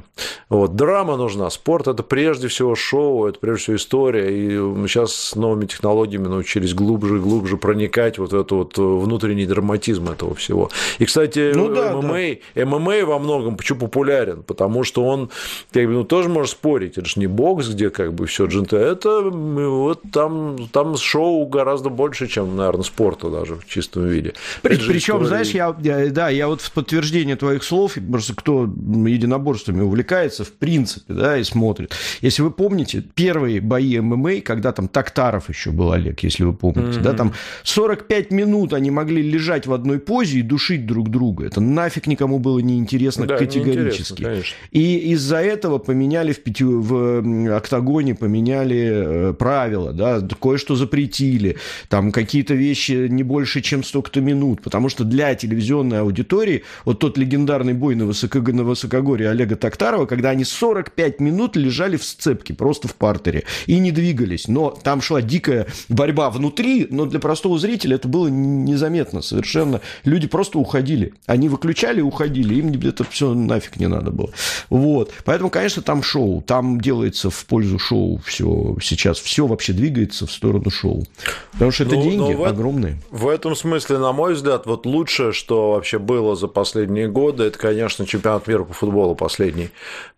Вот. 0.50 0.76
Драма 0.76 1.16
нужна. 1.16 1.48
Спорт– 1.48 1.88
это 1.88 2.02
прежде 2.02 2.48
всего 2.48 2.74
шоу, 2.74 3.26
это 3.26 3.38
прежде 3.38 3.62
всего 3.62 3.76
история. 3.76 4.28
И 4.36 4.58
мы 4.58 4.86
сейчас 4.86 5.14
с 5.14 5.34
новыми 5.34 5.64
технологиями 5.64 6.28
научились 6.28 6.74
глубже 6.74 7.16
и 7.16 7.20
глубже 7.20 7.37
проникать 7.56 8.18
вот 8.18 8.32
этот 8.32 8.50
вот 8.52 8.78
внутренний 8.78 9.46
драматизм 9.46 10.08
этого 10.08 10.34
всего. 10.34 10.70
И, 10.98 11.04
кстати, 11.04 11.52
ну, 11.54 11.74
да, 11.74 11.96
ММА, 11.96 12.36
да. 12.54 12.66
ММА 12.66 13.04
во 13.04 13.18
многом 13.18 13.56
почему 13.56 13.80
популярен? 13.80 14.42
Потому 14.42 14.84
что 14.84 15.04
он, 15.04 15.30
как 15.72 15.86
бы, 15.86 15.92
ну, 15.92 16.04
тоже 16.04 16.28
может 16.28 16.52
спорить. 16.52 16.98
Это 16.98 17.06
же 17.06 17.20
не 17.20 17.26
бокс, 17.26 17.68
где 17.68 17.90
как 17.90 18.14
бы 18.14 18.26
все 18.26 18.46
дженты. 18.46 18.76
Это 18.76 19.20
вот 19.22 20.00
там, 20.12 20.68
там 20.72 20.96
шоу 20.96 21.46
гораздо 21.46 21.90
больше, 21.90 22.26
чем, 22.26 22.56
наверное, 22.56 22.84
спорта 22.84 23.30
даже 23.30 23.56
в 23.56 23.66
чистом 23.66 24.06
виде. 24.06 24.34
При, 24.62 24.76
причем, 24.76 25.24
знаешь, 25.24 25.50
я, 25.50 25.74
я, 25.80 26.10
да, 26.10 26.28
я 26.28 26.48
вот 26.48 26.60
в 26.60 26.72
подтверждение 26.72 27.36
твоих 27.36 27.62
слов, 27.62 27.96
просто 28.10 28.34
кто 28.34 28.62
единоборствами 28.64 29.82
увлекается, 29.82 30.44
в 30.44 30.52
принципе, 30.52 31.12
да, 31.12 31.38
и 31.38 31.44
смотрит. 31.44 31.94
Если 32.20 32.42
вы 32.42 32.50
помните, 32.50 33.04
первые 33.14 33.60
бои 33.60 33.98
ММА, 33.98 34.40
когда 34.40 34.72
там 34.72 34.88
Тактаров 34.88 35.48
еще 35.48 35.70
был, 35.70 35.92
Олег, 35.92 36.20
если 36.20 36.44
вы 36.44 36.52
помните, 36.52 36.98
mm-hmm. 36.98 37.02
да, 37.02 37.12
там 37.12 37.27
45 37.64 38.30
минут 38.30 38.72
они 38.72 38.90
могли 38.90 39.22
лежать 39.22 39.66
в 39.66 39.72
одной 39.72 39.98
позе 39.98 40.38
и 40.38 40.42
душить 40.42 40.86
друг 40.86 41.10
друга. 41.10 41.46
Это 41.46 41.60
нафиг 41.60 42.06
никому 42.06 42.38
было 42.38 42.58
неинтересно 42.58 43.26
да, 43.26 43.36
категорически. 43.36 44.22
Не 44.22 44.42
и 44.72 45.12
из-за 45.12 45.38
этого 45.38 45.78
поменяли 45.78 46.32
в, 46.32 46.42
пяти, 46.42 46.64
в 46.64 47.56
октагоне, 47.56 48.14
поменяли 48.14 49.30
э, 49.30 49.34
правила, 49.34 49.92
да, 49.92 50.26
кое-что 50.40 50.76
запретили, 50.76 51.56
там 51.88 52.12
какие-то 52.12 52.54
вещи 52.54 53.08
не 53.08 53.22
больше, 53.22 53.60
чем 53.60 53.82
столько-то 53.84 54.20
минут, 54.20 54.62
потому 54.62 54.88
что 54.88 55.04
для 55.04 55.34
телевизионной 55.34 56.00
аудитории 56.00 56.64
вот 56.84 56.98
тот 56.98 57.18
легендарный 57.18 57.74
бой 57.74 57.94
на, 57.94 58.06
высоко, 58.06 58.38
на 58.40 58.64
высокогорье 58.64 59.30
Олега 59.30 59.56
Токтарова, 59.56 60.06
когда 60.06 60.30
они 60.30 60.44
45 60.44 61.20
минут 61.20 61.56
лежали 61.56 61.96
в 61.96 62.04
сцепке, 62.04 62.54
просто 62.54 62.88
в 62.88 62.94
партере, 62.94 63.44
и 63.66 63.78
не 63.78 63.90
двигались, 63.90 64.48
но 64.48 64.70
там 64.70 65.00
шла 65.00 65.22
дикая 65.22 65.66
борьба 65.88 66.30
внутри, 66.30 66.86
но 66.90 67.06
для 67.06 67.17
простого 67.18 67.58
зрителя 67.58 67.96
это 67.96 68.08
было 68.08 68.28
незаметно 68.28 69.22
совершенно. 69.22 69.80
Люди 70.04 70.26
просто 70.26 70.58
уходили. 70.58 71.14
Они 71.26 71.48
выключали 71.48 71.98
и 71.98 72.02
уходили, 72.02 72.54
им 72.54 72.68
это 72.88 73.04
все 73.04 73.34
нафиг 73.34 73.76
не 73.76 73.88
надо 73.88 74.10
было. 74.10 74.30
Вот. 74.70 75.12
Поэтому, 75.24 75.50
конечно, 75.50 75.82
там 75.82 76.02
шоу, 76.02 76.42
там 76.42 76.80
делается 76.80 77.30
в 77.30 77.46
пользу 77.46 77.78
шоу 77.78 78.20
все 78.24 78.76
сейчас, 78.80 79.18
все 79.18 79.46
вообще 79.46 79.72
двигается 79.72 80.26
в 80.26 80.32
сторону 80.32 80.70
шоу. 80.70 81.04
Потому 81.52 81.70
что 81.70 81.84
это 81.84 81.96
ну, 81.96 82.02
деньги 82.02 82.34
в, 82.34 82.44
огромные. 82.44 82.98
В 83.10 83.28
этом 83.28 83.56
смысле, 83.56 83.98
на 83.98 84.12
мой 84.12 84.34
взгляд, 84.34 84.66
вот 84.66 84.86
лучшее, 84.86 85.32
что 85.32 85.72
вообще 85.72 85.98
было 85.98 86.36
за 86.36 86.48
последние 86.48 87.08
годы, 87.08 87.44
это, 87.44 87.58
конечно, 87.58 88.06
чемпионат 88.06 88.46
мира 88.46 88.64
по 88.64 88.74
футболу 88.74 89.14
последний. 89.14 89.70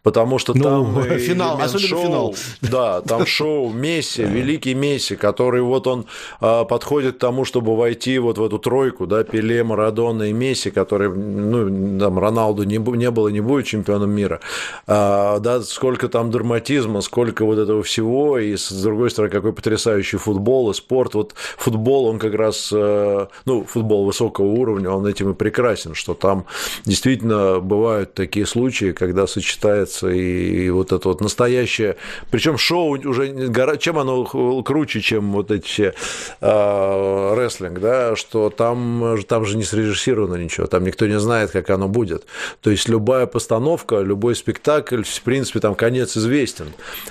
Потому 0.03 0.39
что 0.39 0.55
ну, 0.55 0.63
там 0.63 1.03
финал, 1.19 1.61
особенно 1.61 1.89
шоу, 1.89 2.03
финал. 2.03 2.35
Да, 2.63 3.01
там 3.03 3.27
шоу 3.27 3.71
Месси, 3.71 4.23
великий 4.25 4.75
Месси, 4.75 5.17
который 5.17 5.63
вот 5.63 5.87
он 5.87 6.07
а, 6.41 6.65
подходит 6.81 7.17
к 7.17 7.19
тому, 7.19 7.45
чтобы 7.45 7.77
войти 7.77 8.19
вот 8.19 8.39
в 8.39 8.43
эту 8.43 8.59
тройку, 8.59 9.07
да, 9.07 9.23
Пеле, 9.23 9.63
Марадона 9.63 10.31
и 10.31 10.33
Месси, 10.33 10.71
который, 10.71 11.11
ну, 11.11 11.99
там, 12.01 12.19
Роналду 12.19 12.63
не, 12.63 12.79
не 12.79 13.11
было, 13.11 13.29
не 13.29 13.41
будет 13.41 13.67
чемпионом 13.67 14.11
мира. 14.11 14.41
А, 14.87 15.39
да, 15.41 15.61
сколько 15.61 16.09
там 16.09 16.31
драматизма, 16.31 17.03
сколько 17.03 17.45
вот 17.45 17.59
этого 17.59 17.83
всего, 17.83 18.39
и 18.39 18.57
с 18.57 18.73
другой 18.73 19.11
стороны, 19.11 19.31
какой 19.31 19.53
потрясающий 19.53 20.17
футбол 20.17 20.71
и 20.71 20.75
спорт. 20.75 21.15
Вот 21.15 21.35
футбол, 21.59 22.07
он 22.07 22.19
как 22.19 22.33
раз, 22.33 22.71
э, 22.73 23.27
ну, 23.45 23.65
футбол 23.65 24.07
высокого 24.07 24.47
уровня, 24.47 24.91
он 24.91 25.07
этим 25.07 25.33
и 25.33 25.35
прекрасен, 25.35 25.95
что 25.95 26.15
там 26.15 26.47
действительно 26.87 27.61
бывают 27.61 28.15
такие 28.15 28.47
случаи, 28.47 28.93
когда 28.93 29.27
сочетается 29.27 30.09
и 30.09 30.71
вот 30.71 30.93
это 30.93 31.09
вот 31.09 31.21
настоящее, 31.21 31.97
причем 32.31 32.57
шоу 32.57 32.97
уже, 33.07 33.53
чем 33.79 33.99
оно 33.99 34.25
круче, 34.63 35.01
чем 35.03 35.33
вот 35.33 35.51
эти 35.51 35.67
все 35.67 35.95
э, 36.71 37.35
рестлинг, 37.37 37.81
да, 37.81 38.17
что 38.17 38.51
там, 38.51 39.17
там 39.27 39.45
же 39.45 39.57
не 39.57 39.65
срежиссировано 39.65 40.37
ничего, 40.37 40.67
там 40.67 40.85
никто 40.85 41.07
не 41.07 41.19
знает, 41.19 41.51
как 41.51 41.71
оно 41.71 41.89
будет. 41.89 42.25
То 42.61 42.71
есть 42.71 42.89
любая 42.89 43.27
постановка, 43.27 44.01
любой 44.01 44.35
спектакль, 44.35 45.03
в 45.03 45.23
принципе, 45.23 45.61
там 45.61 45.75
конец 45.75 46.17
известен, 46.17 46.69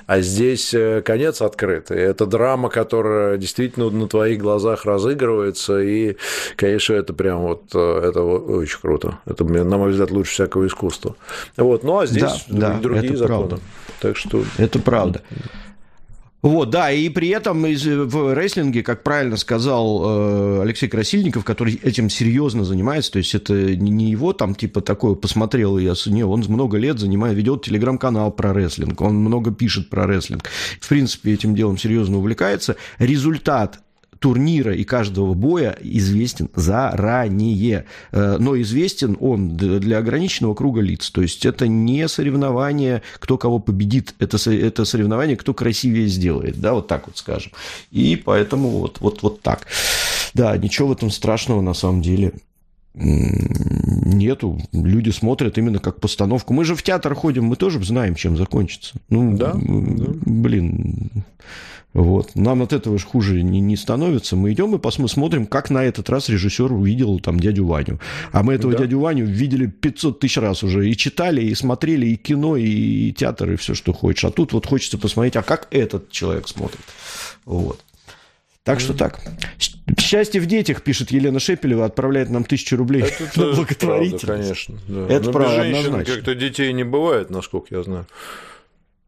а 0.08 0.22
здесь 0.22 0.74
э, 0.74 1.02
конец 1.04 1.42
открыт. 1.42 1.92
И 1.92 1.96
это 1.96 2.26
драма, 2.26 2.70
которая 2.70 3.38
действительно 3.38 3.90
на 3.90 4.08
твоих 4.08 4.40
глазах 4.40 4.86
разыгрывается, 4.86 5.80
и, 5.80 6.18
конечно, 6.56 6.94
это 6.94 7.14
прям 7.14 7.40
вот, 7.40 7.64
э, 7.74 8.02
это 8.10 8.22
очень 8.22 8.80
круто. 8.80 9.20
Это, 9.26 9.44
на 9.44 9.78
мой 9.78 9.92
взгляд, 9.92 10.12
лучше 10.12 10.32
всякого 10.32 10.68
искусства. 10.68 11.16
Вот, 11.58 11.84
ну 11.84 12.00
а 12.00 12.06
здесь 12.06 12.46
да, 12.48 12.72
да, 12.72 12.80
другие 12.80 13.18
законы. 13.18 13.48
Правда. 13.48 13.60
Так 14.00 14.18
что... 14.18 14.44
Это 14.58 14.80
правда. 14.80 15.22
Вот, 16.42 16.70
да, 16.70 16.90
и 16.90 17.10
при 17.10 17.30
этом 17.30 17.62
в 17.64 18.34
рестлинге, 18.34 18.82
как 18.82 19.04
правильно 19.04 19.36
сказал 19.36 20.02
э, 20.04 20.62
Алексей 20.62 20.88
Красильников, 20.88 21.44
который 21.44 21.76
этим 21.84 22.10
серьезно 22.10 22.64
занимается, 22.64 23.12
то 23.12 23.18
есть 23.18 23.36
это 23.36 23.76
не 23.76 24.10
его 24.10 24.32
там 24.32 24.56
типа 24.56 24.80
такое 24.80 25.16
посмотрел 25.16 25.78
и 25.78 25.84
не, 26.06 26.24
он 26.24 26.46
много 26.48 26.78
лет 26.78 26.98
занимает, 26.98 27.36
ведет 27.36 27.66
телеграм-канал 27.66 28.32
про 28.32 28.54
рестлинг, 28.54 29.02
он 29.02 29.16
много 29.16 29.52
пишет 29.52 29.90
про 29.90 30.08
рестлинг, 30.08 30.50
в 30.80 30.88
принципе 30.88 31.34
этим 31.34 31.56
делом 31.56 31.78
серьезно 31.78 32.18
увлекается. 32.18 32.78
Результат 33.00 33.82
турнира 34.20 34.74
и 34.76 34.84
каждого 34.84 35.34
боя 35.34 35.78
известен 35.82 36.50
заранее. 36.56 37.86
Э, 38.12 38.38
но 38.40 38.60
известен 38.62 39.18
он 39.20 39.58
для 39.58 39.98
ограниченного 39.98 40.54
круга 40.54 40.82
лиц. 40.82 41.10
То 41.10 41.22
есть 41.22 41.46
это 41.46 41.68
не 41.68 42.08
соревнование, 42.08 43.02
кто 43.20 43.38
кого 43.38 43.60
победит, 43.60 44.14
это, 44.20 44.38
это 44.52 44.86
соревнование, 44.86 45.38
кто 45.38 45.54
красивее 45.54 46.08
сделает. 46.08 46.60
Да, 46.60 46.74
вот 46.74 46.88
так 46.88 47.08
вот 47.08 47.18
скажем. 47.18 47.52
И 47.92 48.16
поэтому 48.16 48.70
вот, 48.70 49.00
вот, 49.00 49.24
вот 49.24 49.42
так. 49.42 49.68
Да, 50.34 50.56
ничего 50.58 50.90
в 50.90 50.92
этом 50.92 51.10
страшного 51.10 51.62
на 51.62 51.74
самом 51.74 52.02
деле 52.02 52.34
Нету. 52.96 54.60
Люди 54.74 55.12
смотрят 55.12 55.58
именно 55.58 55.80
как 55.80 56.00
постановку. 56.00 56.54
Мы 56.54 56.66
же 56.66 56.76
в 56.76 56.84
театр 56.84 57.14
ходим, 57.14 57.46
мы 57.46 57.56
тоже 57.56 57.84
знаем, 57.84 58.16
чем 58.16 58.36
закончится. 58.36 58.96
Ну, 59.10 59.38
да, 59.38 59.54
блин. 59.56 61.24
Вот. 61.94 62.36
Нам 62.36 62.62
от 62.62 62.72
этого 62.72 63.00
же 63.00 63.06
хуже 63.06 63.42
не, 63.42 63.60
не 63.60 63.76
становится. 63.76 64.36
Мы 64.36 64.54
идем 64.54 64.76
и 64.76 64.80
посмотрим, 64.80 65.48
как 65.48 65.72
на 65.72 65.84
этот 65.84 66.10
раз 66.10 66.30
режиссер 66.30 66.72
увидел 66.72 67.20
там 67.20 67.40
дядю 67.40 67.66
Ваню. 67.66 68.00
А 68.32 68.44
мы 68.44 68.54
этого 68.54 68.74
да. 68.74 68.80
дядю 68.80 69.00
Ваню 69.00 69.26
видели 69.26 69.66
500 69.66 70.20
тысяч 70.20 70.38
раз 70.38 70.64
уже. 70.64 70.88
И 70.88 70.96
читали, 70.96 71.42
и 71.42 71.56
смотрели, 71.56 72.06
и 72.06 72.16
кино, 72.16 72.58
и, 72.58 72.66
и 72.66 73.12
театр, 73.12 73.52
и 73.52 73.56
все, 73.56 73.74
что 73.74 73.92
хочешь. 73.94 74.26
А 74.26 74.32
тут 74.32 74.54
вот 74.54 74.68
хочется 74.68 75.00
посмотреть, 75.00 75.36
а 75.36 75.42
как 75.42 75.68
этот 75.72 76.12
человек 76.12 76.48
смотрит. 76.48 76.82
Вот. 77.46 77.80
Так 78.64 78.80
что 78.80 78.94
так. 78.94 79.20
Счастье 79.98 80.40
в 80.40 80.46
детях, 80.46 80.84
пишет 80.84 81.10
Елена 81.10 81.40
Шепелева, 81.40 81.86
отправляет 81.86 82.30
нам 82.30 82.44
тысячу 82.44 82.78
рублей 82.78 83.02
это 83.02 83.40
на 83.40 83.56
благотворительность. 83.56 84.26
Правда, 84.26 84.44
конечно. 84.44 84.78
Да. 84.88 85.08
Это 85.08 85.26
Но 85.26 85.32
правда, 85.32 85.64
женщин 85.64 86.06
как-то 86.06 86.36
детей 86.36 86.72
не 86.74 86.84
бывает, 86.84 87.32
насколько 87.32 87.76
я 87.76 87.82
знаю. 87.82 88.06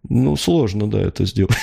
Ну, 0.10 0.36
сложно, 0.36 0.90
да, 0.90 0.99
это 0.99 1.26
сделать. 1.26 1.56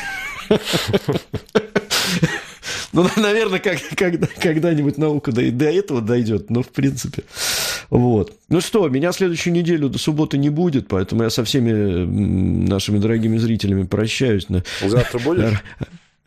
Ну, 2.92 3.06
наверное, 3.16 3.58
как, 3.58 3.78
когда, 3.96 4.26
когда-нибудь 4.40 4.98
наука 4.98 5.30
до, 5.30 5.50
до 5.52 5.66
этого 5.66 6.00
дойдет, 6.00 6.50
но 6.50 6.62
в 6.62 6.68
принципе. 6.68 7.22
Вот. 7.90 8.32
Ну 8.48 8.60
что, 8.60 8.88
меня 8.88 9.12
следующую 9.12 9.52
неделю 9.52 9.88
до 9.88 9.98
субботы 9.98 10.38
не 10.38 10.50
будет, 10.50 10.88
поэтому 10.88 11.22
я 11.22 11.30
со 11.30 11.44
всеми 11.44 11.70
нашими 12.68 12.98
дорогими 12.98 13.36
зрителями 13.36 13.84
прощаюсь. 13.84 14.46
Завтра 14.84 15.18
будешь? 15.18 15.62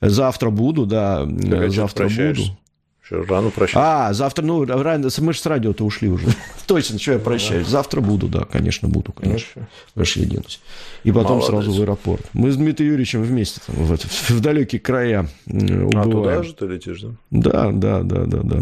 Завтра 0.02 0.49
буду, 0.49 0.85
да. 0.85 1.27
Завтра 1.69 2.07
буду. 2.07 2.57
Что, 3.12 3.26
рано 3.26 3.50
прощаюсь? 3.50 3.86
А, 3.86 4.14
завтра, 4.14 4.46
ну, 4.46 4.64
рано, 4.64 5.10
мы 5.20 5.34
же 5.34 5.40
с 5.40 5.46
радио-то 5.46 5.84
ушли 5.84 6.10
уже. 6.10 6.28
Точно, 6.66 6.98
что 6.98 7.12
я 7.12 7.20
прощаюсь. 7.20 7.68
Завтра 7.68 8.00
буду, 8.00 8.30
да, 8.30 8.46
конечно, 8.46 8.88
буду, 8.88 9.12
конечно. 9.12 9.68
Хорошо. 9.94 10.22
денусь. 10.22 10.62
И 11.04 11.12
потом 11.12 11.40
Молодец. 11.40 11.50
сразу 11.50 11.74
в 11.74 11.82
аэропорт. 11.82 12.26
Мы 12.32 12.52
с 12.52 12.56
Дмитрием 12.56 12.92
Юрьевичем 12.92 13.22
вместе 13.22 13.60
там, 13.68 13.76
в, 13.76 13.98
в, 13.98 14.40
далекие 14.40 14.80
края 14.80 15.28
убываем. 15.46 15.98
А 15.98 16.04
туда 16.04 16.44
же 16.44 16.54
ты 16.54 16.68
летишь, 16.68 17.02
да? 17.02 17.10
Да, 17.32 17.72
да, 17.74 18.04
да, 18.04 18.26
да, 18.26 18.40
да. 18.44 18.62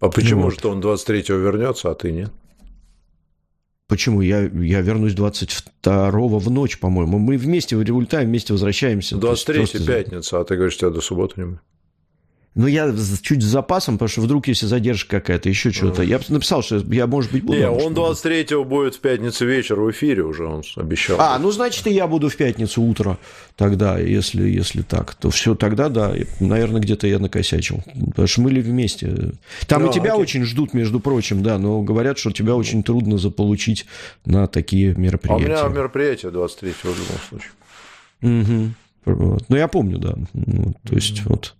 А 0.00 0.10
почему 0.10 0.42
вот. 0.42 0.60
же 0.60 0.68
он 0.68 0.80
23-го 0.80 1.36
вернется, 1.36 1.90
а 1.90 1.94
ты 1.94 2.12
нет? 2.12 2.30
Почему? 3.88 4.20
Я, 4.20 4.42
я 4.42 4.82
вернусь 4.82 5.14
22-го 5.14 6.38
в 6.38 6.50
ночь, 6.50 6.78
по-моему. 6.78 7.18
Мы 7.18 7.38
вместе 7.38 7.76
улетаем, 7.76 8.28
вместе 8.28 8.52
возвращаемся. 8.52 9.16
23 9.16 9.58
просто... 9.58 9.86
пятница, 9.86 10.40
а 10.40 10.44
ты 10.44 10.56
говоришь, 10.56 10.76
тебя 10.76 10.90
до 10.90 11.00
субботы 11.00 11.40
не 11.40 11.46
будет. 11.46 11.60
Ну, 12.54 12.66
я 12.66 12.94
чуть 13.22 13.42
с 13.42 13.46
запасом, 13.46 13.94
потому 13.94 14.10
что 14.10 14.20
вдруг, 14.20 14.46
если 14.46 14.66
задержка 14.66 15.20
какая-то, 15.20 15.48
еще 15.48 15.70
что-то. 15.70 16.02
Я 16.02 16.20
написал, 16.28 16.62
что 16.62 16.76
я, 16.90 17.06
может 17.06 17.32
быть, 17.32 17.42
буду. 17.44 17.58
Не, 17.58 17.70
он 17.70 17.94
23-го 17.94 18.64
будет 18.64 18.94
в 18.96 19.00
пятницу 19.00 19.46
вечер 19.46 19.80
в 19.80 19.90
эфире 19.90 20.22
уже, 20.22 20.44
он 20.44 20.62
обещал. 20.76 21.16
А, 21.18 21.38
ну, 21.38 21.50
значит, 21.50 21.86
и 21.86 21.90
я 21.90 22.06
буду 22.06 22.28
в 22.28 22.36
пятницу 22.36 22.82
утро 22.82 23.18
тогда, 23.56 23.98
если, 23.98 24.42
если 24.42 24.82
так. 24.82 25.14
То 25.14 25.30
все, 25.30 25.54
тогда, 25.54 25.88
да, 25.88 26.12
наверное, 26.40 26.82
где-то 26.82 27.06
я 27.06 27.18
накосячил. 27.18 27.82
Потому 28.08 28.28
что 28.28 28.42
мы 28.42 28.50
ли 28.50 28.60
вместе. 28.60 29.32
Там 29.66 29.84
да, 29.84 29.88
и 29.88 29.92
тебя 29.92 30.12
окей. 30.12 30.22
очень 30.22 30.44
ждут, 30.44 30.74
между 30.74 31.00
прочим, 31.00 31.42
да, 31.42 31.56
но 31.56 31.80
говорят, 31.80 32.18
что 32.18 32.32
тебя 32.32 32.54
очень 32.54 32.82
трудно 32.82 33.16
заполучить 33.16 33.86
на 34.26 34.46
такие 34.46 34.94
мероприятия. 34.94 35.54
А 35.54 35.64
у 35.64 35.68
меня 35.70 35.74
мероприятие 35.74 36.30
23-го 36.30 36.90
в 36.90 36.98
любом 36.98 37.16
случае. 37.30 37.50
Угу. 38.20 38.74
Вот. 39.04 39.44
Ну, 39.48 39.56
я 39.56 39.68
помню, 39.68 39.98
да. 39.98 40.14
Ну, 40.32 40.74
то 40.84 40.94
есть, 40.94 41.18
mm-hmm. 41.18 41.28
вот 41.28 41.54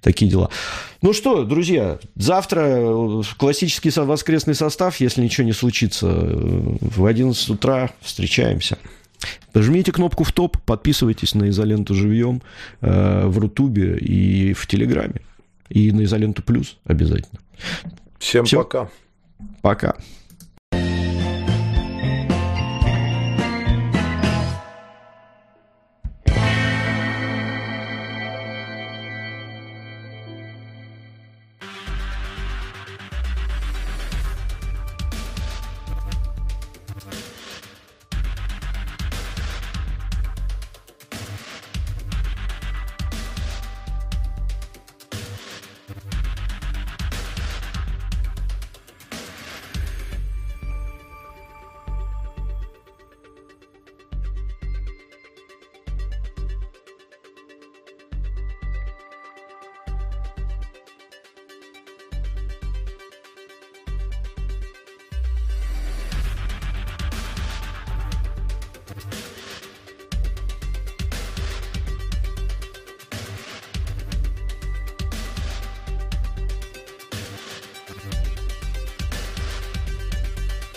такие 0.00 0.30
дела. 0.30 0.50
Ну 1.02 1.12
что, 1.12 1.44
друзья, 1.44 1.98
завтра 2.14 3.22
классический 3.36 3.90
воскресный 4.00 4.54
состав, 4.54 5.00
если 5.00 5.22
ничего 5.22 5.44
не 5.44 5.52
случится, 5.52 6.06
в 6.08 7.04
11 7.04 7.50
утра 7.50 7.90
встречаемся. 8.00 8.78
Жмите 9.54 9.92
кнопку 9.92 10.24
в 10.24 10.32
топ, 10.32 10.58
подписывайтесь 10.62 11.34
на 11.34 11.48
изоленту 11.48 11.94
живьем 11.94 12.42
э, 12.80 13.26
в 13.26 13.38
Рутубе 13.38 13.96
и 13.96 14.52
в 14.52 14.66
Телеграме. 14.66 15.20
И 15.68 15.92
на 15.92 16.04
изоленту 16.04 16.42
плюс 16.42 16.76
обязательно. 16.84 17.40
Всем 18.18 18.44
Все. 18.44 18.58
пока. 18.58 18.88
Пока. 19.62 19.96